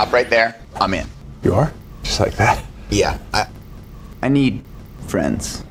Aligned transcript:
Stop 0.00 0.14
right 0.14 0.30
there. 0.30 0.56
I'm 0.80 0.94
in. 0.94 1.06
You 1.42 1.52
are? 1.52 1.70
Just 2.04 2.20
like 2.20 2.34
that? 2.36 2.64
Yeah, 2.88 3.18
I, 3.34 3.46
I 4.22 4.28
need 4.30 4.64
friends. 5.08 5.62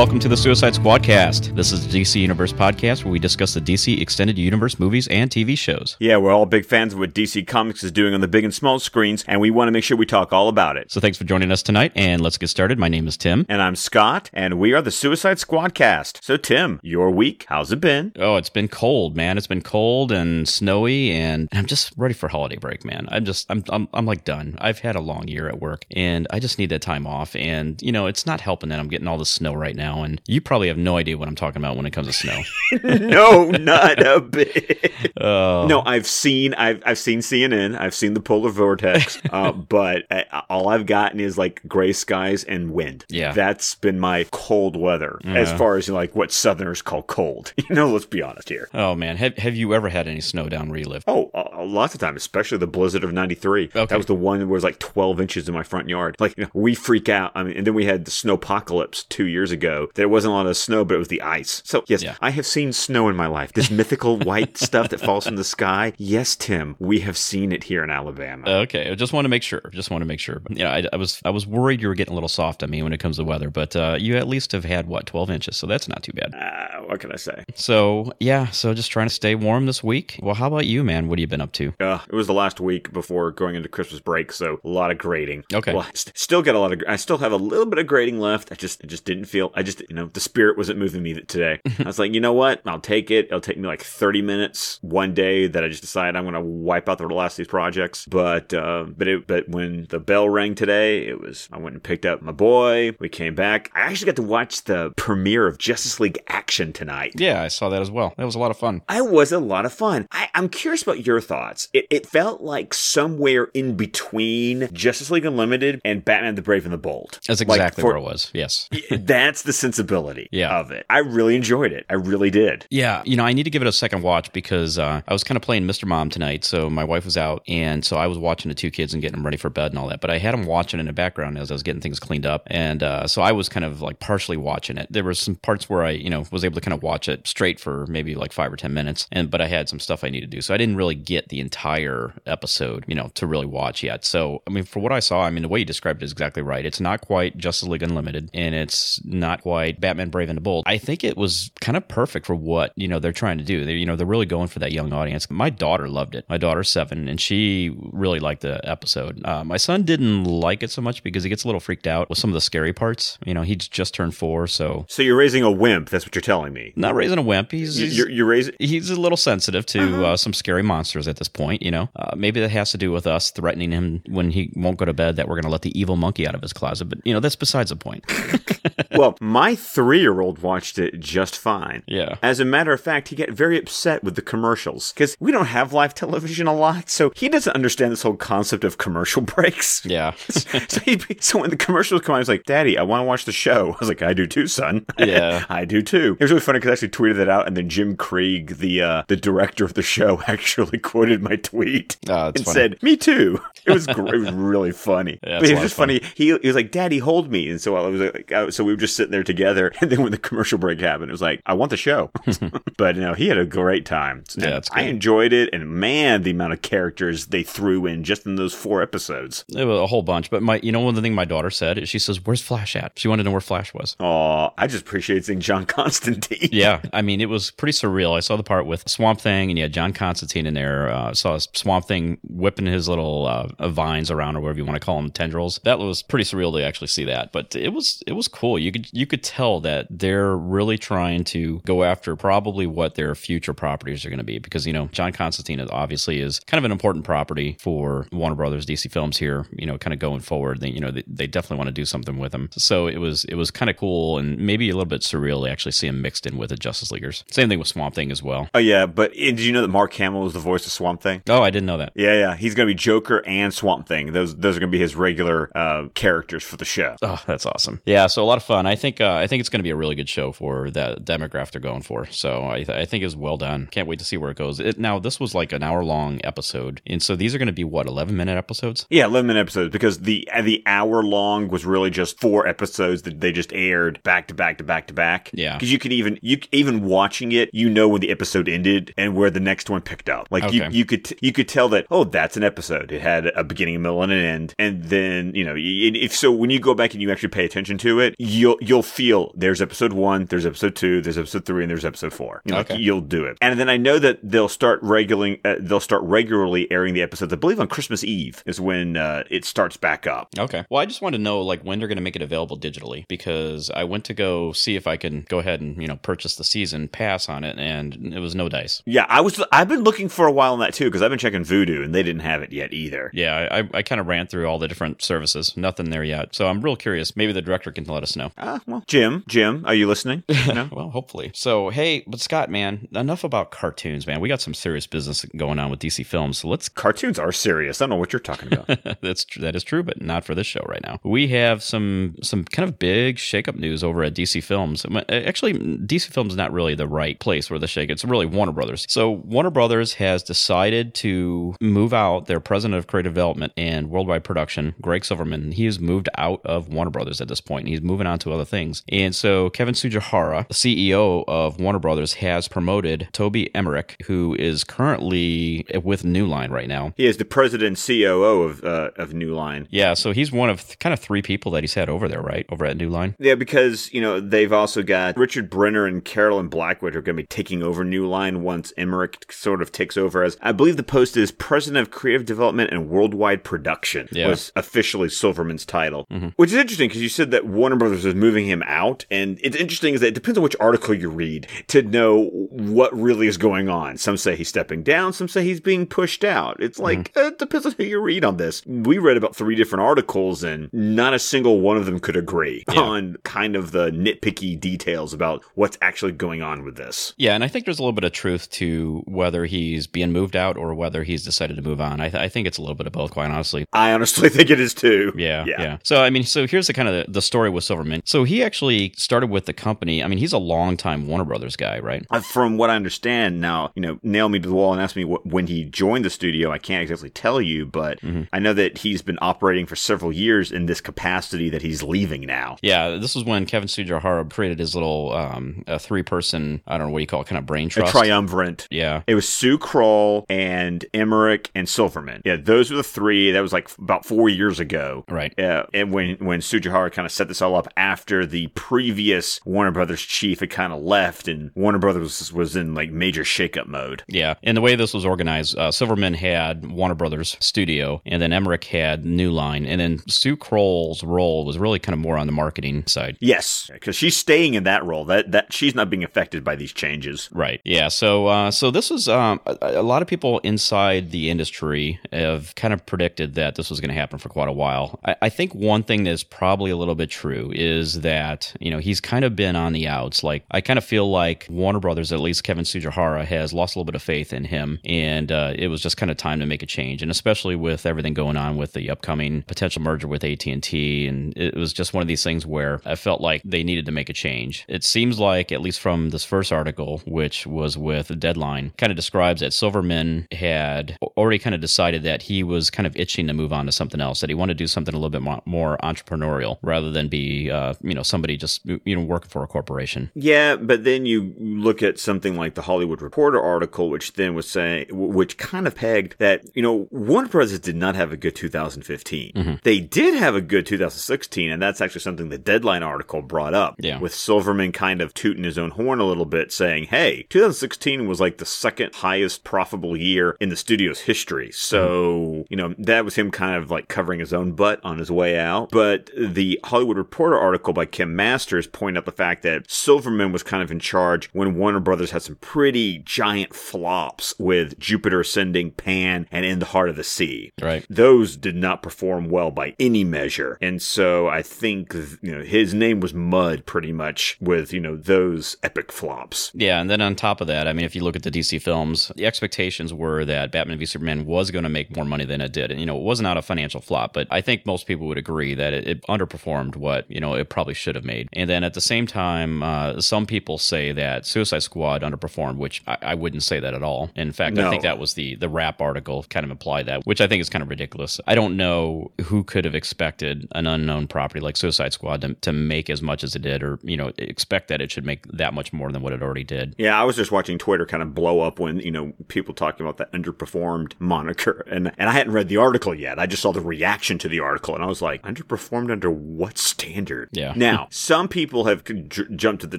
Welcome 0.00 0.18
to 0.20 0.28
the 0.28 0.36
Suicide 0.36 0.74
Squad 0.74 1.02
cast. 1.02 1.54
This 1.54 1.72
is 1.72 1.86
the 1.86 2.00
DC 2.00 2.18
Universe 2.22 2.54
podcast 2.54 3.04
where 3.04 3.12
we 3.12 3.18
discuss 3.18 3.52
the 3.52 3.60
DC 3.60 4.00
Extended 4.00 4.38
Universe 4.38 4.78
movies 4.78 5.06
and 5.08 5.30
TV 5.30 5.58
shows. 5.58 5.98
Yeah, 6.00 6.16
we're 6.16 6.32
all 6.32 6.46
big 6.46 6.64
fans 6.64 6.94
of 6.94 7.00
what 7.00 7.12
DC 7.12 7.46
Comics 7.46 7.84
is 7.84 7.92
doing 7.92 8.14
on 8.14 8.22
the 8.22 8.26
big 8.26 8.42
and 8.42 8.54
small 8.54 8.78
screens, 8.78 9.26
and 9.28 9.42
we 9.42 9.50
want 9.50 9.68
to 9.68 9.72
make 9.72 9.84
sure 9.84 9.98
we 9.98 10.06
talk 10.06 10.32
all 10.32 10.48
about 10.48 10.78
it. 10.78 10.90
So 10.90 11.00
thanks 11.00 11.18
for 11.18 11.24
joining 11.24 11.52
us 11.52 11.62
tonight, 11.62 11.92
and 11.94 12.22
let's 12.22 12.38
get 12.38 12.48
started. 12.48 12.78
My 12.78 12.88
name 12.88 13.06
is 13.08 13.18
Tim. 13.18 13.44
And 13.50 13.60
I'm 13.60 13.76
Scott, 13.76 14.30
and 14.32 14.58
we 14.58 14.72
are 14.72 14.80
the 14.80 14.90
Suicide 14.90 15.38
Squad 15.38 15.74
cast. 15.74 16.24
So, 16.24 16.38
Tim, 16.38 16.80
your 16.82 17.10
week, 17.10 17.44
how's 17.50 17.70
it 17.70 17.82
been? 17.82 18.12
Oh, 18.16 18.36
it's 18.36 18.48
been 18.48 18.68
cold, 18.68 19.16
man. 19.18 19.36
It's 19.36 19.46
been 19.46 19.60
cold 19.60 20.12
and 20.12 20.48
snowy, 20.48 21.10
and 21.10 21.46
I'm 21.52 21.66
just 21.66 21.92
ready 21.98 22.14
for 22.14 22.30
holiday 22.30 22.56
break, 22.56 22.86
man. 22.86 23.06
I'm 23.10 23.26
just, 23.26 23.44
I'm, 23.50 23.62
I'm, 23.68 23.86
I'm 23.92 24.06
like 24.06 24.24
done. 24.24 24.56
I've 24.62 24.78
had 24.78 24.96
a 24.96 25.00
long 25.02 25.28
year 25.28 25.46
at 25.46 25.60
work, 25.60 25.84
and 25.90 26.26
I 26.30 26.40
just 26.40 26.58
need 26.58 26.70
that 26.70 26.80
time 26.80 27.06
off. 27.06 27.36
And 27.36 27.82
you 27.82 27.92
know, 27.92 28.06
it's 28.06 28.24
not 28.24 28.40
helping 28.40 28.70
that 28.70 28.80
I'm 28.80 28.88
getting 28.88 29.06
all 29.06 29.18
the 29.18 29.26
snow 29.26 29.52
right 29.52 29.76
now, 29.76 29.89
and 30.02 30.20
you 30.26 30.40
probably 30.40 30.68
have 30.68 30.78
no 30.78 30.96
idea 30.96 31.16
what 31.18 31.28
I'm 31.28 31.34
talking 31.34 31.60
about 31.60 31.76
when 31.76 31.86
it 31.86 31.90
comes 31.92 32.06
to 32.06 32.12
snow. 32.12 32.40
no, 32.98 33.50
not 33.50 34.04
a 34.04 34.20
bit. 34.20 35.12
Oh, 35.20 35.66
No, 35.66 35.82
I've 35.84 36.06
seen, 36.06 36.54
I've, 36.54 36.82
I've 36.86 36.98
seen 36.98 37.20
CNN, 37.20 37.78
I've 37.78 37.94
seen 37.94 38.14
the 38.14 38.20
polar 38.20 38.50
vortex, 38.50 39.20
uh, 39.30 39.52
but 39.52 40.04
uh, 40.10 40.22
all 40.48 40.68
I've 40.68 40.86
gotten 40.86 41.20
is 41.20 41.36
like 41.36 41.60
gray 41.68 41.92
skies 41.92 42.44
and 42.44 42.72
wind. 42.72 43.04
Yeah. 43.08 43.32
that's 43.32 43.74
been 43.76 43.98
my 44.00 44.26
cold 44.30 44.76
weather 44.76 45.20
as 45.24 45.52
far 45.52 45.76
as 45.76 45.88
like 45.88 46.14
what 46.14 46.32
Southerners 46.32 46.82
call 46.82 47.02
cold. 47.02 47.52
You 47.70 47.76
know, 47.76 47.90
let's 47.90 48.06
be 48.06 48.20
honest 48.22 48.48
here. 48.48 48.68
oh 48.74 48.94
man, 48.94 49.16
have 49.16 49.36
have 49.38 49.54
you 49.54 49.74
ever 49.74 49.88
had 49.90 50.08
any 50.08 50.20
snow 50.20 50.48
down 50.48 50.70
where 50.70 50.78
you 50.78 50.86
live? 50.86 51.04
Oh, 51.06 51.30
uh, 51.34 51.62
lots 51.64 51.94
of 51.94 52.00
times, 52.00 52.16
especially 52.16 52.58
the 52.58 52.66
blizzard 52.66 53.04
of 53.04 53.12
'93. 53.12 53.66
Okay. 53.66 53.86
That 53.86 53.96
was 53.96 54.06
the 54.06 54.14
one 54.14 54.40
that 54.40 54.46
was 54.48 54.64
like 54.64 54.78
12 54.78 55.20
inches 55.20 55.48
in 55.48 55.54
my 55.54 55.62
front 55.62 55.88
yard. 55.88 56.16
Like 56.18 56.34
you 56.36 56.44
know, 56.44 56.50
we 56.54 56.74
freak 56.74 57.08
out. 57.08 57.30
I 57.34 57.42
mean, 57.44 57.56
and 57.56 57.66
then 57.66 57.74
we 57.74 57.84
had 57.84 58.06
the 58.06 58.10
snowpocalypse 58.10 59.08
two 59.08 59.26
years 59.26 59.50
ago. 59.52 59.79
There 59.94 60.08
wasn't 60.08 60.32
a 60.32 60.34
lot 60.34 60.46
of 60.46 60.56
snow, 60.56 60.84
but 60.84 60.94
it 60.94 60.98
was 60.98 61.08
the 61.08 61.22
ice. 61.22 61.62
So 61.64 61.84
yes, 61.88 62.02
Yeah. 62.02 62.16
I 62.20 62.30
have 62.30 62.46
seen 62.46 62.72
snow 62.72 63.08
in 63.08 63.16
my 63.16 63.26
life. 63.26 63.52
This 63.52 63.70
mythical 63.70 64.18
white 64.18 64.56
stuff 64.66 64.88
that 64.90 65.00
falls 65.00 65.26
from 65.26 65.36
the 65.36 65.44
sky. 65.44 65.92
Yes, 65.98 66.36
Tim, 66.36 66.76
we 66.78 67.00
have 67.00 67.16
seen 67.16 67.52
it 67.52 67.64
here 67.64 67.82
in 67.84 67.90
Alabama. 67.90 68.48
Okay, 68.62 68.90
I 68.90 68.94
just 68.94 69.12
want 69.12 69.24
to 69.24 69.28
make 69.28 69.42
sure. 69.42 69.70
Just 69.72 69.90
want 69.90 70.02
to 70.02 70.06
make 70.06 70.20
sure. 70.20 70.42
You 70.50 70.64
know, 70.64 70.70
I, 70.70 70.84
I 70.92 70.96
was 70.96 71.20
I 71.24 71.30
was 71.30 71.46
worried 71.46 71.80
you 71.80 71.88
were 71.88 71.94
getting 71.94 72.12
a 72.12 72.14
little 72.14 72.28
soft 72.28 72.62
on 72.62 72.70
me 72.70 72.82
when 72.82 72.92
it 72.92 72.98
comes 72.98 73.16
to 73.16 73.24
weather, 73.24 73.50
but 73.50 73.74
uh, 73.76 73.96
you 73.98 74.16
at 74.16 74.28
least 74.28 74.52
have 74.52 74.64
had 74.64 74.86
what 74.86 75.06
twelve 75.06 75.30
inches, 75.30 75.56
so 75.56 75.66
that's 75.66 75.88
not 75.88 76.02
too 76.02 76.12
bad. 76.12 76.34
Uh, 76.34 76.82
what 76.86 77.00
can 77.00 77.12
I 77.12 77.16
say? 77.16 77.44
So 77.54 78.12
yeah, 78.20 78.48
so 78.50 78.74
just 78.74 78.90
trying 78.90 79.08
to 79.08 79.14
stay 79.14 79.34
warm 79.34 79.66
this 79.66 79.82
week. 79.84 80.18
Well, 80.22 80.34
how 80.34 80.46
about 80.48 80.66
you, 80.66 80.82
man? 80.84 81.08
What 81.08 81.18
have 81.18 81.20
you 81.20 81.26
been 81.26 81.40
up 81.40 81.52
to? 81.52 81.72
Uh, 81.80 81.98
it 82.08 82.14
was 82.14 82.26
the 82.26 82.34
last 82.34 82.60
week 82.60 82.92
before 82.92 83.30
going 83.30 83.54
into 83.54 83.68
Christmas 83.68 84.00
break, 84.00 84.32
so 84.32 84.60
a 84.64 84.68
lot 84.68 84.90
of 84.90 84.98
grading. 84.98 85.44
Okay. 85.52 85.72
Well, 85.72 85.82
I 85.82 85.90
st- 85.94 86.16
still 86.16 86.42
got 86.42 86.54
a 86.54 86.58
lot 86.58 86.72
of. 86.72 86.82
I 86.88 86.96
still 86.96 87.18
have 87.18 87.32
a 87.32 87.36
little 87.36 87.66
bit 87.66 87.78
of 87.78 87.86
grading 87.86 88.18
left. 88.20 88.50
I 88.52 88.54
just, 88.54 88.80
I 88.82 88.86
just 88.86 89.04
didn't 89.04 89.26
feel. 89.26 89.52
I 89.54 89.62
just, 89.62 89.69
you 89.88 89.94
know, 89.94 90.06
the 90.06 90.20
spirit 90.20 90.56
wasn't 90.56 90.78
moving 90.78 91.02
me 91.02 91.14
today. 91.22 91.60
I 91.78 91.82
was 91.84 91.98
like, 91.98 92.12
you 92.12 92.20
know 92.20 92.32
what? 92.32 92.62
I'll 92.66 92.80
take 92.80 93.10
it. 93.10 93.26
It'll 93.26 93.40
take 93.40 93.58
me 93.58 93.66
like 93.66 93.82
thirty 93.82 94.22
minutes 94.22 94.78
one 94.82 95.14
day 95.14 95.46
that 95.46 95.62
I 95.64 95.68
just 95.68 95.82
decide 95.82 96.16
I'm 96.16 96.24
going 96.24 96.34
to 96.34 96.40
wipe 96.40 96.88
out 96.88 96.98
the 96.98 97.06
last 97.06 97.34
of 97.34 97.36
these 97.38 97.46
projects. 97.48 98.06
But, 98.06 98.52
uh, 98.54 98.84
but 98.96 99.08
it, 99.08 99.26
but 99.26 99.48
when 99.48 99.86
the 99.90 99.98
bell 100.00 100.28
rang 100.28 100.54
today, 100.54 101.06
it 101.06 101.20
was. 101.20 101.48
I 101.52 101.58
went 101.58 101.74
and 101.74 101.82
picked 101.82 102.06
up 102.06 102.22
my 102.22 102.32
boy. 102.32 102.96
We 102.98 103.08
came 103.08 103.34
back. 103.34 103.70
I 103.74 103.80
actually 103.80 104.06
got 104.06 104.16
to 104.16 104.22
watch 104.22 104.64
the 104.64 104.92
premiere 104.96 105.46
of 105.46 105.58
Justice 105.58 106.00
League 106.00 106.18
Action 106.28 106.72
tonight. 106.72 107.12
Yeah, 107.16 107.42
I 107.42 107.48
saw 107.48 107.68
that 107.68 107.82
as 107.82 107.90
well. 107.90 108.14
That 108.16 108.24
was 108.24 108.34
a 108.34 108.38
lot 108.38 108.50
of 108.50 108.56
fun. 108.58 108.82
I 108.88 109.00
was 109.02 109.32
a 109.32 109.38
lot 109.38 109.64
of 109.66 109.72
fun. 109.72 110.06
I, 110.12 110.28
I'm 110.34 110.48
curious 110.48 110.82
about 110.82 111.06
your 111.06 111.20
thoughts. 111.20 111.68
It, 111.72 111.86
it 111.90 112.06
felt 112.06 112.40
like 112.40 112.74
somewhere 112.74 113.44
in 113.54 113.76
between 113.76 114.68
Justice 114.72 115.10
League 115.10 115.24
Unlimited 115.24 115.80
and 115.84 116.04
Batman 116.04 116.34
the 116.34 116.42
Brave 116.42 116.64
and 116.64 116.72
the 116.72 116.78
Bold. 116.78 117.18
That's 117.26 117.40
Like, 117.40 117.48
exactly 117.58 117.82
for- 117.82 117.88
where 117.88 117.96
it 117.96 118.02
was. 118.02 118.30
Yes. 118.34 118.68
That's 118.90 119.42
the 119.42 119.52
sensibility 119.60 120.28
Yeah. 120.32 120.58
of 120.58 120.70
it. 120.70 120.84
I 120.90 120.98
really 120.98 121.36
enjoyed 121.36 121.72
it. 121.72 121.86
I 121.88 121.94
really 121.94 122.30
did. 122.30 122.66
Yeah, 122.70 123.02
you 123.04 123.16
know, 123.16 123.24
I 123.24 123.32
need 123.32 123.44
to 123.44 123.50
give 123.50 123.62
it 123.62 123.68
a 123.68 123.72
second 123.72 124.02
watch 124.02 124.32
because 124.32 124.78
uh, 124.78 125.02
I 125.06 125.12
was 125.12 125.22
kind 125.22 125.36
of 125.36 125.42
playing 125.42 125.64
Mr. 125.66 125.84
Mom 125.86 126.10
tonight. 126.10 126.44
So 126.44 126.68
my 126.70 126.84
wife 126.84 127.04
was 127.04 127.16
out, 127.16 127.42
and 127.46 127.84
so 127.84 127.96
I 127.96 128.06
was 128.06 128.18
watching 128.18 128.48
the 128.48 128.54
two 128.54 128.70
kids 128.70 128.92
and 128.92 129.00
getting 129.02 129.16
them 129.16 129.24
ready 129.24 129.36
for 129.36 129.50
bed 129.50 129.72
and 129.72 129.78
all 129.78 129.88
that. 129.88 130.00
But 130.00 130.10
I 130.10 130.18
had 130.18 130.32
them 130.34 130.44
watching 130.46 130.80
in 130.80 130.86
the 130.86 130.92
background 130.92 131.38
as 131.38 131.50
I 131.50 131.54
was 131.54 131.62
getting 131.62 131.80
things 131.80 132.00
cleaned 132.00 132.26
up, 132.26 132.44
and 132.46 132.82
uh, 132.82 133.06
so 133.06 133.22
I 133.22 133.32
was 133.32 133.48
kind 133.48 133.64
of 133.64 133.80
like 133.82 134.00
partially 134.00 134.36
watching 134.36 134.78
it. 134.78 134.86
There 134.90 135.04
were 135.04 135.14
some 135.14 135.36
parts 135.36 135.68
where 135.68 135.84
I, 135.84 135.90
you 135.90 136.10
know, 136.10 136.24
was 136.32 136.44
able 136.44 136.54
to 136.56 136.60
kind 136.60 136.74
of 136.74 136.82
watch 136.82 137.08
it 137.08 137.26
straight 137.26 137.60
for 137.60 137.86
maybe 137.86 138.14
like 138.14 138.32
five 138.32 138.52
or 138.52 138.56
ten 138.56 138.72
minutes, 138.74 139.06
and 139.12 139.30
but 139.30 139.40
I 139.40 139.46
had 139.46 139.68
some 139.68 139.78
stuff 139.80 140.02
I 140.04 140.08
needed 140.10 140.30
to 140.30 140.36
do, 140.36 140.40
so 140.40 140.54
I 140.54 140.56
didn't 140.56 140.76
really 140.76 140.94
get 140.94 141.28
the 141.28 141.40
entire 141.40 142.14
episode, 142.26 142.84
you 142.88 142.94
know, 142.94 143.10
to 143.14 143.26
really 143.26 143.46
watch 143.46 143.82
yet. 143.82 144.04
So 144.04 144.42
I 144.46 144.50
mean, 144.50 144.64
for 144.64 144.80
what 144.80 144.92
I 144.92 145.00
saw, 145.00 145.22
I 145.22 145.30
mean, 145.30 145.42
the 145.42 145.48
way 145.48 145.58
you 145.60 145.64
described 145.64 146.02
it 146.02 146.06
is 146.06 146.12
exactly 146.12 146.42
right. 146.42 146.64
It's 146.64 146.80
not 146.80 147.00
quite 147.02 147.36
Justice 147.36 147.68
League 147.68 147.82
Unlimited, 147.82 148.30
and 148.32 148.54
it's 148.54 149.00
not 149.04 149.42
quite 149.42 149.49
Batman 149.78 150.10
Brave 150.10 150.28
and 150.28 150.36
the 150.36 150.40
Bold. 150.42 150.64
I 150.66 150.78
think 150.78 151.04
it 151.04 151.16
was 151.16 151.50
kind 151.60 151.76
of 151.76 151.86
perfect 151.88 152.26
for 152.26 152.34
what 152.34 152.72
you 152.76 152.88
know 152.88 152.98
they're 152.98 153.12
trying 153.12 153.38
to 153.38 153.44
do. 153.44 153.64
They, 153.64 153.74
you 153.74 153.86
know, 153.86 153.96
they're 153.96 154.06
really 154.06 154.26
going 154.26 154.48
for 154.48 154.58
that 154.60 154.72
young 154.72 154.92
audience. 154.92 155.30
My 155.30 155.50
daughter 155.50 155.88
loved 155.88 156.14
it. 156.14 156.24
My 156.28 156.38
daughter's 156.38 156.68
seven, 156.68 157.08
and 157.08 157.20
she 157.20 157.74
really 157.92 158.20
liked 158.20 158.42
the 158.42 158.60
episode. 158.68 159.20
Uh, 159.24 159.44
my 159.44 159.56
son 159.56 159.82
didn't 159.82 160.24
like 160.24 160.62
it 160.62 160.70
so 160.70 160.82
much 160.82 161.02
because 161.02 161.24
he 161.24 161.28
gets 161.30 161.44
a 161.44 161.48
little 161.48 161.60
freaked 161.60 161.86
out 161.86 162.08
with 162.08 162.18
some 162.18 162.30
of 162.30 162.34
the 162.34 162.40
scary 162.40 162.72
parts. 162.72 163.18
You 163.24 163.34
know, 163.34 163.42
he's 163.42 163.68
just 163.68 163.94
turned 163.94 164.14
four, 164.14 164.46
so 164.46 164.86
So 164.88 165.02
you're 165.02 165.16
raising 165.16 165.42
a 165.42 165.50
wimp. 165.50 165.90
That's 165.90 166.04
what 166.04 166.14
you're 166.14 166.22
telling 166.22 166.52
me. 166.52 166.72
not 166.76 166.94
raising 166.94 167.18
a 167.18 167.22
wimp. 167.22 167.52
He's, 167.52 167.76
he's 167.76 167.96
You're, 167.96 168.10
you're 168.10 168.26
raising. 168.26 168.54
he's 168.58 168.90
a 168.90 169.00
little 169.00 169.16
sensitive 169.16 169.66
to 169.66 170.06
uh, 170.06 170.16
some 170.16 170.32
scary 170.32 170.62
monsters 170.62 171.08
at 171.08 171.16
this 171.16 171.28
point. 171.28 171.62
You 171.62 171.70
know, 171.70 171.88
uh, 171.96 172.14
maybe 172.16 172.40
that 172.40 172.50
has 172.50 172.70
to 172.72 172.78
do 172.78 172.90
with 172.92 173.06
us 173.06 173.30
threatening 173.30 173.72
him 173.72 174.02
when 174.08 174.30
he 174.30 174.52
won't 174.56 174.78
go 174.78 174.84
to 174.84 174.92
bed 174.92 175.16
that 175.16 175.28
we're 175.28 175.36
going 175.36 175.44
to 175.44 175.50
let 175.50 175.62
the 175.62 175.78
evil 175.78 175.96
monkey 175.96 176.26
out 176.26 176.34
of 176.34 176.42
his 176.42 176.52
closet. 176.52 176.86
But 176.86 176.98
you 177.04 177.12
know, 177.12 177.20
that's 177.20 177.36
besides 177.36 177.70
the 177.70 177.76
point. 177.76 178.04
well, 178.96 179.16
my 179.30 179.54
three 179.54 180.00
year 180.00 180.20
old 180.20 180.40
watched 180.40 180.78
it 180.78 180.98
just 181.00 181.38
fine. 181.38 181.82
Yeah. 181.86 182.16
As 182.22 182.40
a 182.40 182.44
matter 182.44 182.72
of 182.72 182.80
fact, 182.80 183.08
he 183.08 183.16
got 183.16 183.30
very 183.30 183.58
upset 183.58 184.02
with 184.04 184.16
the 184.16 184.22
commercials 184.22 184.92
because 184.92 185.16
we 185.20 185.32
don't 185.32 185.46
have 185.46 185.72
live 185.72 185.94
television 185.94 186.46
a 186.46 186.54
lot, 186.54 186.90
so 186.90 187.12
he 187.14 187.28
doesn't 187.28 187.54
understand 187.54 187.92
this 187.92 188.02
whole 188.02 188.16
concept 188.16 188.64
of 188.64 188.78
commercial 188.78 189.22
breaks. 189.34 189.84
Yeah. 189.84 190.12
so, 190.28 190.80
he'd 190.80 191.06
be, 191.08 191.16
so 191.20 191.38
when 191.40 191.50
the 191.50 191.56
commercials 191.56 192.00
come 192.02 192.14
on, 192.14 192.20
he's 192.20 192.28
like, 192.28 192.44
"Daddy, 192.44 192.76
I 192.78 192.82
want 192.82 193.00
to 193.02 193.04
watch 193.06 193.24
the 193.24 193.32
show." 193.32 193.72
I 193.74 193.76
was 193.80 193.88
like, 193.88 194.02
"I 194.02 194.12
do 194.12 194.26
too, 194.26 194.46
son." 194.46 194.84
Yeah. 194.98 195.44
I 195.48 195.64
do 195.64 195.82
too. 195.82 196.16
It 196.18 196.24
was 196.24 196.30
really 196.30 196.40
funny 196.40 196.58
because 196.58 196.70
I 196.70 196.72
actually 196.72 196.88
tweeted 196.88 197.16
that 197.16 197.28
out, 197.28 197.46
and 197.46 197.56
then 197.56 197.68
Jim 197.68 197.96
Krieg, 197.96 198.56
the 198.58 198.82
uh, 198.82 199.02
the 199.08 199.16
director 199.16 199.64
of 199.64 199.74
the 199.74 199.82
show, 199.82 200.20
actually 200.26 200.78
quoted 200.78 201.22
my 201.22 201.36
tweet 201.36 201.96
Oh, 202.08 202.26
that's 202.26 202.38
and 202.40 202.44
funny. 202.46 202.54
said, 202.54 202.82
"Me 202.82 202.96
too." 202.96 203.40
It 203.66 203.72
was 203.72 203.86
gr- 203.86 204.14
it 204.14 204.18
was 204.18 204.32
really 204.32 204.72
funny. 204.72 205.18
Yeah, 205.22 205.38
but 205.40 205.48
it 205.48 205.52
was 205.54 205.62
just 205.62 205.74
fun. 205.74 205.88
funny. 205.88 206.00
He, 206.14 206.26
he 206.38 206.46
was 206.46 206.56
like, 206.56 206.70
"Daddy, 206.70 206.98
hold 206.98 207.30
me," 207.30 207.48
and 207.50 207.60
so 207.60 207.76
I 207.76 207.86
was 207.86 208.00
like, 208.00 208.32
I- 208.32 208.48
so 208.50 208.64
we 208.64 208.72
were 208.72 208.78
just 208.78 208.96
sitting 208.96 209.10
there 209.12 209.19
together. 209.24 209.72
And 209.80 209.90
then 209.90 210.02
when 210.02 210.12
the 210.12 210.18
commercial 210.18 210.58
break 210.58 210.78
happened, 210.78 211.08
it 211.08 211.12
was 211.12 211.22
like, 211.22 211.40
"I 211.46 211.54
want 211.54 211.70
the 211.70 211.76
show." 211.76 212.10
but 212.76 212.96
no, 212.96 213.14
he 213.14 213.28
had 213.28 213.38
a 213.38 213.46
great 213.46 213.86
time. 213.86 214.24
Yeah, 214.36 214.60
I 214.72 214.82
enjoyed 214.82 215.32
it, 215.32 215.48
and 215.54 215.70
man, 215.70 216.22
the 216.22 216.32
amount 216.32 216.52
of 216.52 216.60
characters 216.60 217.26
they 217.26 217.42
threw 217.42 217.86
in 217.86 218.04
just 218.04 218.26
in 218.26 218.36
those 218.36 218.52
four 218.52 218.82
episodes. 218.82 219.44
It 219.48 219.64
was 219.64 219.80
a 219.80 219.86
whole 219.86 220.02
bunch. 220.02 220.30
But 220.30 220.42
my, 220.42 220.60
you 220.62 220.70
know, 220.70 220.80
one 220.80 220.90
of 220.90 220.96
the 220.96 221.02
thing 221.02 221.14
my 221.14 221.24
daughter 221.24 221.50
said 221.50 221.78
is 221.78 221.88
she 221.88 221.98
says, 221.98 222.24
"Where's 222.24 222.42
Flash 222.42 222.76
at?" 222.76 222.98
She 222.98 223.08
wanted 223.08 223.22
to 223.22 223.28
know 223.28 223.32
where 223.32 223.40
Flash 223.40 223.72
was. 223.72 223.96
Oh, 223.98 224.50
I 224.58 224.66
just 224.66 224.82
appreciate 224.82 225.24
seeing 225.24 225.40
John 225.40 225.64
Constantine. 225.78 226.50
Yeah, 226.52 226.82
I 226.92 227.00
mean, 227.00 227.20
it 227.20 227.28
was 227.30 227.50
pretty 227.50 227.72
surreal. 227.72 228.16
I 228.16 228.20
saw 228.20 228.36
the 228.36 228.42
part 228.42 228.66
with 228.66 228.88
Swamp 228.88 229.20
Thing, 229.20 229.50
and 229.50 229.58
you 229.58 229.64
had 229.64 229.72
John 229.72 229.92
Constantine 229.92 230.46
in 230.46 230.54
there. 230.54 230.90
Uh, 230.90 231.14
saw 231.14 231.38
Swamp 231.38 231.86
Thing 231.86 232.18
whipping 232.28 232.66
his 232.66 232.88
little 232.88 233.26
uh, 233.26 233.68
vines 233.68 234.10
around, 234.10 234.36
or 234.36 234.40
whatever 234.40 234.58
you 234.58 234.64
want 234.66 234.80
to 234.80 234.84
call 234.84 234.96
them, 234.96 235.10
tendrils. 235.10 235.60
That 235.64 235.78
was 235.78 236.02
pretty 236.02 236.24
surreal 236.24 236.52
to 236.56 236.62
actually 236.64 236.88
see 236.88 237.04
that. 237.06 237.32
But 237.32 237.56
it 237.56 237.70
was 237.70 238.02
it 238.06 238.12
was 238.12 238.28
cool. 238.28 238.58
You 238.58 238.72
could 238.72 238.88
you 238.92 239.06
could 239.10 239.22
tell 239.22 239.60
that 239.60 239.86
they're 239.90 240.36
really 240.36 240.78
trying 240.78 241.24
to 241.24 241.60
go 241.66 241.82
after 241.82 242.16
probably 242.16 242.66
what 242.66 242.94
their 242.94 243.14
future 243.14 243.52
properties 243.52 244.04
are 244.04 244.08
going 244.08 244.18
to 244.18 244.24
be, 244.24 244.38
because 244.38 244.66
you 244.66 244.72
know 244.72 244.86
John 244.92 245.12
Constantine 245.12 245.60
obviously 245.70 246.20
is 246.20 246.40
kind 246.40 246.58
of 246.58 246.64
an 246.64 246.72
important 246.72 247.04
property 247.04 247.56
for 247.60 248.06
Warner 248.12 248.36
Brothers 248.36 248.64
DC 248.64 248.90
Films 248.90 249.18
here. 249.18 249.46
You 249.52 249.66
know, 249.66 249.76
kind 249.76 249.92
of 249.92 249.98
going 249.98 250.20
forward. 250.20 250.60
They, 250.60 250.70
you 250.70 250.80
know, 250.80 250.90
they, 250.90 251.04
they 251.06 251.26
definitely 251.26 251.58
want 251.58 251.68
to 251.68 251.72
do 251.72 251.84
something 251.84 252.18
with 252.18 252.34
him. 252.34 252.48
So 252.52 252.86
it 252.86 252.98
was 252.98 253.24
it 253.26 253.34
was 253.34 253.50
kind 253.50 253.68
of 253.68 253.76
cool 253.76 254.18
and 254.18 254.38
maybe 254.38 254.70
a 254.70 254.72
little 254.72 254.86
bit 254.86 255.02
surreal 255.02 255.44
to 255.44 255.50
actually 255.50 255.72
see 255.72 255.86
him 255.86 256.00
mixed 256.00 256.26
in 256.26 256.36
with 256.36 256.50
the 256.50 256.56
Justice 256.56 256.90
Leaguers. 256.90 257.24
Same 257.30 257.48
thing 257.48 257.58
with 257.58 257.68
Swamp 257.68 257.94
Thing 257.94 258.10
as 258.10 258.22
well. 258.22 258.48
Oh 258.54 258.58
yeah, 258.58 258.86
but 258.86 259.10
eh, 259.12 259.30
did 259.30 259.40
you 259.40 259.52
know 259.52 259.62
that 259.62 259.68
Mark 259.68 259.92
Hamill 259.94 260.26
is 260.26 260.32
the 260.32 260.38
voice 260.38 260.64
of 260.66 260.72
Swamp 260.72 261.02
Thing? 261.02 261.22
Oh, 261.28 261.42
I 261.42 261.50
didn't 261.50 261.66
know 261.66 261.78
that. 261.78 261.92
Yeah, 261.94 262.14
yeah, 262.14 262.36
he's 262.36 262.54
gonna 262.54 262.66
be 262.66 262.74
Joker 262.74 263.22
and 263.26 263.52
Swamp 263.52 263.88
Thing. 263.88 264.12
Those 264.12 264.36
those 264.36 264.56
are 264.56 264.60
gonna 264.60 264.70
be 264.70 264.78
his 264.78 264.94
regular 264.94 265.50
uh, 265.56 265.88
characters 265.94 266.44
for 266.44 266.56
the 266.56 266.64
show. 266.64 266.96
Oh, 267.02 267.20
that's 267.26 267.46
awesome. 267.46 267.80
Yeah, 267.84 268.06
so 268.06 268.22
a 268.22 268.26
lot 268.26 268.38
of 268.38 268.44
fun. 268.44 268.66
I 268.66 268.76
think 268.76 268.99
uh, 269.00 269.14
I 269.14 269.26
think 269.26 269.40
it's 269.40 269.48
going 269.48 269.58
to 269.60 269.64
be 269.64 269.70
a 269.70 269.76
really 269.76 269.94
good 269.94 270.08
show 270.08 270.32
for 270.32 270.70
that 270.70 271.04
demographic 271.04 271.52
they're 271.52 271.60
going 271.60 271.82
for. 271.82 272.06
So 272.06 272.46
I, 272.48 272.56
th- 272.64 272.70
I 272.70 272.84
think 272.84 273.04
it's 273.04 273.16
well 273.16 273.36
done. 273.36 273.68
Can't 273.70 273.88
wait 273.88 273.98
to 273.98 274.04
see 274.04 274.16
where 274.16 274.30
it 274.30 274.36
goes. 274.36 274.60
It, 274.60 274.78
now 274.78 274.98
this 274.98 275.18
was 275.20 275.34
like 275.34 275.52
an 275.52 275.62
hour 275.62 275.84
long 275.84 276.20
episode, 276.24 276.80
and 276.86 277.02
so 277.02 277.16
these 277.16 277.34
are 277.34 277.38
going 277.38 277.46
to 277.46 277.52
be 277.52 277.64
what 277.64 277.86
eleven 277.86 278.16
minute 278.16 278.36
episodes. 278.36 278.86
Yeah, 278.90 279.06
eleven 279.06 279.28
minute 279.28 279.40
episodes 279.40 279.72
because 279.72 280.00
the 280.00 280.28
the 280.42 280.62
hour 280.66 281.02
long 281.02 281.48
was 281.48 281.64
really 281.64 281.90
just 281.90 282.20
four 282.20 282.46
episodes 282.46 283.02
that 283.02 283.20
they 283.20 283.32
just 283.32 283.52
aired 283.52 284.02
back 284.02 284.28
to 284.28 284.34
back 284.34 284.58
to 284.58 284.64
back 284.64 284.86
to 284.88 284.94
back. 284.94 285.30
Yeah. 285.32 285.54
because 285.54 285.72
you 285.72 285.78
could 285.78 285.92
even 285.92 286.18
you 286.22 286.38
even 286.52 286.84
watching 286.84 287.32
it, 287.32 287.50
you 287.52 287.68
know 287.70 287.88
when 287.88 288.00
the 288.00 288.10
episode 288.10 288.48
ended 288.48 288.92
and 288.96 289.14
where 289.16 289.30
the 289.30 289.40
next 289.40 289.70
one 289.70 289.80
picked 289.82 290.08
up. 290.08 290.26
Like 290.30 290.52
you 290.52 290.62
Okay. 290.64 290.76
you 290.76 290.84
could 290.84 291.04
t- 291.04 291.16
you 291.22 291.32
could 291.32 291.48
tell 291.48 291.68
that 291.70 291.86
oh 291.90 292.04
that's 292.04 292.36
an 292.36 292.44
episode. 292.44 292.92
It 292.92 293.00
had 293.00 293.26
a 293.28 293.42
beginning, 293.44 293.76
a 293.76 293.78
middle, 293.78 294.02
and 294.02 294.12
an 294.12 294.18
end. 294.24 294.54
And 294.58 294.84
then 294.84 295.34
you 295.34 295.44
know 295.44 295.54
if 295.56 296.14
so 296.14 296.30
when 296.32 296.50
you 296.50 296.60
go 296.60 296.74
back 296.74 296.92
and 296.92 297.00
you 297.02 297.10
actually 297.10 297.28
pay 297.30 297.44
attention 297.44 297.78
to 297.78 298.00
it, 298.00 298.14
you'll 298.18 298.58
you'll 298.60 298.82
feel 298.90 299.32
there's 299.34 299.62
episode 299.62 299.92
one, 299.92 300.26
there's 300.26 300.46
episode 300.46 300.76
two, 300.76 301.00
there's 301.00 301.18
episode 301.18 301.44
three, 301.44 301.62
and 301.64 301.70
there's 301.70 301.84
episode 301.84 302.12
four. 302.12 302.42
You 302.44 302.52
know, 302.52 302.58
like, 302.58 302.70
Okay. 302.70 302.80
you'll 302.80 303.00
do 303.00 303.24
it. 303.24 303.38
And 303.40 303.58
then 303.58 303.68
I 303.68 303.76
know 303.76 303.98
that 303.98 304.18
they'll 304.22 304.48
start 304.48 304.80
regularly 304.82 305.40
uh, 305.44 305.56
they'll 305.60 305.80
start 305.80 306.02
regularly 306.02 306.70
airing 306.70 306.94
the 306.94 307.02
episodes. 307.02 307.32
I 307.32 307.36
believe 307.36 307.60
on 307.60 307.68
Christmas 307.68 308.04
Eve 308.04 308.42
is 308.46 308.60
when 308.60 308.96
uh, 308.96 309.24
it 309.30 309.44
starts 309.44 309.76
back 309.76 310.06
up. 310.06 310.28
Okay. 310.38 310.64
Well, 310.70 310.80
I 310.82 310.86
just 310.86 311.02
want 311.02 311.14
to 311.14 311.18
know 311.18 311.40
like 311.40 311.62
when 311.62 311.78
they're 311.78 311.88
going 311.88 311.96
to 311.98 312.02
make 312.02 312.16
it 312.16 312.22
available 312.22 312.58
digitally 312.58 313.06
because 313.08 313.70
I 313.70 313.84
went 313.84 314.04
to 314.06 314.14
go 314.14 314.52
see 314.52 314.76
if 314.76 314.86
I 314.86 314.96
can 314.96 315.24
go 315.28 315.38
ahead 315.38 315.60
and 315.60 315.80
you 315.80 315.86
know 315.88 315.96
purchase 315.96 316.36
the 316.36 316.44
season 316.44 316.88
pass 316.88 317.28
on 317.28 317.44
it, 317.44 317.58
and 317.58 318.12
it 318.14 318.20
was 318.20 318.34
no 318.34 318.48
dice. 318.48 318.82
Yeah, 318.86 319.06
I 319.08 319.20
was. 319.20 319.42
I've 319.52 319.68
been 319.68 319.82
looking 319.84 320.08
for 320.08 320.26
a 320.26 320.32
while 320.32 320.52
on 320.54 320.58
that 320.60 320.74
too 320.74 320.84
because 320.86 321.02
I've 321.02 321.10
been 321.10 321.18
checking 321.18 321.44
Vudu 321.44 321.84
and 321.84 321.94
they 321.94 322.02
didn't 322.02 322.22
have 322.22 322.42
it 322.42 322.52
yet 322.52 322.72
either. 322.72 323.10
Yeah, 323.14 323.48
I, 323.50 323.78
I 323.78 323.82
kind 323.82 324.00
of 324.00 324.06
ran 324.06 324.26
through 324.26 324.46
all 324.46 324.58
the 324.58 324.68
different 324.68 325.02
services. 325.02 325.56
Nothing 325.56 325.90
there 325.90 326.04
yet. 326.04 326.34
So 326.34 326.46
I'm 326.48 326.60
real 326.60 326.76
curious. 326.76 327.16
Maybe 327.16 327.32
the 327.32 327.42
director 327.42 327.70
can 327.72 327.84
let 327.84 328.02
us 328.02 328.16
know. 328.16 328.32
Ah, 328.38 328.60
well, 328.66 328.79
Jim, 328.86 329.24
Jim, 329.28 329.64
are 329.66 329.74
you 329.74 329.86
listening? 329.86 330.24
No. 330.50 330.68
Well, 330.72 330.90
hopefully. 330.90 331.30
So, 331.32 331.68
hey, 331.68 332.02
but 332.08 332.18
Scott, 332.18 332.50
man, 332.50 332.88
enough 332.92 333.22
about 333.22 333.50
cartoons, 333.52 334.06
man. 334.06 334.20
We 334.20 334.28
got 334.28 334.40
some 334.40 334.54
serious 334.54 334.86
business 334.86 335.24
going 335.36 335.60
on 335.60 335.70
with 335.70 335.78
DC 335.78 336.04
Films. 336.04 336.38
So 336.38 336.48
let's. 336.48 336.68
Cartoons 336.68 337.18
are 337.20 337.30
serious. 337.30 337.80
I 337.80 337.84
don't 337.84 337.90
know 337.90 337.96
what 337.96 338.12
you're 338.12 338.20
talking 338.20 338.52
about. 338.52 338.98
That's 339.00 339.24
tr- 339.24 339.40
that 339.40 339.54
is 339.54 339.62
true, 339.62 339.82
but 339.84 340.00
not 340.00 340.24
for 340.24 340.34
this 340.34 340.46
show 340.46 340.64
right 340.66 340.82
now. 340.82 340.98
We 341.04 341.28
have 341.28 341.62
some 341.62 342.16
some 342.22 342.44
kind 342.44 342.68
of 342.68 342.78
big 342.78 343.16
shakeup 343.16 343.56
news 343.56 343.84
over 343.84 344.02
at 344.02 344.14
DC 344.14 344.42
Films. 344.42 344.84
Um, 344.84 345.00
Actually, 345.08 345.52
DC 345.54 346.06
Films 346.12 346.32
is 346.32 346.36
not 346.36 346.52
really 346.52 346.74
the 346.74 346.88
right 346.88 347.18
place 347.20 347.48
where 347.50 347.58
the 347.58 347.68
shake. 347.68 347.90
It's 347.90 348.04
really 348.04 348.26
Warner 348.26 348.52
Brothers. 348.52 348.86
So 348.88 349.10
Warner 349.10 349.50
Brothers 349.50 349.94
has 349.94 350.22
decided 350.22 350.94
to 350.94 351.54
move 351.60 351.92
out 351.92 352.26
their 352.26 352.40
president 352.40 352.78
of 352.78 352.86
creative 352.86 353.14
development 353.14 353.52
and 353.56 353.90
worldwide 353.90 354.24
production, 354.24 354.74
Greg 354.80 355.04
Silverman. 355.04 355.52
He 355.52 355.64
has 355.66 355.78
moved 355.78 356.08
out 356.16 356.40
of 356.44 356.68
Warner 356.68 356.90
Brothers 356.90 357.20
at 357.20 357.28
this 357.28 357.40
point. 357.40 357.68
He's 357.68 357.80
moving 357.80 358.06
on 358.06 358.18
to 358.20 358.32
other 358.32 358.44
things. 358.44 358.69
And 358.88 359.14
so 359.14 359.50
Kevin 359.50 359.74
Tsujihara, 359.74 360.48
CEO 360.48 361.24
of 361.28 361.60
Warner 361.60 361.78
Brothers, 361.78 362.14
has 362.14 362.48
promoted 362.48 363.08
Toby 363.12 363.54
Emmerich, 363.54 363.96
who 364.06 364.34
is 364.38 364.64
currently 364.64 365.64
with 365.82 366.04
New 366.04 366.26
Line 366.26 366.50
right 366.50 366.68
now. 366.68 366.92
he 366.96 367.06
is 367.06 367.16
the 367.16 367.24
president 367.24 367.66
and 367.68 367.76
COO 367.76 368.42
of 368.42 368.64
uh, 368.64 368.90
of 368.96 369.14
New 369.14 369.34
Line. 369.34 369.66
Yeah, 369.70 369.94
so 369.94 370.12
he's 370.12 370.30
one 370.32 370.50
of 370.50 370.64
th- 370.66 370.78
kind 370.78 370.92
of 370.92 371.00
three 371.00 371.22
people 371.22 371.52
that 371.52 371.62
he's 371.62 371.74
had 371.74 371.88
over 371.88 372.08
there, 372.08 372.20
right? 372.22 372.46
Over 372.50 372.64
at 372.66 372.76
New 372.76 372.88
Line. 372.88 373.14
Yeah, 373.18 373.34
because 373.34 373.92
you 373.92 374.00
know 374.00 374.20
they've 374.20 374.52
also 374.52 374.82
got 374.82 375.16
Richard 375.16 375.48
Brenner 375.50 375.86
and 375.86 376.04
Carolyn 376.04 376.48
Blackwood 376.48 376.96
are 376.96 377.02
going 377.02 377.16
to 377.16 377.22
be 377.22 377.26
taking 377.26 377.62
over 377.62 377.84
New 377.84 378.06
Line 378.06 378.42
once 378.42 378.72
Emmerich 378.76 379.30
sort 379.32 379.62
of 379.62 379.72
takes 379.72 379.96
over 379.96 380.22
as 380.22 380.36
I 380.42 380.52
believe 380.52 380.76
the 380.76 380.82
post 380.82 381.16
is 381.16 381.30
president 381.30 381.82
of 381.86 381.90
creative 381.90 382.24
development 382.26 382.70
and 382.70 382.88
worldwide 382.88 383.44
production 383.44 384.08
Yeah. 384.12 384.24
Mm-hmm. 384.24 384.30
was 384.30 384.52
officially 384.56 385.08
Silverman's 385.08 385.64
title, 385.64 386.06
which 386.36 386.50
is 386.50 386.56
interesting 386.56 386.88
because 386.88 387.02
you 387.02 387.08
said 387.08 387.30
that 387.30 387.46
Warner 387.46 387.76
Brothers 387.76 388.04
is 388.04 388.14
moving 388.14 388.46
him 388.46 388.59
out, 388.66 389.04
and 389.10 389.38
it's 389.42 389.56
interesting 389.56 389.94
is 389.94 390.00
that 390.00 390.08
it 390.08 390.14
depends 390.14 390.38
on 390.38 390.44
which 390.44 390.56
article 390.60 390.94
you 390.94 391.08
read 391.10 391.46
to 391.68 391.82
know 391.82 392.26
what 392.30 392.92
really 392.96 393.26
is 393.26 393.36
going 393.36 393.68
on. 393.68 393.96
Some 393.96 394.16
say 394.16 394.36
he's 394.36 394.48
stepping 394.48 394.82
down, 394.82 395.12
some 395.12 395.28
say 395.28 395.42
he's 395.44 395.60
being 395.60 395.86
pushed 395.86 396.24
out. 396.24 396.56
It's 396.60 396.78
like 396.78 396.90
Mm-hmm. 397.12 397.26
it 397.28 397.38
depends 397.38 397.66
on 397.66 397.72
who 397.78 397.84
you 397.84 398.00
read 398.00 398.24
on 398.24 398.36
this. 398.36 398.64
We 398.66 398.98
read 398.98 399.16
about 399.16 399.34
three 399.36 399.54
different 399.54 399.82
articles, 399.82 400.42
and 400.42 400.72
not 400.72 401.14
a 401.14 401.18
single 401.18 401.60
one 401.60 401.76
of 401.76 401.86
them 401.86 402.00
could 402.00 402.16
agree 402.16 402.64
Yeah. 402.72 402.80
on 402.80 403.16
kind 403.24 403.56
of 403.56 403.72
the 403.72 403.90
nitpicky 403.90 404.58
details 404.58 405.12
about 405.14 405.42
what's 405.54 405.78
actually 405.80 406.12
going 406.12 406.42
on 406.42 406.64
with 406.64 406.76
this. 406.76 407.14
Yeah, 407.16 407.34
and 407.34 407.44
I 407.44 407.48
think 407.48 407.64
there's 407.64 407.78
a 407.78 407.82
little 407.82 407.92
bit 407.92 408.04
of 408.04 408.12
truth 408.12 408.50
to 408.52 409.02
whether 409.06 409.44
he's 409.46 409.86
being 409.86 410.12
moved 410.12 410.36
out 410.36 410.56
or 410.56 410.74
whether 410.74 411.02
he's 411.04 411.24
decided 411.24 411.56
to 411.56 411.62
move 411.62 411.80
on. 411.80 412.00
I, 412.00 412.08
th- 412.08 412.22
I 412.22 412.28
think 412.28 412.46
it's 412.46 412.58
a 412.58 412.60
little 412.60 412.74
bit 412.74 412.86
of 412.86 412.92
both, 412.92 413.12
quite 413.12 413.30
honestly. 413.30 413.64
I 413.72 413.92
honestly 413.92 414.28
think 414.30 414.50
it 414.50 414.60
is 414.60 414.74
too. 414.74 415.12
Yeah, 415.16 415.44
Yeah. 415.46 415.62
yeah, 415.62 415.76
So 415.82 416.02
I 416.02 416.10
mean, 416.10 416.24
so 416.24 416.46
here's 416.46 416.66
the 416.66 416.72
kind 416.72 416.88
of 416.88 417.06
the, 417.06 417.12
the 417.12 417.22
story 417.22 417.50
with 417.50 417.64
Silverman. 417.64 418.02
So 418.04 418.24
he 418.24 418.39
actually 418.42 418.92
started 418.96 419.28
with 419.30 419.46
the 419.46 419.52
company. 419.52 420.02
I 420.02 420.06
mean, 420.08 420.18
he's 420.18 420.32
a 420.32 420.38
longtime 420.38 421.06
Warner 421.06 421.24
Brothers 421.24 421.56
guy, 421.56 421.78
right? 421.78 422.04
Uh, 422.10 422.20
From 422.20 422.56
what 422.58 422.70
I 422.70 422.76
understand 422.76 423.40
now, 423.40 423.72
you 423.74 423.82
know, 423.82 423.98
nail 424.02 424.28
me 424.28 424.38
to 424.40 424.48
the 424.48 424.54
wall 424.54 424.72
and 424.72 424.80
ask 424.82 424.96
me 424.96 425.04
what, 425.04 425.26
when 425.26 425.46
he 425.46 425.64
joined 425.64 426.04
the 426.04 426.10
studio. 426.10 426.50
I 426.50 426.58
can't 426.58 426.82
exactly 426.82 427.10
tell 427.10 427.40
you, 427.40 427.66
but 427.66 428.00
Mm-hmm. 428.00 428.22
I 428.32 428.38
know 428.38 428.54
that 428.54 428.78
he's 428.78 429.02
been 429.02 429.18
operating 429.20 429.66
for 429.66 429.76
several 429.76 430.12
years 430.12 430.50
in 430.52 430.66
this 430.66 430.80
capacity 430.80 431.50
that 431.50 431.60
he's 431.62 431.82
leaving 431.82 432.22
now. 432.22 432.56
Yeah, 432.62 432.96
this 432.96 433.14
was 433.14 433.24
when 433.24 433.44
Kevin 433.46 433.68
Tsujihara 433.68 434.30
created 434.30 434.58
his 434.58 434.74
little 434.74 435.12
um, 435.12 435.64
a 435.66 435.78
three 435.78 436.02
person 436.02 436.62
I 436.66 436.78
don't 436.78 436.86
know 436.88 436.92
what 436.92 437.00
you 437.00 437.06
call 437.06 437.20
it, 437.20 437.26
kind 437.26 437.38
of 437.38 437.46
brain 437.46 437.68
trust. 437.68 437.94
A 437.94 437.98
triumvirate. 437.98 438.66
yeah, 438.70 439.02
It 439.06 439.14
was 439.14 439.28
Sue 439.28 439.58
Kroll 439.58 440.24
and 440.28 440.84
Emmerich 440.94 441.50
and 441.54 441.68
Silverman. 441.68 442.22
Yeah, 442.24 442.36
those 442.36 442.70
were 442.70 442.76
the 442.76 442.82
three. 442.82 443.30
That 443.32 443.40
was 443.40 443.52
like 443.52 443.68
about 443.78 444.04
four 444.06 444.28
years 444.28 444.60
ago. 444.60 445.04
right. 445.08 445.34
Yeah, 445.36 445.66
and 445.74 445.92
when 445.92 446.16
when 446.16 446.40
Tsujihara 446.40 446.92
kind 446.92 447.06
of 447.06 447.12
set 447.12 447.28
this 447.28 447.42
all 447.42 447.54
up 447.56 447.68
after 447.76 448.24
the 448.30 448.48
previous 448.48 449.40
Warner 449.44 449.70
Brothers 449.70 450.02
chief 450.02 450.40
had 450.40 450.50
kind 450.50 450.72
of 450.72 450.82
left, 450.82 451.28
and 451.28 451.50
Warner 451.54 451.78
Brothers 451.78 452.32
was 452.32 452.56
in 452.56 452.74
like 452.74 452.90
major 452.90 453.22
shakeup 453.22 453.66
mode. 453.66 454.02
Yeah, 454.08 454.34
and 454.42 454.56
the 454.56 454.60
way 454.60 454.76
this 454.76 454.94
was 454.94 455.04
organized, 455.04 455.56
uh, 455.56 455.70
Silverman 455.70 456.14
had 456.14 456.70
Warner 456.70 456.94
Brothers 456.94 457.36
Studio, 457.40 458.02
and 458.06 458.20
then 458.20 458.32
Emmerich 458.32 458.64
had 458.64 459.04
New 459.04 459.30
Line, 459.30 459.66
and 459.66 459.80
then 459.80 460.00
Sue 460.08 460.36
Kroll's 460.36 461.02
role 461.02 461.44
was 461.44 461.58
really 461.58 461.78
kind 461.78 461.94
of 461.94 462.00
more 462.00 462.16
on 462.16 462.26
the 462.26 462.32
marketing 462.32 462.86
side. 462.86 463.16
Yes, 463.20 463.70
because 463.72 463.96
she's 463.96 464.16
staying 464.16 464.54
in 464.54 464.64
that 464.64 464.84
role. 464.84 465.04
That 465.04 465.32
that 465.32 465.52
she's 465.52 465.74
not 465.74 465.90
being 465.90 466.04
affected 466.04 466.44
by 466.44 466.56
these 466.56 466.72
changes. 466.72 467.28
Right. 467.32 467.60
Yeah. 467.64 467.88
So, 467.88 468.26
uh, 468.26 468.50
so 468.50 468.70
this 468.70 468.90
was 468.90 469.08
um, 469.08 469.40
a, 469.46 469.56
a 469.60 469.82
lot 469.82 470.02
of 470.02 470.08
people 470.08 470.38
inside 470.40 471.10
the 471.10 471.30
industry 471.30 471.98
have 472.12 472.54
kind 472.54 472.72
of 472.74 472.84
predicted 472.86 473.34
that 473.34 473.54
this 473.54 473.70
was 473.70 473.80
going 473.80 473.88
to 473.88 473.94
happen 473.94 474.18
for 474.18 474.28
quite 474.28 474.48
a 474.48 474.52
while. 474.52 474.98
I, 475.04 475.16
I 475.22 475.28
think 475.28 475.54
one 475.54 475.82
thing 475.82 476.04
that's 476.04 476.22
probably 476.22 476.70
a 476.70 476.76
little 476.76 476.94
bit 476.94 477.10
true 477.10 477.52
is 477.54 478.00
that 478.00 478.19
you 478.60 478.70
know 478.70 478.78
he's 478.78 479.00
kind 479.00 479.24
of 479.24 479.36
been 479.36 479.56
on 479.56 479.72
the 479.72 479.88
outs. 479.88 480.22
Like 480.22 480.44
I 480.50 480.60
kind 480.60 480.78
of 480.78 480.84
feel 480.84 481.10
like 481.10 481.46
Warner 481.50 481.80
Brothers, 481.80 482.12
at 482.12 482.20
least 482.20 482.44
Kevin 482.44 482.64
Tsujihara, 482.64 483.24
has 483.24 483.52
lost 483.52 483.74
a 483.74 483.78
little 483.78 483.90
bit 483.90 483.94
of 483.94 484.02
faith 484.02 484.32
in 484.32 484.44
him, 484.44 484.80
and 484.84 485.30
uh, 485.30 485.52
it 485.56 485.68
was 485.68 485.80
just 485.80 485.96
kind 485.96 486.10
of 486.10 486.16
time 486.16 486.40
to 486.40 486.46
make 486.46 486.62
a 486.62 486.66
change. 486.66 487.02
And 487.02 487.10
especially 487.10 487.56
with 487.56 487.86
everything 487.86 488.14
going 488.14 488.36
on 488.36 488.56
with 488.56 488.72
the 488.72 488.90
upcoming 488.90 489.42
potential 489.42 489.82
merger 489.82 490.08
with 490.08 490.24
AT 490.24 490.46
and 490.74 491.36
it 491.36 491.56
was 491.56 491.72
just 491.72 491.94
one 491.94 492.02
of 492.02 492.08
these 492.08 492.22
things 492.22 492.46
where 492.46 492.80
I 492.84 492.94
felt 492.94 493.20
like 493.20 493.42
they 493.44 493.62
needed 493.62 493.86
to 493.86 493.92
make 493.92 494.08
a 494.08 494.12
change. 494.12 494.64
It 494.68 494.84
seems 494.84 495.18
like, 495.18 495.52
at 495.52 495.60
least 495.60 495.80
from 495.80 496.10
this 496.10 496.24
first 496.24 496.52
article, 496.52 497.02
which 497.06 497.46
was 497.46 497.76
with 497.76 498.18
Deadline, 498.18 498.72
kind 498.76 498.90
of 498.90 498.96
describes 498.96 499.40
that 499.40 499.52
Silverman 499.52 500.26
had 500.32 500.96
already 501.16 501.38
kind 501.38 501.54
of 501.54 501.60
decided 501.60 502.02
that 502.02 502.22
he 502.22 502.42
was 502.42 502.70
kind 502.70 502.86
of 502.86 502.96
itching 502.96 503.26
to 503.26 503.32
move 503.32 503.52
on 503.52 503.66
to 503.66 503.72
something 503.72 504.00
else, 504.00 504.20
that 504.20 504.30
he 504.30 504.34
wanted 504.34 504.54
to 504.54 504.64
do 504.64 504.66
something 504.66 504.94
a 504.94 504.98
little 504.98 505.10
bit 505.10 505.22
more 505.46 505.76
entrepreneurial 505.78 506.58
rather 506.62 506.90
than 506.90 507.08
be, 507.08 507.50
uh, 507.50 507.74
you 507.82 507.94
know, 507.94 508.02
somebody 508.10 508.36
just 508.36 508.60
you 508.64 508.96
know 508.96 509.02
working 509.02 509.30
for 509.30 509.42
a 509.42 509.46
corporation. 509.46 510.10
Yeah, 510.14 510.56
but 510.56 510.84
then 510.84 511.06
you 511.06 511.34
look 511.38 511.82
at 511.82 511.98
something 511.98 512.36
like 512.36 512.54
the 512.54 512.62
Hollywood 512.62 513.00
Reporter 513.00 513.40
article, 513.40 513.88
which 513.88 514.14
then 514.14 514.34
was 514.34 514.50
saying, 514.50 514.86
which 514.90 515.38
kind 515.38 515.66
of 515.66 515.74
pegged 515.74 516.16
that 516.18 516.44
you 516.54 516.62
know 516.62 516.88
Warner 516.90 517.28
Brothers 517.28 517.58
did 517.60 517.76
not 517.76 517.94
have 517.94 518.12
a 518.12 518.16
good 518.16 518.34
2015. 518.34 519.32
Mm-hmm. 519.32 519.54
They 519.62 519.80
did 519.80 520.14
have 520.14 520.34
a 520.34 520.40
good 520.40 520.66
2016, 520.66 521.50
and 521.50 521.62
that's 521.62 521.80
actually 521.80 522.00
something 522.00 522.28
the 522.28 522.38
Deadline 522.38 522.82
article 522.82 523.22
brought 523.22 523.54
up. 523.54 523.76
Yeah. 523.78 523.98
with 523.98 524.14
Silverman 524.14 524.72
kind 524.72 525.00
of 525.00 525.14
tooting 525.14 525.44
his 525.44 525.56
own 525.56 525.70
horn 525.70 526.00
a 526.00 526.04
little 526.04 526.26
bit, 526.26 526.52
saying, 526.52 526.84
"Hey, 526.84 527.26
2016 527.30 528.06
was 528.06 528.20
like 528.20 528.38
the 528.38 528.46
second 528.46 528.96
highest 528.96 529.44
profitable 529.44 529.96
year 529.96 530.36
in 530.40 530.48
the 530.48 530.56
studio's 530.56 531.00
history." 531.00 531.50
So 531.52 531.88
mm-hmm. 531.88 532.42
you 532.50 532.56
know 532.56 532.74
that 532.78 533.04
was 533.04 533.14
him 533.14 533.30
kind 533.30 533.56
of 533.56 533.70
like 533.70 533.88
covering 533.88 534.20
his 534.20 534.32
own 534.32 534.52
butt 534.52 534.80
on 534.84 534.98
his 534.98 535.10
way 535.10 535.38
out. 535.38 535.70
But 535.70 536.10
the 536.16 536.58
Hollywood 536.64 536.96
Reporter 536.96 537.38
article 537.38 537.72
by 537.72 537.86
Kim 537.86 537.99
Masters 538.08 538.66
pointed 538.66 538.98
out 538.98 539.04
the 539.04 539.12
fact 539.12 539.42
that 539.42 539.70
Silverman 539.70 540.32
was 540.32 540.42
kind 540.42 540.62
of 540.62 540.70
in 540.70 540.80
charge 540.80 541.28
when 541.32 541.56
Warner 541.56 541.80
Brothers 541.80 542.10
had 542.10 542.22
some 542.22 542.36
pretty 542.36 542.98
giant 542.98 543.54
flops 543.54 544.34
with 544.38 544.78
Jupiter 544.78 545.20
Ascending, 545.20 545.72
Pan, 545.72 546.26
and 546.30 546.44
In 546.44 546.58
the 546.58 546.66
Heart 546.66 546.90
of 546.90 546.96
the 546.96 547.04
Sea. 547.04 547.52
Right. 547.60 547.84
Those 547.88 548.36
did 548.36 548.56
not 548.56 548.82
perform 548.82 549.28
well 549.28 549.50
by 549.50 549.74
any 549.78 550.04
measure. 550.04 550.58
And 550.60 550.80
so 550.80 551.28
I 551.28 551.42
think, 551.42 551.94
you 552.22 552.36
know, 552.36 552.42
his 552.42 552.74
name 552.74 553.00
was 553.00 553.14
mud 553.14 553.66
pretty 553.66 553.92
much 553.92 554.36
with, 554.40 554.72
you 554.72 554.80
know, 554.80 554.96
those 554.96 555.56
epic 555.62 555.92
flops. 555.92 556.50
Yeah, 556.54 556.80
and 556.80 556.90
then 556.90 557.00
on 557.00 557.14
top 557.14 557.40
of 557.40 557.46
that, 557.46 557.68
I 557.68 557.72
mean, 557.72 557.84
if 557.84 557.94
you 557.94 558.02
look 558.02 558.16
at 558.16 558.22
the 558.22 558.30
DC 558.30 558.60
films, 558.62 559.12
the 559.16 559.26
expectations 559.26 559.92
were 559.92 560.24
that 560.24 560.52
Batman 560.52 560.78
v 560.78 560.86
Superman 560.86 561.26
was 561.26 561.50
going 561.50 561.64
to 561.64 561.68
make 561.68 561.94
more 561.94 562.04
money 562.04 562.24
than 562.24 562.40
it 562.40 562.52
did. 562.52 562.70
And, 562.70 562.80
you 562.80 562.86
know, 562.86 562.96
it 562.96 563.02
was 563.02 563.20
not 563.20 563.36
a 563.36 563.42
financial 563.42 563.80
flop, 563.80 564.12
but 564.12 564.26
I 564.30 564.40
think 564.40 564.66
most 564.66 564.86
people 564.86 565.06
would 565.08 565.18
agree 565.18 565.54
that 565.54 565.72
it, 565.72 565.86
it 565.86 566.02
underperformed 566.06 566.76
what, 566.76 567.10
you 567.10 567.20
know, 567.20 567.34
it 567.34 567.48
probably 567.48 567.74
should 567.74 567.89
have 567.94 568.04
made. 568.04 568.28
And 568.32 568.48
then 568.48 568.64
at 568.64 568.74
the 568.74 568.80
same 568.80 569.06
time, 569.06 569.62
uh, 569.62 570.00
some 570.00 570.26
people 570.26 570.58
say 570.58 570.92
that 570.92 571.26
Suicide 571.26 571.62
Squad 571.62 572.02
underperformed, 572.02 572.56
which 572.56 572.82
I, 572.86 572.98
I 573.02 573.14
wouldn't 573.14 573.42
say 573.42 573.60
that 573.60 573.74
at 573.74 573.82
all. 573.82 574.10
In 574.16 574.32
fact, 574.32 574.58
I 574.58 574.70
think 574.70 574.82
that 574.82 574.98
was 574.98 575.14
the 575.14 575.36
the 575.36 575.48
Wrap 575.48 575.80
article 575.80 576.24
kind 576.30 576.44
of 576.44 576.50
implied 576.50 576.86
that, 576.86 577.06
which 577.06 577.20
I 577.20 577.26
think 577.26 577.40
is 577.40 577.48
kind 577.48 577.62
of 577.62 577.68
ridiculous. 577.68 578.20
I 578.26 578.34
don't 578.34 578.56
know 578.56 579.10
who 579.24 579.44
could 579.44 579.64
have 579.64 579.74
expected 579.74 580.46
an 580.52 580.66
unknown 580.66 581.06
property 581.08 581.40
like 581.40 581.56
Suicide 581.56 581.92
Squad 581.92 582.20
to, 582.22 582.34
to 582.34 582.52
make 582.52 582.90
as 582.90 583.02
much 583.02 583.24
as 583.24 583.34
it 583.34 583.42
did, 583.42 583.62
or 583.62 583.78
you 583.82 583.96
know, 583.96 584.12
expect 584.18 584.68
that 584.68 584.80
it 584.80 584.90
should 584.90 585.04
make 585.04 585.26
that 585.28 585.54
much 585.54 585.72
more 585.72 585.90
than 585.92 586.02
what 586.02 586.12
it 586.12 586.22
already 586.22 586.44
did. 586.44 586.74
Yeah, 586.78 587.00
I 587.00 587.04
was 587.04 587.16
just 587.16 587.32
watching 587.32 587.58
Twitter 587.58 587.86
kind 587.86 588.02
of 588.02 588.14
blow 588.14 588.40
up 588.40 588.58
when, 588.58 588.80
you 588.80 588.90
know, 588.90 589.12
people 589.28 589.54
talking 589.54 589.84
about 589.84 589.98
that 589.98 590.12
underperformed 590.12 590.94
moniker. 590.98 591.66
And 591.80 591.92
and 591.98 592.08
I 592.08 592.12
hadn't 592.12 592.32
read 592.32 592.48
the 592.48 592.56
article 592.56 592.94
yet. 592.94 593.18
I 593.18 593.26
just 593.26 593.42
saw 593.42 593.52
the 593.52 593.60
reaction 593.60 594.18
to 594.18 594.28
the 594.28 594.40
article 594.40 594.74
and 594.74 594.82
I 594.82 594.86
was 594.86 595.00
like, 595.00 595.22
underperformed 595.22 595.90
under 595.92 596.10
what 596.10 596.58
standard? 596.58 597.28
Yeah. 597.32 597.52
Now, 597.54 597.79
some 597.90 598.28
people 598.28 598.64
have 598.64 598.84
j- 598.84 599.24
jumped 599.36 599.62
to 599.62 599.66
the 599.66 599.78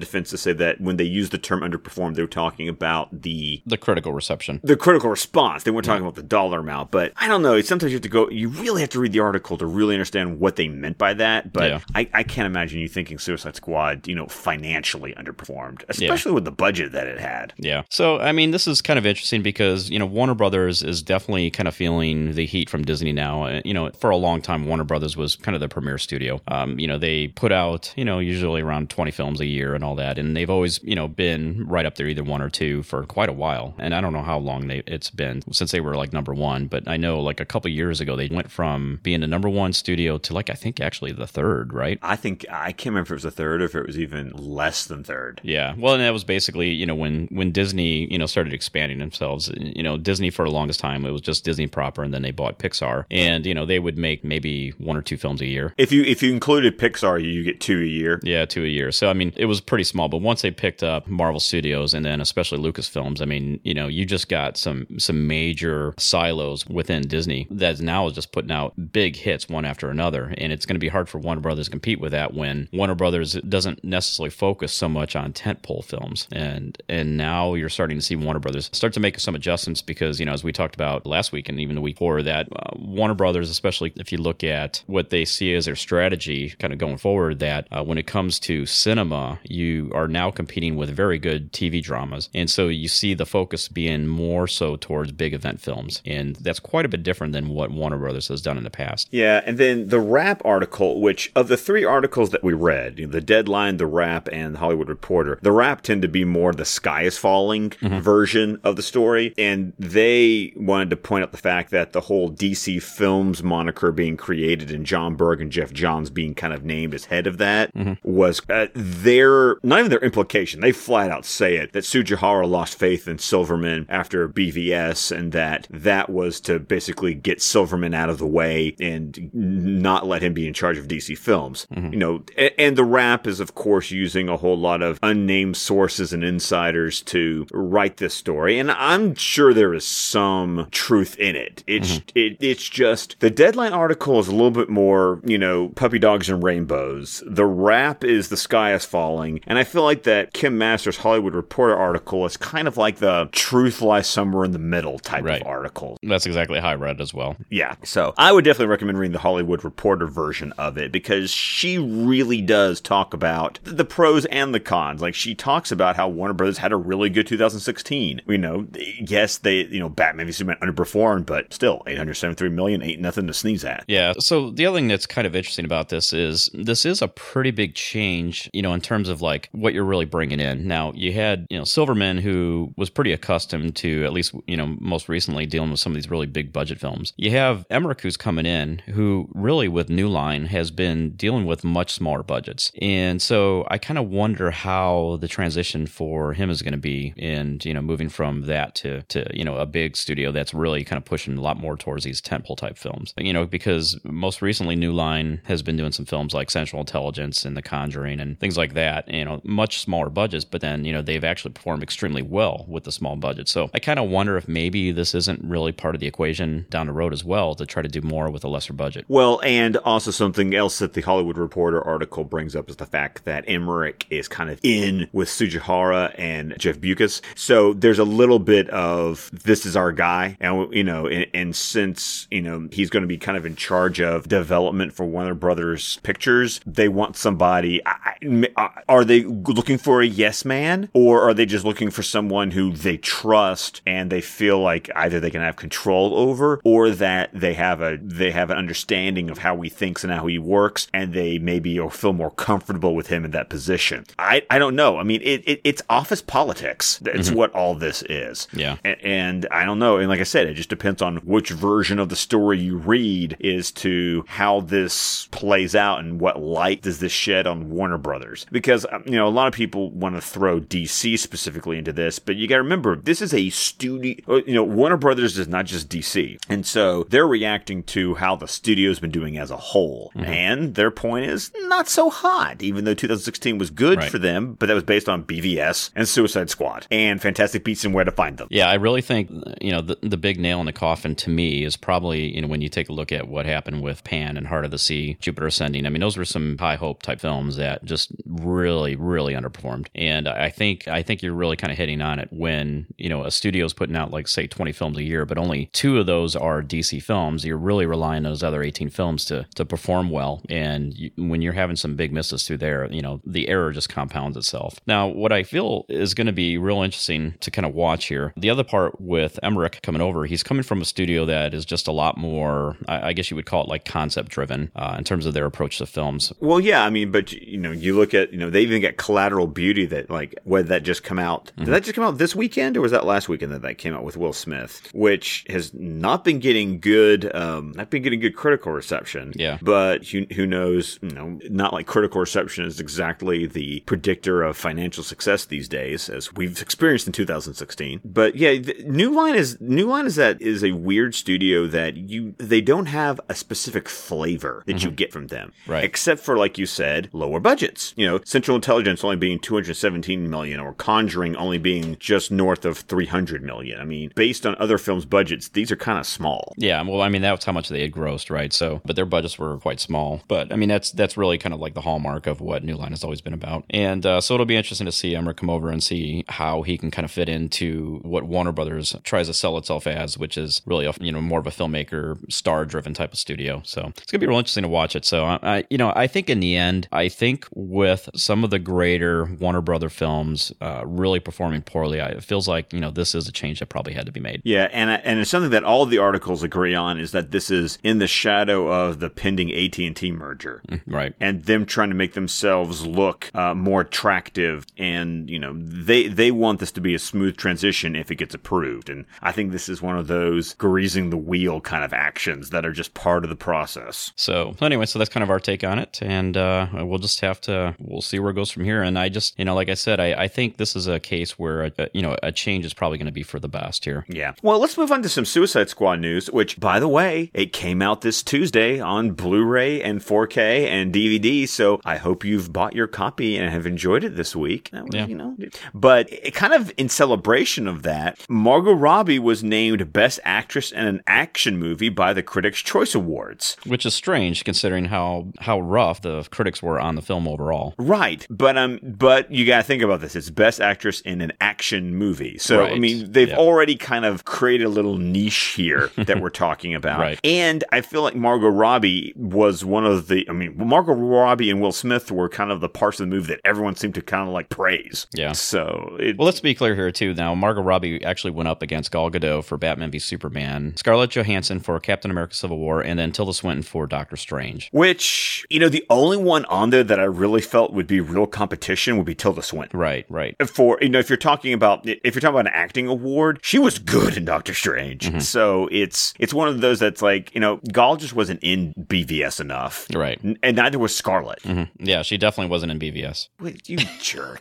defense 0.00 0.30
to 0.30 0.38
say 0.38 0.52
that 0.54 0.80
when 0.80 0.96
they 0.96 1.04
use 1.04 1.30
the 1.30 1.38
term 1.38 1.60
underperformed, 1.60 2.14
they 2.16 2.22
were 2.22 2.28
talking 2.28 2.68
about 2.68 3.22
the 3.22 3.62
The 3.66 3.76
critical 3.76 4.12
reception. 4.12 4.60
the 4.62 4.76
critical 4.76 5.10
response. 5.10 5.62
They 5.64 5.70
weren't 5.70 5.84
talking 5.86 6.02
about 6.02 6.14
the 6.14 6.22
dollar 6.22 6.60
amount, 6.60 6.90
but 6.90 7.12
I 7.16 7.28
don't 7.28 7.42
know. 7.42 7.60
Sometimes 7.60 7.92
you 7.92 7.96
have 7.96 8.02
to 8.02 8.08
go. 8.08 8.28
You 8.30 8.48
really 8.48 8.80
have 8.80 8.90
to 8.90 9.00
read 9.00 9.12
the 9.12 9.20
article 9.20 9.56
to 9.58 9.66
really 9.66 9.94
understand 9.94 10.40
what 10.40 10.56
they 10.56 10.68
meant 10.68 10.98
by 10.98 11.14
that. 11.14 11.52
But 11.52 11.70
Yeah. 11.70 11.80
I, 11.94 12.08
I 12.12 12.22
can't 12.22 12.46
imagine 12.46 12.80
you 12.80 12.88
thinking 12.88 13.18
Suicide 13.18 13.56
Squad, 13.56 14.06
you 14.08 14.14
know, 14.14 14.26
financially 14.26 15.14
underperformed, 15.14 15.82
especially 15.88 16.32
with 16.32 16.44
the 16.44 16.50
budget 16.52 16.92
that 16.92 17.06
it 17.06 17.18
had. 17.18 17.52
Yeah. 17.58 17.82
So, 17.90 18.18
I 18.20 18.32
mean, 18.32 18.50
this 18.50 18.66
is 18.66 18.82
kind 18.82 18.98
of 18.98 19.06
interesting 19.06 19.42
because, 19.42 19.90
you 19.90 19.98
know, 19.98 20.06
Warner 20.06 20.34
Brothers 20.34 20.82
is 20.82 21.02
definitely 21.02 21.50
kind 21.50 21.68
of 21.68 21.74
feeling 21.74 22.32
the 22.34 22.46
heat 22.46 22.68
from 22.70 22.84
Disney 22.84 23.12
now. 23.12 23.44
Uh, 23.44 23.60
You 23.64 23.74
know, 23.74 23.90
for 23.98 24.10
a 24.10 24.16
long 24.16 24.40
time, 24.42 24.66
Warner 24.66 24.84
Brothers 24.84 25.16
was 25.16 25.36
kind 25.36 25.54
of 25.54 25.60
the 25.60 25.68
premier 25.68 25.98
studio. 25.98 26.40
Um, 26.48 26.78
you 26.78 26.86
know, 26.86 26.98
they 26.98 27.28
put 27.28 27.52
out, 27.52 27.91
you 27.96 28.04
know, 28.04 28.18
usually 28.18 28.62
around 28.62 28.90
20 28.90 29.10
films 29.10 29.40
a 29.40 29.46
year 29.46 29.74
and 29.74 29.84
all 29.84 29.94
that. 29.96 30.18
And 30.18 30.36
they've 30.36 30.50
always, 30.50 30.82
you 30.82 30.94
know, 30.94 31.08
been 31.08 31.66
right 31.66 31.86
up 31.86 31.96
there, 31.96 32.08
either 32.08 32.24
one 32.24 32.42
or 32.42 32.50
two 32.50 32.82
for 32.82 33.04
quite 33.04 33.28
a 33.28 33.32
while. 33.32 33.74
And 33.78 33.94
I 33.94 34.00
don't 34.00 34.12
know 34.12 34.22
how 34.22 34.38
long 34.38 34.68
they, 34.68 34.82
it's 34.86 35.10
been 35.10 35.42
since 35.52 35.70
they 35.70 35.80
were 35.80 35.96
like 35.96 36.12
number 36.12 36.34
one, 36.34 36.66
but 36.66 36.86
I 36.86 36.96
know 36.96 37.20
like 37.20 37.40
a 37.40 37.44
couple 37.44 37.70
years 37.70 38.00
ago, 38.00 38.16
they 38.16 38.28
went 38.28 38.50
from 38.50 39.00
being 39.02 39.20
the 39.20 39.26
number 39.26 39.48
one 39.48 39.72
studio 39.72 40.18
to 40.18 40.34
like, 40.34 40.50
I 40.50 40.54
think 40.54 40.80
actually 40.80 41.12
the 41.12 41.26
third, 41.26 41.72
right? 41.72 41.98
I 42.02 42.16
think 42.16 42.44
I 42.50 42.72
can't 42.72 42.92
remember 42.92 43.08
if 43.08 43.10
it 43.10 43.14
was 43.14 43.22
the 43.24 43.30
third 43.30 43.62
or 43.62 43.66
if 43.66 43.74
it 43.74 43.86
was 43.86 43.98
even 43.98 44.30
less 44.30 44.84
than 44.86 45.04
third. 45.04 45.40
Yeah, 45.42 45.74
well, 45.76 45.94
and 45.94 46.02
that 46.02 46.12
was 46.12 46.24
basically 46.24 46.70
you 46.70 46.86
know 46.86 46.94
when 46.94 47.28
when 47.30 47.52
Disney 47.52 48.10
you 48.10 48.18
know 48.18 48.26
started 48.26 48.52
expanding 48.52 48.98
themselves. 48.98 49.50
You 49.56 49.82
know, 49.82 49.96
Disney 49.96 50.30
for 50.30 50.44
the 50.44 50.50
longest 50.50 50.80
time 50.80 51.04
it 51.04 51.10
was 51.10 51.20
just 51.20 51.44
Disney 51.44 51.66
proper, 51.66 52.02
and 52.02 52.12
then 52.12 52.22
they 52.22 52.30
bought 52.30 52.58
Pixar, 52.58 53.04
and 53.10 53.46
you 53.46 53.54
know 53.54 53.66
they 53.66 53.78
would 53.78 53.98
make 53.98 54.24
maybe 54.24 54.70
one 54.78 54.96
or 54.96 55.02
two 55.02 55.16
films 55.16 55.40
a 55.40 55.46
year. 55.46 55.74
If 55.76 55.92
you 55.92 56.02
if 56.02 56.22
you 56.22 56.32
included 56.32 56.78
Pixar, 56.78 57.22
you 57.22 57.42
get 57.42 57.60
two 57.60 57.71
a 57.80 57.86
year. 57.86 58.20
Yeah, 58.22 58.44
two 58.44 58.64
a 58.64 58.68
year. 58.68 58.92
So 58.92 59.08
I 59.08 59.12
mean, 59.12 59.32
it 59.36 59.46
was 59.46 59.60
pretty 59.60 59.84
small. 59.84 60.08
But 60.08 60.18
once 60.18 60.42
they 60.42 60.50
picked 60.50 60.82
up 60.82 61.06
Marvel 61.06 61.40
Studios 61.40 61.94
and 61.94 62.04
then 62.04 62.20
especially 62.20 62.58
Lucasfilms, 62.58 63.22
I 63.22 63.24
mean, 63.24 63.60
you 63.64 63.74
know, 63.74 63.88
you 63.88 64.04
just 64.04 64.28
got 64.28 64.56
some 64.56 64.86
some 64.98 65.26
major 65.26 65.94
silos 65.98 66.66
within 66.66 67.02
Disney 67.02 67.46
that 67.50 67.80
now 67.80 68.06
is 68.06 68.14
just 68.14 68.32
putting 68.32 68.52
out 68.52 68.74
big 68.92 69.16
hits 69.16 69.48
one 69.48 69.64
after 69.64 69.88
another, 69.88 70.34
and 70.38 70.52
it's 70.52 70.66
going 70.66 70.76
to 70.76 70.80
be 70.80 70.88
hard 70.88 71.08
for 71.08 71.18
Warner 71.18 71.40
Brothers 71.40 71.66
to 71.66 71.70
compete 71.70 72.00
with 72.00 72.12
that 72.12 72.34
when 72.34 72.68
Warner 72.72 72.94
Brothers 72.94 73.34
doesn't 73.48 73.82
necessarily 73.84 74.30
focus 74.30 74.72
so 74.72 74.88
much 74.88 75.16
on 75.16 75.32
tentpole 75.32 75.84
films, 75.84 76.28
and 76.32 76.80
and 76.88 77.16
now 77.16 77.54
you're 77.54 77.68
starting 77.68 77.96
to 77.96 78.02
see 78.02 78.16
Warner 78.16 78.40
Brothers 78.40 78.68
start 78.72 78.92
to 78.92 79.00
make 79.00 79.18
some 79.18 79.34
adjustments 79.34 79.80
because 79.80 80.20
you 80.20 80.26
know 80.26 80.32
as 80.32 80.44
we 80.44 80.52
talked 80.52 80.74
about 80.74 81.06
last 81.06 81.32
week 81.32 81.48
and 81.48 81.58
even 81.58 81.74
the 81.74 81.80
week 81.80 81.98
before 82.02 82.22
that 82.22 82.48
uh, 82.56 82.74
Warner 82.76 83.14
Brothers, 83.14 83.48
especially 83.48 83.92
if 83.94 84.10
you 84.10 84.18
look 84.18 84.42
at 84.42 84.82
what 84.88 85.10
they 85.10 85.24
see 85.24 85.54
as 85.54 85.66
their 85.66 85.76
strategy 85.76 86.50
kind 86.58 86.72
of 86.72 86.80
going 86.80 86.96
forward, 86.96 87.38
that 87.38 87.61
uh, 87.70 87.82
when 87.84 87.98
it 87.98 88.06
comes 88.06 88.38
to 88.40 88.66
cinema, 88.66 89.38
you 89.44 89.90
are 89.94 90.08
now 90.08 90.30
competing 90.30 90.76
with 90.76 90.90
very 90.90 91.18
good 91.18 91.52
TV 91.52 91.82
dramas, 91.82 92.28
and 92.34 92.50
so 92.50 92.68
you 92.68 92.88
see 92.88 93.14
the 93.14 93.26
focus 93.26 93.68
being 93.68 94.06
more 94.06 94.46
so 94.46 94.76
towards 94.76 95.12
big 95.12 95.34
event 95.34 95.60
films, 95.60 96.02
and 96.04 96.36
that's 96.36 96.60
quite 96.60 96.84
a 96.84 96.88
bit 96.88 97.02
different 97.02 97.32
than 97.32 97.48
what 97.48 97.70
Warner 97.70 97.98
Brothers 97.98 98.28
has 98.28 98.42
done 98.42 98.58
in 98.58 98.64
the 98.64 98.70
past. 98.70 99.08
Yeah, 99.10 99.42
and 99.44 99.58
then 99.58 99.88
the 99.88 100.00
Wrap 100.00 100.42
article, 100.44 101.00
which 101.00 101.30
of 101.34 101.48
the 101.48 101.56
three 101.56 101.84
articles 101.84 102.30
that 102.30 102.44
we 102.44 102.52
read, 102.52 102.98
you 102.98 103.06
know, 103.06 103.12
the 103.12 103.20
Deadline, 103.20 103.76
the 103.76 103.86
Wrap, 103.86 104.28
and 104.32 104.54
the 104.54 104.58
Hollywood 104.58 104.88
Reporter, 104.88 105.38
the 105.42 105.52
Wrap 105.52 105.82
tend 105.82 106.02
to 106.02 106.08
be 106.08 106.24
more 106.24 106.52
the 106.52 106.64
sky 106.64 107.02
is 107.02 107.18
falling 107.18 107.72
version 107.80 108.60
of 108.64 108.76
the 108.76 108.82
story, 108.82 109.34
and 109.38 109.72
they 109.78 110.52
wanted 110.56 110.90
to 110.90 110.96
point 110.96 111.22
out 111.22 111.32
the 111.32 111.38
fact 111.38 111.70
that 111.70 111.92
the 111.92 112.00
whole 112.00 112.30
DC 112.30 112.82
Films 112.82 113.42
moniker 113.42 113.92
being 113.92 114.16
created 114.16 114.70
and 114.70 114.86
Jon 114.86 115.14
Berg 115.14 115.40
and 115.40 115.50
Geoff 115.50 115.72
Johns 115.72 116.10
being 116.10 116.34
kind 116.34 116.52
of 116.52 116.64
named 116.64 116.94
as 116.94 117.06
head 117.06 117.26
of 117.26 117.38
that 117.38 117.51
Mm-hmm. 117.74 117.94
was 118.02 118.42
uh, 118.48 118.66
their 118.74 119.56
not 119.62 119.78
even 119.78 119.90
their 119.90 120.00
implication. 120.00 120.60
They 120.60 120.72
flat 120.72 121.10
out 121.10 121.24
say 121.24 121.56
it 121.56 121.72
that 121.72 121.84
Tsujihara 121.84 122.48
lost 122.48 122.78
faith 122.78 123.08
in 123.08 123.18
Silverman 123.18 123.86
after 123.88 124.28
BVS, 124.28 125.16
and 125.16 125.32
that 125.32 125.66
that 125.70 126.10
was 126.10 126.40
to 126.42 126.58
basically 126.58 127.14
get 127.14 127.42
Silverman 127.42 127.94
out 127.94 128.10
of 128.10 128.18
the 128.18 128.26
way 128.26 128.76
and 128.80 129.30
not 129.32 130.06
let 130.06 130.22
him 130.22 130.34
be 130.34 130.46
in 130.46 130.54
charge 130.54 130.78
of 130.78 130.88
DC 130.88 131.16
Films. 131.16 131.66
Mm-hmm. 131.72 131.92
You 131.92 131.98
know, 131.98 132.24
a- 132.36 132.60
and 132.60 132.76
the 132.76 132.84
Wrap 132.84 133.26
is 133.26 133.40
of 133.40 133.54
course 133.54 133.90
using 133.90 134.28
a 134.28 134.36
whole 134.36 134.58
lot 134.58 134.82
of 134.82 134.98
unnamed 135.02 135.56
sources 135.56 136.12
and 136.12 136.24
insiders 136.24 137.02
to 137.02 137.46
write 137.52 137.98
this 137.98 138.14
story, 138.14 138.58
and 138.58 138.70
I'm 138.70 139.14
sure 139.14 139.54
there 139.54 139.74
is 139.74 139.86
some 139.86 140.68
truth 140.70 141.18
in 141.18 141.36
it. 141.36 141.64
It's 141.66 141.98
mm-hmm. 141.98 142.18
it, 142.18 142.36
it's 142.40 142.68
just 142.68 143.18
the 143.20 143.30
deadline 143.30 143.72
article 143.72 144.18
is 144.18 144.28
a 144.28 144.32
little 144.32 144.50
bit 144.50 144.68
more, 144.68 145.20
you 145.24 145.38
know, 145.38 145.68
puppy 145.70 145.98
dogs 145.98 146.28
and 146.28 146.42
rainbows. 146.42 147.22
The 147.26 147.41
Wrap 147.44 148.04
is 148.04 148.28
the 148.28 148.36
sky 148.36 148.74
is 148.74 148.84
falling, 148.84 149.40
and 149.46 149.58
I 149.58 149.64
feel 149.64 149.82
like 149.82 150.04
that 150.04 150.32
Kim 150.32 150.58
Masters 150.58 150.96
Hollywood 150.98 151.34
Reporter 151.34 151.76
article 151.76 152.24
is 152.26 152.36
kind 152.36 152.68
of 152.68 152.76
like 152.76 152.96
the 152.96 153.28
truth 153.32 153.80
lies 153.82 154.06
somewhere 154.06 154.44
in 154.44 154.52
the 154.52 154.58
middle 154.58 154.98
type 154.98 155.24
Right. 155.24 155.40
of 155.40 155.46
article. 155.46 155.96
That's 156.02 156.26
exactly 156.26 156.60
how 156.60 156.68
I 156.70 156.74
read 156.74 156.96
it 156.96 157.02
as 157.02 157.14
well. 157.14 157.36
Yeah. 157.50 157.74
So 157.84 158.14
I 158.18 158.32
would 158.32 158.44
definitely 158.44 158.66
recommend 158.70 158.98
reading 158.98 159.12
the 159.12 159.18
Hollywood 159.18 159.64
Reporter 159.64 160.06
version 160.06 160.52
of 160.58 160.76
it 160.78 160.92
because 160.92 161.30
she 161.30 161.78
really 161.78 162.40
does 162.40 162.80
talk 162.80 163.14
about 163.14 163.58
the 163.64 163.84
pros 163.84 164.24
and 164.26 164.54
the 164.54 164.60
cons. 164.60 165.00
Like 165.02 165.14
she 165.14 165.34
talks 165.34 165.72
about 165.72 165.96
how 165.96 166.08
Warner 166.08 166.34
Brothers 166.34 166.58
had 166.58 166.72
a 166.72 166.76
really 166.76 167.10
good 167.10 167.26
2016. 167.26 168.22
You 168.26 168.38
know, 168.38 168.66
yes, 169.00 169.38
they, 169.38 169.64
you 169.64 169.78
know, 169.80 169.88
Batman 169.88 170.26
v 170.26 170.32
Superman 170.32 170.58
underperformed, 170.62 171.26
but 171.26 171.52
still 171.52 171.82
873 171.86 172.48
million 172.48 172.82
ain't 172.82 173.00
nothing 173.00 173.26
to 173.26 173.34
sneeze 173.34 173.64
at. 173.64 173.84
Yeah. 173.88 174.12
So 174.18 174.50
the 174.50 174.66
other 174.66 174.78
thing 174.78 174.88
that's 174.88 175.06
kind 175.06 175.26
of 175.26 175.34
interesting 175.36 175.64
about 175.64 175.88
this 175.88 176.12
is 176.12 176.50
this 176.54 176.84
is 176.84 177.02
a 177.02 177.08
pretty 177.32 177.50
big 177.50 177.74
change, 177.74 178.50
you 178.52 178.60
know, 178.60 178.74
in 178.74 178.80
terms 178.82 179.08
of 179.08 179.22
like 179.22 179.48
what 179.52 179.72
you're 179.72 179.86
really 179.86 180.04
bringing 180.04 180.38
in. 180.38 180.68
Now, 180.68 180.92
you 180.94 181.14
had, 181.14 181.46
you 181.48 181.56
know, 181.56 181.64
Silverman, 181.64 182.18
who 182.18 182.74
was 182.76 182.90
pretty 182.90 183.10
accustomed 183.10 183.74
to, 183.76 184.04
at 184.04 184.12
least, 184.12 184.34
you 184.46 184.54
know, 184.54 184.76
most 184.78 185.08
recently 185.08 185.46
dealing 185.46 185.70
with 185.70 185.80
some 185.80 185.92
of 185.92 185.94
these 185.94 186.10
really 186.10 186.26
big 186.26 186.52
budget 186.52 186.78
films. 186.78 187.14
You 187.16 187.30
have 187.30 187.64
Emmerich, 187.70 188.02
who's 188.02 188.18
coming 188.18 188.44
in, 188.44 188.80
who 188.80 189.30
really 189.32 189.66
with 189.66 189.88
New 189.88 190.08
Line 190.08 190.44
has 190.44 190.70
been 190.70 191.12
dealing 191.12 191.46
with 191.46 191.64
much 191.64 191.94
smaller 191.94 192.22
budgets. 192.22 192.70
And 192.82 193.22
so 193.22 193.66
I 193.70 193.78
kind 193.78 193.98
of 193.98 194.10
wonder 194.10 194.50
how 194.50 195.16
the 195.22 195.28
transition 195.28 195.86
for 195.86 196.34
him 196.34 196.50
is 196.50 196.60
going 196.60 196.72
to 196.72 196.78
be 196.78 197.14
and, 197.16 197.64
you 197.64 197.72
know, 197.72 197.80
moving 197.80 198.10
from 198.10 198.42
that 198.42 198.74
to, 198.74 199.00
to, 199.04 199.26
you 199.32 199.42
know, 199.42 199.56
a 199.56 199.64
big 199.64 199.96
studio 199.96 200.32
that's 200.32 200.52
really 200.52 200.84
kind 200.84 200.98
of 200.98 201.06
pushing 201.06 201.38
a 201.38 201.40
lot 201.40 201.56
more 201.56 201.78
towards 201.78 202.04
these 202.04 202.20
tentpole 202.20 202.58
type 202.58 202.76
films. 202.76 203.14
You 203.16 203.32
know, 203.32 203.46
because 203.46 203.98
most 204.04 204.42
recently 204.42 204.76
New 204.76 204.92
Line 204.92 205.40
has 205.44 205.62
been 205.62 205.78
doing 205.78 205.92
some 205.92 206.04
films 206.04 206.34
like 206.34 206.50
Central 206.50 206.80
Intelligence 206.80 207.21
and 207.22 207.56
The 207.56 207.62
Conjuring 207.62 208.20
and 208.20 208.38
things 208.38 208.56
like 208.56 208.74
that, 208.74 209.08
you 209.12 209.24
know, 209.24 209.40
much 209.44 209.80
smaller 209.80 210.10
budgets, 210.10 210.44
but 210.44 210.60
then, 210.60 210.84
you 210.84 210.92
know, 210.92 211.02
they've 211.02 211.24
actually 211.24 211.52
performed 211.52 211.82
extremely 211.82 212.22
well 212.22 212.64
with 212.68 212.84
the 212.84 212.92
small 212.92 213.16
budget. 213.16 213.48
So 213.48 213.70
I 213.74 213.78
kind 213.78 213.98
of 213.98 214.10
wonder 214.10 214.36
if 214.36 214.48
maybe 214.48 214.92
this 214.92 215.14
isn't 215.14 215.40
really 215.44 215.72
part 215.72 215.94
of 215.94 216.00
the 216.00 216.06
equation 216.06 216.66
down 216.70 216.86
the 216.86 216.92
road 216.92 217.12
as 217.12 217.24
well 217.24 217.54
to 217.54 217.66
try 217.66 217.82
to 217.82 217.88
do 217.88 218.00
more 218.00 218.30
with 218.30 218.44
a 218.44 218.48
lesser 218.48 218.72
budget. 218.72 219.04
Well, 219.08 219.40
and 219.44 219.76
also 219.78 220.10
something 220.10 220.54
else 220.54 220.78
that 220.78 220.94
the 220.94 221.00
Hollywood 221.00 221.38
Reporter 221.38 221.82
article 221.82 222.24
brings 222.24 222.56
up 222.56 222.68
is 222.68 222.76
the 222.76 222.86
fact 222.86 223.24
that 223.24 223.44
Emmerich 223.46 224.06
is 224.10 224.28
kind 224.28 224.50
of 224.50 224.58
in 224.62 225.08
with 225.12 225.28
Tsujihara 225.28 226.14
and 226.18 226.54
Jeff 226.58 226.78
Bewkes. 226.78 227.20
So 227.34 227.72
there's 227.72 227.98
a 227.98 228.04
little 228.04 228.38
bit 228.38 228.68
of 228.70 229.30
this 229.32 229.66
is 229.66 229.76
our 229.76 229.92
guy. 229.92 230.36
And, 230.40 230.72
you 230.72 230.84
know, 230.84 231.06
and, 231.06 231.26
and 231.34 231.56
since, 231.56 232.26
you 232.30 232.42
know, 232.42 232.68
he's 232.72 232.90
going 232.90 233.02
to 233.02 233.08
be 233.08 233.18
kind 233.18 233.36
of 233.38 233.46
in 233.46 233.56
charge 233.56 234.00
of 234.00 234.28
development 234.28 234.92
for 234.92 235.04
Warner 235.04 235.34
Brothers 235.34 235.98
Pictures, 236.02 236.60
they 236.66 236.88
want 236.88 237.11
somebody. 237.16 237.84
I, 237.86 238.16
I, 238.22 238.48
uh, 238.56 238.68
are 238.88 239.04
they 239.04 239.22
looking 239.24 239.78
for 239.78 240.00
a 240.00 240.06
yes 240.06 240.44
man 240.44 240.88
or 240.92 241.22
are 241.22 241.34
they 241.34 241.46
just 241.46 241.64
looking 241.64 241.90
for 241.90 242.02
someone 242.02 242.52
who 242.52 242.72
they 242.72 242.96
trust 242.96 243.80
and 243.86 244.10
they 244.10 244.20
feel 244.20 244.60
like 244.60 244.90
either 244.94 245.20
they 245.20 245.30
can 245.30 245.40
have 245.40 245.56
control 245.56 246.14
over 246.14 246.60
or 246.64 246.90
that 246.90 247.30
they 247.32 247.54
have 247.54 247.80
a 247.80 247.98
they 248.02 248.30
have 248.30 248.50
an 248.50 248.58
understanding 248.58 249.30
of 249.30 249.38
how 249.38 249.60
he 249.60 249.68
thinks 249.68 250.04
and 250.04 250.12
how 250.12 250.26
he 250.26 250.38
works 250.38 250.88
and 250.92 251.12
they 251.12 251.38
maybe 251.38 251.78
or 251.78 251.90
feel 251.90 252.12
more 252.12 252.30
comfortable 252.30 252.94
with 252.94 253.08
him 253.08 253.24
in 253.24 253.30
that 253.32 253.48
position. 253.48 254.04
I, 254.18 254.42
I 254.50 254.58
don't 254.58 254.76
know. 254.76 254.98
I 254.98 255.02
mean 255.02 255.20
it, 255.22 255.42
it 255.46 255.60
it's 255.64 255.82
office 255.88 256.22
politics. 256.22 256.98
That's 256.98 257.28
mm-hmm. 257.28 257.36
what 257.36 257.52
all 257.52 257.74
this 257.74 258.02
is. 258.02 258.48
Yeah. 258.52 258.76
A- 258.84 259.04
and 259.04 259.46
I 259.50 259.64
don't 259.64 259.78
know. 259.78 259.98
And 259.98 260.08
like 260.08 260.20
I 260.20 260.24
said, 260.24 260.46
it 260.46 260.54
just 260.54 260.68
depends 260.68 261.02
on 261.02 261.18
which 261.18 261.50
version 261.50 261.98
of 261.98 262.08
the 262.08 262.16
story 262.16 262.58
you 262.58 262.76
read 262.76 263.36
is 263.40 263.70
to 263.72 264.24
how 264.28 264.60
this 264.60 265.28
plays 265.30 265.74
out 265.74 266.00
and 266.00 266.20
what 266.20 266.40
light 266.40 266.82
does 266.82 266.98
this 267.02 267.12
shed 267.12 267.46
on 267.46 267.68
Warner 267.68 267.98
Brothers 267.98 268.46
because 268.50 268.86
um, 268.90 269.02
you 269.04 269.12
know 269.12 269.28
a 269.28 269.30
lot 269.30 269.46
of 269.48 269.52
people 269.54 269.90
want 269.90 270.14
to 270.14 270.20
throw 270.22 270.58
DC 270.60 271.18
specifically 271.18 271.76
into 271.76 271.92
this, 271.92 272.18
but 272.18 272.36
you 272.36 272.46
got 272.48 272.56
to 272.56 272.62
remember 272.62 272.96
this 272.96 273.20
is 273.20 273.34
a 273.34 273.50
studio. 273.50 274.16
uh, 274.28 274.40
You 274.46 274.54
know, 274.54 274.64
Warner 274.64 274.96
Brothers 274.96 275.36
is 275.38 275.48
not 275.48 275.66
just 275.66 275.88
DC, 275.90 276.38
and 276.48 276.64
so 276.66 277.04
they're 277.10 277.26
reacting 277.26 277.82
to 277.84 278.14
how 278.14 278.36
the 278.36 278.48
studio's 278.48 278.98
been 279.00 279.10
doing 279.10 279.36
as 279.36 279.50
a 279.50 279.56
whole, 279.56 280.10
and 280.14 280.74
their 280.74 280.90
point 280.90 281.26
is 281.26 281.52
not 281.62 281.88
so 281.88 282.08
hot. 282.08 282.62
Even 282.62 282.84
though 282.84 282.94
2016 282.94 283.58
was 283.58 283.70
good 283.70 283.98
Right. 283.98 284.10
for 284.10 284.18
them, 284.18 284.54
but 284.58 284.66
that 284.66 284.74
was 284.74 284.84
based 284.84 285.08
on 285.08 285.24
BVS 285.24 285.90
and 285.94 286.08
Suicide 286.08 286.48
Squad 286.48 286.86
and 286.90 287.20
Fantastic 287.20 287.64
Beasts 287.64 287.84
and 287.84 287.92
Where 287.92 288.04
to 288.04 288.10
Find 288.12 288.38
Them. 288.38 288.48
Yeah, 288.50 288.68
I 288.68 288.74
really 288.74 289.02
think 289.02 289.30
you 289.60 289.70
know 289.72 289.80
the 289.82 289.98
the 290.02 290.16
big 290.16 290.38
nail 290.40 290.60
in 290.60 290.66
the 290.66 290.72
coffin 290.72 291.14
to 291.16 291.30
me 291.30 291.64
is 291.64 291.76
probably 291.76 292.34
you 292.34 292.40
know 292.40 292.48
when 292.48 292.60
you 292.62 292.68
take 292.68 292.88
a 292.88 292.92
look 292.92 293.10
at 293.12 293.28
what 293.28 293.44
happened 293.46 293.82
with 293.82 294.04
Pan 294.04 294.36
and 294.36 294.46
Heart 294.46 294.64
of 294.66 294.70
the 294.70 294.78
Sea, 294.78 295.16
Jupiter 295.20 295.46
Ascending. 295.48 295.84
I 295.86 295.88
mean, 295.90 296.00
those 296.00 296.16
were 296.16 296.24
some 296.24 296.56
high 296.58 296.76
hope 296.92 297.02
type 297.02 297.20
films 297.20 297.56
that 297.56 297.82
just 297.84 298.12
really, 298.26 298.96
really 298.96 299.32
underperformed. 299.32 299.86
And 299.94 300.28
I 300.28 300.50
think 300.50 300.86
I 300.88 301.02
think 301.02 301.22
you're 301.22 301.32
really 301.32 301.56
kind 301.56 301.70
of 301.70 301.78
hitting 301.78 302.02
on 302.02 302.18
it 302.18 302.28
when 302.30 302.86
you 302.98 303.08
know 303.08 303.24
a 303.24 303.30
studio's 303.30 303.72
putting 303.72 303.96
out 303.96 304.10
like 304.10 304.28
say 304.28 304.46
20 304.46 304.72
films 304.72 304.98
a 304.98 305.02
year, 305.02 305.24
but 305.24 305.38
only 305.38 305.70
two 305.72 305.98
of 305.98 306.04
those 306.06 306.36
are 306.36 306.62
DC 306.62 307.02
films. 307.02 307.46
You're 307.46 307.56
really 307.56 307.86
relying 307.86 308.26
on 308.26 308.32
those 308.32 308.42
other 308.42 308.62
18 308.62 308.90
films 308.90 309.24
to 309.26 309.46
to 309.54 309.64
perform 309.64 310.10
well. 310.10 310.42
And 310.50 310.92
you, 310.94 311.10
when 311.16 311.40
you're 311.40 311.54
having 311.54 311.76
some 311.76 311.96
big 311.96 312.12
misses 312.12 312.46
through 312.46 312.58
there, 312.58 312.86
you 312.92 313.00
know 313.00 313.22
the 313.24 313.48
error 313.48 313.72
just 313.72 313.88
compounds 313.88 314.36
itself. 314.36 314.78
Now, 314.86 315.06
what 315.06 315.32
I 315.32 315.44
feel 315.44 315.86
is 315.88 316.12
going 316.12 316.26
to 316.26 316.32
be 316.32 316.58
real 316.58 316.82
interesting 316.82 317.34
to 317.40 317.50
kind 317.50 317.64
of 317.64 317.72
watch 317.74 318.06
here. 318.06 318.34
The 318.36 318.50
other 318.50 318.64
part 318.64 319.00
with 319.00 319.38
Emmerich 319.42 319.80
coming 319.82 320.02
over, 320.02 320.26
he's 320.26 320.42
coming 320.42 320.62
from 320.62 320.82
a 320.82 320.84
studio 320.84 321.24
that 321.24 321.54
is 321.54 321.64
just 321.64 321.88
a 321.88 321.92
lot 321.92 322.18
more, 322.18 322.76
I, 322.86 323.08
I 323.08 323.12
guess 323.14 323.30
you 323.30 323.36
would 323.36 323.46
call 323.46 323.62
it 323.62 323.68
like 323.68 323.84
concept 323.86 324.30
driven 324.30 324.70
uh, 324.76 324.96
in 324.98 325.04
terms 325.04 325.24
of 325.24 325.32
their 325.32 325.46
approach 325.46 325.78
to 325.78 325.86
films. 325.86 326.32
Well, 326.40 326.60
yeah, 326.60 326.71
I 326.80 326.90
mean, 326.90 327.10
but 327.10 327.32
you 327.32 327.58
know, 327.58 327.70
you 327.70 327.96
look 327.96 328.14
at 328.14 328.32
you 328.32 328.38
know 328.38 328.50
they 328.50 328.62
even 328.62 328.80
got 328.82 328.96
Collateral 328.96 329.46
Beauty 329.46 329.86
that 329.86 330.10
like 330.10 330.34
whether 330.44 330.68
that 330.68 330.82
just 330.82 331.02
come 331.02 331.18
out 331.18 331.52
did 331.56 331.66
that 331.66 331.82
just 331.82 331.94
come 331.94 332.04
out 332.04 332.18
this 332.18 332.34
weekend 332.34 332.76
or 332.76 332.80
was 332.80 332.92
that 332.92 333.04
last 333.04 333.28
weekend 333.28 333.52
that 333.52 333.62
that 333.62 333.78
came 333.78 333.94
out 333.94 334.04
with 334.04 334.16
Will 334.16 334.32
Smith, 334.32 334.88
which 334.94 335.44
has 335.48 335.72
not 335.74 336.24
been 336.24 336.38
getting 336.38 336.80
good, 336.80 337.34
um, 337.34 337.72
not 337.76 337.90
been 337.90 338.02
getting 338.02 338.20
good 338.20 338.36
critical 338.36 338.72
reception. 338.72 339.32
Yeah. 339.36 339.58
but 339.60 340.06
who, 340.08 340.26
who 340.34 340.46
knows? 340.46 340.98
You 341.02 341.10
know, 341.10 341.38
not 341.50 341.72
like 341.72 341.86
critical 341.86 342.20
reception 342.20 342.64
is 342.64 342.80
exactly 342.80 343.46
the 343.46 343.80
predictor 343.80 344.42
of 344.42 344.56
financial 344.56 345.04
success 345.04 345.44
these 345.44 345.68
days, 345.68 346.08
as 346.08 346.32
we've 346.34 346.60
experienced 346.60 347.06
in 347.06 347.12
2016. 347.12 348.00
But 348.04 348.36
yeah, 348.36 348.52
the, 348.58 348.82
New 348.86 349.10
Line 349.10 349.34
is 349.34 349.60
New 349.60 349.86
Line 349.86 350.06
is 350.06 350.16
that 350.16 350.40
is 350.40 350.62
a 350.64 350.72
weird 350.72 351.14
studio 351.14 351.66
that 351.66 351.96
you 351.96 352.34
they 352.38 352.60
don't 352.60 352.86
have 352.86 353.20
a 353.28 353.34
specific 353.34 353.88
flavor 353.88 354.62
that 354.66 354.82
you 354.82 354.90
get 354.90 355.12
from 355.12 355.28
them, 355.28 355.52
Right. 355.66 355.84
Except 355.84 356.20
for 356.20 356.36
like 356.36 356.58
you 356.58 356.61
said, 356.66 357.08
lower 357.12 357.40
budgets. 357.40 357.94
You 357.96 358.06
know, 358.06 358.20
Central 358.24 358.54
Intelligence 358.54 359.04
only 359.04 359.16
being 359.16 359.38
217 359.38 360.28
million, 360.28 360.60
or 360.60 360.74
Conjuring 360.74 361.36
only 361.36 361.58
being 361.58 361.96
just 361.98 362.30
north 362.30 362.64
of 362.64 362.78
300 362.78 363.42
million. 363.42 363.80
I 363.80 363.84
mean, 363.84 364.12
based 364.14 364.46
on 364.46 364.56
other 364.58 364.78
films' 364.78 365.04
budgets, 365.04 365.48
these 365.48 365.70
are 365.70 365.76
kind 365.76 365.98
of 365.98 366.06
small. 366.06 366.54
Yeah, 366.56 366.82
well, 366.82 367.02
I 367.02 367.08
mean 367.08 367.22
that's 367.22 367.44
how 367.44 367.52
much 367.52 367.68
they 367.68 367.82
had 367.82 367.92
grossed, 367.92 368.30
right? 368.30 368.52
So, 368.52 368.80
but 368.84 368.96
their 368.96 369.06
budgets 369.06 369.38
were 369.38 369.58
quite 369.58 369.80
small. 369.80 370.22
But 370.28 370.52
I 370.52 370.56
mean 370.56 370.68
that's 370.68 370.90
that's 370.90 371.16
really 371.16 371.38
kind 371.38 371.54
of 371.54 371.60
like 371.60 371.74
the 371.74 371.80
hallmark 371.80 372.26
of 372.26 372.40
what 372.40 372.64
New 372.64 372.76
Line 372.76 372.90
has 372.90 373.04
always 373.04 373.20
been 373.20 373.32
about. 373.32 373.64
And 373.70 374.04
uh, 374.04 374.20
so 374.20 374.34
it'll 374.34 374.46
be 374.46 374.56
interesting 374.56 374.86
to 374.86 374.92
see 374.92 375.14
Emmerich 375.14 375.36
come 375.36 375.50
over 375.50 375.70
and 375.70 375.82
see 375.82 376.24
how 376.28 376.62
he 376.62 376.78
can 376.78 376.90
kind 376.90 377.04
of 377.04 377.10
fit 377.10 377.28
into 377.28 378.00
what 378.02 378.24
Warner 378.24 378.52
Brothers 378.52 378.94
tries 379.04 379.28
to 379.28 379.34
sell 379.34 379.58
itself 379.58 379.86
as, 379.86 380.18
which 380.18 380.36
is 380.36 380.62
really 380.66 380.86
a 380.86 380.94
you 381.00 381.12
know 381.12 381.20
more 381.20 381.40
of 381.40 381.46
a 381.46 381.50
filmmaker, 381.50 382.18
star-driven 382.32 382.94
type 382.94 383.12
of 383.12 383.18
studio. 383.18 383.62
So 383.64 383.92
it's 383.96 384.10
gonna 384.10 384.20
be 384.20 384.26
real 384.26 384.38
interesting 384.38 384.62
to 384.62 384.68
watch 384.68 384.96
it. 384.96 385.04
So 385.04 385.24
I, 385.24 385.38
I 385.42 385.64
you 385.70 385.78
know 385.78 385.92
I 385.94 386.06
think 386.06 386.30
in 386.30 386.40
the 386.40 386.51
end, 386.56 386.88
I 386.92 387.08
think 387.08 387.46
with 387.54 388.08
some 388.14 388.44
of 388.44 388.50
the 388.50 388.58
greater 388.58 389.24
Warner 389.24 389.60
Brother 389.60 389.88
films 389.88 390.52
uh, 390.60 390.82
really 390.84 391.20
performing 391.20 391.62
poorly, 391.62 392.00
I, 392.00 392.08
it 392.08 392.24
feels 392.24 392.48
like 392.48 392.72
you 392.72 392.80
know 392.80 392.90
this 392.90 393.14
is 393.14 393.28
a 393.28 393.32
change 393.32 393.60
that 393.60 393.66
probably 393.66 393.92
had 393.94 394.06
to 394.06 394.12
be 394.12 394.20
made. 394.20 394.42
Yeah, 394.44 394.68
and 394.72 394.90
and 394.90 395.20
it's 395.20 395.30
something 395.30 395.50
that 395.50 395.64
all 395.64 395.82
of 395.82 395.90
the 395.90 395.98
articles 395.98 396.42
agree 396.42 396.74
on 396.74 396.98
is 396.98 397.12
that 397.12 397.30
this 397.30 397.50
is 397.50 397.78
in 397.82 397.98
the 397.98 398.06
shadow 398.06 398.68
of 398.68 399.00
the 399.00 399.10
pending 399.10 399.52
AT 399.52 399.78
and 399.78 399.96
T 399.96 400.10
merger. 400.12 400.62
Right. 400.86 401.14
and 401.20 401.44
them 401.44 401.64
trying 401.66 401.88
to 401.90 401.94
make 401.94 402.14
themselves 402.14 402.86
look 402.86 403.30
uh, 403.34 403.54
more 403.54 403.82
attractive 403.82 404.66
and 404.76 405.30
you 405.30 405.38
know 405.38 405.52
they 405.56 406.08
they 406.08 406.30
want 406.30 406.60
this 406.60 406.72
to 406.72 406.80
be 406.80 406.94
a 406.94 406.98
smooth 406.98 407.36
transition 407.36 407.94
if 407.94 408.10
it 408.10 408.16
gets 408.16 408.34
approved 408.34 408.88
and 408.90 409.04
i 409.22 409.30
think 409.32 409.52
this 409.52 409.68
is 409.68 409.80
one 409.80 409.96
of 409.96 410.06
those 410.08 410.54
greasing 410.54 411.10
the 411.10 411.16
wheel 411.16 411.60
kind 411.60 411.84
of 411.84 411.92
actions 411.92 412.50
that 412.50 412.66
are 412.66 412.72
just 412.72 412.94
part 412.94 413.24
of 413.24 413.30
the 413.30 413.36
process 413.36 414.12
So 414.16 414.54
anyway, 414.60 414.86
so 414.86 414.98
that's 414.98 415.10
kind 415.10 415.22
of 415.22 415.30
our 415.30 415.40
take 415.40 415.62
on 415.64 415.78
it, 415.78 416.00
and 416.02 416.36
uh, 416.36 416.41
Uh, 416.42 416.84
we'll 416.84 416.98
just 416.98 417.20
have 417.20 417.40
to 417.42 417.74
we'll 417.78 418.02
see 418.02 418.18
where 418.18 418.30
it 418.30 418.34
goes 418.34 418.50
from 418.50 418.64
here. 418.64 418.82
And 418.82 418.98
I 418.98 419.08
just 419.08 419.38
you 419.38 419.44
know, 419.44 419.54
like 419.54 419.68
I 419.68 419.74
said, 419.74 420.00
I, 420.00 420.24
I 420.24 420.28
think 420.28 420.56
this 420.56 420.74
is 420.76 420.86
a 420.86 420.98
case 421.00 421.38
where 421.38 421.64
a, 421.64 421.72
you 421.94 422.02
know 422.02 422.16
a 422.22 422.32
change 422.32 422.64
is 422.64 422.74
probably 422.74 422.98
going 422.98 423.06
to 423.06 423.12
be 423.12 423.22
for 423.22 423.38
the 423.38 423.48
best 423.48 423.84
here. 423.84 424.04
yeah 424.08 424.32
well 424.42 424.58
let's 424.58 424.76
move 424.76 424.90
on 424.92 425.02
to 425.02 425.08
some 425.08 425.24
suicide 425.24 425.68
squad 425.68 426.00
news 426.00 426.30
which 426.30 426.58
by 426.58 426.80
the 426.80 426.88
way 426.88 427.30
it 427.34 427.52
came 427.52 427.80
out 427.82 428.00
this 428.00 428.22
tuesday 428.22 428.80
on 428.80 429.12
blu-ray 429.12 429.80
and 429.82 430.00
4k 430.00 430.66
and 430.66 430.92
dvd 430.92 431.48
so 431.48 431.80
i 431.84 431.96
hope 431.96 432.24
you've 432.24 432.52
bought 432.52 432.74
your 432.74 432.86
copy 432.86 433.36
and 433.36 433.50
have 433.50 433.66
enjoyed 433.66 434.04
it 434.04 434.16
this 434.16 434.34
week 434.34 434.70
was, 434.72 434.84
Yeah. 434.92 435.06
you 435.06 435.14
know 435.14 435.36
but 435.74 436.12
it 436.12 436.34
kind 436.34 436.52
of 436.52 436.72
in 436.76 436.88
celebration 436.88 437.68
of 437.68 437.82
that 437.82 438.18
margot 438.28 438.72
robbie 438.72 439.18
was 439.18 439.42
named 439.44 439.92
best 439.92 440.18
actress 440.24 440.72
in 440.72 440.84
an 440.86 441.02
action 441.06 441.58
movie 441.58 441.88
by 441.90 442.12
the 442.12 442.22
critics 442.22 442.60
choice 442.60 442.94
awards 442.94 443.56
Which 443.66 443.86
is 443.86 443.94
strange 443.94 444.44
considering 444.44 444.86
how 444.86 445.28
how 445.40 445.60
rough 445.60 446.00
the 446.02 446.24
critics 446.32 446.62
were 446.62 446.80
on 446.80 446.96
the 446.96 447.02
film 447.02 447.28
overall. 447.28 447.74
Right, 447.78 448.26
but 448.28 448.56
um, 448.56 448.80
but 448.82 449.30
you 449.30 449.46
gotta 449.46 449.62
think 449.62 449.82
about 449.82 450.00
this. 450.00 450.16
It's 450.16 450.30
best 450.30 450.60
actress 450.60 451.00
in 451.02 451.20
an 451.20 451.32
action 451.40 451.94
movie, 451.94 452.38
so 452.38 452.64
I 452.64 452.78
mean 452.78 453.12
they've 453.12 453.28
yeah. 453.28 453.36
already 453.36 453.76
kind 453.76 454.04
of 454.04 454.24
created 454.24 454.64
a 454.64 454.68
little 454.68 454.98
niche 454.98 455.54
here 455.56 455.90
that 455.96 456.20
we're 456.20 456.30
talking 456.30 456.74
about. 456.74 457.00
Right. 457.00 457.20
And 457.24 457.64
I 457.72 457.80
feel 457.80 458.02
like 458.02 458.14
Margot 458.14 458.48
Robbie 458.48 459.12
was 459.16 459.64
one 459.64 459.84
of 459.84 460.08
the. 460.08 460.28
I 460.28 460.32
mean, 460.32 460.54
Margot 460.56 460.94
Robbie 460.94 461.50
and 461.50 461.60
Will 461.60 461.72
Smith 461.72 462.10
were 462.10 462.28
kind 462.28 462.50
of 462.50 462.60
the 462.60 462.68
parts 462.68 463.00
of 463.00 463.08
the 463.08 463.14
movie 463.14 463.28
that 463.28 463.40
everyone 463.44 463.76
seemed 463.76 463.94
to 463.94 464.02
kind 464.02 464.26
of 464.26 464.34
like 464.34 464.48
praise. 464.48 465.06
Yeah. 465.14 465.32
So 465.32 465.96
it, 466.00 466.16
Well, 466.18 466.26
let's 466.26 466.40
be 466.40 466.54
clear 466.54 466.74
here 466.74 466.90
too. 466.90 467.14
Now, 467.14 467.34
Margot 467.34 467.62
Robbie 467.62 468.04
actually 468.04 468.30
went 468.30 468.48
up 468.48 468.62
against 468.62 468.90
Gal 468.90 469.10
Gadot 469.10 469.44
for 469.44 469.58
Batman 469.58 469.90
v 469.90 469.98
Superman, 469.98 470.74
Scarlett 470.76 471.10
Johansson 471.10 471.60
for 471.60 471.78
Captain 471.80 472.10
America: 472.10 472.34
Civil 472.34 472.58
War, 472.58 472.80
and 472.80 472.98
then 472.98 473.12
Tilda 473.12 473.32
Swinton 473.32 473.62
for 473.62 473.86
Doctor 473.86 474.16
Strange. 474.16 474.68
which 474.72 475.46
you 475.50 475.58
know 475.58 475.68
the 475.68 475.84
only 475.90 476.16
one 476.24 476.44
on 476.46 476.70
there 476.70 476.84
that 476.84 476.98
I 477.00 477.04
really 477.04 477.40
felt 477.40 477.72
would 477.72 477.86
be 477.86 478.00
real 478.00 478.26
competition 478.26 478.96
would 478.96 479.06
be 479.06 479.14
Tilda 479.14 479.42
Swinton. 479.42 479.78
Right, 479.78 480.06
right. 480.08 480.34
for 480.48 480.78
you 480.80 480.88
know 480.88 480.98
if 480.98 481.08
you're 481.10 481.16
talking 481.16 481.52
about 481.52 481.86
if 481.86 482.14
you're 482.14 482.20
talking 482.20 482.34
about 482.40 482.46
an 482.46 482.52
acting 482.54 482.86
award 482.88 483.38
she 483.42 483.58
was 483.58 483.78
good 483.78 484.16
in 484.16 484.24
doctor 484.24 484.54
strange 484.54 485.02
Mm-hmm. 485.02 485.18
so 485.20 485.68
it's 485.72 486.14
it's 486.18 486.32
one 486.34 486.48
of 486.48 486.60
those 486.60 486.78
that's 486.80 487.02
like 487.02 487.34
you 487.34 487.40
know 487.40 487.56
Gal 487.72 487.96
just 487.96 488.14
wasn't 488.14 488.40
in 488.42 488.72
bvs 488.74 489.40
enough 489.40 489.86
Right. 489.94 490.20
And 490.42 490.56
neither 490.56 490.78
was 490.78 490.94
scarlett 490.94 491.40
Mhm. 491.42 491.68
Yeah, 491.78 492.02
she 492.02 492.16
definitely 492.18 492.50
wasn't 492.50 492.72
in 492.72 492.78
BVS. 492.78 493.28
Wait, 493.40 493.68
you 493.68 493.76
jerk 494.00 494.40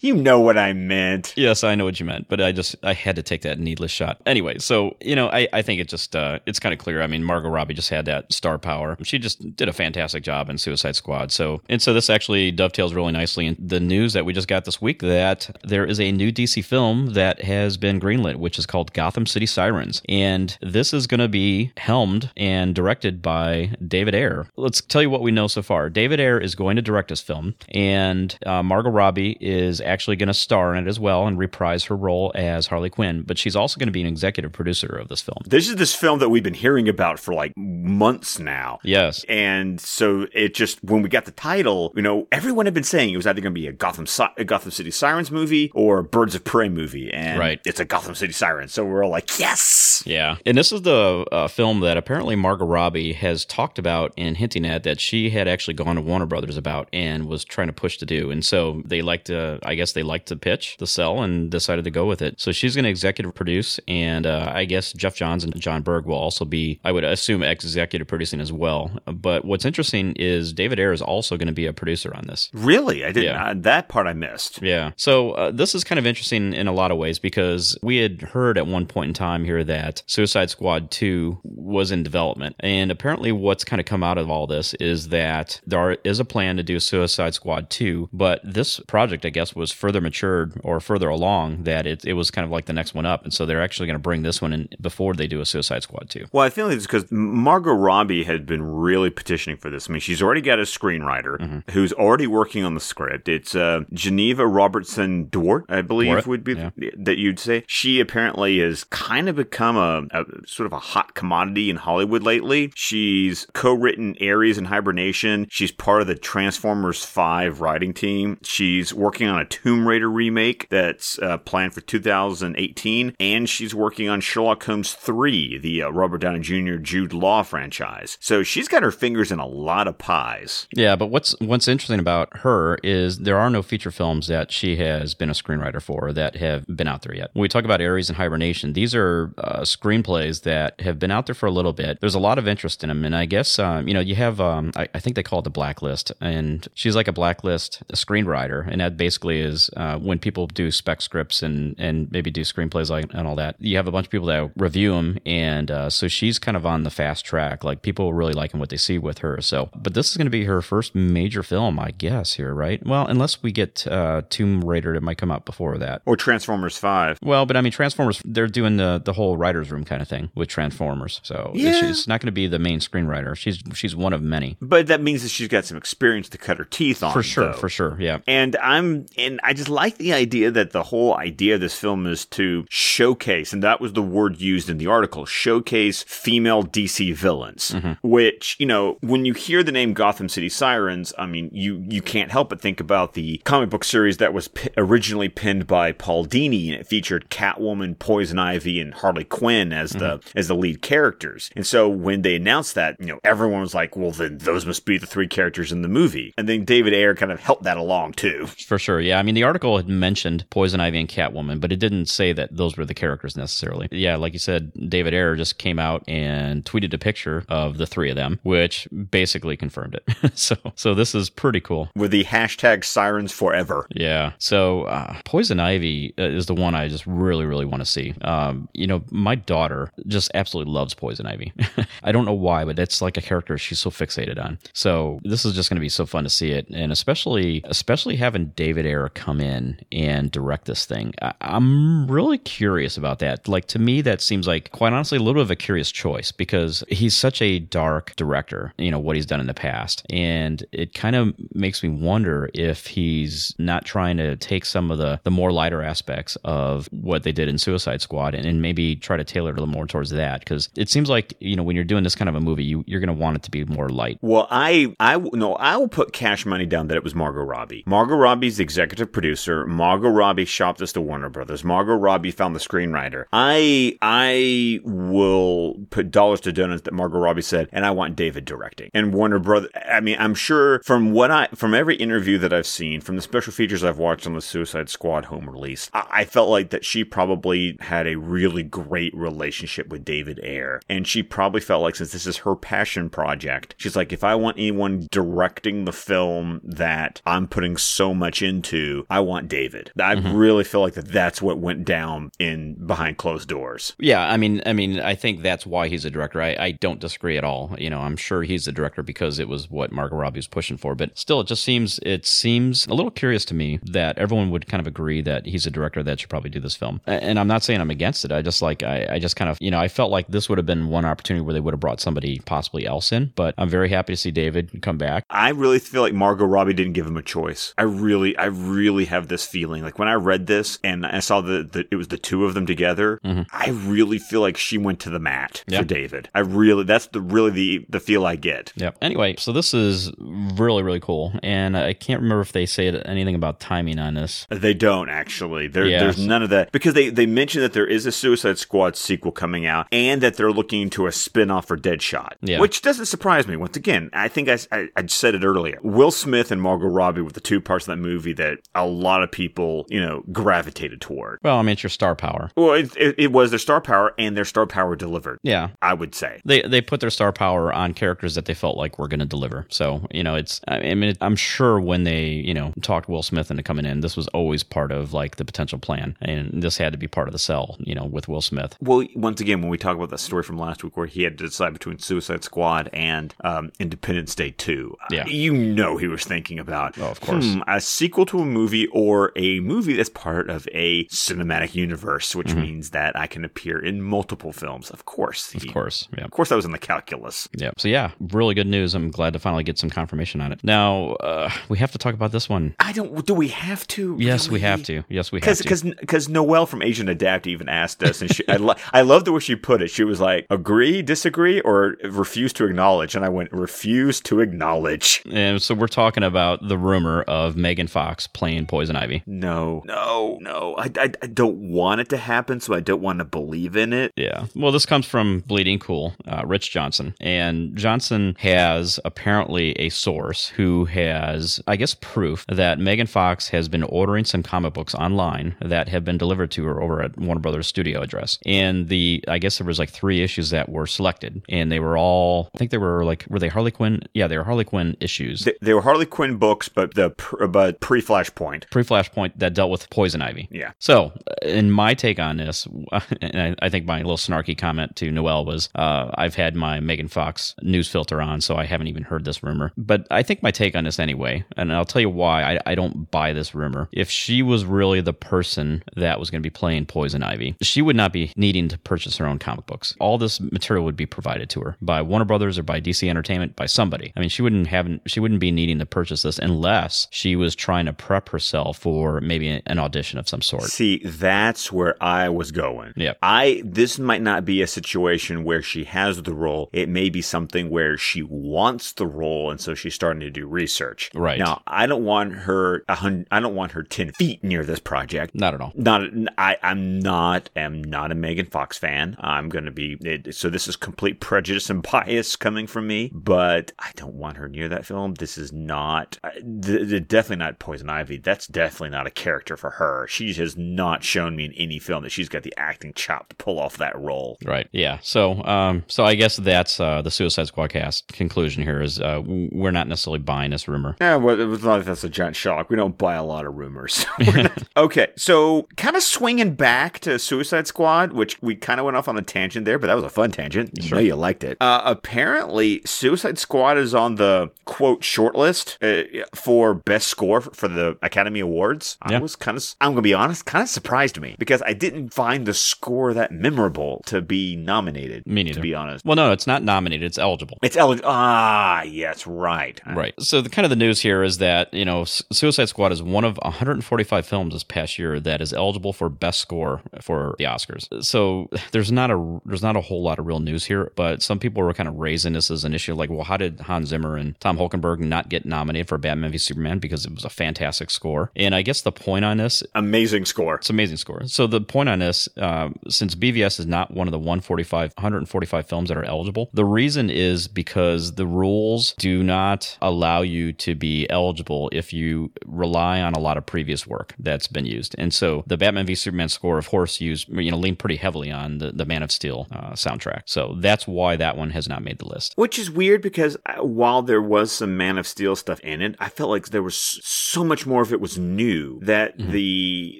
you 0.00 0.14
know 0.14 0.40
what 0.40 0.56
i 0.58 0.72
meant 0.72 1.32
Yes, 1.36 1.64
I 1.64 1.74
know 1.74 1.84
what 1.84 1.98
you 2.00 2.06
meant, 2.06 2.28
but 2.28 2.40
I 2.40 2.52
just 2.52 2.76
I 2.82 2.92
had 2.92 3.16
to 3.16 3.22
take 3.22 3.42
that 3.42 3.58
needless 3.58 3.90
shot. 3.90 4.20
Anyway, 4.26 4.58
so 4.58 4.96
you 5.00 5.14
know, 5.16 5.28
I, 5.28 5.48
I 5.52 5.62
think 5.62 5.80
it 5.80 5.88
just 5.88 6.14
uh, 6.16 6.38
it's 6.46 6.58
kind 6.58 6.72
of 6.72 6.78
clear. 6.78 7.02
I 7.02 7.06
mean, 7.06 7.22
Margot 7.24 7.48
Robbie 7.48 7.74
just 7.74 7.88
had 7.90 8.04
that 8.06 8.32
star 8.32 8.58
power. 8.58 8.96
She 9.02 9.18
just 9.18 9.56
did 9.56 9.68
a 9.68 9.72
fantastic 9.72 10.22
job 10.22 10.48
in 10.50 10.58
Suicide 10.58 10.96
Squad. 11.00 11.32
So 11.32 11.62
and 11.68 11.80
so 11.80 11.92
this 11.92 12.10
actually 12.10 12.50
dovetails 12.50 12.94
really 12.94 13.12
nicely 13.12 13.46
in 13.46 13.56
the 13.58 13.80
news 13.80 14.12
that 14.12 14.24
we 14.24 14.32
just 14.32 14.48
got 14.48 14.64
this 14.64 14.80
week 14.80 15.00
that 15.00 15.56
there 15.64 15.84
is 15.84 15.98
a 15.98 16.12
new 16.12 16.30
DC 16.32 16.64
film 16.64 17.14
that 17.14 17.42
has 17.42 17.76
been 17.76 18.00
greenlit, 18.00 18.36
which 18.36 18.58
is 18.58 18.66
called 18.66 18.92
Gotham 18.92 19.26
City 19.26 19.46
Sirens, 19.46 20.02
and 20.08 20.56
this 20.60 20.92
is 20.92 21.06
going 21.06 21.20
to 21.20 21.28
be 21.28 21.72
helmed 21.76 22.30
and 22.36 22.74
directed 22.74 23.22
by 23.22 23.72
David 23.86 24.14
Ayer. 24.14 24.46
Let's 24.56 24.80
tell 24.80 25.02
you 25.02 25.10
what 25.10 25.22
we 25.22 25.30
know 25.30 25.46
so 25.46 25.62
far. 25.62 25.88
David 25.88 26.20
Ayer 26.20 26.38
is 26.38 26.54
going 26.54 26.76
to 26.76 26.82
direct 26.82 27.08
this 27.08 27.20
film, 27.22 27.54
and 27.70 28.36
uh, 28.44 28.62
Margot 28.62 28.90
Robbie 28.90 29.36
is 29.40 29.80
actually 29.80 30.16
going 30.16 30.28
to 30.28 30.34
star 30.34 30.74
in 30.74 30.86
it 30.86 30.88
as 30.88 31.00
well 31.00 31.26
and 31.26 31.38
reprise 31.38 31.84
her 31.84 31.96
role 31.96 32.32
as 32.34 32.66
Harley 32.66 32.90
Quinn. 32.90 33.22
But 33.22 33.38
she's 33.38 33.56
also 33.56 33.78
going 33.78 33.88
to 33.88 33.92
be 33.92 34.02
an 34.02 34.06
executive 34.06 34.52
producer 34.52 34.86
of 34.86 35.08
this 35.08 35.20
film. 35.20 35.38
this 35.46 35.68
is 35.68 35.76
this 35.76 35.94
film 35.94 36.18
that 36.18 36.28
we've 36.28 36.42
been 36.42 36.54
hearing 36.54 36.88
about 36.88 37.18
for 37.18 37.32
like 37.32 37.52
months 37.56 38.38
now 38.38 38.78
Yes. 38.82 39.24
And 39.28 39.80
so 39.80 40.26
it 40.32 40.54
just 40.54 40.82
when 40.90 41.02
we 41.02 41.08
got 41.08 41.24
the 41.24 41.30
title, 41.30 41.92
you 41.96 42.02
know, 42.02 42.26
everyone 42.32 42.66
had 42.66 42.74
been 42.74 42.84
saying 42.84 43.10
it 43.12 43.16
was 43.16 43.26
either 43.26 43.40
going 43.40 43.54
to 43.54 43.60
be 43.60 43.66
a 43.66 43.72
Gotham 43.72 44.06
a 44.36 44.44
Gotham 44.44 44.70
City 44.70 44.90
Sirens 44.90 45.30
movie 45.30 45.70
or 45.74 45.98
a 45.98 46.04
Birds 46.04 46.34
of 46.34 46.44
Prey 46.44 46.68
movie, 46.68 47.12
and 47.12 47.38
Right. 47.38 47.60
it's 47.64 47.80
a 47.80 47.84
Gotham 47.84 48.14
City 48.14 48.32
Sirens. 48.32 48.72
So 48.72 48.84
we're 48.84 49.04
all 49.04 49.10
like, 49.10 49.38
yes. 49.38 50.02
Yeah. 50.06 50.36
And 50.46 50.56
this 50.56 50.72
is 50.72 50.82
the 50.82 51.26
uh, 51.30 51.48
film 51.48 51.80
that 51.80 51.96
apparently 51.96 52.34
Margot 52.36 52.64
Robbie 52.66 53.12
has 53.12 53.44
talked 53.44 53.78
about 53.78 54.12
and 54.16 54.36
hinting 54.36 54.64
at 54.66 54.82
that 54.84 55.00
she 55.00 55.30
had 55.30 55.46
actually 55.46 55.74
gone 55.74 55.96
to 55.96 56.02
Warner 56.02 56.26
Brothers 56.26 56.56
about 56.56 56.88
and 56.92 57.26
was 57.26 57.44
trying 57.44 57.66
to 57.66 57.72
push 57.72 57.98
to 57.98 58.06
do. 58.06 58.30
And 58.30 58.44
so 58.44 58.82
they 58.84 59.02
like 59.02 59.24
to, 59.24 59.58
I 59.62 59.74
guess 59.74 59.92
they 59.92 60.02
like 60.02 60.26
to 60.26 60.36
pitch 60.36 60.76
the 60.78 60.86
sell 60.86 61.22
and 61.22 61.50
decided 61.50 61.84
to 61.84 61.90
go 61.90 62.06
with 62.06 62.22
it. 62.22 62.40
So 62.40 62.50
she's 62.52 62.74
going 62.74 62.84
to 62.84 62.90
executive 62.90 63.34
produce. 63.34 63.78
And 63.86 64.26
uh, 64.26 64.50
I 64.54 64.64
guess 64.64 64.92
Geoff 64.92 65.14
Johns 65.14 65.44
and 65.44 65.58
Jon 65.60 65.82
Berg 65.82 66.06
will 66.06 66.16
also 66.16 66.44
be, 66.44 66.80
I 66.84 66.92
would 66.92 67.04
assume, 67.04 67.42
executive 67.42 68.08
producing 68.08 68.40
as 68.40 68.52
well. 68.52 68.90
But 69.06 69.44
what's 69.44 69.64
interesting 69.64 70.14
is 70.16 70.52
David 70.52 70.69
Ayer 70.78 70.90
Ayer 70.90 70.92
is 70.92 71.02
also 71.02 71.36
going 71.36 71.48
to 71.48 71.52
be 71.52 71.66
a 71.66 71.72
producer 71.72 72.12
on 72.14 72.26
this. 72.26 72.50
Really, 72.52 73.04
I 73.04 73.12
didn't. 73.12 73.34
Yeah. 73.34 73.46
uh, 73.46 73.54
that 73.58 73.88
part 73.88 74.06
I 74.06 74.12
missed. 74.12 74.60
Yeah. 74.62 74.92
So 74.96 75.32
uh, 75.32 75.50
this 75.50 75.74
is 75.74 75.84
kind 75.84 75.98
of 75.98 76.06
interesting 76.06 76.52
in 76.52 76.66
a 76.66 76.72
lot 76.72 76.90
of 76.90 76.98
ways 76.98 77.18
because 77.18 77.78
we 77.82 77.98
had 77.98 78.22
heard 78.22 78.58
at 78.58 78.66
one 78.66 78.86
point 78.86 79.08
in 79.08 79.14
time 79.14 79.44
here 79.44 79.64
that 79.64 80.02
Suicide 80.06 80.50
Squad 80.50 80.90
2 80.90 81.40
was 81.44 81.90
in 81.90 82.02
development. 82.02 82.56
And 82.60 82.90
apparently, 82.90 83.32
what's 83.32 83.64
kind 83.64 83.80
of 83.80 83.86
come 83.86 84.02
out 84.02 84.18
of 84.18 84.30
all 84.30 84.46
this 84.46 84.74
is 84.74 85.08
that 85.08 85.60
there 85.66 85.92
is 86.04 86.20
a 86.20 86.24
plan 86.24 86.56
to 86.56 86.62
do 86.62 86.80
Suicide 86.80 87.34
Squad 87.34 87.70
2, 87.70 88.08
but 88.12 88.40
this 88.44 88.80
project, 88.80 89.24
I 89.24 89.30
guess, 89.30 89.54
was 89.54 89.72
further 89.72 90.00
matured 90.00 90.60
or 90.64 90.80
further 90.80 91.08
along 91.08 91.64
that 91.64 91.86
it, 91.86 92.04
it 92.04 92.14
was 92.14 92.30
kind 92.30 92.44
of 92.44 92.50
like 92.50 92.66
the 92.66 92.72
next 92.72 92.94
one 92.94 93.06
up. 93.06 93.24
And 93.24 93.32
so 93.32 93.46
they're 93.46 93.62
actually 93.62 93.86
going 93.86 93.94
to 93.94 94.02
bring 94.02 94.22
this 94.22 94.42
one 94.42 94.52
in 94.52 94.68
before 94.80 95.14
they 95.14 95.26
do 95.26 95.40
a 95.40 95.46
Suicide 95.46 95.82
Squad 95.82 96.10
2. 96.10 96.26
Well, 96.32 96.44
I 96.44 96.50
feel 96.50 96.66
like 96.66 96.76
it's 96.76 96.86
because 96.86 97.10
Margot 97.10 97.72
Robbie 97.72 98.24
had 98.24 98.46
been 98.46 98.62
really 98.62 99.10
petitioning 99.10 99.56
for 99.56 99.70
this. 99.70 99.88
I 99.88 99.92
mean, 99.92 100.00
she's 100.00 100.22
already 100.22 100.40
got 100.40 100.58
a 100.60 100.64
screenwriter 100.64 101.38
Mm-hmm. 101.40 101.70
who's 101.72 101.92
already 101.92 102.26
working 102.26 102.64
on 102.64 102.74
the 102.74 102.80
script. 102.80 103.28
It's 103.28 103.54
uh, 103.54 103.82
Geneva 103.92 104.46
Robertson 104.46 105.26
Dworet, 105.26 105.64
I 105.68 105.82
believe 105.82 106.10
Dworet, 106.16 106.26
would 106.26 106.44
be 106.44 106.54
yeah. 106.54 106.70
that 106.96 107.18
you'd 107.18 107.38
say. 107.38 107.64
She 107.66 108.00
apparently 108.00 108.58
has 108.60 108.84
kind 108.84 109.28
of 109.28 109.36
become 109.36 109.76
a, 109.76 110.02
a 110.12 110.24
sort 110.46 110.66
of 110.66 110.72
a 110.72 110.78
hot 110.78 111.14
commodity 111.14 111.70
in 111.70 111.76
Hollywood 111.76 112.22
lately. 112.22 112.72
She's 112.74 113.46
co-written 113.54 114.16
Ares 114.20 114.58
and 114.58 114.66
Hibernation. 114.66 115.46
She's 115.50 115.72
part 115.72 116.02
of 116.02 116.06
the 116.08 116.14
Transformers 116.14 117.04
Five 117.04 117.60
writing 117.60 117.92
team. 117.94 118.38
She's 118.42 118.92
working 118.92 119.28
on 119.28 119.40
a 119.40 119.44
Tomb 119.44 119.86
Raider 119.86 120.10
remake 120.10 120.68
that's 120.68 121.18
uh, 121.20 121.38
planned 121.38 121.74
for 121.74 121.80
2018, 121.80 123.14
and 123.20 123.48
she's 123.48 123.74
working 123.74 124.08
on 124.08 124.20
Sherlock 124.20 124.62
Holmes 124.64 124.94
3, 124.94 125.58
the 125.58 125.82
uh, 125.82 125.90
Robert 125.90 126.18
Downey 126.18 126.40
Jr. 126.40 126.76
Jude 126.76 127.12
Law 127.12 127.42
franchise. 127.42 128.18
So 128.20 128.42
she's 128.42 128.68
got 128.68 128.82
her 128.82 128.90
fingers 128.90 129.32
in 129.32 129.38
a 129.38 129.46
lot 129.46 129.88
of 129.88 129.98
pies. 129.98 130.49
Yeah, 130.72 130.96
but 130.96 131.06
what's 131.06 131.38
what's 131.40 131.68
interesting 131.68 132.00
about 132.00 132.38
her 132.38 132.78
is 132.82 133.18
there 133.20 133.38
are 133.38 133.50
no 133.50 133.62
feature 133.62 133.90
films 133.90 134.26
that 134.28 134.52
she 134.52 134.76
has 134.76 135.14
been 135.14 135.30
a 135.30 135.34
screenwriter 135.34 135.82
for 135.82 136.12
that 136.12 136.36
have 136.36 136.66
been 136.66 136.88
out 136.88 137.02
there 137.02 137.14
yet. 137.14 137.30
When 137.32 137.42
we 137.42 137.48
talk 137.48 137.64
about 137.64 137.80
Ares 137.80 138.08
and 138.08 138.16
Hibernation, 138.16 138.72
these 138.72 138.94
are 138.94 139.32
uh, 139.38 139.60
screenplays 139.60 140.42
that 140.42 140.80
have 140.80 140.98
been 140.98 141.10
out 141.10 141.26
there 141.26 141.34
for 141.34 141.46
a 141.46 141.50
little 141.50 141.72
bit. 141.72 142.00
There's 142.00 142.14
a 142.14 142.20
lot 142.20 142.38
of 142.38 142.46
interest 142.46 142.82
in 142.82 142.88
them, 142.88 143.04
and 143.04 143.14
I 143.14 143.24
guess 143.26 143.58
um, 143.58 143.88
you 143.88 143.94
know 143.94 144.00
you 144.00 144.14
have 144.14 144.40
um, 144.40 144.72
I, 144.76 144.88
I 144.94 145.00
think 145.00 145.16
they 145.16 145.22
call 145.22 145.40
it 145.40 145.42
the 145.42 145.50
blacklist, 145.50 146.12
and 146.20 146.66
she's 146.74 146.96
like 146.96 147.08
a 147.08 147.12
blacklist 147.12 147.82
screenwriter, 147.92 148.66
and 148.70 148.80
that 148.80 148.96
basically 148.96 149.40
is 149.40 149.70
uh, 149.76 149.98
when 149.98 150.18
people 150.18 150.46
do 150.46 150.70
spec 150.70 151.02
scripts 151.02 151.42
and 151.42 151.74
and 151.78 152.10
maybe 152.10 152.30
do 152.30 152.42
screenplays 152.42 152.90
like 152.90 153.06
and 153.12 153.26
all 153.26 153.36
that. 153.36 153.56
You 153.58 153.76
have 153.76 153.88
a 153.88 153.92
bunch 153.92 154.06
of 154.06 154.10
people 154.10 154.26
that 154.28 154.50
review 154.56 154.92
them, 154.92 155.18
and 155.26 155.70
uh, 155.70 155.90
so 155.90 156.08
she's 156.08 156.38
kind 156.38 156.56
of 156.56 156.66
on 156.66 156.82
the 156.82 156.90
fast 156.90 157.24
track. 157.24 157.64
Like 157.64 157.82
people 157.82 158.12
really 158.12 158.32
liking 158.32 158.60
what 158.60 158.70
they 158.70 158.76
see 158.76 158.98
with 158.98 159.18
her. 159.18 159.40
So, 159.40 159.70
but 159.74 159.94
this 159.94 160.10
is 160.10 160.16
going 160.16 160.26
to 160.26 160.30
be 160.30 160.39
her 160.44 160.62
first 160.62 160.94
major 160.94 161.42
film, 161.42 161.78
I 161.78 161.90
guess. 161.90 162.34
Here, 162.34 162.52
right? 162.54 162.84
Well, 162.86 163.06
unless 163.06 163.42
we 163.42 163.52
get 163.52 163.86
uh, 163.86 164.22
Tomb 164.30 164.62
Raider, 164.64 164.94
that 164.94 165.02
might 165.02 165.18
come 165.18 165.30
out 165.30 165.44
before 165.44 165.78
that. 165.78 166.02
Or 166.06 166.16
Transformers 166.16 166.76
5. 166.76 167.18
Well, 167.22 167.46
but 167.46 167.56
I 167.56 167.60
mean, 167.60 167.72
Transformers, 167.72 168.20
they're 168.24 168.46
doing 168.48 168.76
the 168.76 169.00
the 169.04 169.12
whole 169.12 169.36
writers' 169.36 169.70
room 169.70 169.84
kind 169.84 170.02
of 170.02 170.08
thing 170.08 170.30
with 170.34 170.48
Transformers. 170.48 171.20
So 171.22 171.52
Yeah. 171.54 171.72
she's 171.80 172.06
not 172.08 172.20
going 172.20 172.26
to 172.26 172.32
be 172.32 172.46
the 172.46 172.58
main 172.58 172.80
screenwriter. 172.80 173.36
She's 173.36 173.62
she's 173.74 173.94
one 173.96 174.12
of 174.12 174.22
many. 174.22 174.56
But 174.60 174.86
that 174.88 175.00
means 175.02 175.22
that 175.22 175.28
she's 175.30 175.48
got 175.48 175.64
some 175.64 175.76
experience 175.76 176.28
to 176.30 176.38
cut 176.38 176.58
her 176.58 176.64
teeth 176.64 177.02
on. 177.02 177.12
For 177.12 177.22
sure, 177.22 177.46
though. 177.46 177.52
for 177.54 177.68
sure. 177.68 177.96
Yeah. 178.00 178.18
And 178.26 178.56
I'm 178.56 179.06
and 179.18 179.40
I 179.42 179.52
just 179.52 179.68
like 179.68 179.98
the 179.98 180.12
idea 180.12 180.50
that 180.50 180.70
the 180.72 180.82
whole 180.84 181.16
idea 181.16 181.56
of 181.56 181.60
this 181.60 181.78
film 181.78 182.06
is 182.06 182.24
to 182.26 182.64
showcase, 182.70 183.52
and 183.52 183.62
that 183.62 183.80
was 183.80 183.92
the 183.92 184.02
word 184.02 184.40
used 184.40 184.68
in 184.70 184.78
the 184.78 184.86
article, 184.86 185.24
showcase 185.26 186.02
female 186.04 186.62
DC 186.64 187.14
villains. 187.14 187.74
Which, 188.02 188.56
you 188.58 188.66
know, 188.66 188.96
when 189.00 189.24
you 189.24 189.34
hear 189.34 189.62
the 189.62 189.72
name 189.72 189.94
Gotham 189.94 190.28
City 190.30 190.48
Sirens, 190.48 191.12
I 191.18 191.26
mean, 191.26 191.50
you 191.52 191.84
you 191.88 192.02
can't 192.02 192.30
help 192.30 192.48
but 192.50 192.60
think 192.60 192.80
about 192.80 193.14
the 193.14 193.38
comic 193.44 193.70
book 193.70 193.84
series 193.84 194.16
that 194.18 194.32
was 194.32 194.48
p- 194.48 194.70
originally 194.76 195.28
pinned 195.28 195.66
by 195.66 195.92
Paul 195.92 196.26
Dini, 196.26 196.70
and 196.72 196.80
it 196.80 196.86
featured 196.86 197.30
Catwoman, 197.30 197.98
Poison 197.98 198.38
Ivy, 198.38 198.80
and 198.80 198.94
Harley 198.94 199.24
Quinn 199.24 199.72
as 199.72 199.92
the 199.92 200.18
mm-hmm. 200.18 200.38
as 200.38 200.48
the 200.48 200.54
lead 200.54 200.82
characters. 200.82 201.50
And 201.54 201.66
so 201.66 201.88
when 201.88 202.22
they 202.22 202.36
announced 202.36 202.74
that, 202.74 202.96
you 203.00 203.06
know, 203.06 203.20
everyone 203.24 203.60
was 203.60 203.74
like, 203.74 203.96
"Well, 203.96 204.12
then 204.12 204.38
those 204.38 204.66
must 204.66 204.84
be 204.84 204.98
the 204.98 205.06
three 205.06 205.28
characters 205.28 205.72
in 205.72 205.82
the 205.82 205.88
movie." 205.88 206.32
And 206.38 206.48
then 206.48 206.64
David 206.64 206.94
Ayer 206.94 207.14
kind 207.14 207.32
of 207.32 207.40
helped 207.40 207.64
that 207.64 207.76
along 207.76 208.12
too. 208.12 208.46
For 208.46 208.78
sure. 208.78 209.00
Yeah. 209.00 209.18
I 209.18 209.22
mean, 209.22 209.34
the 209.34 209.42
article 209.42 209.76
had 209.76 209.88
mentioned 209.88 210.44
Poison 210.50 210.80
Ivy 210.80 211.00
and 211.00 211.08
Catwoman, 211.08 211.60
but 211.60 211.72
it 211.72 211.76
didn't 211.76 212.06
say 212.06 212.32
that 212.32 212.56
those 212.56 212.76
were 212.76 212.84
the 212.84 212.94
characters 212.94 213.36
necessarily. 213.36 213.88
Yeah. 213.90 214.16
Like 214.16 214.32
you 214.32 214.38
said, 214.38 214.72
David 214.88 215.14
Ayer 215.14 215.36
just 215.36 215.58
came 215.58 215.78
out 215.78 216.04
and 216.08 216.64
tweeted 216.64 216.92
a 216.94 216.98
picture 216.98 217.44
of 217.48 217.78
the 217.78 217.86
three 217.86 218.10
of 218.10 218.16
them, 218.16 218.38
which 218.42 218.88
basically 219.10 219.56
confirmed 219.56 219.94
it. 219.94 220.04
so, 220.34 220.56
so 220.74 220.94
this 220.94 221.14
is 221.14 221.30
pretty 221.30 221.60
cool. 221.60 221.88
with 221.96 222.10
the 222.10 222.24
hashtag 222.24 222.84
Sirens 222.84 223.32
Forever. 223.32 223.86
Yeah. 223.90 224.32
So 224.38 224.82
uh, 224.84 225.20
Poison 225.24 225.60
Ivy 225.60 226.14
uh, 226.18 226.22
is 226.22 226.46
the 226.46 226.54
one 226.54 226.74
I 226.74 226.88
just 226.88 227.06
really, 227.06 227.44
really 227.46 227.64
want 227.64 227.80
to 227.80 227.86
see. 227.86 228.14
Um, 228.22 228.68
you 228.74 228.86
know, 228.86 229.02
my 229.10 229.34
daughter 229.34 229.90
just 230.06 230.30
absolutely 230.34 230.72
loves 230.72 230.94
Poison 230.94 231.26
Ivy. 231.26 231.52
I 232.02 232.12
don't 232.12 232.24
know 232.24 232.32
why, 232.34 232.64
but 232.64 232.78
it's 232.78 233.00
like 233.02 233.16
a 233.16 233.22
character 233.22 233.56
she's 233.58 233.78
so 233.78 233.90
fixated 233.90 234.42
on. 234.42 234.58
So 234.72 235.20
this 235.24 235.44
is 235.44 235.54
just 235.54 235.68
going 235.70 235.76
to 235.76 235.80
be 235.80 235.88
so 235.88 236.06
fun 236.06 236.24
to 236.24 236.30
see 236.30 236.50
it, 236.52 236.68
and 236.70 236.92
especially, 236.92 237.60
especially 237.64 238.16
having 238.16 238.46
David 238.56 238.86
Ayer 238.86 239.08
come 239.10 239.40
in 239.40 239.78
and 239.92 240.30
direct 240.30 240.66
this 240.66 240.84
thing. 240.86 241.14
I- 241.22 241.34
I'm 241.40 242.10
really 242.10 242.38
curious 242.38 242.96
about 242.96 243.18
that. 243.20 243.48
Like 243.48 243.66
to 243.68 243.78
me, 243.78 244.00
that 244.02 244.20
seems 244.20 244.46
like 244.46 244.70
quite 244.72 244.92
honestly 244.92 245.18
a 245.18 245.20
little 245.20 245.34
bit 245.40 245.46
of 245.46 245.50
a 245.50 245.56
curious 245.56 245.90
choice 245.90 246.32
because 246.32 246.84
he's 246.88 247.16
such 247.16 247.40
a 247.42 247.58
dark 247.58 248.14
director. 248.16 248.72
You 248.78 248.90
know 248.90 248.98
what 248.98 249.16
he's 249.16 249.26
done 249.26 249.40
in 249.40 249.46
the 249.46 249.54
past, 249.54 250.04
and 250.10 250.64
it 250.72 250.94
kind 250.94 251.16
of 251.16 251.34
makes 251.54 251.82
me 251.82 251.88
wonder 251.88 252.50
if 252.54 252.86
he's 252.86 253.54
not 253.58 253.84
trying 253.84 254.16
to 254.18 254.36
take 254.36 254.64
some 254.64 254.90
of 254.90 254.98
the 254.98 255.20
the 255.24 255.30
more 255.30 255.52
lighter 255.52 255.82
aspects 255.82 256.36
of 256.44 256.88
what 256.92 257.22
they 257.22 257.32
did 257.32 257.48
in 257.48 257.58
Suicide 257.58 258.02
Squad 258.02 258.34
and, 258.34 258.44
and 258.44 258.62
maybe 258.62 258.96
try 258.96 259.16
to 259.16 259.24
tailor 259.24 259.50
it 259.50 259.52
a 259.52 259.60
little 259.60 259.66
more 259.66 259.86
towards 259.86 260.10
that 260.10 260.40
because 260.40 260.68
it 260.76 260.88
seems 260.88 261.08
like 261.08 261.34
you 261.40 261.56
know 261.56 261.62
when 261.62 261.76
you're 261.76 261.84
doing 261.84 262.04
this 262.04 262.14
kind 262.14 262.28
of 262.28 262.34
a 262.34 262.40
movie, 262.40 262.64
you 262.64 262.84
you're 262.86 263.00
going 263.00 263.08
to 263.08 263.14
want 263.14 263.36
it 263.36 263.42
to 263.44 263.50
be 263.50 263.64
more 263.64 263.88
light. 263.88 264.18
Well, 264.20 264.48
I, 264.50 264.94
I, 264.98 265.18
no, 265.18 265.54
I 265.54 265.76
will 265.76 265.88
put 265.88 266.12
cash 266.12 266.44
money 266.44 266.66
down 266.66 266.88
that 266.88 266.96
it 266.96 267.04
was 267.04 267.14
Margot 267.14 267.42
Robbie. 267.42 267.84
Margot 267.86 268.16
Robbie's 268.16 268.56
the 268.56 268.62
executive 268.62 269.12
producer. 269.12 269.66
Margot 269.66 270.08
Robbie 270.08 270.44
shopped 270.44 270.78
this 270.78 270.92
to 270.94 271.00
Warner 271.00 271.28
Brothers. 271.28 271.64
Margot 271.64 271.94
Robbie 271.94 272.30
found 272.30 272.54
the 272.54 272.60
screenwriter. 272.60 273.26
I, 273.32 273.98
I 274.02 274.80
will 274.84 275.76
put 275.90 276.10
dollars 276.10 276.40
to 276.42 276.52
donuts 276.52 276.82
that 276.82 276.94
Margot 276.94 277.18
Robbie 277.18 277.42
said, 277.42 277.68
and 277.72 277.86
I 277.86 277.90
want 277.90 278.16
David 278.16 278.44
directing. 278.44 278.90
And 278.92 279.14
Warner 279.14 279.38
Brothers, 279.38 279.70
I 280.00 280.02
mean, 280.02 280.16
I'm 280.18 280.34
sure 280.34 280.80
from 280.82 281.12
what 281.12 281.30
I, 281.30 281.48
from 281.54 281.74
every 281.74 281.94
interview 281.96 282.38
that 282.38 282.54
I've 282.54 282.66
seen, 282.66 283.02
from 283.02 283.16
the 283.16 283.22
special 283.22 283.52
features 283.52 283.84
I've 283.84 283.98
watched 283.98 284.26
on 284.26 284.32
the 284.32 284.40
Suicide 284.40 284.88
Squad 284.88 285.26
home 285.26 285.48
release, 285.50 285.90
I, 285.92 286.06
I 286.10 286.24
felt 286.24 286.48
like 286.48 286.70
that 286.70 286.86
she 286.86 287.04
probably 287.04 287.76
had 287.80 288.06
a 288.06 288.16
really 288.16 288.62
great 288.62 289.14
relationship 289.14 289.88
with 289.88 290.02
David 290.02 290.40
Ayer. 290.42 290.80
And 290.88 291.06
she 291.06 291.22
probably 291.22 291.60
felt 291.60 291.82
like 291.82 291.96
since 291.96 292.12
this 292.12 292.26
is 292.26 292.38
her 292.38 292.56
passion 292.56 293.10
project, 293.10 293.74
she's 293.76 293.94
like, 293.94 294.10
if 294.10 294.24
I 294.24 294.34
want 294.36 294.56
anyone 294.56 295.06
directing 295.10 295.84
the 295.84 295.92
film 295.92 296.62
that 296.64 297.20
I'm 297.26 297.46
putting 297.46 297.76
so 297.76 298.14
much 298.14 298.40
into, 298.40 299.04
I 299.10 299.20
want 299.20 299.48
David. 299.48 299.92
I 300.00 300.14
mm-hmm. 300.14 300.34
really 300.34 300.64
feel 300.64 300.80
like 300.80 300.94
that 300.94 301.08
that's 301.08 301.42
what 301.42 301.58
went 301.58 301.84
down 301.84 302.32
in 302.38 302.86
behind 302.86 303.18
closed 303.18 303.50
doors. 303.50 303.94
Yeah, 303.98 304.22
I 304.22 304.38
mean, 304.38 304.62
I 304.64 304.72
mean, 304.72 304.98
I 304.98 305.14
think 305.14 305.42
that's 305.42 305.66
why 305.66 305.88
he's 305.88 306.06
a 306.06 306.10
director. 306.10 306.40
I, 306.40 306.56
I 306.58 306.70
don't 306.72 307.00
disagree 307.00 307.36
at 307.36 307.44
all. 307.44 307.74
You 307.76 307.90
know, 307.90 308.00
I'm 308.00 308.16
sure 308.16 308.42
he's 308.42 308.64
the 308.64 308.72
director 308.72 309.02
because 309.02 309.38
it 309.38 309.48
was 309.48 309.68
what 309.70 309.79
Margot 309.92 310.16
Robbie 310.16 310.38
was 310.38 310.46
pushing 310.46 310.76
for. 310.76 310.94
But 310.94 311.16
still, 311.18 311.40
it 311.40 311.46
just 311.46 311.62
seems 311.62 311.98
it 312.02 312.26
seems 312.26 312.86
a 312.86 312.94
little 312.94 313.10
curious 313.10 313.44
to 313.46 313.54
me 313.54 313.78
that 313.82 314.18
everyone 314.18 314.50
would 314.50 314.66
kind 314.68 314.80
of 314.80 314.86
agree 314.86 315.22
that 315.22 315.46
he's 315.46 315.66
a 315.66 315.70
director 315.70 316.02
that 316.02 316.20
should 316.20 316.30
probably 316.30 316.50
do 316.50 316.60
this 316.60 316.76
film. 316.76 317.00
And 317.06 317.38
I'm 317.38 317.48
not 317.48 317.62
saying 317.62 317.80
I'm 317.80 317.90
against 317.90 318.24
it. 318.24 318.32
I 318.32 318.42
just 318.42 318.62
like 318.62 318.82
I, 318.82 319.06
I 319.12 319.18
just 319.18 319.36
kind 319.36 319.50
of 319.50 319.58
you 319.60 319.70
know 319.70 319.78
I 319.80 319.88
felt 319.88 320.10
like 320.10 320.28
this 320.28 320.48
would 320.48 320.58
have 320.58 320.66
been 320.66 320.88
one 320.88 321.04
opportunity 321.04 321.44
where 321.44 321.54
they 321.54 321.60
would 321.60 321.74
have 321.74 321.80
brought 321.80 322.00
somebody 322.00 322.40
possibly 322.44 322.86
else 322.86 323.12
in. 323.12 323.32
But 323.34 323.54
I'm 323.58 323.68
very 323.68 323.88
happy 323.88 324.12
to 324.12 324.16
see 324.16 324.30
David 324.30 324.82
come 324.82 324.98
back. 324.98 325.24
I 325.30 325.50
really 325.50 325.78
feel 325.78 326.02
like 326.02 326.14
Margot 326.14 326.44
Robbie 326.44 326.74
didn't 326.74 326.92
give 326.94 327.06
him 327.06 327.16
a 327.16 327.22
choice. 327.22 327.74
I 327.78 327.82
really, 327.82 328.36
I 328.36 328.46
really 328.46 329.06
have 329.06 329.28
this 329.28 329.46
feeling. 329.46 329.82
Like 329.82 329.98
when 329.98 330.08
I 330.08 330.14
read 330.14 330.46
this 330.46 330.78
and 330.84 331.06
I 331.06 331.20
saw 331.20 331.40
that 331.40 331.72
the, 331.72 331.86
it 331.90 331.96
was 331.96 332.08
the 332.08 332.18
two 332.18 332.44
of 332.44 332.54
them 332.54 332.66
together, 332.66 333.20
mm-hmm. 333.24 333.42
I 333.52 333.70
really 333.70 334.18
feel 334.18 334.40
like 334.40 334.56
she 334.56 334.78
went 334.78 335.00
to 335.00 335.10
the 335.10 335.18
mat 335.18 335.64
Yeah. 335.66 335.80
for 335.80 335.84
David. 335.84 336.28
I 336.34 336.40
really, 336.40 336.84
that's 336.84 337.06
the 337.06 337.20
really 337.20 337.50
the 337.50 337.86
the 337.88 338.00
feel 338.00 338.26
I 338.26 338.36
get. 338.36 338.72
Yeah. 338.76 338.90
Anyway, 339.00 339.36
so 339.38 339.52
this 339.52 339.69
is 339.74 340.12
really 340.18 340.82
really 340.82 341.00
cool, 341.00 341.32
and 341.42 341.76
I 341.76 341.92
can't 341.92 342.20
remember 342.22 342.42
if 342.42 342.52
they 342.52 342.66
said 342.66 343.02
anything 343.06 343.34
about 343.34 343.60
timing 343.60 343.98
on 343.98 344.14
this. 344.14 344.46
They 344.50 344.74
don't 344.74 345.08
actually. 345.08 345.68
There, 345.68 345.86
Yes. 345.86 346.00
There's 346.02 346.26
none 346.26 346.42
of 346.42 346.50
that 346.50 346.70
because 346.72 346.94
they 346.94 347.08
they 347.08 347.26
mentioned 347.26 347.64
that 347.64 347.72
there 347.72 347.86
is 347.86 348.06
a 348.06 348.12
Suicide 348.12 348.58
Squad 348.58 348.96
sequel 348.96 349.32
coming 349.32 349.66
out 349.66 349.86
and 349.90 350.20
that 350.20 350.36
they're 350.36 350.52
looking 350.52 350.82
into 350.82 351.06
a 351.06 351.12
spin 351.12 351.50
off 351.50 351.66
for 351.66 351.76
Deadshot, 351.76 352.34
Yeah. 352.42 352.60
which 352.60 352.82
doesn't 352.82 353.06
surprise 353.06 353.46
me. 353.48 353.56
Once 353.56 353.76
again, 353.76 354.10
I 354.12 354.28
think 354.28 354.48
I, 354.48 354.58
I 354.70 354.88
I 354.96 355.06
said 355.06 355.34
it 355.34 355.44
earlier. 355.44 355.78
Will 355.82 356.10
Smith 356.10 356.50
and 356.52 356.60
Margot 356.62 356.86
Robbie 356.86 357.22
were 357.22 357.30
the 357.30 357.40
two 357.40 357.60
parts 357.60 357.88
of 357.88 357.96
that 357.96 358.02
movie 358.02 358.32
that 358.34 358.58
a 358.74 358.86
lot 358.86 359.22
of 359.22 359.30
people 359.32 359.86
you 359.88 360.00
know 360.00 360.22
gravitated 360.32 361.00
toward. 361.00 361.38
Well, 361.42 361.56
I 361.56 361.62
mean, 361.62 361.72
it's 361.72 361.82
your 361.82 361.90
star 361.90 362.14
power. 362.14 362.50
Well, 362.56 362.74
it, 362.74 362.96
it, 362.96 363.14
it 363.18 363.32
was 363.32 363.50
their 363.50 363.58
star 363.58 363.80
power 363.80 364.14
and 364.18 364.36
their 364.36 364.44
star 364.44 364.66
power 364.66 364.94
delivered. 364.96 365.38
Yeah, 365.42 365.70
I 365.82 365.94
would 365.94 366.14
say. 366.14 366.40
they 366.44 366.62
they 366.62 366.80
put 366.80 367.00
their 367.00 367.10
star 367.10 367.32
power 367.32 367.72
on 367.72 367.94
characters 367.94 368.34
that 368.34 368.44
they 368.44 368.54
felt 368.54 368.76
like 368.76 368.98
were 368.98 369.08
going 369.08 369.20
to 369.20 369.26
deliver. 369.26 369.59
So 369.68 370.06
you 370.12 370.22
know, 370.22 370.34
it's 370.34 370.60
I 370.68 370.94
mean, 370.94 371.16
I'm 371.20 371.36
sure 371.36 371.80
when 371.80 372.04
they 372.04 372.26
you 372.28 372.54
know 372.54 372.72
talked 372.82 373.08
Will 373.08 373.22
Smith 373.22 373.50
into 373.50 373.62
coming 373.62 373.84
in, 373.84 374.00
this 374.00 374.16
was 374.16 374.28
always 374.28 374.62
part 374.62 374.92
of 374.92 375.12
like 375.12 375.36
the 375.36 375.44
potential 375.44 375.78
plan, 375.78 376.16
and 376.20 376.62
this 376.62 376.78
had 376.78 376.92
to 376.92 376.98
be 376.98 377.08
part 377.08 377.28
of 377.28 377.32
the 377.32 377.38
sell. 377.38 377.76
You 377.80 377.94
know, 377.94 378.04
with 378.04 378.28
Will 378.28 378.40
Smith. 378.40 378.76
Well, 378.80 379.06
once 379.14 379.40
again, 379.40 379.60
when 379.60 379.70
we 379.70 379.78
talk 379.78 379.96
about 379.96 380.10
that 380.10 380.18
story 380.18 380.42
from 380.42 380.58
last 380.58 380.82
week 380.84 380.96
where 380.96 381.06
he 381.06 381.22
had 381.22 381.38
to 381.38 381.44
decide 381.44 381.72
between 381.72 381.98
Suicide 381.98 382.44
Squad 382.44 382.88
and 382.92 383.34
um, 383.44 383.72
Independence 383.78 384.34
Day 384.34 384.50
2, 384.52 384.96
Yeah. 385.10 385.26
you 385.26 385.52
know 385.52 385.96
he 385.96 386.06
was 386.06 386.24
thinking 386.24 386.58
about, 386.58 386.98
Oh, 386.98 387.06
of 387.08 387.20
course. 387.20 387.44
hmm, 387.54 387.60
a 387.66 387.80
sequel 387.80 388.26
to 388.26 388.40
a 388.40 388.44
movie 388.44 388.86
or 388.88 389.32
a 389.36 389.60
movie 389.60 389.94
that's 389.94 390.08
part 390.08 390.50
of 390.50 390.68
a 390.72 391.04
cinematic 391.06 391.74
universe, 391.74 392.34
which 392.34 392.54
means 392.54 392.90
that 392.90 393.16
I 393.18 393.26
can 393.26 393.44
appear 393.44 393.78
in 393.78 394.02
multiple 394.02 394.52
films. 394.52 394.90
Of 394.90 395.04
course. 395.04 395.52
Mm-hmm. 395.52 395.68
Of 395.68 395.74
course, 395.74 396.08
yeah. 396.16 396.24
Of 396.24 396.30
course, 396.30 396.48
that 396.50 396.56
was 396.56 396.64
in 396.64 396.72
the 396.72 396.78
calculus. 396.78 397.48
Yeah. 397.56 397.70
So 397.78 397.88
yeah, 397.88 398.10
really 398.32 398.54
good 398.54 398.66
news. 398.66 398.94
I'm 398.94 399.10
glad 399.10 399.32
to 399.34 399.38
finally 399.50 399.64
get 399.64 399.78
some 399.78 399.90
confirmation 399.90 400.40
on 400.40 400.52
it. 400.52 400.60
Now 400.62 401.12
uh, 401.14 401.50
we 401.68 401.78
have 401.78 401.90
to 401.92 401.98
talk 401.98 402.14
about 402.14 402.30
this 402.32 402.48
one. 402.48 402.74
I 402.78 402.92
don't. 402.92 403.26
Do 403.26 403.34
we 403.34 403.48
have 403.48 403.84
to? 403.88 404.16
Yes, 404.18 404.48
we 404.48 404.60
have 404.60 404.82
to. 404.84 405.02
Yes, 405.08 405.32
we 405.32 405.38
have 405.38 405.42
Because 405.42 405.58
to. 405.58 405.64
because 405.64 405.82
because 406.00 406.28
Noelle 406.28 406.66
from 406.66 406.82
Asian 406.82 407.08
Adapt 407.08 407.46
even 407.48 407.68
asked 407.68 408.02
us, 408.02 408.20
and 408.20 408.32
she, 408.32 408.46
I 408.48 408.56
lo- 408.56 408.74
I 408.92 409.00
love 409.02 409.24
the 409.24 409.32
way 409.32 409.40
she 409.40 409.56
put 409.56 409.82
it. 409.82 409.88
She 409.90 410.04
was 410.04 410.20
like, 410.20 410.46
"Agree, 410.50 411.02
disagree, 411.02 411.60
or 411.62 411.96
refuse 412.04 412.52
to 412.54 412.64
acknowledge," 412.66 413.14
and 413.16 413.24
I 413.24 413.28
went, 413.28 413.50
"Refuse 413.52 414.20
to 414.22 414.40
acknowledge." 414.40 415.22
And 415.30 415.60
so 415.60 415.74
we're 415.74 415.88
talking 415.88 416.22
about 416.22 416.66
the 416.68 416.78
rumor 416.78 417.22
of 417.22 417.56
Megan 417.56 417.88
Fox 417.88 418.26
playing 418.28 418.66
Poison 418.66 418.94
Ivy. 418.96 419.22
No, 419.26 419.82
no, 419.84 420.38
no. 420.40 420.76
I, 420.78 420.90
I, 420.96 421.10
I 421.22 421.26
don't 421.26 421.56
want 421.72 422.00
it 422.00 422.08
to 422.10 422.16
happen, 422.16 422.60
so 422.60 422.74
I 422.74 422.80
don't 422.80 423.02
want 423.02 423.18
to 423.18 423.24
believe 423.24 423.76
in 423.76 423.92
it. 423.92 424.12
Yeah. 424.16 424.46
Well, 424.54 424.70
this 424.72 424.86
comes 424.86 425.06
from 425.06 425.40
Bleeding 425.40 425.78
Cool, 425.80 426.14
uh, 426.28 426.42
Rich 426.46 426.70
Johnston. 426.70 427.14
And 427.20 427.76
Johnston 427.76 428.36
has 428.38 429.00
apparently 429.04 429.39
a 429.48 429.88
source 429.88 430.48
who 430.48 430.84
has, 430.86 431.60
I 431.66 431.76
guess, 431.76 431.94
proof 431.94 432.44
that 432.48 432.78
Megan 432.78 433.06
Fox 433.06 433.48
has 433.48 433.68
been 433.68 433.82
ordering 433.84 434.24
some 434.24 434.42
comic 434.42 434.74
books 434.74 434.94
online 434.94 435.56
that 435.60 435.88
have 435.88 436.04
been 436.04 436.18
delivered 436.18 436.50
to 436.52 436.64
her 436.64 436.82
over 436.82 437.02
at 437.02 437.16
Warner 437.18 437.40
Brothers 437.40 437.66
studio 437.66 438.00
address. 438.00 438.38
And 438.44 438.88
the, 438.88 439.24
I 439.28 439.38
guess 439.38 439.58
there 439.58 439.66
was 439.66 439.78
like 439.78 439.90
three 439.90 440.22
issues 440.22 440.50
that 440.50 440.68
were 440.68 440.86
selected. 440.86 441.42
And 441.48 441.70
they 441.70 441.80
were 441.80 441.96
all, 441.96 442.50
I 442.54 442.58
think 442.58 442.70
they 442.70 442.78
were 442.78 443.04
like, 443.04 443.26
were 443.28 443.38
they 443.38 443.48
Harley 443.48 443.70
Quinn? 443.70 444.02
Yeah, 444.14 444.26
they 444.26 444.38
were 444.38 444.44
Harley 444.44 444.64
Quinn 444.64 444.96
issues. 445.00 445.42
They, 445.42 445.54
they 445.60 445.74
were 445.74 445.82
Harley 445.82 446.06
Quinn 446.06 446.36
books, 446.36 446.68
but 446.68 446.94
the 446.94 447.10
but 447.48 447.80
pre 447.80 448.02
Flashpoint. 448.02 448.70
Pre 448.70 448.82
Flashpoint 448.82 449.32
that 449.36 449.54
dealt 449.54 449.70
with 449.70 449.88
Poison 449.90 450.22
Ivy. 450.22 450.48
Yeah. 450.50 450.72
So, 450.78 451.12
uh, 451.28 451.46
in 451.46 451.70
my 451.70 451.94
take 451.94 452.18
on 452.18 452.36
this, 452.36 452.66
and 453.20 453.56
I, 453.60 453.66
I 453.66 453.68
think 453.68 453.86
my 453.86 453.98
little 453.98 454.16
snarky 454.16 454.56
comment 454.56 454.96
to 454.96 455.10
Noel 455.10 455.44
was, 455.44 455.68
uh, 455.74 456.10
I've 456.14 456.34
had 456.34 456.56
my 456.56 456.80
Megan 456.80 457.08
Fox 457.08 457.54
news 457.62 457.88
filter 457.88 458.20
on, 458.20 458.40
so 458.40 458.56
I 458.56 458.64
haven't 458.64 458.88
even 458.88 459.02
heard 459.04 459.24
this 459.24 459.29
rumor. 459.42 459.72
But 459.76 460.06
I 460.10 460.22
think 460.22 460.42
my 460.42 460.50
take 460.50 460.74
on 460.74 460.84
this 460.84 460.98
anyway, 460.98 461.44
and 461.56 461.72
I'll 461.72 461.84
tell 461.84 462.00
you 462.00 462.10
why 462.10 462.54
I, 462.54 462.60
I 462.66 462.74
don't 462.74 463.10
buy 463.10 463.32
this 463.32 463.54
rumor. 463.54 463.88
If 463.92 464.10
she 464.10 464.42
was 464.42 464.64
really 464.64 465.00
the 465.00 465.12
person 465.12 465.82
that 465.96 466.18
was 466.18 466.30
going 466.30 466.42
to 466.42 466.46
be 466.46 466.50
playing 466.50 466.86
Poison 466.86 467.22
Ivy, 467.22 467.56
she 467.62 467.82
would 467.82 467.96
not 467.96 468.12
be 468.12 468.32
needing 468.36 468.68
to 468.68 468.78
purchase 468.78 469.16
her 469.18 469.26
own 469.26 469.38
comic 469.38 469.66
books. 469.66 469.94
All 470.00 470.18
this 470.18 470.40
material 470.40 470.84
would 470.84 470.96
be 470.96 471.06
provided 471.06 471.50
to 471.50 471.60
her 471.60 471.76
by 471.80 472.02
Warner 472.02 472.24
Brothers 472.24 472.58
or 472.58 472.62
by 472.62 472.80
DC 472.80 473.08
Entertainment, 473.08 473.56
by 473.56 473.66
somebody. 473.66 474.12
I 474.16 474.20
mean, 474.20 474.28
she 474.28 474.42
wouldn't 474.42 474.66
have, 474.68 474.88
she 475.06 475.20
wouldn't 475.20 475.40
be 475.40 475.52
needing 475.52 475.78
to 475.78 475.86
purchase 475.86 476.22
this 476.22 476.38
unless 476.38 477.06
she 477.10 477.36
was 477.36 477.54
trying 477.54 477.86
to 477.86 477.92
prep 477.92 478.28
herself 478.28 478.78
for 478.78 479.20
maybe 479.20 479.62
an 479.66 479.78
audition 479.78 480.18
of 480.18 480.28
some 480.28 480.42
sort. 480.42 480.64
See, 480.64 480.98
that's 481.04 481.70
where 481.72 482.02
I 482.02 482.28
was 482.28 482.52
going. 482.52 482.92
Yep. 482.96 483.18
I 483.22 483.62
this 483.64 483.98
might 483.98 484.22
not 484.22 484.44
be 484.44 484.62
a 484.62 484.66
situation 484.66 485.44
where 485.44 485.62
she 485.62 485.84
has 485.84 486.22
the 486.22 486.34
role. 486.34 486.70
It 486.72 486.88
may 486.88 487.10
be 487.10 487.22
something 487.22 487.70
where 487.70 487.96
she 487.96 488.22
wants 488.22 488.92
the 488.92 489.06
role, 489.06 489.19
and 489.20 489.60
so 489.60 489.74
she's 489.74 489.94
starting 489.94 490.20
to 490.20 490.30
do 490.30 490.46
research. 490.46 491.10
Right. 491.14 491.38
now, 491.38 491.62
I 491.66 491.86
don't 491.86 492.04
want 492.04 492.32
her. 492.32 492.84
I 492.88 493.40
don't 493.40 493.54
want 493.54 493.72
her 493.72 493.82
ten 493.82 494.12
feet 494.12 494.42
near 494.42 494.64
this 494.64 494.80
project. 494.80 495.34
Not 495.34 495.54
at 495.54 495.60
all. 495.60 495.72
Not. 495.74 496.02
I. 496.38 496.56
I'm 496.62 496.98
not. 497.00 497.50
Am 497.56 497.82
not 497.82 498.12
a 498.12 498.14
Megan 498.14 498.46
Fox 498.46 498.78
fan. 498.78 499.16
I'm 499.20 499.48
going 499.48 499.64
to 499.64 499.70
be. 499.70 499.96
It, 500.00 500.34
so 500.34 500.48
this 500.50 500.68
is 500.68 500.76
complete 500.76 501.20
prejudice 501.20 501.70
and 501.70 501.82
bias 501.90 502.36
coming 502.36 502.66
from 502.66 502.86
me. 502.86 503.10
But 503.12 503.72
I 503.78 503.90
don't 503.96 504.14
want 504.14 504.36
her 504.36 504.48
near 504.48 504.68
that 504.68 504.86
film. 504.86 505.14
This 505.14 505.36
is 505.38 505.52
not. 505.52 506.18
uh, 506.24 506.30
th- 506.32 506.88
th- 506.88 507.08
definitely 507.08 507.44
not 507.44 507.58
Poison 507.58 507.90
Ivy. 507.90 508.18
That's 508.18 508.46
definitely 508.46 508.90
not 508.90 509.06
a 509.06 509.10
character 509.10 509.56
for 509.56 509.70
her. 509.70 510.06
She 510.08 510.32
has 510.34 510.56
not 510.56 511.02
shown 511.04 511.36
me 511.36 511.44
in 511.46 511.52
any 511.54 511.78
film 511.78 512.02
that 512.04 512.10
she's 512.10 512.28
got 512.28 512.42
the 512.42 512.54
acting 512.56 512.92
chop 512.94 513.28
to 513.30 513.36
pull 513.36 513.58
off 513.58 513.76
that 513.78 513.98
role. 513.98 514.38
Right. 514.44 514.68
Yeah. 514.72 514.98
So, 515.02 515.42
um, 515.44 515.84
so 515.86 516.04
I 516.04 516.14
guess 516.14 516.36
that's 516.36 516.80
uh, 516.80 517.02
the 517.02 517.10
Suicide 517.10 517.48
Squad 517.48 517.70
cast 517.70 518.08
conclusion 518.08 518.62
here 518.62 518.80
is 518.80 519.00
uh, 519.18 519.22
we're 519.52 519.70
not 519.70 519.88
necessarily 519.88 520.18
buying 520.20 520.50
this 520.50 520.68
rumor. 520.68 520.96
Yeah, 521.00 521.16
well, 521.16 521.38
it's 521.54 521.62
not 521.62 521.76
like 521.78 521.84
that's 521.86 522.04
a 522.04 522.08
giant 522.08 522.36
shock. 522.36 522.70
We 522.70 522.76
don't 522.76 522.96
buy 522.98 523.14
a 523.14 523.24
lot 523.24 523.46
of 523.46 523.54
rumors. 523.56 524.06
Not- 524.18 524.52
okay, 524.76 525.08
so 525.16 525.68
kind 525.76 525.96
of 525.96 526.02
swinging 526.02 526.54
back 526.54 526.98
to 527.00 527.18
Suicide 527.18 527.66
Squad, 527.66 528.12
which 528.12 528.40
we 528.42 528.54
kind 528.56 528.78
of 528.80 528.84
went 528.84 528.96
off 528.96 529.08
on 529.08 529.16
a 529.18 529.22
tangent 529.22 529.64
there, 529.64 529.78
but 529.78 529.86
that 529.88 529.94
was 529.94 530.04
a 530.04 530.10
fun 530.10 530.30
tangent. 530.30 530.70
You 530.82 530.90
know 530.90 530.98
you 531.00 531.14
liked 531.16 531.44
it. 531.44 531.56
Uh, 531.60 531.82
apparently, 531.84 532.82
Suicide 532.84 533.38
Squad 533.38 533.78
is 533.78 533.94
on 533.94 534.16
the 534.16 534.50
quote 534.64 535.00
shortlist 535.02 535.76
uh, 535.82 536.24
for 536.34 536.74
best 536.74 537.08
score 537.08 537.40
for 537.40 537.68
the 537.68 537.96
Academy 538.02 538.40
Awards. 538.40 538.98
I 539.02 539.12
Yeah. 539.12 539.20
was 539.20 539.36
kind 539.36 539.56
of, 539.56 539.64
I'm 539.80 539.92
gonna 539.92 540.02
be 540.02 540.14
honest, 540.14 540.44
kind 540.46 540.62
of 540.62 540.68
surprised 540.68 541.20
me 541.20 541.36
because 541.38 541.62
I 541.62 541.72
didn't 541.72 542.12
find 542.12 542.46
the 542.46 542.54
score 542.54 543.14
that 543.14 543.32
memorable 543.32 544.02
to 544.06 544.20
be 544.20 544.56
nominated. 544.56 545.26
Me 545.26 545.42
neither. 545.42 545.54
To 545.56 545.60
be 545.60 545.74
honest, 545.74 546.04
Well, 546.04 546.16
no, 546.16 546.32
it's 546.32 546.46
not 546.46 546.62
nominated. 546.62 547.06
It's 547.06 547.18
eligible. 547.18 547.58
it's 547.62 547.76
eligible. 547.76 548.08
Ah, 548.10 548.82
yes, 549.00 549.26
right. 549.26 549.80
Right. 549.86 550.14
So 550.20 550.40
the 550.40 550.48
kind 550.50 550.64
of 550.64 550.70
the 550.70 550.76
news 550.76 551.00
here 551.00 551.22
is 551.22 551.38
that 551.38 551.72
you 551.74 551.84
know 551.84 552.04
Suicide 552.04 552.68
Squad 552.68 552.92
is 552.92 553.02
one 553.02 553.24
of 553.24 553.38
145 553.42 554.26
films 554.26 554.54
this 554.54 554.64
past 554.64 554.98
year 554.98 555.18
that 555.20 555.40
is 555.40 555.52
eligible 555.52 555.92
for 555.92 556.08
best 556.08 556.40
score 556.40 556.80
for 557.00 557.34
the 557.38 557.44
Oscars. 557.44 557.86
So 558.04 558.48
there's 558.72 558.92
not 558.92 559.10
a 559.10 559.40
there's 559.44 559.62
not 559.62 559.76
a 559.76 559.80
whole 559.80 560.02
lot 560.02 560.18
of 560.18 560.26
real 560.26 560.40
news 560.40 560.64
here, 560.66 560.92
but 560.96 561.22
some 561.22 561.38
people 561.38 561.62
were 561.62 561.74
kind 561.74 561.88
of 561.88 561.96
raising 561.96 562.32
this 562.34 562.50
as 562.50 562.64
an 562.64 562.74
issue, 562.74 562.94
like, 562.94 563.10
well, 563.10 563.24
how 563.24 563.36
did 563.36 563.60
Hans 563.60 563.88
Zimmer 563.88 564.16
and 564.16 564.38
Tom 564.40 564.56
Holkenborg 564.58 565.00
not 565.00 565.28
get 565.28 565.44
nominated 565.44 565.88
for 565.88 565.98
Batman 565.98 566.30
v 566.32 566.38
Superman 566.38 566.78
because 566.78 567.04
it 567.06 567.14
was 567.14 567.24
a 567.24 567.30
fantastic 567.30 567.90
score? 567.90 568.30
And 568.36 568.54
I 568.54 568.62
guess 568.62 568.82
the 568.82 568.92
point 568.92 569.24
on 569.24 569.38
this 569.38 569.62
Amazing 569.74 570.24
score. 570.26 570.56
it's 570.56 570.70
amazing 570.70 570.96
score. 570.98 571.22
So 571.26 571.46
the 571.46 571.60
point 571.60 571.88
on 571.88 571.98
this, 571.98 572.28
uh, 572.36 572.68
since 572.88 573.14
BVS 573.14 573.58
is 573.60 573.66
not 573.66 573.90
one 573.92 574.06
of 574.06 574.12
the 574.12 574.18
145, 574.18 574.92
145 574.96 575.66
films 575.66 575.88
that 575.88 575.96
are 575.98 576.04
eligible, 576.04 576.50
the 576.52 576.64
reason 576.64 577.10
is 577.10 577.48
because 577.48 578.12
the 578.14 578.26
rules 578.26 578.79
do 578.98 579.22
not 579.22 579.76
allow 579.82 580.22
you 580.22 580.52
to 580.54 580.74
be 580.74 581.08
eligible 581.10 581.68
if 581.72 581.92
you 581.92 582.30
rely 582.46 583.00
on 583.00 583.14
a 583.14 583.18
lot 583.18 583.36
of 583.36 583.46
previous 583.46 583.86
work 583.86 584.14
that's 584.18 584.46
been 584.46 584.66
used. 584.66 584.94
And 584.98 585.12
so 585.14 585.44
the 585.46 585.56
Batman 585.56 585.86
v 585.86 585.94
Superman 585.94 586.28
score, 586.28 586.58
of 586.58 586.68
course, 586.68 587.00
used 587.00 587.28
you 587.28 587.50
know 587.50 587.56
leaned 587.56 587.78
pretty 587.78 587.96
heavily 587.96 588.30
on 588.30 588.58
the, 588.58 588.72
the 588.72 588.84
Man 588.84 589.02
of 589.02 589.10
Steel 589.10 589.46
uh, 589.52 589.72
soundtrack. 589.72 590.22
So 590.26 590.56
that's 590.58 590.86
why 590.86 591.16
that 591.16 591.36
one 591.36 591.50
has 591.50 591.68
not 591.68 591.82
made 591.82 591.98
the 591.98 592.08
list. 592.08 592.32
Which 592.36 592.58
is 592.58 592.70
weird 592.70 593.02
because 593.02 593.36
uh, 593.46 593.62
while 593.64 594.02
there 594.02 594.22
was 594.22 594.52
some 594.52 594.76
Man 594.76 594.98
of 594.98 595.06
Steel 595.06 595.36
stuff 595.36 595.60
in 595.60 595.82
it, 595.82 595.96
I 595.98 596.08
felt 596.08 596.30
like 596.30 596.48
there 596.48 596.62
was 596.62 596.74
so 596.76 597.44
much 597.44 597.66
more 597.66 597.82
of 597.82 597.92
it 597.92 598.00
was 598.00 598.18
new 598.18 598.80
that 598.82 599.16
the 599.18 599.98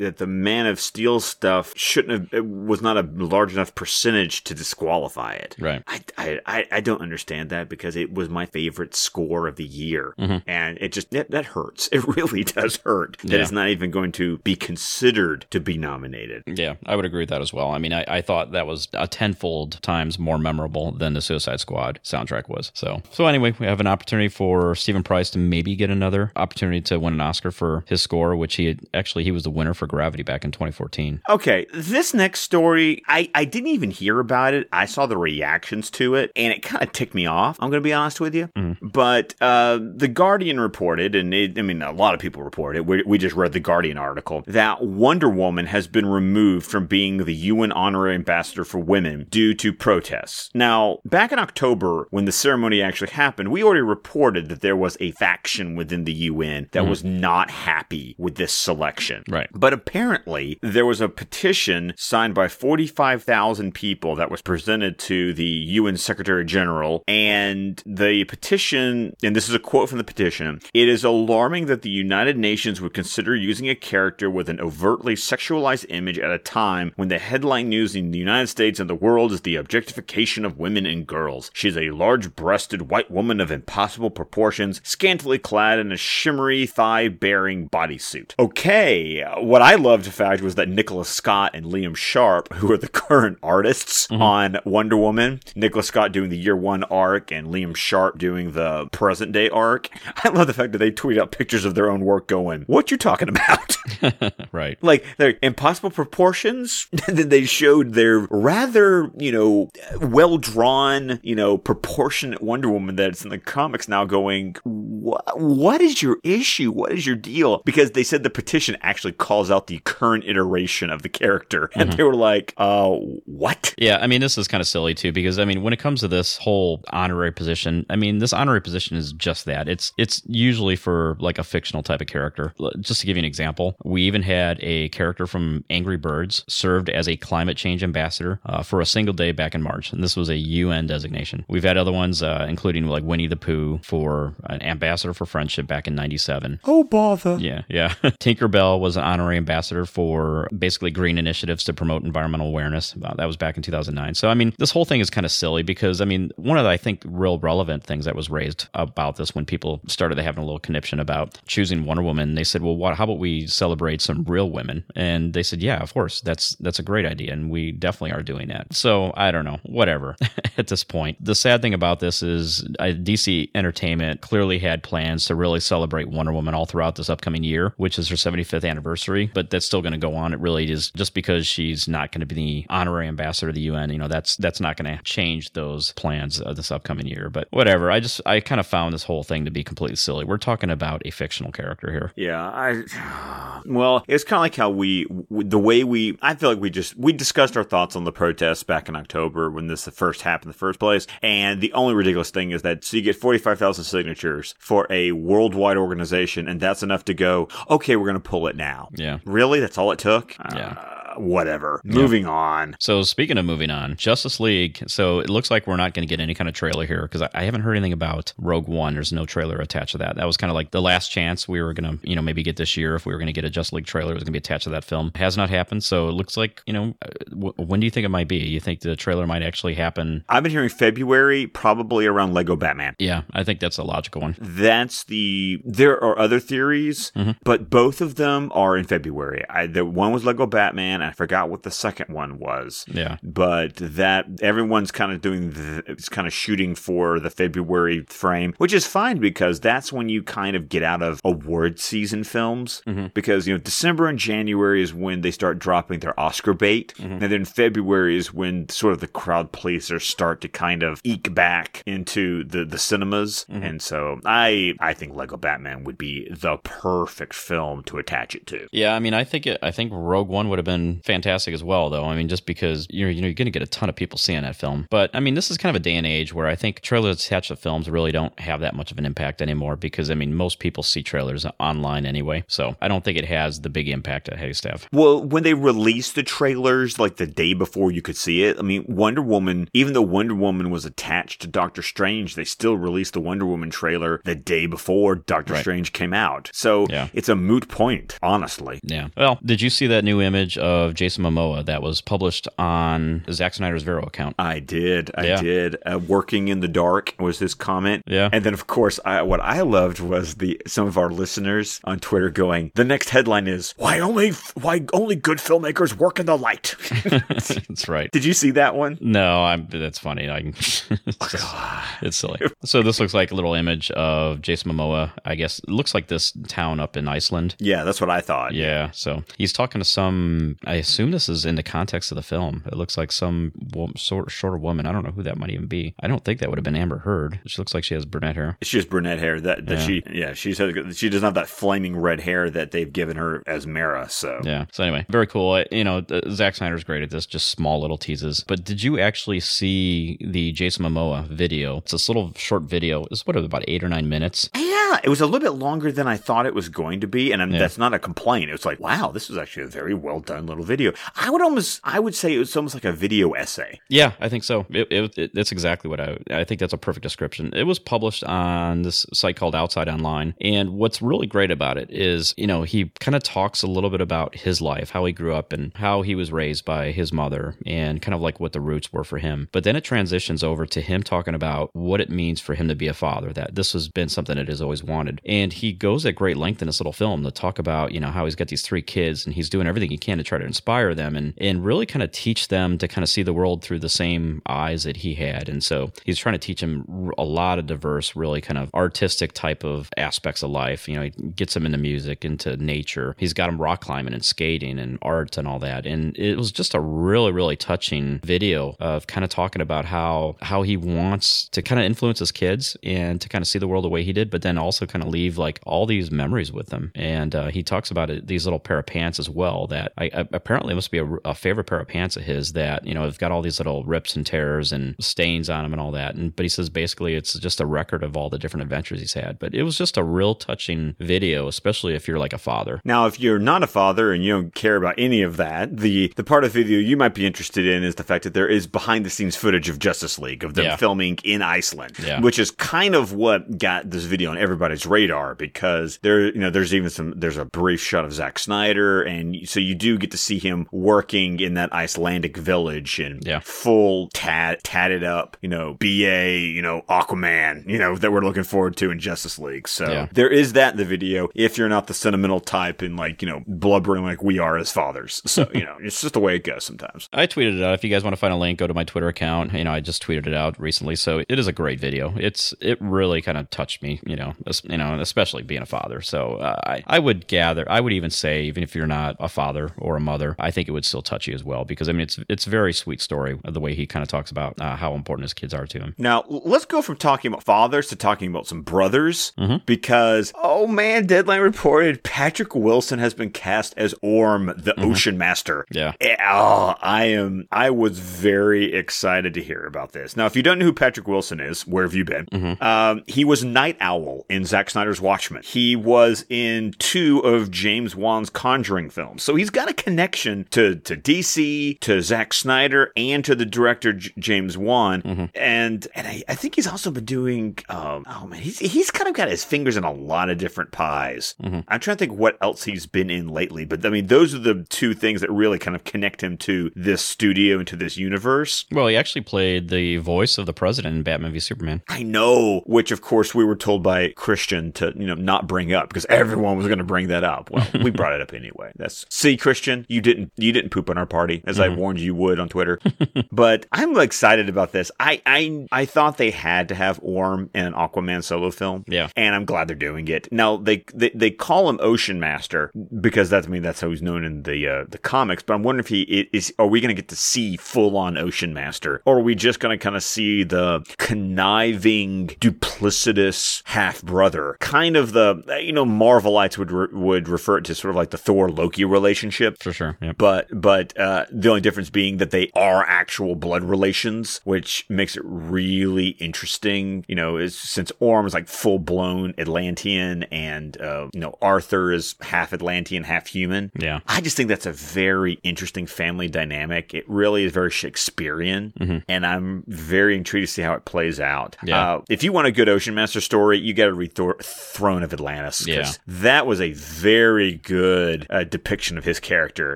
that 0.00 0.16
the 0.18 0.26
Man 0.26 0.66
of 0.66 0.80
Steel 0.80 1.20
stuff 1.20 1.72
shouldn't 1.76 2.12
have 2.12 2.34
it 2.34 2.46
was 2.46 2.80
not 2.82 2.96
a 2.96 3.02
large 3.02 3.52
enough 3.52 3.74
percentage 3.74 4.44
to 4.44 4.54
disqualify 4.54 5.32
it. 5.34 5.56
Right. 5.58 5.82
I, 5.86 6.00
I- 6.46 6.66
I 6.70 6.80
don't 6.80 7.00
understand 7.00 7.50
that 7.50 7.68
because 7.68 7.96
it 7.96 8.12
was 8.12 8.28
my 8.28 8.44
favorite 8.46 8.67
score 8.94 9.46
of 9.48 9.56
the 9.56 9.64
year. 9.64 10.14
Mm-hmm. 10.18 10.48
And 10.48 10.78
it 10.80 10.92
just, 10.92 11.10
that, 11.10 11.30
that 11.30 11.46
hurts. 11.46 11.88
It 11.98 12.06
really 12.16 12.44
does 12.44 12.76
hurt 12.84 13.16
that 13.18 13.30
Yeah. 13.32 13.42
it's 13.42 13.50
not 13.50 13.68
even 13.68 13.90
going 13.90 14.12
to 14.12 14.38
be 14.38 14.54
considered 14.54 15.46
to 15.50 15.58
be 15.60 15.76
nominated. 15.76 16.42
Yeah, 16.46 16.74
I 16.86 16.94
would 16.96 17.04
agree 17.04 17.22
with 17.22 17.28
that 17.30 17.40
as 17.42 17.52
well. 17.52 17.70
I 17.70 17.78
mean, 17.78 17.92
I, 17.92 18.04
I 18.06 18.20
thought 18.20 18.52
that 18.52 18.66
was 18.66 18.88
a 18.94 19.08
tenfold 19.08 19.82
times 19.82 20.18
more 20.18 20.38
memorable 20.38 20.92
than 20.92 21.14
the 21.14 21.20
Suicide 21.20 21.60
Squad 21.60 21.98
soundtrack 22.04 22.48
was. 22.48 22.70
So, 22.74 23.02
so 23.10 23.26
anyway, 23.26 23.54
we 23.58 23.66
have 23.66 23.80
an 23.80 23.86
opportunity 23.88 24.28
for 24.28 24.74
Steven 24.76 25.02
Price 25.02 25.30
to 25.30 25.38
maybe 25.38 25.74
get 25.74 25.90
another 25.90 26.30
opportunity 26.36 26.80
to 26.82 27.00
win 27.00 27.14
an 27.14 27.20
Oscar 27.20 27.50
for 27.50 27.84
his 27.88 28.00
score, 28.00 28.36
which 28.36 28.54
he 28.56 28.66
had, 28.66 28.80
actually 28.94 29.24
he 29.24 29.30
was 29.32 29.42
the 29.42 29.50
winner 29.50 29.74
for 29.74 29.86
Gravity 29.86 30.22
back 30.22 30.44
in 30.44 30.52
2014. 30.52 31.20
Okay, 31.28 31.66
this 31.74 32.14
next 32.14 32.40
story, 32.40 33.02
I, 33.08 33.28
I 33.34 33.44
didn't 33.44 33.68
even 33.70 33.90
hear 33.90 34.20
about 34.20 34.54
it. 34.54 34.68
I 34.72 34.86
saw 34.86 35.06
the 35.06 35.16
reactions 35.18 35.90
to 35.92 36.14
it, 36.14 36.30
and 36.36 36.52
it 36.52 36.62
kind 36.62 36.82
of 36.82 36.92
ticked 36.92 37.14
me 37.14 37.26
off. 37.26 37.56
I'm 37.60 37.70
going 37.70 37.82
to 37.82 37.84
be 37.86 37.92
honest 37.92 38.20
with 38.20 38.34
you. 38.34 38.50
But 38.82 39.34
uh, 39.40 39.78
the 39.80 40.08
Guardian 40.08 40.60
reported, 40.60 41.14
and 41.14 41.32
it, 41.32 41.58
I 41.58 41.62
mean, 41.62 41.82
a 41.82 41.92
lot 41.92 42.14
of 42.14 42.20
people 42.20 42.42
reported. 42.42 42.86
We, 42.86 43.02
we 43.06 43.18
just 43.18 43.36
read 43.36 43.52
the 43.52 43.60
Guardian 43.60 43.98
article 43.98 44.42
that 44.46 44.82
Wonder 44.82 45.28
Woman 45.28 45.66
has 45.66 45.86
been 45.86 46.06
removed 46.06 46.66
from 46.66 46.86
being 46.86 47.18
the 47.18 47.34
UN 47.34 47.72
honorary 47.72 48.14
ambassador 48.14 48.64
for 48.64 48.78
women 48.78 49.26
due 49.30 49.54
to 49.54 49.72
protests. 49.72 50.50
Now, 50.54 50.98
back 51.04 51.32
in 51.32 51.38
October, 51.38 52.06
when 52.10 52.24
the 52.24 52.32
ceremony 52.32 52.82
actually 52.82 53.10
happened, 53.10 53.50
we 53.50 53.62
already 53.62 53.80
reported 53.80 54.48
that 54.48 54.60
there 54.60 54.76
was 54.76 54.96
a 55.00 55.12
faction 55.12 55.76
within 55.76 56.04
the 56.04 56.12
UN 56.12 56.68
that 56.72 56.86
was 56.86 57.04
not 57.04 57.50
happy 57.50 58.14
with 58.18 58.36
this 58.36 58.52
selection. 58.52 59.22
Right. 59.28 59.48
But 59.52 59.72
apparently, 59.72 60.58
there 60.62 60.86
was 60.86 61.00
a 61.00 61.08
petition 61.08 61.94
signed 61.96 62.34
by 62.34 62.48
45,000 62.48 63.72
people 63.74 64.16
that 64.16 64.30
was 64.30 64.42
presented 64.42 64.98
to 65.00 65.32
the 65.34 65.44
UN 65.44 65.96
Secretary 65.96 66.44
General, 66.44 67.04
and 67.06 67.82
the 67.86 68.24
petition 68.24 68.47
petition, 68.48 69.14
and 69.22 69.36
this 69.36 69.46
is 69.46 69.54
a 69.54 69.58
quote 69.58 69.90
from 69.90 69.98
the 69.98 70.04
petition, 70.04 70.58
it 70.72 70.88
is 70.88 71.04
alarming 71.04 71.66
that 71.66 71.82
the 71.82 71.90
United 71.90 72.38
Nations 72.38 72.80
would 72.80 72.94
consider 72.94 73.36
using 73.36 73.68
a 73.68 73.74
character 73.74 74.30
with 74.30 74.48
an 74.48 74.58
overtly 74.58 75.14
sexualized 75.14 75.84
image 75.90 76.18
at 76.18 76.30
a 76.30 76.38
time 76.38 76.90
when 76.96 77.08
the 77.08 77.18
headline 77.18 77.68
news 77.68 77.94
in 77.94 78.10
the 78.10 78.18
United 78.18 78.46
States 78.46 78.80
and 78.80 78.88
the 78.88 78.94
world 78.94 79.32
is 79.32 79.42
the 79.42 79.56
objectification 79.56 80.46
of 80.46 80.58
women 80.58 80.86
and 80.86 81.06
girls. 81.06 81.50
She 81.52 81.68
is 81.68 81.76
a 81.76 81.90
large 81.90 82.34
breasted 82.34 82.88
white 82.90 83.10
woman 83.10 83.38
of 83.38 83.50
impossible 83.50 84.08
proportions, 84.08 84.80
scantily 84.82 85.38
clad 85.38 85.78
in 85.78 85.92
a 85.92 85.98
shimmery 85.98 86.64
thigh 86.64 87.08
bearing 87.08 87.68
bodysuit. 87.68 88.32
Okay, 88.38 89.22
what 89.42 89.60
I 89.60 89.74
loved 89.74 90.06
the 90.06 90.10
fact 90.10 90.40
was 90.40 90.54
that 90.54 90.70
Nicholas 90.70 91.10
Scott 91.10 91.50
and 91.52 91.66
Liam 91.66 91.94
Sharp, 91.94 92.50
who 92.54 92.72
are 92.72 92.78
the 92.78 92.88
current 92.88 93.36
artists 93.42 94.06
mm-hmm. 94.06 94.22
on 94.22 94.56
Wonder 94.64 94.96
Woman, 94.96 95.40
Nicholas 95.54 95.88
Scott 95.88 96.12
doing 96.12 96.30
the 96.30 96.38
year 96.38 96.56
one 96.56 96.84
arc 96.84 97.30
and 97.30 97.48
Liam 97.48 97.76
Sharp 97.76 98.16
doing 98.16 98.37
the 98.46 98.88
present 98.92 99.32
day 99.32 99.48
arc. 99.50 99.88
I 100.24 100.28
love 100.30 100.46
the 100.46 100.54
fact 100.54 100.72
that 100.72 100.78
they 100.78 100.90
tweet 100.90 101.18
out 101.18 101.32
pictures 101.32 101.64
of 101.64 101.74
their 101.74 101.90
own 101.90 102.04
work 102.04 102.28
going, 102.28 102.62
What 102.62 102.90
you 102.90 102.96
talking 102.96 103.28
about? 103.28 103.76
right. 104.52 104.78
like 104.82 105.04
they're 105.16 105.38
impossible 105.42 105.90
proportions. 105.90 106.86
and 107.06 107.18
then 107.18 107.28
they 107.28 107.44
showed 107.44 107.94
their 107.94 108.20
rather, 108.30 109.10
you 109.18 109.32
know, 109.32 109.70
well 110.00 110.38
drawn, 110.38 111.20
you 111.22 111.34
know, 111.34 111.58
proportionate 111.58 112.42
Wonder 112.42 112.70
Woman 112.70 112.96
that's 112.96 113.24
in 113.24 113.30
the 113.30 113.38
comics 113.38 113.88
now 113.88 114.04
going, 114.04 114.56
what, 114.64 115.38
what 115.38 115.80
is 115.80 116.02
your 116.02 116.18
issue? 116.24 116.70
What 116.70 116.92
is 116.92 117.06
your 117.06 117.16
deal? 117.16 117.62
Because 117.64 117.92
they 117.92 118.02
said 118.02 118.22
the 118.22 118.30
petition 118.30 118.76
actually 118.80 119.12
calls 119.12 119.50
out 119.50 119.66
the 119.66 119.80
current 119.80 120.24
iteration 120.24 120.90
of 120.90 121.02
the 121.02 121.08
character. 121.08 121.70
And 121.74 121.92
they 121.92 122.02
were 122.02 122.14
like, 122.14 122.54
uh, 122.56 122.90
what? 123.24 123.74
Yeah, 123.78 123.98
I 124.00 124.06
mean, 124.06 124.20
this 124.20 124.38
is 124.38 124.48
kind 124.48 124.60
of 124.60 124.66
silly 124.66 124.94
too 124.94 125.12
because 125.12 125.38
I 125.38 125.44
mean, 125.44 125.62
when 125.62 125.72
it 125.72 125.78
comes 125.78 126.00
to 126.00 126.08
this 126.08 126.36
whole 126.36 126.82
honorary 126.90 127.32
position, 127.32 127.86
I 127.90 127.96
mean, 127.96 128.18
this 128.18 128.27
honorary 128.32 128.60
position 128.60 128.96
is 128.96 129.12
just 129.12 129.44
that. 129.46 129.68
It's 129.68 129.92
it's 129.98 130.22
usually 130.26 130.76
for 130.76 131.16
like 131.20 131.38
a 131.38 131.44
fictional 131.44 131.82
type 131.82 132.00
of 132.00 132.06
character. 132.06 132.52
Just 132.80 133.00
to 133.00 133.06
give 133.06 133.16
you 133.16 133.20
an 133.20 133.24
example, 133.24 133.76
we 133.84 134.02
even 134.02 134.22
had 134.22 134.58
a 134.62 134.88
character 134.90 135.26
from 135.26 135.64
Angry 135.70 135.96
Birds 135.96 136.44
served 136.48 136.88
as 136.90 137.08
a 137.08 137.16
climate 137.16 137.56
change 137.56 137.82
ambassador 137.82 138.40
uh, 138.46 138.62
for 138.62 138.80
a 138.80 138.86
single 138.86 139.14
day 139.14 139.32
back 139.32 139.54
in 139.54 139.62
March, 139.62 139.92
and 139.92 140.02
this 140.02 140.16
was 140.16 140.28
a 140.28 140.36
UN 140.36 140.86
designation. 140.86 141.44
We've 141.48 141.64
had 141.64 141.76
other 141.76 141.92
ones, 141.92 142.22
uh, 142.22 142.46
including 142.48 142.86
like 142.86 143.04
Winnie 143.04 143.26
the 143.26 143.36
Pooh 143.36 143.80
for 143.82 144.34
an 144.44 144.62
ambassador 144.62 145.14
for 145.14 145.26
friendship 145.26 145.66
back 145.66 145.86
in 145.86 145.94
'97. 145.94 146.60
Oh, 146.64 146.84
bother. 146.84 147.36
Yeah, 147.40 147.62
yeah. 147.68 147.88
Tinkerbell 148.02 148.80
was 148.80 148.96
an 148.96 149.04
honorary 149.04 149.36
ambassador 149.36 149.84
for 149.84 150.48
basically 150.56 150.90
green 150.90 151.18
initiatives 151.18 151.64
to 151.64 151.72
promote 151.72 152.02
environmental 152.02 152.48
awareness. 152.48 152.94
Uh, 153.02 153.14
that 153.14 153.26
was 153.26 153.36
back 153.36 153.56
in 153.56 153.62
2009. 153.62 154.14
So, 154.14 154.28
I 154.28 154.34
mean, 154.34 154.52
this 154.58 154.70
whole 154.70 154.84
thing 154.84 155.00
is 155.00 155.10
kind 155.10 155.24
of 155.24 155.32
silly 155.32 155.62
because, 155.62 156.00
I 156.00 156.04
mean, 156.04 156.30
one 156.36 156.58
of 156.58 156.64
the, 156.64 156.70
I 156.70 156.76
think, 156.76 157.02
real 157.06 157.38
relevant 157.38 157.84
things 157.84 158.04
that 158.04 158.14
was 158.18 158.30
raised 158.30 158.68
about 158.74 159.16
this 159.16 159.34
when 159.34 159.46
people 159.46 159.80
started 159.86 160.18
having 160.18 160.42
a 160.42 160.46
little 160.46 160.58
conniption 160.58 161.00
about 161.00 161.40
choosing 161.46 161.84
Wonder 161.84 162.02
Woman, 162.02 162.34
they 162.34 162.44
said, 162.44 162.62
well, 162.62 162.76
what, 162.76 162.96
how 162.96 163.04
about 163.04 163.18
we 163.18 163.46
celebrate 163.46 164.00
some 164.00 164.24
real 164.24 164.50
women? 164.50 164.84
And 164.94 165.32
they 165.34 165.42
said, 165.42 165.62
yeah, 165.62 165.78
of 165.78 165.94
course, 165.94 166.20
that's, 166.20 166.54
that's 166.56 166.78
a 166.78 166.82
great 166.82 167.06
idea. 167.06 167.32
And 167.32 167.50
we 167.50 167.72
definitely 167.72 168.12
are 168.12 168.22
doing 168.22 168.48
that. 168.48 168.72
So, 168.74 169.12
I 169.16 169.30
don't 169.30 169.44
know, 169.44 169.60
whatever 169.64 170.16
at 170.58 170.68
this 170.68 170.84
point. 170.84 171.22
The 171.24 171.34
sad 171.34 171.62
thing 171.62 171.74
about 171.74 172.00
this 172.00 172.22
is 172.22 172.64
uh, 172.78 172.94
DC 172.94 173.50
Entertainment 173.54 174.20
clearly 174.20 174.58
had 174.58 174.82
plans 174.82 175.24
to 175.26 175.34
really 175.34 175.60
celebrate 175.60 176.08
Wonder 176.08 176.32
Woman 176.32 176.54
all 176.54 176.66
throughout 176.66 176.96
this 176.96 177.08
upcoming 177.08 177.44
year, 177.44 177.72
which 177.76 177.98
is 177.98 178.08
her 178.08 178.16
75th 178.16 178.68
anniversary, 178.68 179.30
but 179.32 179.50
that's 179.50 179.66
still 179.66 179.82
going 179.82 179.92
to 179.92 179.98
go 179.98 180.14
on. 180.14 180.32
It 180.32 180.40
really 180.40 180.70
is 180.70 180.90
just 180.92 181.14
because 181.14 181.46
she's 181.46 181.86
not 181.86 182.12
going 182.12 182.20
to 182.20 182.26
be 182.26 182.34
the 182.38 182.66
honorary 182.70 183.08
ambassador 183.08 183.48
to 183.48 183.52
the 183.52 183.62
UN, 183.62 183.90
you 183.90 183.98
know, 183.98 184.08
that's 184.08 184.36
that's 184.36 184.60
not 184.60 184.76
going 184.76 184.96
to 184.96 185.02
change 185.02 185.52
those 185.52 185.92
plans 185.92 186.40
uh, 186.40 186.52
this 186.52 186.70
upcoming 186.70 187.06
year. 187.06 187.30
But 187.30 187.48
whatever. 187.50 187.90
I 187.90 188.00
just 188.00 188.07
I 188.26 188.40
kind 188.40 188.60
of 188.60 188.66
found 188.66 188.94
this 188.94 189.04
whole 189.04 189.22
thing 189.22 189.44
to 189.44 189.50
be 189.50 189.64
completely 189.64 189.96
silly. 189.96 190.24
We're 190.24 190.38
talking 190.38 190.70
about 190.70 191.02
a 191.04 191.10
fictional 191.10 191.52
character 191.52 191.90
here. 191.90 192.12
Yeah, 192.16 192.40
I. 192.40 192.82
Well, 193.66 194.04
it's 194.06 194.22
kind 194.22 194.38
of 194.38 194.42
like 194.42 194.54
how 194.54 194.70
we, 194.70 195.04
the 195.30 195.58
way 195.58 195.82
we, 195.82 196.16
I 196.22 196.36
feel 196.36 196.48
like 196.48 196.60
we 196.60 196.70
just 196.70 196.96
we 196.96 197.12
discussed 197.12 197.56
our 197.56 197.64
thoughts 197.64 197.96
on 197.96 198.04
the 198.04 198.12
protests 198.12 198.62
back 198.62 198.88
in 198.88 198.94
October 198.94 199.50
when 199.50 199.66
this 199.66 199.84
the 199.84 199.90
first 199.90 200.22
happened 200.22 200.46
in 200.46 200.52
the 200.52 200.58
first 200.58 200.78
place, 200.78 201.08
and 201.22 201.60
the 201.60 201.72
only 201.72 201.94
ridiculous 201.94 202.30
thing 202.30 202.52
is 202.52 202.62
that 202.62 202.84
so 202.84 202.96
you 202.96 203.02
get 203.02 203.16
forty 203.16 203.38
five 203.38 203.58
thousand 203.58 203.84
signatures 203.84 204.54
for 204.60 204.86
a 204.90 205.10
worldwide 205.12 205.76
organization, 205.76 206.48
and 206.48 206.60
that's 206.60 206.84
enough 206.84 207.04
to 207.06 207.14
go. 207.14 207.48
Okay, 207.68 207.96
we're 207.96 208.06
going 208.06 208.14
to 208.14 208.20
pull 208.20 208.46
it 208.46 208.56
now. 208.56 208.88
Yeah. 208.94 209.18
Really, 209.24 209.58
that's 209.58 209.76
all 209.76 209.90
it 209.90 209.98
took. 209.98 210.36
Yeah. 210.38 210.76
Uh, 210.78 210.97
whatever. 211.20 211.80
Moving 211.84 212.26
on. 212.26 212.76
So 212.78 213.02
speaking 213.02 213.38
of 213.38 213.44
moving 213.44 213.70
on, 213.70 213.96
Justice 213.96 214.40
League. 214.40 214.82
So 214.86 215.20
it 215.20 215.30
looks 215.30 215.50
like 215.50 215.66
we're 215.66 215.76
not 215.76 215.94
going 215.94 216.06
to 216.06 216.10
get 216.10 216.20
any 216.20 216.34
kind 216.34 216.48
of 216.48 216.54
trailer 216.54 216.86
here 216.86 217.02
because 217.02 217.22
I, 217.22 217.30
I 217.34 217.44
haven't 217.44 217.62
heard 217.62 217.74
anything 217.76 217.92
about 217.92 218.32
Rogue 218.38 218.68
One. 218.68 218.94
There's 218.94 219.12
no 219.12 219.26
trailer 219.26 219.56
attached 219.56 219.92
to 219.92 219.98
that. 219.98 220.16
That 220.16 220.26
was 220.26 220.36
kind 220.36 220.50
of 220.50 220.54
like 220.54 220.70
the 220.70 220.82
last 220.82 221.08
chance 221.08 221.48
we 221.48 221.62
were 221.62 221.72
going 221.72 221.98
to, 221.98 222.08
you 222.08 222.16
know, 222.16 222.22
maybe 222.22 222.42
get 222.42 222.56
this 222.56 222.76
year 222.76 222.94
if 222.94 223.06
we 223.06 223.12
were 223.12 223.18
going 223.18 223.26
to 223.26 223.32
get 223.32 223.44
a 223.44 223.50
Justice 223.50 223.72
League 223.72 223.86
trailer. 223.86 224.12
It 224.12 224.14
was 224.14 224.22
going 224.22 224.32
to 224.32 224.32
be 224.32 224.38
attached 224.38 224.64
to 224.64 224.70
that 224.70 224.84
film. 224.84 225.12
Has 225.14 225.36
not 225.36 225.50
happened. 225.50 225.84
So 225.84 226.08
it 226.08 226.12
looks 226.12 226.36
like, 226.36 226.62
you 226.66 226.72
know, 226.72 226.94
uh, 227.02 227.08
w- 227.30 227.54
when 227.56 227.80
do 227.80 227.86
you 227.86 227.90
think 227.90 228.04
it 228.04 228.10
might 228.10 228.28
be? 228.28 228.36
You 228.36 228.60
think 228.60 228.80
the 228.80 228.96
trailer 228.96 229.26
might 229.26 229.42
actually 229.42 229.74
happen? 229.74 230.24
I've 230.28 230.42
been 230.42 230.52
hearing 230.52 230.68
February, 230.68 231.46
probably 231.46 232.06
around 232.06 232.34
Lego 232.34 232.56
Batman. 232.56 232.94
Yeah, 232.98 233.22
I 233.32 233.44
think 233.44 233.60
that's 233.60 233.78
a 233.78 233.84
logical 233.84 234.20
one. 234.22 234.36
That's 234.40 235.04
the. 235.04 235.60
There 235.64 236.02
are 236.02 236.18
other 236.18 236.40
theories, 236.40 237.12
but 237.44 237.70
both 237.70 238.00
of 238.00 238.14
them 238.16 238.50
are 238.54 238.76
in 238.76 238.84
February. 238.84 239.44
I, 239.48 239.66
the 239.66 239.84
one 239.84 240.12
was 240.12 240.24
Lego 240.24 240.46
Batman. 240.46 241.07
I 241.08 241.12
forgot 241.12 241.50
what 241.50 241.62
the 241.62 241.70
second 241.70 242.14
one 242.14 242.38
was. 242.38 242.84
Yeah. 242.88 243.16
But 243.22 243.76
that 243.76 244.26
everyone's 244.40 244.90
kind 244.90 245.12
of 245.12 245.20
doing, 245.20 245.50
the, 245.50 245.82
it's 245.86 246.08
kind 246.08 246.26
of 246.26 246.32
shooting 246.32 246.74
for 246.74 247.18
the 247.18 247.30
February 247.30 248.04
frame, 248.08 248.54
which 248.58 248.72
is 248.72 248.86
fine 248.86 249.18
because 249.18 249.60
that's 249.60 249.92
when 249.92 250.08
you 250.08 250.22
kind 250.22 250.56
of 250.56 250.68
get 250.68 250.82
out 250.82 251.02
of 251.02 251.20
award 251.24 251.80
season 251.80 252.24
films. 252.24 252.82
Mm-hmm. 252.86 253.08
Because 253.14 253.46
you 253.46 253.54
know 253.54 253.58
December 253.58 254.06
and 254.06 254.18
January 254.18 254.82
is 254.82 254.94
when 254.94 255.22
they 255.22 255.30
start 255.30 255.58
dropping 255.58 256.00
their 256.00 256.18
Oscar 256.18 256.52
bait, 256.52 256.94
mm-hmm. 256.98 257.22
and 257.22 257.32
then 257.32 257.44
February 257.44 258.16
is 258.16 258.32
when 258.32 258.68
sort 258.68 258.92
of 258.92 259.00
the 259.00 259.08
crowd 259.08 259.52
pleasers 259.52 260.04
start 260.04 260.40
to 260.42 260.48
kind 260.48 260.82
of 260.82 261.00
eke 261.04 261.34
back 261.34 261.82
into 261.86 262.44
the 262.44 262.64
the 262.64 262.78
cinemas. 262.78 263.46
Mm-hmm. 263.50 263.62
And 263.62 263.82
so 263.82 264.20
I 264.24 264.74
I 264.80 264.94
think 264.94 265.14
Lego 265.14 265.36
Batman 265.36 265.84
would 265.84 265.98
be 265.98 266.28
the 266.30 266.58
perfect 266.58 267.34
film 267.34 267.82
to 267.84 267.98
attach 267.98 268.34
it 268.34 268.46
to. 268.48 268.68
Yeah, 268.72 268.94
I 268.94 268.98
mean, 268.98 269.14
I 269.14 269.24
think 269.24 269.46
it, 269.46 269.58
I 269.62 269.70
think 269.70 269.92
Rogue 269.94 270.28
One 270.28 270.48
would 270.48 270.58
have 270.58 270.66
been 270.66 270.97
fantastic 271.04 271.54
as 271.54 271.62
well, 271.64 271.90
though. 271.90 272.04
I 272.04 272.16
mean, 272.16 272.28
just 272.28 272.46
because 272.46 272.86
you're 272.90 273.10
you 273.10 273.20
know 273.20 273.28
you're 273.28 273.34
going 273.34 273.46
to 273.46 273.50
get 273.50 273.62
a 273.62 273.66
ton 273.66 273.88
of 273.88 273.96
people 273.96 274.18
seeing 274.18 274.42
that 274.42 274.56
film, 274.56 274.86
but 274.90 275.10
I 275.14 275.20
mean, 275.20 275.34
this 275.34 275.50
is 275.50 275.56
kind 275.56 275.74
of 275.74 275.80
a 275.80 275.82
day 275.82 275.94
and 275.96 276.06
age 276.06 276.32
where 276.34 276.46
I 276.46 276.56
think 276.56 276.80
trailers 276.80 277.24
attached 277.24 277.48
to 277.48 277.56
films 277.56 277.88
really 277.88 278.12
don't 278.12 278.38
have 278.40 278.60
that 278.60 278.74
much 278.74 278.90
of 278.92 278.98
an 278.98 279.06
impact 279.06 279.40
anymore 279.42 279.76
because 279.76 280.10
I 280.10 280.14
mean, 280.14 280.34
most 280.34 280.58
people 280.58 280.82
see 280.82 281.02
trailers 281.02 281.46
online 281.60 282.06
anyway, 282.06 282.44
so 282.48 282.76
I 282.80 282.88
don't 282.88 283.04
think 283.04 283.18
it 283.18 283.24
has 283.26 283.60
the 283.60 283.70
big 283.70 283.88
impact 283.88 284.28
it 284.28 284.32
to 284.62 284.68
have. 284.68 284.88
Well, 284.92 285.22
when 285.24 285.42
they 285.42 285.54
released 285.54 286.14
the 286.14 286.22
trailers 286.22 286.98
like 286.98 287.16
the 287.16 287.26
day 287.26 287.54
before 287.54 287.90
you 287.90 288.02
could 288.02 288.16
see 288.16 288.44
it, 288.44 288.58
I 288.58 288.62
mean, 288.62 288.84
Wonder 288.88 289.22
Woman, 289.22 289.68
even 289.74 289.92
though 289.92 290.02
Wonder 290.02 290.34
Woman 290.34 290.70
was 290.70 290.84
attached 290.84 291.40
to 291.42 291.46
Doctor 291.46 291.82
Strange, 291.82 292.34
they 292.34 292.44
still 292.44 292.76
released 292.76 293.12
the 293.14 293.20
Wonder 293.20 293.46
Woman 293.46 293.70
trailer 293.70 294.20
the 294.24 294.34
day 294.34 294.66
before 294.66 295.14
Doctor 295.16 295.54
Right. 295.54 295.60
Strange 295.60 295.92
came 295.92 296.12
out. 296.12 296.50
So 296.52 296.86
Yeah. 296.90 297.08
it's 297.12 297.28
a 297.28 297.34
moot 297.36 297.68
point, 297.68 298.16
honestly. 298.22 298.80
Yeah. 298.82 299.08
Well, 299.16 299.38
did 299.44 299.60
you 299.60 299.70
see 299.70 299.86
that 299.88 300.04
new 300.04 300.20
image 300.20 300.56
of 300.58 300.87
Jason 300.94 301.24
Momoa 301.24 301.64
that 301.66 301.82
was 301.82 302.00
published 302.00 302.48
on 302.58 303.24
Zack 303.30 303.54
Snyder's 303.54 303.82
Vero 303.82 304.02
account? 304.02 304.34
I 304.38 304.60
did. 304.60 305.10
I 305.16 305.26
Yeah. 305.26 305.40
did. 305.42 305.76
Uh, 305.84 305.98
working 305.98 306.48
in 306.48 306.60
the 306.60 306.68
dark 306.68 307.14
was 307.18 307.38
his 307.38 307.54
comment. 307.54 308.02
Yeah. 308.06 308.28
And 308.32 308.44
then, 308.44 308.54
of 308.54 308.66
course, 308.66 308.98
I, 309.04 309.22
what 309.22 309.40
I 309.40 309.60
loved 309.62 310.00
was 310.00 310.36
the 310.36 310.60
some 310.66 310.86
of 310.86 310.96
our 310.98 311.10
listeners 311.10 311.80
on 311.84 311.98
Twitter 312.00 312.30
going, 312.30 312.70
"The 312.74 312.84
next 312.84 313.10
headline 313.10 313.46
is 313.48 313.74
why 313.76 313.98
only 314.00 314.30
why 314.60 314.82
only 314.92 315.16
good 315.16 315.38
filmmakers 315.38 315.94
work 315.96 316.18
in 316.18 316.26
the 316.26 316.36
light." 316.38 316.74
That's 317.04 317.88
right. 317.88 318.10
did 318.10 318.24
you 318.24 318.32
see 318.32 318.50
that 318.52 318.74
one? 318.74 318.98
No, 319.00 319.44
I'm. 319.44 319.66
That's 319.70 319.98
funny. 319.98 320.28
I, 320.28 320.38
it's, 320.56 320.88
just- 321.30 321.54
it's 322.02 322.16
silly. 322.16 322.40
So 322.64 322.82
this 322.82 323.00
looks 323.00 323.14
like 323.14 323.30
a 323.30 323.34
little 323.34 323.54
image 323.54 323.90
of 323.92 324.40
Jason 324.42 324.72
Momoa. 324.72 325.10
I 325.24 325.34
guess 325.34 325.58
it 325.58 325.68
looks 325.68 325.94
like 325.94 326.08
this 326.08 326.32
town 326.48 326.80
up 326.80 326.96
in 326.96 327.08
Iceland. 327.08 327.54
Yeah, 327.58 327.84
that's 327.84 328.00
what 328.00 328.10
I 328.10 328.20
thought. 328.20 328.54
Yeah. 328.54 328.90
So 328.92 329.24
he's 329.36 329.52
talking 329.52 329.80
to 329.80 329.84
some. 329.84 330.56
I 330.68 330.74
assume 330.74 331.10
this 331.10 331.28
is 331.28 331.44
in 331.44 331.54
the 331.56 331.62
context 331.62 332.12
of 332.12 332.16
the 332.16 332.22
film. 332.22 332.62
It 332.66 332.74
looks 332.74 332.96
like 332.96 333.10
some 333.10 333.52
wo- 333.74 333.92
sort 333.96 334.30
shorter 334.30 334.58
woman. 334.58 334.86
I 334.86 334.92
don't 334.92 335.04
know 335.04 335.10
who 335.12 335.22
that 335.24 335.38
might 335.38 335.50
even 335.50 335.66
be. 335.66 335.94
I 336.00 336.06
don't 336.06 336.24
think 336.24 336.40
that 336.40 336.48
would 336.50 336.58
have 336.58 336.64
been 336.64 336.76
Amber 336.76 336.98
Heard. 336.98 337.40
She 337.46 337.58
looks 337.60 337.74
like 337.74 337.84
she 337.84 337.94
has 337.94 338.04
brunette 338.04 338.36
hair. 338.36 338.58
She 338.62 338.76
has 338.76 338.86
brunette 338.86 339.18
hair. 339.18 339.40
That, 339.40 339.66
that 339.66 339.78
Yeah. 339.80 339.86
she, 339.86 340.02
yeah, 340.12 340.32
she 340.34 340.52
said 340.54 340.94
she 340.96 341.08
doesn't 341.08 341.24
have 341.24 341.34
that 341.34 341.48
flaming 341.48 341.96
red 341.96 342.20
hair 342.20 342.50
that 342.50 342.70
they've 342.70 342.92
given 342.92 343.16
her 343.16 343.42
as 343.46 343.66
Mara. 343.66 344.08
So 344.10 344.40
Yeah. 344.44 344.66
So 344.72 344.84
anyway, 344.84 345.06
very 345.08 345.26
cool. 345.26 345.52
I- 345.54 345.66
You 345.72 345.84
know, 345.84 346.04
Zack 346.30 346.54
Snyder's 346.56 346.84
great 346.84 347.02
at 347.02 347.10
this. 347.10 347.26
Just 347.26 347.48
small 347.50 347.80
little 347.80 347.98
teases. 347.98 348.44
But 348.46 348.64
did 348.64 348.82
you 348.82 348.98
actually 348.98 349.40
see 349.40 350.18
the 350.20 350.52
Jason 350.52 350.84
Momoa 350.84 351.26
video? 351.26 351.78
It's 351.78 351.92
this 351.92 352.08
little 352.08 352.32
short 352.36 352.62
video. 352.64 353.04
It's 353.10 353.26
what 353.26 353.36
about 353.36 353.64
eight 353.68 353.82
or 353.82 353.88
nine 353.88 354.08
minutes. 354.08 354.48
yeah, 354.54 354.98
it 355.04 355.08
was 355.08 355.20
a 355.20 355.26
little 355.26 355.40
bit 355.40 355.58
longer 355.58 355.92
than 355.92 356.06
I 356.06 356.16
thought 356.16 356.46
it 356.46 356.54
was 356.54 356.68
going 356.68 357.00
to 357.00 357.06
be, 357.06 357.32
and 357.32 357.42
I'm- 357.42 357.52
Yeah. 357.52 357.58
that's 357.58 357.78
not 357.78 357.92
a 357.94 357.98
complaint. 357.98 358.48
It 358.48 358.52
was 358.52 358.64
like, 358.66 358.80
wow, 358.80 359.10
this 359.12 359.28
was 359.28 359.36
actually 359.38 359.64
a 359.64 359.68
very 359.68 359.94
well 359.94 360.20
done 360.20 360.46
little 360.46 360.57
little 360.58 360.66
video. 360.66 360.92
I 361.16 361.30
would 361.30 361.42
almost, 361.42 361.80
I 361.84 362.00
would 362.00 362.14
say 362.14 362.34
it 362.34 362.38
was 362.38 362.54
almost 362.56 362.74
like 362.74 362.84
a 362.84 362.92
video 362.92 363.32
essay. 363.32 363.80
Yeah, 363.88 364.12
I 364.20 364.28
think 364.28 364.44
so. 364.44 364.66
It, 364.70 364.88
it, 364.90 365.18
it, 365.18 365.34
that's 365.34 365.52
exactly 365.52 365.88
what 365.88 366.00
I. 366.00 366.18
I 366.30 366.44
think 366.44 366.60
that's 366.60 366.72
a 366.72 366.78
perfect 366.78 367.02
description. 367.02 367.52
It 367.54 367.64
was 367.64 367.78
published 367.78 368.24
on 368.24 368.82
this 368.82 369.06
site 369.12 369.36
called 369.36 369.54
Outside 369.54 369.88
Online, 369.88 370.34
and 370.40 370.70
what's 370.70 371.00
really 371.00 371.26
great 371.26 371.50
about 371.50 371.78
it 371.78 371.90
is, 371.90 372.34
you 372.36 372.46
know, 372.46 372.62
he 372.62 372.90
kind 373.00 373.14
of 373.14 373.22
talks 373.22 373.62
a 373.62 373.66
little 373.66 373.90
bit 373.90 374.00
about 374.00 374.34
his 374.34 374.60
life, 374.60 374.90
how 374.90 375.04
he 375.04 375.12
grew 375.12 375.34
up, 375.34 375.52
and 375.52 375.72
how 375.76 376.02
he 376.02 376.14
was 376.14 376.32
raised 376.32 376.64
by 376.64 376.90
his 376.90 377.12
mother, 377.12 377.54
and 377.66 378.02
kind 378.02 378.14
of 378.14 378.20
like 378.20 378.40
what 378.40 378.52
the 378.52 378.60
roots 378.60 378.92
were 378.92 379.04
for 379.04 379.18
him. 379.18 379.48
But 379.52 379.64
then 379.64 379.76
it 379.76 379.84
transitions 379.84 380.42
over 380.42 380.66
to 380.66 380.80
him 380.80 381.02
talking 381.02 381.34
about 381.34 381.70
what 381.74 382.00
it 382.00 382.10
means 382.10 382.40
for 382.40 382.54
him 382.54 382.68
to 382.68 382.74
be 382.74 382.88
a 382.88 382.94
father. 382.94 383.32
That 383.32 383.54
this 383.54 383.72
has 383.72 383.88
been 383.88 384.08
something 384.08 384.36
that 384.36 384.48
he's 384.48 384.62
always 384.62 384.82
wanted, 384.82 385.20
and 385.24 385.52
he 385.52 385.72
goes 385.72 386.04
at 386.04 386.14
great 386.14 386.36
length 386.36 386.62
in 386.62 386.66
this 386.66 386.80
little 386.80 386.92
film 386.92 387.22
to 387.22 387.30
talk 387.30 387.58
about, 387.58 387.92
you 387.92 388.00
know, 388.00 388.08
how 388.08 388.24
he's 388.24 388.34
got 388.34 388.48
these 388.48 388.62
three 388.62 388.82
kids 388.82 389.24
and 389.24 389.34
he's 389.34 389.50
doing 389.50 389.66
everything 389.66 389.90
he 389.90 389.98
can 389.98 390.18
to 390.18 390.24
try 390.24 390.38
to 390.38 390.44
inspire 390.48 390.94
them 390.94 391.16
and 391.16 391.34
and 391.38 391.64
really 391.64 391.86
kind 391.86 392.02
of 392.02 392.10
teach 392.12 392.48
them 392.48 392.78
to 392.78 392.88
kind 392.88 393.02
of 393.02 393.08
see 393.08 393.22
the 393.22 393.32
world 393.32 393.62
through 393.62 393.78
the 393.78 393.88
same 393.88 394.42
eyes 394.46 394.82
that 394.84 394.98
he 394.98 395.14
had. 395.14 395.48
And 395.48 395.62
so 395.62 395.92
he's 396.04 396.18
trying 396.18 396.34
to 396.34 396.38
teach 396.38 396.60
them 396.60 397.12
a 397.16 397.24
lot 397.24 397.58
of 397.58 397.66
diverse, 397.66 398.16
really 398.16 398.40
kind 398.40 398.58
of 398.58 398.70
artistic 398.74 399.32
type 399.32 399.64
of 399.64 399.90
aspects 399.96 400.42
of 400.42 400.50
life. 400.50 400.88
You 400.88 400.96
know, 400.96 401.02
he 401.02 401.10
gets 401.10 401.54
them 401.54 401.66
into 401.66 401.78
music, 401.78 402.24
into 402.24 402.56
nature. 402.56 403.14
He's 403.18 403.32
got 403.32 403.46
them 403.46 403.60
rock 403.60 403.80
climbing 403.80 404.14
and 404.14 404.24
skating 404.24 404.78
and 404.78 404.98
art 405.02 405.36
and 405.36 405.46
all 405.46 405.58
that. 405.60 405.86
And 405.86 406.16
it 406.18 406.36
was 406.36 406.50
just 406.50 406.74
a 406.74 406.80
really, 406.80 407.32
really 407.32 407.56
touching 407.56 408.20
video 408.24 408.76
of 408.80 409.06
kind 409.06 409.24
of 409.24 409.30
talking 409.30 409.62
about 409.62 409.84
how 409.84 410.36
how 410.42 410.62
he 410.62 410.76
wants 410.76 411.48
to 411.50 411.62
kind 411.62 411.78
of 411.80 411.84
influence 411.84 412.18
his 412.18 412.32
kids 412.32 412.76
and 412.82 413.20
to 413.20 413.28
kind 413.28 413.42
of 413.42 413.48
see 413.48 413.58
the 413.58 413.68
world 413.68 413.84
the 413.84 413.88
way 413.88 414.02
he 414.02 414.12
did, 414.12 414.30
but 414.30 414.42
then 414.42 414.58
also 414.58 414.86
kind 414.86 415.02
of 415.04 415.10
leave 415.10 415.38
like 415.38 415.60
all 415.64 415.86
these 415.86 416.10
memories 416.10 416.52
with 416.52 416.68
them. 416.68 416.90
And 416.94 417.34
uh, 417.34 417.48
he 417.48 417.62
talks 417.62 417.90
about 417.90 418.10
it, 418.10 418.26
these 418.26 418.46
little 418.46 418.58
pair 418.58 418.78
of 418.78 418.86
pants 418.86 419.18
as 419.18 419.28
well 419.28 419.66
that 419.68 419.92
I, 419.98 420.26
I 420.32 420.37
apparently 420.38 420.74
must 420.74 420.90
be 420.90 420.98
a, 420.98 421.06
a, 421.24 421.34
favorite 421.34 421.64
pair 421.64 421.80
of 421.80 421.88
pants 421.88 422.16
of 422.16 422.22
his 422.22 422.52
that 422.54 422.86
you 422.86 422.94
know 422.94 423.04
have 423.04 423.18
got 423.18 423.30
all 423.30 423.42
these 423.42 423.60
little 423.60 423.84
rips 423.84 424.16
and 424.16 424.26
tears 424.26 424.72
and 424.72 424.96
stains 425.00 425.50
on 425.50 425.62
them 425.64 425.72
and 425.72 425.80
all 425.80 425.92
that. 425.92 426.14
And 426.14 426.34
but 426.34 426.44
he 426.44 426.48
says 426.48 426.70
basically 426.70 427.14
it's 427.14 427.38
just 427.38 427.60
a 427.60 427.66
record 427.66 428.02
of 428.02 428.16
all 428.16 428.30
the 428.30 428.38
different 428.38 428.62
adventures 428.62 429.00
he's 429.00 429.12
had. 429.12 429.38
But 429.38 429.54
it 429.54 429.62
was 429.62 429.76
just 429.76 429.96
a 429.96 430.02
real 430.02 430.34
touching 430.34 430.96
video, 430.98 431.48
especially 431.48 431.94
if 431.94 432.08
you're 432.08 432.18
like 432.18 432.32
a 432.32 432.38
father. 432.38 432.80
Now, 432.84 433.06
if 433.06 433.20
you're 433.20 433.38
not 433.38 433.62
a 433.62 433.66
father 433.66 434.12
and 434.12 434.24
you 434.24 434.32
don't 434.32 434.54
care 434.54 434.76
about 434.76 434.94
any 434.98 435.22
of 435.22 435.36
that, 435.36 435.76
the 435.76 436.12
the 436.16 436.24
part 436.24 436.44
of 436.44 436.52
the 436.52 436.62
video 436.62 436.78
you 436.78 436.96
might 436.96 437.14
be 437.14 437.26
interested 437.26 437.66
in 437.66 437.82
is 437.84 437.96
the 437.96 438.04
fact 438.04 438.24
that 438.24 438.34
there 438.34 438.48
is 438.48 438.66
behind 438.66 439.04
the 439.04 439.10
scenes 439.10 439.36
footage 439.36 439.68
of 439.68 439.78
Justice 439.78 440.18
League 440.18 440.44
of 440.44 440.54
them 440.54 440.64
Yeah. 440.64 440.76
filming 440.76 441.18
in 441.24 441.42
Iceland, 441.42 441.96
Yeah. 441.98 442.20
which 442.20 442.38
is 442.38 442.50
kind 442.50 442.94
of 442.94 443.12
what 443.12 443.58
got 443.58 443.90
this 443.90 444.04
video 444.04 444.30
on 444.30 444.38
everybody's 444.38 444.86
radar 444.86 445.34
because 445.34 445.98
there, 446.02 446.26
you 446.26 446.38
know, 446.40 446.50
there's 446.50 446.74
even 446.74 446.90
some 446.90 447.14
there's 447.16 447.36
a 447.36 447.44
brief 447.44 447.80
shot 447.80 448.04
of 448.04 448.12
Zack 448.12 448.38
Snyder, 448.38 449.02
and 449.02 449.36
so 449.48 449.60
you 449.60 449.74
do 449.74 449.98
get 449.98 450.10
to 450.12 450.16
see 450.28 450.38
him 450.38 450.66
working 450.70 451.40
in 451.40 451.54
that 451.54 451.72
Icelandic 451.72 452.36
village 452.36 452.98
and 452.98 453.24
Yeah. 453.26 453.40
full 453.42 454.08
tat 454.14 454.62
tatted 454.62 455.02
up, 455.02 455.36
you 455.40 455.48
know, 455.48 455.74
BA, 455.80 456.38
you 456.38 456.62
know, 456.62 456.82
Aquaman, 456.88 457.68
you 457.68 457.78
know, 457.78 457.96
that 457.96 458.12
we're 458.12 458.20
looking 458.22 458.42
forward 458.44 458.76
to 458.76 458.90
in 458.90 458.98
Justice 458.98 459.38
League. 459.38 459.66
So 459.68 459.90
Yeah. 459.90 460.06
there 460.12 460.28
is 460.28 460.52
that 460.52 460.72
in 460.72 460.78
the 460.78 460.84
video 460.84 461.28
if 461.34 461.56
you're 461.58 461.68
not 461.68 461.86
the 461.86 461.94
sentimental 461.94 462.40
type 462.40 462.82
and 462.82 462.96
like, 462.96 463.22
you 463.22 463.28
know, 463.28 463.42
blubbering 463.46 464.04
like 464.04 464.22
we 464.22 464.38
are 464.38 464.56
as 464.58 464.70
fathers. 464.70 465.22
So, 465.26 465.48
you 465.54 465.64
know, 465.64 465.76
it's 465.80 466.00
just 466.00 466.14
the 466.14 466.20
way 466.20 466.36
it 466.36 466.44
goes 466.44 466.64
sometimes. 466.64 467.08
I 467.12 467.26
tweeted 467.26 467.58
it 467.58 467.62
out. 467.64 467.74
If 467.74 467.84
you 467.84 467.90
guys 467.90 468.04
want 468.04 468.12
to 468.12 468.18
find 468.20 468.32
a 468.32 468.36
link, 468.36 468.58
go 468.58 468.66
to 468.66 468.74
my 468.74 468.84
Twitter 468.84 469.08
account. 469.08 469.52
You 469.54 469.64
know, 469.64 469.72
I 469.72 469.80
just 469.80 470.02
tweeted 470.04 470.26
it 470.26 470.34
out 470.34 470.58
recently, 470.60 470.96
so 470.96 471.22
it 471.28 471.38
is 471.38 471.46
a 471.46 471.52
great 471.52 471.80
video. 471.80 472.14
It's 472.18 472.52
it 472.60 472.78
really 472.80 473.22
kind 473.22 473.38
of 473.38 473.48
touched 473.50 473.82
me. 473.82 474.00
You 474.06 474.16
know, 474.16 474.34
you 474.64 474.76
know, 474.76 474.98
especially 475.00 475.42
being 475.42 475.62
a 475.62 475.66
father. 475.66 476.00
So 476.02 476.34
uh, 476.34 476.60
I 476.66 476.82
I 476.86 476.98
would 476.98 477.26
gather, 477.28 477.64
I 477.70 477.80
would 477.80 477.92
even 477.92 478.10
say, 478.10 478.42
even 478.44 478.62
if 478.62 478.74
you're 478.74 478.86
not 478.86 479.16
a 479.20 479.28
father 479.28 479.70
or 479.78 479.96
a 479.96 480.00
mother, 480.00 480.17
I 480.38 480.50
think 480.50 480.68
it 480.68 480.72
would 480.72 480.84
still 480.84 481.02
touch 481.02 481.26
you 481.26 481.34
as 481.34 481.44
well 481.44 481.64
because 481.64 481.88
I 481.88 481.92
mean, 481.92 482.02
it's 482.02 482.18
it's 482.28 482.46
a 482.46 482.50
very 482.50 482.72
sweet 482.72 483.00
story 483.00 483.38
the 483.44 483.60
way 483.60 483.74
he 483.74 483.86
kind 483.86 484.02
of 484.02 484.08
talks 484.08 484.30
about 484.30 484.60
uh, 484.60 484.76
how 484.76 484.94
important 484.94 485.24
his 485.24 485.34
kids 485.34 485.54
are 485.54 485.66
to 485.66 485.78
him. 485.78 485.94
Now, 485.98 486.24
let's 486.28 486.64
go 486.64 486.82
from 486.82 486.96
talking 486.96 487.30
about 487.32 487.42
fathers 487.44 487.86
to 487.88 487.96
talking 487.96 488.28
about 488.30 488.46
some 488.46 488.62
brothers 488.62 489.32
Mm-hmm. 489.38 489.56
because, 489.66 490.32
oh 490.42 490.66
man, 490.66 491.06
Deadline 491.06 491.40
reported 491.40 492.02
Patrick 492.02 492.54
Wilson 492.54 492.98
has 492.98 493.14
been 493.14 493.30
cast 493.30 493.74
as 493.76 493.94
Orm, 494.02 494.46
the 494.56 494.74
Ocean 494.80 495.16
Master. 495.18 495.66
Mm-hmm. 495.72 495.78
Yeah. 495.78 495.92
Eh, 496.00 496.16
Oh, 496.30 496.74
I 496.82 497.04
am, 497.04 497.46
I 497.52 497.70
was 497.70 497.98
very 497.98 498.74
excited 498.74 499.34
to 499.34 499.42
hear 499.42 499.64
about 499.64 499.92
this. 499.92 500.16
Now, 500.16 500.26
if 500.26 500.36
you 500.36 500.42
don't 500.42 500.58
know 500.58 500.64
who 500.66 500.72
Patrick 500.72 501.06
Wilson 501.08 501.40
is, 501.40 501.66
where 501.66 501.84
have 501.84 501.94
you 501.94 502.04
been? 502.04 502.26
Mm-hmm. 502.26 502.62
Um, 502.62 503.02
he 503.06 503.24
was 503.24 503.44
Night 503.44 503.76
Owl 503.80 504.26
in 504.28 504.44
Zack 504.44 504.68
Snyder's 504.70 505.00
Watchmen. 505.00 505.42
He 505.42 505.74
was 505.76 506.24
in 506.28 506.72
two 506.78 507.20
of 507.20 507.50
James 507.50 507.94
Wan's 507.96 508.30
Conjuring 508.30 508.90
films. 508.90 509.22
So 509.22 509.36
he's 509.36 509.50
got 509.50 509.68
a 509.70 509.74
connection 509.74 510.07
to, 510.12 510.76
to 510.76 510.96
DC, 510.96 511.80
to 511.80 512.02
Zack 512.02 512.32
Snyder, 512.32 512.92
and 512.96 513.24
to 513.24 513.34
the 513.34 513.46
director 513.46 513.92
J- 513.92 514.12
James 514.18 514.56
Wan. 514.56 515.02
Mm-hmm. 515.02 515.24
And 515.34 515.86
and 515.94 516.06
I, 516.06 516.22
I 516.28 516.34
think 516.34 516.54
he's 516.54 516.66
also 516.66 516.90
been 516.90 517.04
doing 517.04 517.58
um, 517.68 518.04
oh 518.08 518.26
man, 518.26 518.40
he's 518.40 518.58
he's 518.58 518.90
kind 518.90 519.08
of 519.08 519.14
got 519.14 519.28
his 519.28 519.44
fingers 519.44 519.76
in 519.76 519.84
a 519.84 519.92
lot 519.92 520.30
of 520.30 520.38
different 520.38 520.72
pies. 520.72 521.34
Mm-hmm. 521.42 521.60
I'm 521.68 521.80
trying 521.80 521.96
to 521.96 522.06
think 522.06 522.18
what 522.18 522.38
else 522.40 522.64
he's 522.64 522.86
been 522.86 523.10
in 523.10 523.28
lately, 523.28 523.64
but 523.64 523.84
I 523.84 523.90
mean 523.90 524.06
those 524.06 524.34
are 524.34 524.38
the 524.38 524.64
two 524.64 524.94
things 524.94 525.20
that 525.20 525.30
really 525.30 525.58
kind 525.58 525.74
of 525.74 525.84
connect 525.84 526.22
him 526.22 526.36
to 526.38 526.70
this 526.74 527.02
studio 527.02 527.58
and 527.58 527.66
to 527.68 527.76
this 527.76 527.96
universe. 527.96 528.64
Well, 528.72 528.86
he 528.86 528.96
actually 528.96 529.22
played 529.22 529.68
the 529.68 529.98
voice 529.98 530.38
of 530.38 530.46
the 530.46 530.52
president 530.52 530.96
in 530.96 531.02
Batman 531.02 531.32
v 531.32 531.40
Superman. 531.40 531.82
I 531.88 532.02
know, 532.02 532.62
which 532.66 532.90
of 532.90 533.00
course 533.00 533.34
we 533.34 533.44
were 533.44 533.56
told 533.56 533.82
by 533.82 534.08
Christian 534.10 534.72
to, 534.72 534.92
you 534.96 535.06
know, 535.06 535.14
not 535.14 535.46
bring 535.46 535.72
up 535.72 535.88
because 535.88 536.06
everyone 536.08 536.56
was 536.56 536.66
going 536.66 536.78
to 536.78 536.84
bring 536.84 537.08
that 537.08 537.24
up. 537.24 537.50
Well, 537.50 537.66
we 537.82 537.90
brought 537.98 538.14
it 538.14 538.20
up 538.20 538.32
anyway. 538.32 538.72
That's 538.76 539.06
see, 539.08 539.36
Christian, 539.36 539.86
you 539.88 539.97
didn't, 540.00 540.32
you 540.36 540.52
didn't 540.52 540.70
poop 540.70 540.90
on 540.90 540.98
our 540.98 541.06
party 541.06 541.42
as 541.46 541.60
I 541.60 541.68
warned 541.68 542.00
you 542.00 542.08
you 542.08 542.14
would 542.14 542.40
on 542.40 542.48
Twitter. 542.48 542.80
but 543.32 543.66
I'm 543.70 543.98
excited 543.98 544.48
about 544.48 544.72
this. 544.72 544.90
I, 544.98 545.20
I, 545.26 545.66
I 545.70 545.84
thought 545.84 546.16
they 546.16 546.30
had 546.30 546.68
to 546.68 546.74
have 546.74 546.98
Orm 547.02 547.50
in 547.54 547.66
an 547.66 547.74
Aquaman 547.74 548.24
solo 548.24 548.50
film. 548.50 548.84
Yeah. 548.88 549.10
and 549.14 549.34
I'm 549.34 549.44
glad 549.44 549.68
they're 549.68 549.76
doing 549.76 550.08
it. 550.08 550.26
Now 550.32 550.56
they, 550.56 550.84
they, 550.94 551.10
they 551.14 551.30
call 551.30 551.68
him 551.68 551.78
Ocean 551.82 552.18
Master 552.18 552.70
because 553.00 553.28
that's 553.28 553.46
I 553.46 553.50
mean 553.50 553.62
that's 553.62 553.80
how 553.80 553.90
he's 553.90 554.02
known 554.02 554.24
in 554.24 554.42
the 554.42 554.68
uh, 554.68 554.84
the 554.88 554.98
comics. 554.98 555.42
But 555.42 555.54
I'm 555.54 555.62
wondering 555.62 555.84
if 555.84 555.88
he 555.88 556.28
is. 556.32 556.52
Are 556.58 556.66
we 556.66 556.80
going 556.80 556.94
to 556.94 557.00
get 557.00 557.08
to 557.08 557.16
see 557.16 557.56
full 557.56 557.96
on 557.96 558.16
Ocean 558.16 558.52
Master, 558.54 559.02
or 559.04 559.18
are 559.18 559.22
we 559.22 559.34
just 559.34 559.60
going 559.60 559.76
to 559.76 559.82
kind 559.82 559.96
of 559.96 560.02
see 560.02 560.44
the 560.44 560.84
conniving, 560.98 562.28
duplicitous 562.40 563.62
half 563.66 564.02
brother, 564.02 564.56
kind 564.60 564.96
of 564.96 565.12
the 565.12 565.42
you 565.62 565.72
know 565.72 565.84
Marvelites 565.84 566.58
would 566.58 566.70
re- 566.70 566.88
would 566.92 567.28
refer 567.28 567.60
to 567.60 567.74
sort 567.74 567.90
of 567.90 567.96
like 567.96 568.10
the 568.10 568.18
Thor 568.18 568.50
Loki 568.50 568.84
relationship. 568.84 569.56
For 569.62 569.72
sure. 569.78 569.96
Yep. 570.02 570.16
But 570.18 570.48
but 570.52 570.98
uh, 570.98 571.26
the 571.30 571.48
only 571.48 571.60
difference 571.60 571.90
being 571.90 572.16
that 572.18 572.30
they 572.30 572.50
are 572.54 572.84
actual 572.84 573.34
blood 573.34 573.62
relations, 573.64 574.40
which 574.44 574.84
makes 574.88 575.16
it 575.16 575.22
really 575.24 576.08
interesting. 576.18 577.04
You 577.08 577.14
know, 577.14 577.36
is 577.36 577.58
since 577.58 577.90
Orm 578.00 578.26
is 578.26 578.34
like 578.34 578.48
full 578.48 578.78
blown 578.78 579.34
Atlantean, 579.38 580.24
and 580.24 580.80
uh, 580.80 581.08
you 581.12 581.20
know 581.20 581.34
Arthur 581.40 581.92
is 581.92 582.14
half 582.20 582.52
Atlantean, 582.52 583.04
half 583.04 583.26
human. 583.28 583.70
Yeah. 583.78 584.00
I 584.06 584.20
just 584.20 584.36
think 584.36 584.48
that's 584.48 584.66
a 584.66 584.72
very 584.72 585.38
interesting 585.42 585.86
family 585.86 586.28
dynamic. 586.28 586.94
It 586.94 587.04
really 587.08 587.44
is 587.44 587.52
very 587.52 587.70
Shakespearean, 587.70 589.02
and 589.08 589.26
I'm 589.26 589.64
very 589.66 590.16
intrigued 590.16 590.48
to 590.48 590.52
see 590.52 590.62
how 590.62 590.74
it 590.74 590.84
plays 590.84 591.20
out. 591.20 591.56
Yeah. 591.64 591.94
Uh, 591.94 592.02
if 592.08 592.22
you 592.24 592.32
want 592.32 592.46
a 592.46 592.52
good 592.52 592.68
Ocean 592.68 592.94
Master 592.94 593.20
story, 593.20 593.58
you 593.58 593.74
got 593.74 593.86
to 593.86 593.94
read 593.94 594.14
Thor- 594.14 594.38
Throne 594.42 595.02
of 595.02 595.12
Atlantis. 595.12 595.66
Yeah. 595.66 595.90
that 596.06 596.46
was 596.46 596.60
a 596.60 596.72
very 596.72 597.54
good 597.54 598.26
uh, 598.30 598.44
depiction 598.44 598.98
of 598.98 599.04
his 599.04 599.20
character. 599.20 599.67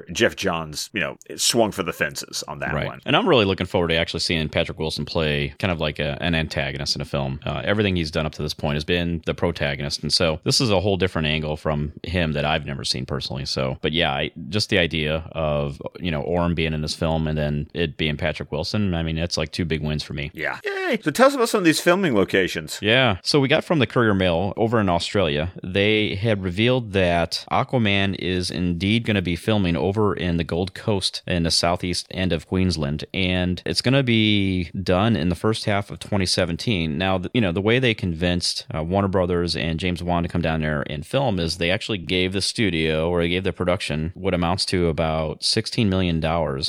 Geoff 0.13 0.37
Johns, 0.37 0.91
you 0.93 1.01
know, 1.01 1.17
swung 1.37 1.73
for 1.73 1.83
the 1.83 1.93
fences 1.93 2.43
on 2.49 2.59
that 2.61 2.73
Right. 2.75 2.87
one. 2.87 3.01
And 3.05 3.17
I'm 3.17 3.29
really 3.29 3.45
looking 3.45 3.67
forward 3.67 3.89
to 3.89 3.97
actually 3.97 4.21
seeing 4.21 4.49
Patrick 4.49 4.79
Wilson 4.79 5.05
play 5.05 5.55
kind 5.59 5.71
of 5.71 5.81
like 5.81 5.99
a, 5.99 6.19
an 6.21 6.35
antagonist 6.35 6.95
in 6.97 7.03
a 7.03 7.05
film. 7.05 7.41
Uh, 7.45 7.61
everything 7.65 7.97
he's 7.97 8.11
done 8.11 8.27
up 8.27 8.33
to 8.33 8.43
this 8.43 8.55
point 8.55 8.75
has 8.77 8.85
been 8.85 9.23
the 9.27 9.35
protagonist. 9.35 10.03
And 10.03 10.13
so 10.13 10.41
this 10.45 10.61
is 10.61 10.71
a 10.71 10.81
whole 10.81 10.97
different 10.97 11.27
angle 11.29 11.57
from 11.57 11.93
him 12.03 12.33
that 12.33 12.45
I've 12.45 12.67
never 12.67 12.85
seen 12.85 13.07
personally. 13.07 13.45
So, 13.45 13.79
but 13.83 13.93
yeah, 13.93 14.13
I, 14.13 14.31
just 14.49 14.71
the 14.71 14.79
idea 14.79 15.29
of, 15.33 15.81
you 16.01 16.11
know, 16.11 16.23
Orm 16.23 16.55
being 16.55 16.73
in 16.73 16.81
this 16.83 16.95
film 16.95 17.27
and 17.29 17.37
then 17.37 17.69
it 17.75 17.97
being 17.97 18.17
Patrick 18.17 18.51
Wilson, 18.53 18.95
I 18.95 19.03
mean, 19.03 19.19
it's 19.19 19.37
like 19.37 19.53
two 19.53 19.65
big 19.65 19.83
wins 19.83 20.03
for 20.03 20.15
me. 20.15 20.31
Yeah. 20.35 20.59
Yay. 20.65 21.01
So 21.03 21.11
tell 21.11 21.27
us 21.29 21.35
about 21.35 21.49
some 21.49 21.59
of 21.59 21.65
these 21.65 21.81
filming 21.81 22.15
locations. 22.15 22.79
Yeah. 22.83 23.19
So 23.23 23.41
we 23.41 23.49
got 23.49 23.65
from 23.65 23.79
the 23.79 23.87
Courier 23.87 24.15
Mail 24.15 24.53
over 24.57 24.81
in 24.81 24.89
Australia, 24.89 25.53
they 25.63 26.15
had 26.15 26.43
revealed 26.43 26.93
that 26.93 27.45
Aquaman 27.51 28.17
is 28.19 28.51
indeed 28.51 29.05
going 29.05 29.15
to 29.17 29.23
be 29.23 29.37
filming 29.37 29.77
over 29.83 30.15
in 30.15 30.37
the 30.37 30.45
Gold 30.45 30.75
Coast 30.75 31.23
in 31.27 31.43
the 31.43 31.51
southeast 31.51 32.07
end 32.11 32.33
of 32.33 32.47
Queensland. 32.47 33.05
And 33.13 33.63
it's 33.67 33.83
going 33.83 33.95
to 33.95 34.03
be 34.03 34.71
done 34.71 35.17
in 35.17 35.29
the 35.29 35.35
first 35.35 35.65
half 35.65 35.91
of 35.91 35.99
2017. 35.99 36.97
Now, 36.97 37.21
you 37.35 37.41
know, 37.41 37.53
the 37.53 37.61
way 37.61 37.79
they 37.79 37.95
convinced 37.95 38.67
uh, 38.75 38.83
Warner 38.83 39.09
Brothers 39.09 39.57
and 39.57 39.81
James 39.81 40.03
Wan 40.03 40.23
to 40.23 40.29
come 40.29 40.43
down 40.43 40.61
there 40.61 40.85
and 40.89 41.05
film 41.05 41.39
is 41.39 41.59
they 41.59 41.71
actually 41.71 41.99
gave 41.99 42.33
the 42.33 42.41
studio 42.41 43.11
or 43.11 43.21
they 43.21 43.29
gave 43.29 43.45
the 43.45 43.53
production 43.53 44.13
what 44.15 44.35
amounts 44.35 44.65
to 44.67 44.89
about 44.89 45.41
$16 45.41 45.89
million 45.89 46.23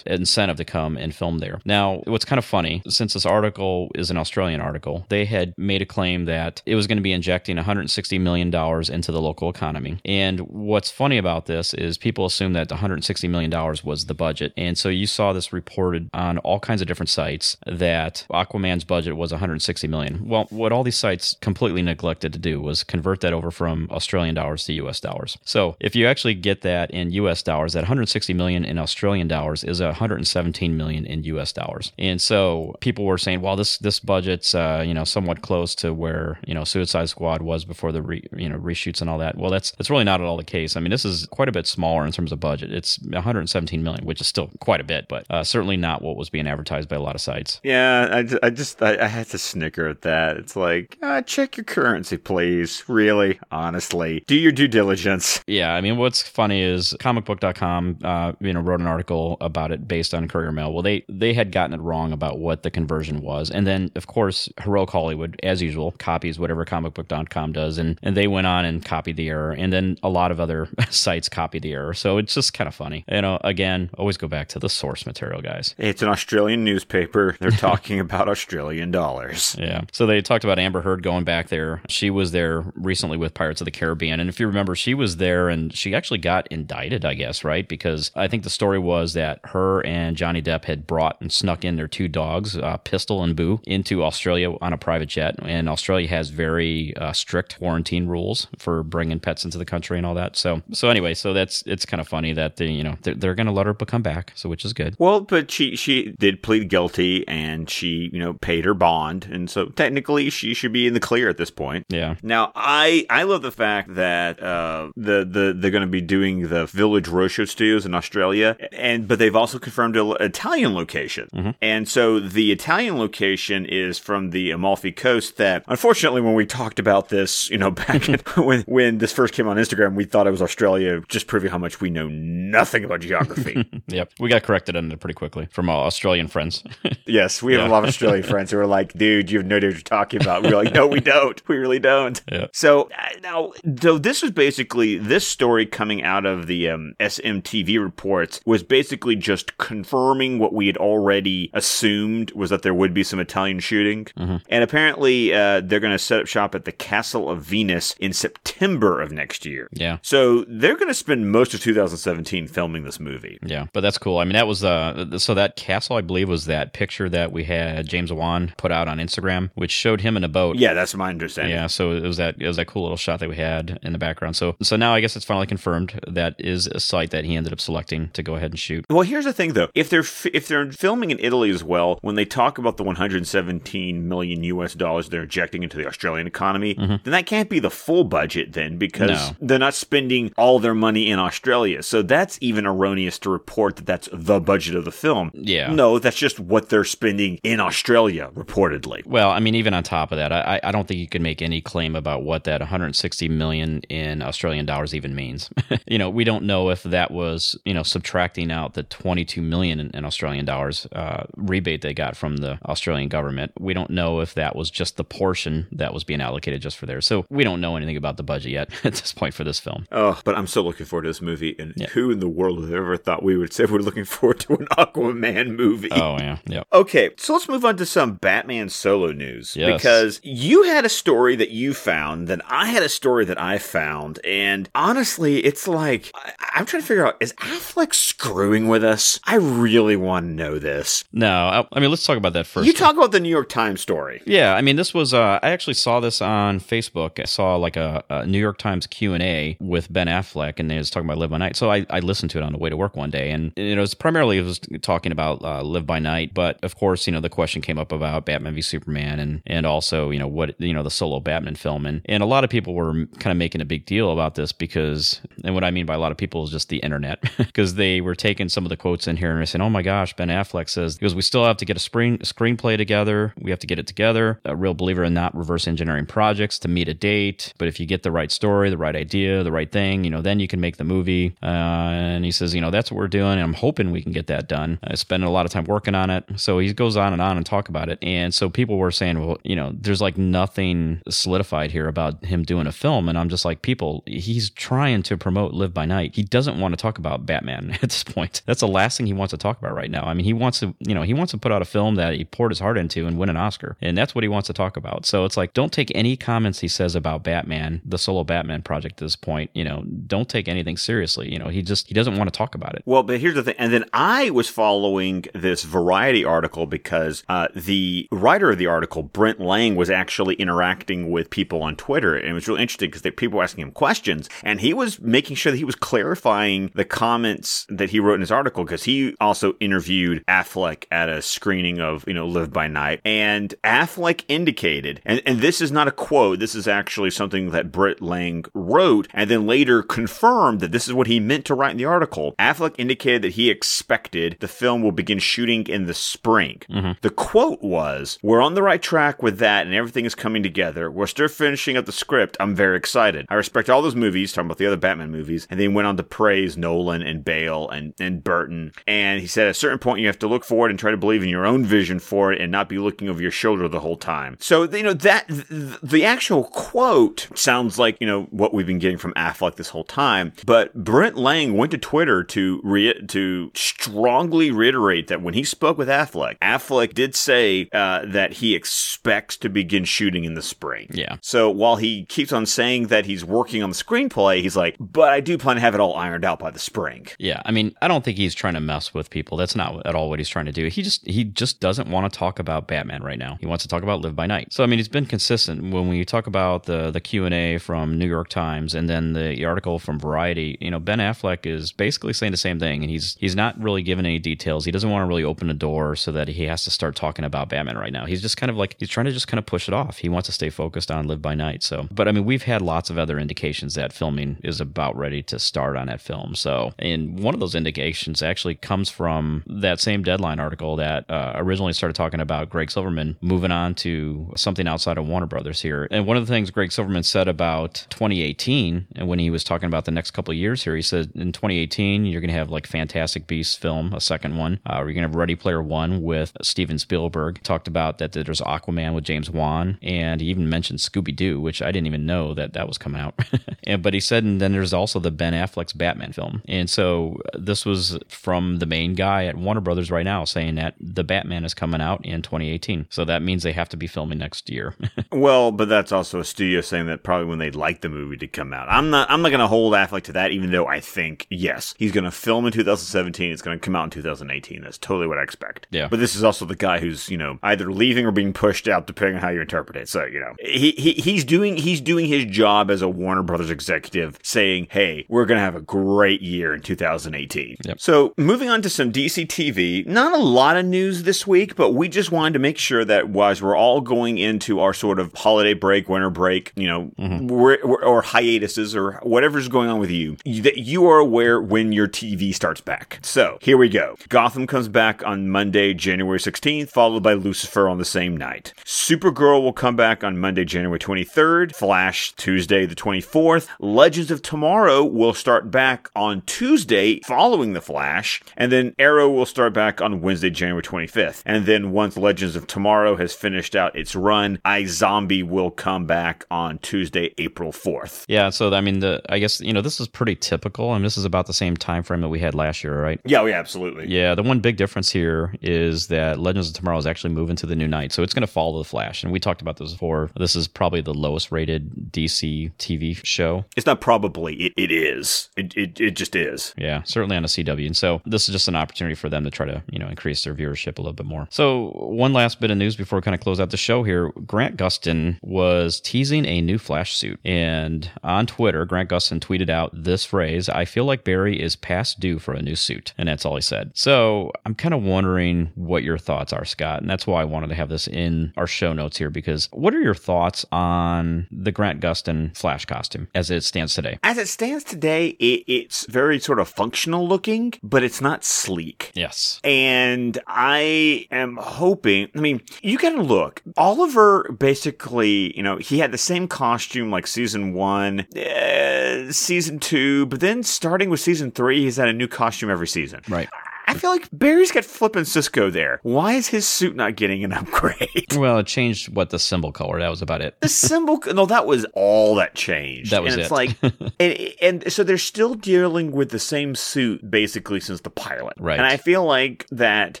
incentive 0.06 0.56
to 0.56 0.64
come 0.64 0.96
and 0.96 1.14
film 1.14 1.38
there. 1.38 1.60
Now, 1.64 2.02
what's 2.04 2.24
kind 2.24 2.38
of 2.38 2.44
funny, 2.44 2.82
since 2.88 3.14
this 3.14 3.26
article 3.26 3.90
is 3.94 4.10
an 4.10 4.16
Australian 4.16 4.60
article, 4.60 5.06
they 5.08 5.24
had 5.24 5.54
made 5.56 5.82
a 5.82 5.86
claim 5.86 6.26
that 6.26 6.62
it 6.66 6.74
was 6.74 6.86
going 6.86 6.98
to 6.98 7.02
be 7.02 7.12
injecting 7.12 7.56
$160 7.56 8.20
million 8.20 8.48
into 8.48 9.12
the 9.12 9.20
local 9.20 9.50
economy. 9.50 9.98
And 10.04 10.40
what's 10.40 10.90
funny 10.90 11.18
about 11.18 11.46
this 11.46 11.74
is 11.74 11.98
people 11.98 12.26
assume 12.26 12.52
that 12.54 12.68
the 12.68 12.76
$160 12.76 12.99
160 13.00 13.28
million 13.28 13.50
dollars 13.50 13.82
was 13.82 14.06
the 14.06 14.14
budget, 14.14 14.52
and 14.56 14.76
so 14.76 14.88
you 14.88 15.06
saw 15.06 15.32
this 15.32 15.52
reported 15.52 16.10
on 16.12 16.38
all 16.38 16.60
kinds 16.60 16.82
of 16.82 16.86
different 16.86 17.08
sites 17.08 17.56
that 17.66 18.26
Aquaman's 18.30 18.84
budget 18.84 19.16
was 19.16 19.32
160 19.32 19.88
million. 19.88 20.28
Well, 20.28 20.46
what 20.50 20.72
all 20.72 20.84
these 20.84 20.96
sites 20.96 21.36
completely 21.40 21.80
neglected 21.82 22.32
to 22.34 22.38
do 22.38 22.60
was 22.60 22.84
convert 22.84 23.20
that 23.22 23.32
over 23.32 23.50
from 23.50 23.88
Australian 23.90 24.34
dollars 24.34 24.64
to 24.64 24.74
U.S. 24.74 25.00
dollars. 25.00 25.38
So 25.44 25.76
if 25.80 25.96
you 25.96 26.06
actually 26.06 26.34
get 26.34 26.60
that 26.60 26.90
in 26.90 27.10
U.S. 27.12 27.42
dollars, 27.42 27.72
that 27.72 27.80
160 27.80 28.34
million 28.34 28.64
in 28.64 28.78
Australian 28.78 29.28
dollars 29.28 29.64
is 29.64 29.80
117 29.80 30.76
million 30.76 31.06
in 31.06 31.24
U.S. 31.24 31.52
dollars. 31.52 31.92
And 31.98 32.20
so 32.20 32.76
people 32.80 33.06
were 33.06 33.18
saying, 33.18 33.40
well, 33.40 33.56
this 33.56 33.78
this 33.78 33.98
budget's 33.98 34.54
uh, 34.54 34.84
you 34.86 34.92
know 34.92 35.04
somewhat 35.04 35.40
close 35.40 35.74
to 35.76 35.94
where 35.94 36.38
you 36.46 36.54
know 36.54 36.64
Suicide 36.64 37.08
Squad 37.08 37.40
was 37.40 37.64
before 37.64 37.92
the 37.92 38.02
re, 38.02 38.22
you 38.36 38.48
know 38.48 38.58
reshoots 38.58 39.00
and 39.00 39.08
all 39.08 39.18
that. 39.18 39.36
Well, 39.36 39.50
that's 39.50 39.70
that's 39.72 39.90
really 39.90 40.04
not 40.04 40.20
at 40.20 40.26
all 40.26 40.36
the 40.36 40.44
case. 40.44 40.76
I 40.76 40.80
mean, 40.80 40.90
this 40.90 41.04
is 41.04 41.26
quite 41.26 41.48
a 41.48 41.52
bit 41.52 41.66
smaller 41.66 42.04
in 42.04 42.12
terms 42.12 42.32
of 42.32 42.40
budget. 42.40 42.72
It's 42.72 42.89
117 42.98 43.82
million, 43.82 44.04
which 44.04 44.20
is 44.20 44.26
still 44.26 44.50
quite 44.60 44.80
a 44.80 44.84
bit, 44.84 45.06
but 45.08 45.26
uh, 45.30 45.44
certainly 45.44 45.76
not 45.76 46.02
what 46.02 46.16
was 46.16 46.30
being 46.30 46.46
advertised 46.46 46.88
by 46.88 46.96
a 46.96 47.00
lot 47.00 47.14
of 47.14 47.20
sites. 47.20 47.60
Yeah, 47.62 48.08
I, 48.10 48.46
I 48.46 48.50
just 48.50 48.82
I, 48.82 48.96
I 48.98 49.06
had 49.06 49.28
to 49.28 49.38
snicker 49.38 49.88
at 49.88 50.02
that. 50.02 50.36
It's 50.36 50.56
like, 50.56 50.98
uh, 51.02 51.22
check 51.22 51.56
your 51.56 51.64
currency, 51.64 52.16
please. 52.16 52.84
Really, 52.88 53.38
honestly, 53.50 54.24
do 54.26 54.34
your 54.34 54.52
due 54.52 54.68
diligence. 54.68 55.42
Yeah, 55.46 55.74
I 55.74 55.80
mean, 55.80 55.96
what's 55.96 56.22
funny 56.22 56.62
is 56.62 56.94
comicbook.com, 57.00 57.98
uh, 58.02 58.32
you 58.40 58.52
know, 58.52 58.60
wrote 58.60 58.80
an 58.80 58.86
article 58.86 59.36
about 59.40 59.72
it 59.72 59.86
based 59.86 60.14
on 60.14 60.28
Courier 60.28 60.52
Mail. 60.52 60.72
Well, 60.72 60.82
they 60.82 61.04
they 61.08 61.34
had 61.34 61.52
gotten 61.52 61.74
it 61.74 61.80
wrong 61.82 62.12
about 62.12 62.38
what 62.38 62.62
the 62.62 62.70
conversion 62.70 63.20
was, 63.22 63.50
and 63.50 63.66
then 63.66 63.90
of 63.96 64.06
course, 64.06 64.48
Heroic 64.62 64.90
Hollywood, 64.90 65.38
as 65.42 65.62
usual, 65.62 65.92
copies 65.98 66.38
whatever 66.38 66.64
comicbook.com 66.64 67.52
does, 67.52 67.78
and 67.78 67.98
and 68.02 68.16
they 68.16 68.26
went 68.26 68.46
on 68.46 68.64
and 68.64 68.84
copied 68.84 69.16
the 69.16 69.28
error, 69.28 69.52
and 69.52 69.72
then 69.72 69.96
a 70.02 70.08
lot 70.08 70.30
of 70.30 70.40
other 70.40 70.68
sites 70.90 71.28
copied 71.28 71.62
the 71.62 71.72
error. 71.72 71.94
So 71.94 72.18
it's 72.18 72.34
just 72.34 72.54
kind 72.54 72.68
of 72.68 72.74
funny. 72.80 73.04
You 73.12 73.20
know, 73.20 73.38
again, 73.44 73.90
always 73.98 74.16
go 74.16 74.26
back 74.26 74.48
to 74.48 74.58
the 74.58 74.70
source 74.70 75.04
material, 75.04 75.42
guys. 75.42 75.74
It's 75.76 76.00
an 76.00 76.08
Australian 76.08 76.64
newspaper. 76.64 77.36
They're 77.38 77.50
talking 77.68 78.00
about 78.00 78.26
Australian 78.26 78.90
dollars. 78.90 79.54
Yeah. 79.58 79.82
So 79.92 80.06
they 80.06 80.22
talked 80.22 80.44
about 80.44 80.58
Amber 80.58 80.80
Heard 80.80 81.02
going 81.02 81.24
back 81.24 81.48
there. 81.48 81.82
She 81.88 82.08
was 82.08 82.32
there 82.32 82.64
recently 82.74 83.18
with 83.18 83.34
Pirates 83.34 83.60
of 83.60 83.66
the 83.66 83.70
Caribbean. 83.70 84.18
And 84.18 84.30
if 84.30 84.40
you 84.40 84.46
remember, 84.46 84.74
she 84.74 84.94
was 84.94 85.18
there 85.18 85.50
and 85.50 85.76
she 85.76 85.94
actually 85.94 86.20
got 86.20 86.46
indicted, 86.50 87.04
I 87.04 87.12
guess, 87.12 87.44
right? 87.44 87.68
Because 87.68 88.10
I 88.16 88.28
think 88.28 88.44
the 88.44 88.50
story 88.50 88.78
was 88.78 89.12
that 89.12 89.40
her 89.44 89.84
and 89.84 90.16
Johnny 90.16 90.40
Depp 90.40 90.64
had 90.64 90.86
brought 90.86 91.20
and 91.20 91.30
snuck 91.30 91.66
in 91.66 91.76
their 91.76 91.88
two 91.88 92.08
dogs, 92.08 92.56
uh, 92.56 92.78
Pistol 92.78 93.22
and 93.22 93.36
Boo, 93.36 93.60
into 93.64 94.02
Australia 94.02 94.56
on 94.62 94.72
a 94.72 94.78
private 94.78 95.10
jet. 95.10 95.34
And 95.42 95.68
Australia 95.68 96.08
has 96.08 96.30
very 96.30 96.96
uh, 96.96 97.12
strict 97.12 97.58
quarantine 97.58 98.06
rules 98.06 98.46
for 98.56 98.82
bringing 98.82 99.20
pets 99.20 99.44
into 99.44 99.58
the 99.58 99.66
country 99.66 99.98
and 99.98 100.06
all 100.06 100.14
that. 100.14 100.34
So, 100.34 100.62
so 100.72 100.88
anyway, 100.88 101.12
so 101.12 101.34
that's, 101.34 101.62
it's 101.66 101.84
kind 101.84 102.00
of 102.00 102.08
funny 102.08 102.32
that 102.32 102.56
they, 102.56 102.69
you 102.74 102.84
know, 102.84 102.96
they're, 103.02 103.14
they're 103.14 103.34
going 103.34 103.46
to 103.46 103.52
let 103.52 103.66
her 103.66 103.74
come 103.74 104.02
back. 104.02 104.32
So, 104.34 104.48
which 104.48 104.64
is 104.64 104.72
good. 104.72 104.94
Well, 104.98 105.20
but 105.20 105.50
she 105.50 105.76
she 105.76 106.14
did 106.18 106.42
plead 106.42 106.68
guilty 106.68 107.26
and 107.28 107.68
she 107.68 108.10
you 108.12 108.18
know 108.18 108.34
paid 108.34 108.64
her 108.64 108.74
bond, 108.74 109.28
and 109.30 109.50
so 109.50 109.66
technically 109.66 110.30
she 110.30 110.54
should 110.54 110.72
be 110.72 110.86
in 110.86 110.94
the 110.94 111.00
clear 111.00 111.28
at 111.28 111.36
this 111.36 111.50
point. 111.50 111.86
Yeah. 111.88 112.14
Now 112.22 112.52
I 112.54 113.06
I 113.10 113.24
love 113.24 113.42
the 113.42 113.50
fact 113.50 113.94
that 113.94 114.42
uh, 114.42 114.90
the 114.96 115.24
the 115.24 115.54
they're 115.56 115.70
going 115.70 115.82
to 115.82 115.86
be 115.86 116.00
doing 116.00 116.48
the 116.48 116.66
Village 116.66 117.06
Roadshow 117.06 117.48
Studios 117.48 117.84
in 117.86 117.94
Australia, 117.94 118.56
and 118.72 119.08
but 119.08 119.18
they've 119.18 119.36
also 119.36 119.58
confirmed 119.58 119.96
an 119.96 120.14
Italian 120.20 120.74
location, 120.74 121.54
and 121.60 121.88
so 121.88 122.20
the 122.20 122.52
Italian 122.52 122.98
location 122.98 123.66
is 123.66 123.98
from 123.98 124.30
the 124.30 124.50
Amalfi 124.50 124.92
Coast. 124.92 125.36
That 125.36 125.64
unfortunately, 125.68 126.20
when 126.20 126.34
we 126.34 126.46
talked 126.46 126.78
about 126.78 127.08
this, 127.08 127.50
you 127.50 127.58
know, 127.58 127.70
back 127.80 128.08
in, 128.08 128.20
when 128.36 128.62
when 128.62 128.98
this 128.98 129.12
first 129.12 129.34
came 129.34 129.48
on 129.48 129.56
Instagram, 129.56 129.94
we 129.94 130.04
thought 130.04 130.26
it 130.26 130.30
was 130.30 130.42
Australia, 130.42 131.02
just 131.08 131.26
proving 131.26 131.50
how 131.50 131.58
much 131.58 131.80
we 131.80 131.90
know 131.90 132.08
nothing 132.08 132.59
about 132.64 133.00
geography. 133.00 133.64
Yep. 133.90 134.12
We 134.20 134.28
got 134.28 134.44
corrected 134.44 134.76
on 134.76 134.92
it 134.92 135.00
pretty 135.00 135.14
quickly 135.14 135.48
from 135.50 135.68
our 135.68 135.84
Australian 135.86 136.28
friends. 136.28 136.62
Yes, 137.06 137.42
we 137.42 137.54
have 137.54 137.66
a 137.66 137.68
lot 137.68 137.82
of 137.82 137.88
Australian 137.88 138.22
friends 138.22 138.52
who 138.52 138.58
are 138.58 138.66
like, 138.68 138.92
dude, 138.92 139.32
you 139.32 139.38
have 139.38 139.46
no 139.46 139.56
idea 139.56 139.70
what 139.70 139.74
you're 139.74 139.82
talking 139.82 140.22
about. 140.22 140.44
We're 140.44 140.54
like, 140.54 140.72
no, 140.72 140.86
we 140.86 141.00
don't. 141.14 141.42
We 141.48 141.56
really 141.56 141.80
don't. 141.80 142.22
Yeah. 142.30 142.46
So 142.52 142.82
uh, 142.96 143.18
now, 143.20 143.52
so 143.82 143.98
this 143.98 144.22
was 144.22 144.30
basically 144.30 144.96
this 144.96 145.26
story 145.26 145.66
coming 145.66 146.04
out 146.04 146.24
of 146.24 146.46
the 146.46 146.68
um, 146.68 146.94
SMTV 147.00 147.80
reports 147.82 148.40
was 148.46 148.62
basically 148.62 149.16
just 149.16 149.58
confirming 149.58 150.38
what 150.38 150.52
we 150.52 150.68
had 150.68 150.76
already 150.76 151.50
assumed 151.52 152.30
was 152.32 152.50
that 152.50 152.62
there 152.62 152.74
would 152.74 152.94
be 152.94 153.02
some 153.02 153.18
Italian 153.18 153.58
shooting. 153.58 154.06
And 154.16 154.62
apparently, 154.62 155.34
uh, 155.34 155.62
they're 155.62 155.80
going 155.80 155.92
to 155.92 155.98
set 155.98 156.20
up 156.20 156.26
shop 156.28 156.54
at 156.54 156.64
the 156.64 156.72
Castle 156.72 157.28
of 157.28 157.42
Venus 157.42 157.94
in 157.98 158.12
September 158.12 159.00
of 159.00 159.10
next 159.10 159.44
year. 159.44 159.68
yeah. 159.72 159.98
So 160.02 160.44
they're 160.46 160.76
going 160.76 160.88
to 160.88 160.94
spend 160.94 161.32
most 161.32 161.54
of 161.54 161.60
2017 161.60 162.46
filming 162.50 162.82
this 162.84 163.00
movie. 163.00 163.38
Yeah, 163.42 163.66
but 163.72 163.80
that's 163.80 163.98
cool. 163.98 164.18
I 164.18 164.24
mean, 164.24 164.34
that 164.34 164.46
was 164.46 164.62
uh, 164.64 165.18
so 165.18 165.34
that 165.34 165.56
castle, 165.56 165.96
I 165.96 166.00
believe, 166.02 166.28
was 166.28 166.46
that 166.46 166.72
picture 166.72 167.08
that 167.08 167.32
we 167.32 167.44
had 167.44 167.88
James 167.88 168.12
Wan 168.12 168.52
put 168.58 168.70
out 168.72 168.88
on 168.88 168.98
Instagram, 168.98 169.50
which 169.54 169.70
showed 169.70 170.00
him 170.00 170.16
in 170.16 170.24
a 170.24 170.28
boat. 170.28 170.56
Yeah, 170.56 170.74
that's 170.74 170.94
my 170.94 171.08
understanding. 171.10 171.54
Yeah, 171.54 171.66
so 171.66 171.92
it 171.92 172.02
was 172.02 172.16
that 172.18 172.36
it 172.40 172.46
was 172.46 172.56
that 172.56 172.66
cool 172.66 172.82
little 172.82 172.96
shot 172.96 173.20
that 173.20 173.28
we 173.28 173.36
had 173.36 173.78
in 173.82 173.92
the 173.92 173.98
background. 173.98 174.36
So 174.36 174.56
so 174.62 174.76
now 174.76 174.94
I 174.94 175.00
guess 175.00 175.16
it's 175.16 175.24
finally 175.24 175.46
confirmed 175.46 176.00
that 176.06 176.34
is 176.38 176.66
a 176.66 176.80
site 176.80 177.10
that 177.10 177.24
he 177.24 177.36
ended 177.36 177.52
up 177.52 177.60
selecting 177.60 178.10
to 178.10 178.22
go 178.22 178.34
ahead 178.36 178.50
and 178.50 178.58
shoot. 178.58 178.84
Well, 178.90 179.02
here's 179.02 179.24
the 179.24 179.32
thing, 179.32 179.52
though. 179.54 179.68
If 179.74 179.88
they're 179.90 180.00
f- 180.00 180.26
if 180.32 180.48
they're 180.48 180.70
filming 180.72 181.10
in 181.10 181.18
Italy 181.20 181.50
as 181.50 181.62
well, 181.64 181.98
when 182.02 182.14
they 182.16 182.24
talk 182.24 182.58
about 182.58 182.76
the 182.76 182.84
117 182.84 184.08
million 184.08 184.42
U.S. 184.44 184.74
dollars 184.74 185.08
they're 185.08 185.22
injecting 185.22 185.62
into 185.62 185.76
the 185.76 185.86
Australian 185.86 186.26
economy, 186.26 186.74
then 186.74 187.00
that 187.04 187.26
can't 187.26 187.48
be 187.48 187.58
the 187.58 187.70
full 187.70 188.04
budget, 188.04 188.52
then, 188.52 188.76
because 188.78 189.10
No. 189.10 189.36
they're 189.40 189.58
not 189.58 189.74
spending 189.74 190.32
all 190.36 190.58
their 190.58 190.74
money 190.74 191.08
in 191.10 191.18
Australia. 191.18 191.82
So 191.82 192.02
that's 192.30 192.38
even 192.40 192.64
erroneous 192.64 193.18
to 193.18 193.28
report 193.28 193.74
that 193.74 193.86
that's 193.86 194.08
the 194.12 194.38
budget 194.38 194.76
of 194.76 194.84
the 194.84 194.92
film. 194.92 195.32
Yeah. 195.34 195.72
No, 195.72 195.98
that's 195.98 196.16
just 196.16 196.38
what 196.38 196.68
they're 196.68 196.84
spending 196.84 197.40
in 197.42 197.58
Australia, 197.58 198.30
reportedly. 198.34 199.04
Well, 199.04 199.30
I 199.30 199.40
mean, 199.40 199.56
even 199.56 199.74
on 199.74 199.82
top 199.82 200.12
of 200.12 200.18
that, 200.18 200.30
I, 200.30 200.60
I 200.62 200.70
don't 200.70 200.86
think 200.86 201.00
you 201.00 201.08
can 201.08 201.24
make 201.24 201.42
any 201.42 201.60
claim 201.60 201.96
about 201.96 202.22
what 202.22 202.44
that 202.44 202.60
160 202.60 203.28
million 203.28 203.80
in 203.88 204.22
Australian 204.22 204.64
dollars 204.64 204.94
even 204.94 205.16
means. 205.16 205.50
you 205.88 205.98
know, 205.98 206.08
we 206.08 206.22
don't 206.22 206.44
know 206.44 206.70
if 206.70 206.84
that 206.84 207.10
was 207.10 207.58
you 207.64 207.74
know 207.74 207.82
subtracting 207.82 208.52
out 208.52 208.74
the 208.74 208.84
22 208.84 209.42
million 209.42 209.80
in, 209.80 209.90
in 209.90 210.04
Australian 210.04 210.44
dollars 210.44 210.86
uh, 210.92 211.24
rebate 211.36 211.82
they 211.82 211.92
got 211.92 212.16
from 212.16 212.36
the 212.36 212.60
Australian 212.66 213.08
government. 213.08 213.50
We 213.58 213.74
don't 213.74 213.90
know 213.90 214.20
if 214.20 214.34
that 214.34 214.54
was 214.54 214.70
just 214.70 214.96
the 214.96 215.04
portion 215.04 215.66
that 215.72 215.92
was 215.92 216.04
being 216.04 216.20
allocated 216.20 216.62
just 216.62 216.78
for 216.78 216.86
there. 216.86 217.00
So 217.00 217.26
we 217.28 217.42
don't 217.42 217.60
know 217.60 217.74
anything 217.74 217.96
about 217.96 218.18
the 218.18 218.22
budget 218.22 218.52
yet 218.52 218.70
at 218.84 218.92
this 218.92 219.12
point 219.12 219.34
for 219.34 219.42
this 219.42 219.58
film. 219.58 219.86
Oh, 219.90 220.20
but 220.24 220.36
I'm 220.36 220.46
so 220.46 220.62
looking 220.62 220.86
forward 220.86 221.02
to 221.02 221.08
this 221.08 221.20
movie. 221.20 221.56
And 221.58 221.74
who 221.90 222.12
in 222.12 222.19
the 222.20 222.28
world 222.28 222.58
would 222.60 222.70
have 222.70 222.78
ever 222.78 222.96
thought 222.96 223.22
we 223.22 223.36
would 223.36 223.52
say 223.54 223.64
we're 223.64 223.78
looking 223.78 224.04
forward 224.04 224.40
to 224.40 224.54
an 224.54 224.66
Aquaman 224.78 225.56
movie? 225.56 225.88
Oh 225.92 226.16
yeah, 226.18 226.38
yeah. 226.46 226.62
Okay, 226.72 227.10
so 227.16 227.32
let's 227.32 227.48
move 227.48 227.64
on 227.64 227.76
to 227.78 227.86
some 227.86 228.14
Batman 228.14 228.68
solo 228.68 229.12
news 229.12 229.56
Yes. 229.56 229.72
because 229.80 230.20
you 230.22 230.64
had 230.64 230.84
a 230.84 230.88
story 230.88 231.36
that 231.36 231.50
you 231.50 231.74
found, 231.74 232.28
then 232.28 232.42
I 232.48 232.66
had 232.66 232.82
a 232.82 232.88
story 232.88 233.24
that 233.26 233.40
I 233.40 233.58
found, 233.58 234.18
and 234.24 234.68
honestly, 234.74 235.38
it's 235.44 235.66
like 235.68 236.10
I- 236.14 236.32
I'm 236.54 236.66
trying 236.66 236.82
to 236.82 236.86
figure 236.86 237.06
out 237.06 237.16
is 237.20 237.32
Affleck 237.34 237.94
screwing 237.94 238.68
with 238.68 238.84
us? 238.84 239.18
I 239.24 239.36
really 239.36 239.96
want 239.96 240.26
to 240.26 240.30
know 240.30 240.58
this. 240.58 241.04
No, 241.12 241.28
I, 241.30 241.66
I 241.72 241.80
mean 241.80 241.90
let's 241.90 242.04
talk 242.04 242.16
about 242.18 242.32
that 242.34 242.46
first. 242.46 242.66
You 242.66 242.72
talk 242.72 242.96
about 242.96 243.12
the 243.12 243.20
New 243.20 243.28
York 243.28 243.48
Times 243.48 243.80
story. 243.80 244.22
Yeah, 244.26 244.54
I 244.54 244.60
mean, 244.60 244.76
this 244.76 244.92
was. 244.92 245.14
Uh, 245.14 245.38
I 245.42 245.50
actually 245.50 245.74
saw 245.74 246.00
this 246.00 246.20
on 246.20 246.60
Facebook. 246.60 247.20
I 247.20 247.24
saw 247.24 247.56
like 247.56 247.76
a, 247.76 248.04
a 248.10 248.26
New 248.26 248.38
York 248.38 248.58
Times 248.58 248.86
Q 248.86 249.14
and 249.14 249.22
A 249.22 249.56
with 249.60 249.92
Ben 249.92 250.06
Affleck, 250.06 250.58
and 250.58 250.70
they 250.70 250.76
was 250.76 250.90
talking 250.90 251.06
about 251.08 251.18
Live 251.18 251.30
by 251.30 251.38
Night. 251.38 251.56
So 251.56 251.70
I, 251.70 251.86
I 251.90 252.00
listened 252.10 252.30
to 252.32 252.38
it 252.38 252.42
on 252.42 252.52
the 252.52 252.58
way 252.58 252.68
to 252.68 252.76
work 252.76 252.96
one 252.96 253.10
day, 253.10 253.30
and 253.30 253.52
you 253.56 253.76
know, 253.76 253.82
it 253.82 253.88
was 253.88 253.94
primarily 253.94 254.38
it 254.38 254.42
was 254.42 254.60
talking 254.82 255.12
about 255.12 255.42
uh, 255.44 255.62
Live 255.62 255.86
by 255.86 256.00
Night, 256.00 256.34
but 256.34 256.58
of 256.64 256.76
course, 256.76 257.06
you 257.06 257.12
know, 257.12 257.20
the 257.20 257.30
question 257.30 257.62
came 257.62 257.78
up 257.78 257.92
about 257.92 258.26
Batman 258.26 258.54
v 258.54 258.62
Superman, 258.62 259.20
and 259.20 259.42
and 259.46 259.64
also 259.64 260.10
you 260.10 260.18
know 260.18 260.26
what 260.26 260.60
you 260.60 260.74
know 260.74 260.82
the 260.82 260.90
solo 260.90 261.20
Batman 261.20 261.54
film, 261.54 261.86
and 261.86 262.02
and 262.06 262.20
a 262.20 262.26
lot 262.26 262.42
of 262.42 262.50
people 262.50 262.74
were 262.74 263.06
kind 263.20 263.30
of 263.30 263.36
making 263.36 263.60
a 263.60 263.64
big 263.64 263.86
deal 263.86 264.10
about 264.10 264.34
this 264.34 264.50
because, 264.50 265.20
and 265.44 265.54
what 265.54 265.62
I 265.62 265.70
mean 265.70 265.86
by 265.86 265.94
a 265.94 265.98
lot 265.98 266.10
of 266.10 266.18
people 266.18 266.42
is 266.42 266.50
just 266.50 266.68
the 266.68 266.78
internet, 266.78 267.22
because 267.38 267.76
they 267.76 268.00
were 268.00 268.16
taking 268.16 268.48
some 268.48 268.64
of 268.64 268.70
the 268.70 268.76
quotes 268.76 269.06
in 269.06 269.16
here 269.16 269.38
and 269.38 269.48
saying, 269.48 269.62
oh 269.62 269.70
my 269.70 269.82
gosh, 269.82 270.14
Ben 270.16 270.28
Affleck 270.28 270.68
says 270.68 270.96
because 270.96 271.14
we 271.14 271.22
still 271.22 271.44
have 271.44 271.56
to 271.58 271.64
get 271.64 271.76
a 271.76 271.80
spring 271.80 272.18
screenplay 272.18 272.76
together, 272.76 273.32
we 273.40 273.50
have 273.50 273.60
to 273.60 273.66
get 273.66 273.78
it 273.78 273.86
together. 273.86 274.40
A 274.44 274.56
real 274.56 274.74
believer 274.74 275.04
in 275.04 275.14
not 275.14 275.36
reverse 275.36 275.68
engineering 275.68 276.06
projects 276.06 276.58
to 276.60 276.68
meet 276.68 276.88
a 276.88 276.94
date, 276.94 277.52
but 277.58 277.68
if 277.68 277.78
you 277.78 277.86
get 277.86 278.02
the 278.02 278.10
right 278.10 278.32
story, 278.32 278.70
the 278.70 278.78
right 278.78 278.96
idea, 278.96 279.42
the 279.44 279.52
right 279.52 279.70
thing, 279.70 280.04
you 280.04 280.10
know, 280.10 280.22
then 280.22 280.40
you 280.40 280.48
can 280.48 280.60
make 280.60 280.76
the 280.76 280.84
movie. 280.84 281.36
Uh, 281.42 281.99
and 282.00 282.24
he 282.24 282.30
says, 282.30 282.54
you 282.54 282.60
know, 282.60 282.70
that's 282.70 282.90
what 282.90 282.98
we're 282.98 283.08
doing, 283.08 283.32
and 283.32 283.42
I'm 283.42 283.54
hoping 283.54 283.90
we 283.90 284.02
can 284.02 284.12
get 284.12 284.26
that 284.28 284.48
done. 284.48 284.78
I 284.82 284.94
spending 284.94 285.28
a 285.28 285.32
lot 285.32 285.46
of 285.46 285.52
time 285.52 285.64
working 285.64 285.94
on 285.94 286.10
it, 286.10 286.24
so 286.36 286.58
he 286.58 286.72
goes 286.72 286.96
on 286.96 287.12
and 287.12 287.22
on 287.22 287.36
and 287.36 287.44
talk 287.44 287.68
about 287.68 287.88
it, 287.88 287.98
and 288.02 288.32
so 288.32 288.48
people 288.48 288.78
were 288.78 288.90
saying, 288.90 289.24
well, 289.24 289.38
you 289.44 289.56
know, 289.56 289.72
there's 289.74 290.00
like 290.00 290.16
nothing 290.16 291.02
solidified 291.08 291.70
here 291.70 291.88
about 291.88 292.24
him 292.24 292.42
doing 292.42 292.66
a 292.66 292.72
film, 292.72 293.08
and 293.08 293.18
I'm 293.18 293.28
just 293.28 293.44
like, 293.44 293.62
people, 293.62 294.02
he's 294.06 294.50
trying 294.50 295.02
to 295.04 295.16
promote 295.16 295.52
Live 295.52 295.74
by 295.74 295.84
Night. 295.84 296.14
He 296.14 296.22
doesn't 296.22 296.58
want 296.58 296.72
to 296.72 296.76
talk 296.80 296.98
about 296.98 297.26
Batman 297.26 297.70
at 297.82 297.90
this 297.90 298.04
point. 298.04 298.42
That's 298.46 298.60
the 298.60 298.68
last 298.68 298.96
thing 298.96 299.06
he 299.06 299.12
wants 299.12 299.32
to 299.32 299.38
talk 299.38 299.58
about 299.58 299.74
right 299.74 299.90
now. 299.90 300.04
I 300.04 300.14
mean, 300.14 300.24
he 300.24 300.32
wants 300.32 300.60
to, 300.60 300.74
you 300.80 300.94
know, 300.94 301.02
he 301.02 301.14
wants 301.14 301.32
to 301.32 301.38
put 301.38 301.52
out 301.52 301.62
a 301.62 301.66
film 301.66 301.96
that 301.96 302.14
he 302.14 302.24
poured 302.24 302.50
his 302.50 302.58
heart 302.58 302.78
into 302.78 303.06
and 303.06 303.18
win 303.18 303.28
an 303.28 303.36
Oscar, 303.36 303.76
and 303.80 303.96
that's 303.96 304.14
what 304.14 304.24
he 304.24 304.28
wants 304.28 304.46
to 304.46 304.52
talk 304.52 304.76
about. 304.76 305.06
So 305.06 305.24
it's 305.24 305.36
like, 305.36 305.54
don't 305.54 305.72
take 305.72 305.92
any 305.94 306.16
comments 306.16 306.60
he 306.60 306.68
says 306.68 306.94
about 306.94 307.22
Batman, 307.22 307.80
the 307.84 307.98
solo 307.98 308.24
Batman 308.24 308.62
project 308.62 308.94
at 309.00 309.04
this 309.04 309.16
point. 309.16 309.50
You 309.54 309.64
know, 309.64 309.84
don't 310.06 310.28
take 310.28 310.48
anything 310.48 310.76
seriously. 310.76 311.30
You 311.30 311.38
know, 311.38 311.48
he 311.48 311.62
just 311.62 311.89
he 311.90 311.94
doesn't 311.94 312.16
want 312.16 312.32
to 312.32 312.38
talk 312.38 312.54
about 312.54 312.76
it. 312.76 312.84
Well, 312.86 313.02
but 313.02 313.18
here's 313.18 313.34
the 313.34 313.42
thing. 313.42 313.56
And 313.58 313.72
then 313.72 313.84
I 313.92 314.30
was 314.30 314.48
following 314.48 315.24
this 315.34 315.64
Variety 315.64 316.24
article 316.24 316.66
because 316.66 317.24
uh, 317.28 317.48
the 317.52 318.06
writer 318.12 318.52
of 318.52 318.58
the 318.58 318.68
article, 318.68 319.02
Brent 319.02 319.40
Lang, 319.40 319.74
was 319.74 319.90
actually 319.90 320.36
interacting 320.36 321.10
with 321.10 321.30
people 321.30 321.64
on 321.64 321.74
Twitter. 321.74 322.14
And 322.14 322.28
it 322.28 322.32
was 322.32 322.46
really 322.46 322.62
interesting 322.62 322.90
because 322.90 323.02
people 323.16 323.38
were 323.38 323.42
asking 323.42 323.62
him 323.62 323.72
questions. 323.72 324.28
And 324.44 324.60
he 324.60 324.72
was 324.72 325.00
making 325.00 325.34
sure 325.34 325.50
that 325.50 325.58
he 325.58 325.64
was 325.64 325.74
clarifying 325.74 326.70
the 326.76 326.84
comments 326.84 327.66
that 327.68 327.90
he 327.90 327.98
wrote 327.98 328.14
in 328.14 328.20
his 328.20 328.30
article 328.30 328.62
because 328.62 328.84
he 328.84 329.16
also 329.20 329.54
interviewed 329.58 330.24
Affleck 330.28 330.84
at 330.92 331.08
a 331.08 331.20
screening 331.20 331.80
of, 331.80 332.04
you 332.06 332.14
know, 332.14 332.28
Live 332.28 332.52
by 332.52 332.68
Night. 332.68 333.00
And 333.04 333.52
Affleck 333.64 334.24
indicated, 334.28 335.02
and, 335.04 335.20
and 335.26 335.40
this 335.40 335.60
is 335.60 335.72
not 335.72 335.88
a 335.88 335.92
quote, 335.92 336.38
this 336.38 336.54
is 336.54 336.68
actually 336.68 337.10
something 337.10 337.50
that 337.50 337.72
Brent 337.72 338.00
Lang 338.00 338.44
wrote 338.54 339.08
and 339.12 339.28
then 339.28 339.48
later 339.48 339.82
confirmed 339.82 340.60
that 340.60 340.70
this 340.70 340.86
is 340.86 340.94
what 340.94 341.08
he 341.08 341.18
meant 341.18 341.44
to 341.46 341.54
write 341.56 341.79
the 341.80 341.86
article. 341.86 342.34
Affleck 342.38 342.74
indicated 342.76 343.22
that 343.22 343.32
he 343.32 343.50
expected 343.50 344.36
the 344.40 344.48
film 344.48 344.82
will 344.82 344.92
begin 344.92 345.18
shooting 345.18 345.66
in 345.66 345.86
the 345.86 345.94
spring. 345.94 346.60
Mm-hmm. 346.68 346.92
The 347.00 347.10
quote 347.10 347.62
was, 347.62 348.18
We're 348.22 348.42
on 348.42 348.54
the 348.54 348.62
right 348.62 348.82
track 348.82 349.22
with 349.22 349.38
that 349.38 349.66
and 349.66 349.74
everything 349.74 350.04
is 350.04 350.14
coming 350.14 350.42
together. 350.42 350.90
We're 350.90 351.06
still 351.06 351.28
finishing 351.28 351.76
up 351.76 351.86
the 351.86 351.92
script. 351.92 352.36
I'm 352.38 352.54
very 352.54 352.76
excited. 352.76 353.26
I 353.30 353.34
respect 353.34 353.70
all 353.70 353.80
those 353.80 353.96
movies, 353.96 354.32
talking 354.32 354.46
about 354.46 354.58
the 354.58 354.66
other 354.66 354.76
Batman 354.76 355.10
movies, 355.10 355.46
and 355.48 355.58
then 355.58 355.72
went 355.72 355.86
on 355.86 355.96
to 355.96 356.02
praise 356.02 356.56
Nolan 356.56 357.00
and 357.02 357.24
Bale 357.24 357.68
and, 357.70 357.94
and 357.98 358.22
Burton. 358.22 358.72
And 358.86 359.20
he 359.20 359.26
said 359.26 359.46
at 359.46 359.52
a 359.52 359.54
certain 359.54 359.78
point 359.78 360.00
you 360.00 360.06
have 360.06 360.18
to 360.18 360.28
look 360.28 360.44
forward 360.44 360.70
and 360.70 360.78
try 360.78 360.90
to 360.90 360.96
believe 360.98 361.22
in 361.22 361.30
your 361.30 361.46
own 361.46 361.64
vision 361.64 361.98
for 361.98 362.32
it 362.32 362.40
and 362.40 362.52
not 362.52 362.68
be 362.68 362.78
looking 362.78 363.08
over 363.08 363.22
your 363.22 363.30
shoulder 363.30 363.68
the 363.68 363.80
whole 363.80 363.96
time. 363.96 364.36
So, 364.38 364.64
you 364.64 364.82
know, 364.82 364.92
that 364.92 365.28
th- 365.28 365.78
the 365.82 366.04
actual 366.04 366.44
quote 366.44 367.28
sounds 367.34 367.78
like, 367.78 367.96
you 368.00 368.06
know, 368.06 368.24
what 368.24 368.52
we've 368.52 368.66
been 368.66 368.78
getting 368.78 368.98
from 368.98 369.14
Affleck 369.14 369.56
this 369.56 369.70
whole 369.70 369.84
time. 369.84 370.32
But 370.44 370.74
Brent 370.74 371.16
Lang 371.16 371.56
went 371.56 371.69
to 371.70 371.78
Twitter 371.78 372.22
to 372.24 372.60
re- 372.62 373.00
to 373.08 373.50
strongly 373.54 374.50
reiterate 374.50 375.08
that 375.08 375.22
when 375.22 375.34
he 375.34 375.44
spoke 375.44 375.78
with 375.78 375.88
Affleck, 375.88 376.38
Affleck 376.38 376.94
did 376.94 377.14
say 377.14 377.68
uh, 377.72 378.04
that 378.06 378.34
he 378.34 378.54
expects 378.54 379.36
to 379.38 379.48
begin 379.48 379.84
shooting 379.84 380.24
in 380.24 380.34
the 380.34 380.42
spring. 380.42 380.88
Yeah. 380.92 381.16
So 381.20 381.50
while 381.50 381.76
he 381.76 382.04
keeps 382.06 382.32
on 382.32 382.46
saying 382.46 382.88
that 382.88 383.06
he's 383.06 383.24
working 383.24 383.62
on 383.62 383.70
the 383.70 383.76
screenplay, 383.76 384.42
he's 384.42 384.56
like, 384.56 384.76
but 384.78 385.10
I 385.10 385.20
do 385.20 385.38
plan 385.38 385.56
to 385.56 385.60
have 385.60 385.74
it 385.74 385.80
all 385.80 385.94
ironed 385.96 386.24
out 386.24 386.38
by 386.38 386.50
the 386.50 386.58
spring. 386.58 387.06
Yeah, 387.18 387.42
I 387.44 387.50
mean, 387.50 387.74
I 387.82 387.88
don't 387.88 388.04
think 388.04 388.16
he's 388.16 388.34
trying 388.34 388.54
to 388.54 388.60
mess 388.60 388.94
with 388.94 389.10
people. 389.10 389.36
That's 389.36 389.56
not 389.56 389.86
at 389.86 389.94
all 389.94 390.08
what 390.08 390.18
he's 390.18 390.28
trying 390.28 390.46
to 390.46 390.52
do. 390.52 390.66
He 390.68 390.82
just 390.82 391.06
he 391.06 391.24
just 391.24 391.60
doesn't 391.60 391.88
want 391.88 392.12
to 392.12 392.18
talk 392.18 392.38
about 392.38 392.66
Batman 392.66 393.02
right 393.02 393.18
now. 393.18 393.36
He 393.40 393.46
wants 393.46 393.62
to 393.64 393.68
talk 393.68 393.82
about 393.82 394.00
Live 394.00 394.16
by 394.16 394.26
Night. 394.26 394.52
So 394.52 394.64
I 394.64 394.66
mean, 394.66 394.78
he's 394.78 394.88
been 394.88 395.06
consistent 395.06 395.72
when 395.72 395.88
we 395.88 396.04
talk 396.04 396.26
about 396.26 396.64
the 396.64 396.90
the 396.90 397.00
Q 397.00 397.24
and 397.24 397.34
A 397.34 397.58
from 397.58 397.98
New 397.98 398.06
York 398.06 398.28
Times 398.28 398.74
and 398.74 398.88
then 398.88 399.12
the 399.12 399.44
article 399.44 399.78
from 399.78 399.98
Variety. 399.98 400.58
You 400.60 400.70
know, 400.70 400.80
Ben 400.80 400.98
Affleck 400.98 401.46
is 401.46 401.59
basically 401.72 402.12
saying 402.12 402.32
the 402.32 402.38
same 402.38 402.58
thing, 402.58 402.82
and 402.82 402.90
he's 402.90 403.16
he's 403.20 403.36
not 403.36 403.60
really 403.60 403.82
giving 403.82 404.06
any 404.06 404.18
details. 404.18 404.64
He 404.64 404.70
doesn't 404.70 404.90
want 404.90 405.02
to 405.02 405.06
really 405.06 405.24
open 405.24 405.48
the 405.48 405.54
door 405.54 405.96
so 405.96 406.12
that 406.12 406.28
he 406.28 406.44
has 406.44 406.64
to 406.64 406.70
start 406.70 406.96
talking 406.96 407.24
about 407.24 407.48
Batman 407.48 407.76
right 407.76 407.92
now. 407.92 408.06
He's 408.06 408.22
just 408.22 408.36
kind 408.36 408.50
of 408.50 408.56
like 408.56 408.76
he's 408.78 408.88
trying 408.88 409.06
to 409.06 409.12
just 409.12 409.28
kind 409.28 409.38
of 409.38 409.46
push 409.46 409.68
it 409.68 409.74
off. 409.74 409.98
He 409.98 410.08
wants 410.08 410.26
to 410.26 410.32
stay 410.32 410.50
focused 410.50 410.90
on 410.90 411.06
Live 411.06 411.22
by 411.22 411.34
Night. 411.34 411.62
So, 411.62 411.88
but 411.90 412.08
I 412.08 412.12
mean, 412.12 412.24
we've 412.24 412.42
had 412.42 412.62
lots 412.62 412.90
of 412.90 412.98
other 412.98 413.18
indications 413.18 413.74
that 413.74 413.92
filming 413.92 414.38
is 414.42 414.60
about 414.60 414.96
ready 414.96 415.22
to 415.24 415.38
start 415.38 415.76
on 415.76 415.86
that 415.86 416.00
film. 416.00 416.34
So, 416.34 416.72
and 416.78 417.18
one 417.18 417.34
of 417.34 417.40
those 417.40 417.54
indications 417.54 418.22
actually 418.22 418.54
comes 418.54 418.88
from 418.88 419.42
that 419.46 419.80
same 419.80 420.02
deadline 420.02 420.40
article 420.40 420.76
that 420.76 421.10
uh, 421.10 421.32
originally 421.36 421.72
started 421.72 421.94
talking 421.94 422.20
about 422.20 422.50
Greg 422.50 422.70
Silverman 422.70 423.16
moving 423.20 423.50
on 423.50 423.74
to 423.76 424.32
something 424.36 424.66
outside 424.66 424.98
of 424.98 425.06
Warner 425.06 425.26
Brothers 425.26 425.60
here. 425.60 425.88
And 425.90 426.06
one 426.06 426.16
of 426.16 426.26
the 426.26 426.32
things 426.32 426.50
Greg 426.50 426.72
Silverman 426.72 427.02
said 427.02 427.28
about 427.28 427.86
2018, 427.90 428.88
and 428.96 429.08
when 429.08 429.18
he 429.18 429.30
was 429.30 429.44
talking 429.44 429.66
about 429.66 429.84
the 429.84 429.90
next 429.90 430.12
couple 430.12 430.32
of 430.32 430.38
years 430.38 430.64
here, 430.64 430.76
he 430.76 430.82
said 430.82 431.10
in 431.14 431.32
2018 431.40 432.04
you're 432.04 432.20
going 432.20 432.28
to 432.28 432.36
have 432.36 432.50
like 432.50 432.66
Fantastic 432.66 433.26
Beasts 433.26 433.54
film, 433.54 433.94
a 433.94 434.00
second 434.00 434.36
one. 434.36 434.60
Uh, 434.68 434.76
you're 434.76 434.92
going 434.92 434.96
to 434.96 435.08
have 435.08 435.14
Ready 435.14 435.34
Player 435.34 435.62
One 435.62 436.02
with 436.02 436.36
Steven 436.42 436.78
Spielberg. 436.78 437.42
Talked 437.42 437.66
about 437.66 437.96
that 437.96 438.12
there's 438.12 438.42
Aquaman 438.42 438.94
with 438.94 439.04
James 439.04 439.30
Wan, 439.30 439.78
and 439.82 440.20
he 440.20 440.26
even 440.26 440.50
mentioned 440.50 440.80
Scooby 440.80 441.16
Doo, 441.16 441.40
which 441.40 441.62
I 441.62 441.72
didn't 441.72 441.86
even 441.86 442.04
know 442.04 442.34
that 442.34 442.52
that 442.52 442.68
was 442.68 442.76
coming 442.76 443.00
out. 443.00 443.18
and 443.64 443.82
but 443.82 443.94
he 443.94 444.00
said, 444.00 444.22
and 444.22 444.38
then 444.38 444.52
there's 444.52 444.74
also 444.74 445.00
the 445.00 445.10
Ben 445.10 445.32
Affleck's 445.32 445.72
Batman 445.72 446.12
film. 446.12 446.42
And 446.46 446.68
so 446.68 447.18
uh, 447.32 447.38
this 447.40 447.64
was 447.64 447.98
from 448.08 448.58
the 448.58 448.66
main 448.66 448.94
guy 448.94 449.24
at 449.24 449.36
Warner 449.36 449.62
Brothers 449.62 449.90
right 449.90 450.04
now 450.04 450.26
saying 450.26 450.56
that 450.56 450.74
the 450.78 451.04
Batman 451.04 451.46
is 451.46 451.54
coming 451.54 451.80
out 451.80 452.04
in 452.04 452.20
2018. 452.20 452.86
So 452.90 453.06
that 453.06 453.22
means 453.22 453.42
they 453.42 453.52
have 453.52 453.70
to 453.70 453.78
be 453.78 453.86
filming 453.86 454.18
next 454.18 454.50
year. 454.50 454.74
Well, 455.12 455.50
but 455.50 455.68
that's 455.68 455.92
also 455.92 456.20
a 456.20 456.24
studio 456.24 456.60
saying 456.60 456.86
that 456.86 457.02
probably 457.02 457.26
when 457.26 457.38
they'd 457.38 457.56
like 457.56 457.80
the 457.80 457.88
movie 457.88 458.16
to 458.18 458.28
come 458.28 458.52
out. 458.52 458.68
I'm 458.68 458.90
not 458.90 459.10
I'm 459.10 459.22
not 459.22 459.30
gonna 459.30 459.48
hold 459.48 459.72
Affleck 459.74 460.04
to 460.04 460.12
that, 460.12 460.30
even 460.30 460.52
though 460.52 460.66
I 460.66 460.80
think, 460.80 461.26
yes, 461.30 461.74
he's 461.78 461.92
gonna 461.92 462.10
film 462.10 462.46
in 462.46 462.52
2017, 462.52 463.32
it's 463.32 463.42
gonna 463.42 463.58
come 463.58 463.76
out 463.76 463.84
in 463.84 463.90
2018. 463.90 464.62
That's 464.62 464.78
totally 464.78 465.06
what 465.06 465.18
I 465.18 465.22
expect. 465.22 465.66
Yeah. 465.70 465.88
But 465.88 466.00
this 466.00 466.14
is 466.14 466.24
also 466.24 466.44
the 466.44 466.56
guy 466.56 466.80
who's, 466.80 467.08
you 467.08 467.16
know, 467.16 467.38
either 467.42 467.70
leaving 467.72 468.04
or 468.04 468.10
being 468.10 468.32
pushed 468.32 468.68
out 468.68 468.86
depending 468.86 469.16
on 469.16 469.22
how 469.22 469.28
you 469.28 469.40
interpret 469.40 469.76
it. 469.76 469.88
So, 469.88 470.04
you 470.04 470.20
know. 470.20 470.34
He, 470.40 470.72
he 470.72 470.92
he's 470.92 471.24
doing 471.24 471.56
he's 471.56 471.80
doing 471.80 472.06
his 472.06 472.24
job 472.24 472.70
as 472.70 472.82
a 472.82 472.88
Warner 472.88 473.22
Brothers 473.22 473.50
executive 473.50 474.18
saying, 474.22 474.68
Hey, 474.70 475.06
we're 475.08 475.26
gonna 475.26 475.40
have 475.40 475.56
a 475.56 475.60
great 475.60 476.20
year 476.20 476.54
in 476.54 476.60
2018. 476.60 477.56
Yep. 477.64 477.80
So 477.80 478.12
moving 478.16 478.50
on 478.50 478.62
to 478.62 478.70
some 478.70 478.92
DC 478.92 479.26
TV, 479.26 479.86
not 479.86 480.12
a 480.12 480.22
lot 480.22 480.56
of 480.56 480.66
news 480.66 481.04
this 481.04 481.26
week, 481.26 481.54
but 481.54 481.72
we 481.72 481.88
just 481.88 482.10
wanted 482.10 482.32
to 482.32 482.38
make 482.38 482.58
sure 482.58 482.84
that 482.84 483.16
as 483.30 483.40
we're 483.40 483.56
all 483.56 483.80
going 483.80 484.18
into 484.18 484.60
our 484.60 484.74
sort 484.74 484.98
of 484.98 485.12
holiday 485.14 485.54
break, 485.54 485.88
winter 485.88 486.10
break, 486.10 486.52
you 486.56 486.66
know, 486.66 486.90
mm-hmm. 486.98 487.28
we're, 487.28 487.58
we're- 487.64 487.84
or 487.84 488.02
hiatuses 488.02 488.74
or 488.74 489.00
whatever's 489.02 489.48
going 489.48 489.68
on 489.68 489.78
with 489.78 489.90
you, 489.90 490.16
that 490.42 490.58
you 490.58 490.86
are 490.86 490.98
aware 490.98 491.19
when 491.20 491.72
your 491.72 491.86
TV 491.88 492.34
starts 492.34 492.60
back. 492.60 492.98
So 493.02 493.38
here 493.40 493.56
we 493.56 493.68
go. 493.68 493.96
Gotham 494.08 494.46
comes 494.46 494.68
back 494.68 495.04
on 495.06 495.28
Monday, 495.28 495.74
January 495.74 496.18
16th, 496.18 496.68
followed 496.70 497.02
by 497.02 497.12
Lucifer 497.12 497.68
on 497.68 497.78
the 497.78 497.84
same 497.84 498.16
night. 498.16 498.54
Supergirl 498.64 499.42
will 499.42 499.52
come 499.52 499.76
back 499.76 500.02
on 500.02 500.18
Monday, 500.18 500.44
January 500.44 500.78
23rd. 500.78 501.54
Flash 501.54 502.12
Tuesday, 502.12 502.64
the 502.66 502.74
24th. 502.74 503.48
Legends 503.60 504.10
of 504.10 504.22
Tomorrow 504.22 504.84
will 504.84 505.12
start 505.14 505.50
back 505.50 505.90
on 505.94 506.22
Tuesday 506.22 507.00
following 507.00 507.52
the 507.52 507.60
Flash. 507.60 508.22
And 508.36 508.50
then 508.50 508.74
Arrow 508.78 509.10
will 509.10 509.26
start 509.26 509.52
back 509.52 509.80
on 509.80 510.00
Wednesday, 510.00 510.30
January 510.30 510.62
25th. 510.62 511.22
And 511.26 511.46
then 511.46 511.72
once 511.72 511.96
Legends 511.96 512.36
of 512.36 512.46
Tomorrow 512.46 512.96
has 512.96 513.12
finished 513.14 513.54
out 513.54 513.76
its 513.76 513.94
run, 513.94 514.38
iZombie 514.44 515.22
will 515.24 515.50
come 515.50 515.86
back 515.86 516.24
on 516.30 516.58
Tuesday, 516.58 517.14
April 517.18 517.52
4th. 517.52 518.04
yeah. 518.08 518.30
So 518.30 518.52
I 518.54 518.60
mean, 518.60 518.78
the 518.80 519.02
I 519.08 519.18
guess 519.18 519.40
you 519.40 519.52
know 519.52 519.60
this 519.60 519.80
is 519.80 519.88
pretty 519.88 520.14
typical, 520.16 520.74
and 520.74 520.84
this 520.84 520.96
is 520.96 521.04
about 521.10 521.26
the 521.26 521.34
same 521.34 521.56
time 521.56 521.82
frame 521.82 522.00
that 522.02 522.08
we 522.08 522.20
had 522.20 522.34
last 522.34 522.62
year, 522.62 522.80
right? 522.80 523.00
Yeah, 523.04 523.20
oh, 523.20 523.26
yeah, 523.26 523.38
absolutely. 523.38 523.88
Yeah, 523.88 524.14
the 524.14 524.22
one 524.22 524.38
big 524.38 524.56
difference 524.56 524.90
here 524.92 525.34
is 525.42 525.88
that 525.88 526.20
Legends 526.20 526.48
of 526.48 526.54
Tomorrow 526.54 526.78
is 526.78 526.86
actually 526.86 527.12
moving 527.12 527.34
to 527.36 527.46
the 527.46 527.56
new 527.56 527.66
night, 527.66 527.90
so 527.92 528.02
it's 528.04 528.14
going 528.14 528.22
to 528.22 528.32
follow 528.32 528.58
the 528.58 528.64
Flash. 528.64 529.02
And 529.02 529.12
we 529.12 529.18
talked 529.18 529.42
about 529.42 529.56
this 529.56 529.72
before. 529.72 530.10
This 530.16 530.36
is 530.36 530.46
probably 530.46 530.80
the 530.80 530.94
lowest 530.94 531.32
rated 531.32 531.92
DC 531.92 532.52
TV 532.58 533.04
show. 533.04 533.44
It's 533.56 533.66
not 533.66 533.80
probably, 533.80 534.34
it, 534.34 534.52
it 534.56 534.70
is. 534.70 535.28
It, 535.36 535.56
it, 535.56 535.80
it 535.80 535.90
just 535.96 536.14
is. 536.14 536.54
Yeah, 536.56 536.82
certainly 536.84 537.16
on 537.16 537.24
a 537.24 537.28
CW. 537.28 537.66
And 537.66 537.76
so 537.76 538.00
this 538.06 538.28
is 538.28 538.32
just 538.32 538.46
an 538.48 538.56
opportunity 538.56 538.94
for 538.94 539.08
them 539.08 539.24
to 539.24 539.30
try 539.30 539.46
to, 539.46 539.62
you 539.70 539.78
know, 539.78 539.88
increase 539.88 540.22
their 540.22 540.34
viewership 540.34 540.78
a 540.78 540.82
little 540.82 540.92
bit 540.92 541.06
more. 541.06 541.26
So 541.30 541.70
one 541.74 542.12
last 542.12 542.40
bit 542.40 542.50
of 542.50 542.56
news 542.56 542.76
before 542.76 542.98
we 542.98 543.02
kind 543.02 543.14
of 543.14 543.20
close 543.20 543.40
out 543.40 543.50
the 543.50 543.56
show 543.56 543.82
here. 543.82 544.10
Grant 544.26 544.56
Gustin 544.56 545.18
was 545.22 545.80
teasing 545.80 546.24
a 546.26 546.40
new 546.40 546.58
Flash 546.58 546.96
suit. 546.96 547.18
And 547.24 547.90
on 548.04 548.26
Twitter, 548.26 548.64
Grant 548.64 548.88
Gustin 548.88 549.20
tweeted 549.20 549.50
out 549.50 549.70
this 549.72 550.04
phrase, 550.04 550.48
I 550.48 550.64
feel 550.64 550.84
like 550.84 550.99
Barry 551.04 551.40
is 551.40 551.56
past 551.56 552.00
due 552.00 552.18
for 552.18 552.32
a 552.32 552.42
new 552.42 552.56
suit. 552.56 552.92
And 552.98 553.08
that's 553.08 553.24
all 553.24 553.36
he 553.36 553.42
said. 553.42 553.72
So 553.74 554.32
I'm 554.44 554.54
kind 554.54 554.74
of 554.74 554.82
wondering 554.82 555.50
what 555.54 555.82
your 555.82 555.98
thoughts 555.98 556.32
are, 556.32 556.44
Scott. 556.44 556.80
And 556.80 556.90
that's 556.90 557.06
why 557.06 557.22
I 557.22 557.24
wanted 557.24 557.48
to 557.48 557.54
have 557.54 557.68
this 557.68 557.88
in 557.88 558.32
our 558.36 558.46
show 558.46 558.72
notes 558.72 558.96
here 558.98 559.10
because 559.10 559.48
what 559.52 559.74
are 559.74 559.80
your 559.80 559.94
thoughts 559.94 560.44
on 560.52 561.26
the 561.30 561.52
Grant 561.52 561.80
Gustin 561.80 562.36
Flash 562.36 562.64
costume 562.64 563.08
as 563.14 563.30
it 563.30 563.44
stands 563.44 563.74
today? 563.74 563.98
As 564.02 564.18
it 564.18 564.28
stands 564.28 564.64
today, 564.64 565.08
it, 565.18 565.44
it's 565.46 565.86
very 565.86 566.18
sort 566.18 566.38
of 566.38 566.48
functional 566.48 567.06
looking, 567.06 567.54
but 567.62 567.82
it's 567.82 568.00
not 568.00 568.24
sleek. 568.24 568.92
Yes. 568.94 569.40
And 569.44 570.18
I 570.26 571.06
am 571.10 571.36
hoping, 571.36 572.08
I 572.14 572.20
mean, 572.20 572.42
you 572.62 572.78
gotta 572.78 573.02
look. 573.02 573.42
Oliver 573.56 574.24
basically, 574.38 575.36
you 575.36 575.42
know, 575.42 575.56
he 575.56 575.78
had 575.78 575.92
the 575.92 575.98
same 575.98 576.28
costume 576.28 576.90
like 576.90 577.06
season 577.06 577.54
one, 577.54 578.00
uh, 578.16 579.12
season 579.12 579.58
two, 579.58 580.06
but 580.06 580.20
then 580.20 580.42
starting 580.42 580.89
with 580.90 581.00
season 581.00 581.30
three, 581.30 581.62
he's 581.62 581.76
had 581.76 581.88
a 581.88 581.92
new 581.92 582.08
costume 582.08 582.50
every 582.50 582.68
season. 582.68 583.00
Right. 583.08 583.28
I 583.70 583.74
feel 583.74 583.90
like 583.90 584.08
Barry's 584.12 584.50
got 584.50 584.64
flipping 584.64 585.04
Cisco 585.04 585.48
there. 585.48 585.78
Why 585.84 586.14
is 586.14 586.26
his 586.26 586.46
suit 586.46 586.74
not 586.74 586.96
getting 586.96 587.22
an 587.22 587.32
upgrade? 587.40 588.16
well, 588.16 588.38
it 588.38 588.46
changed 588.46 588.92
what 588.94 589.10
the 589.10 589.18
symbol 589.18 589.52
color. 589.52 589.78
That 589.78 589.90
was 589.90 590.02
about 590.02 590.22
it. 590.22 590.34
The 590.40 590.48
symbol, 590.48 590.98
no, 591.14 591.24
that 591.26 591.46
was 591.46 591.64
all 591.74 592.16
that 592.16 592.34
changed. 592.34 592.90
That 592.90 593.04
was 593.04 593.14
and 593.14 593.22
it's 593.22 593.30
it. 593.30 593.34
like, 593.34 593.56
and, 594.00 594.34
and 594.42 594.72
so 594.72 594.82
they're 594.82 594.98
still 594.98 595.34
dealing 595.34 595.92
with 595.92 596.10
the 596.10 596.18
same 596.18 596.56
suit 596.56 597.08
basically 597.08 597.60
since 597.60 597.80
the 597.82 597.90
pilot. 597.90 598.34
Right. 598.40 598.58
And 598.58 598.66
I 598.66 598.76
feel 598.76 599.04
like 599.04 599.46
that 599.50 600.00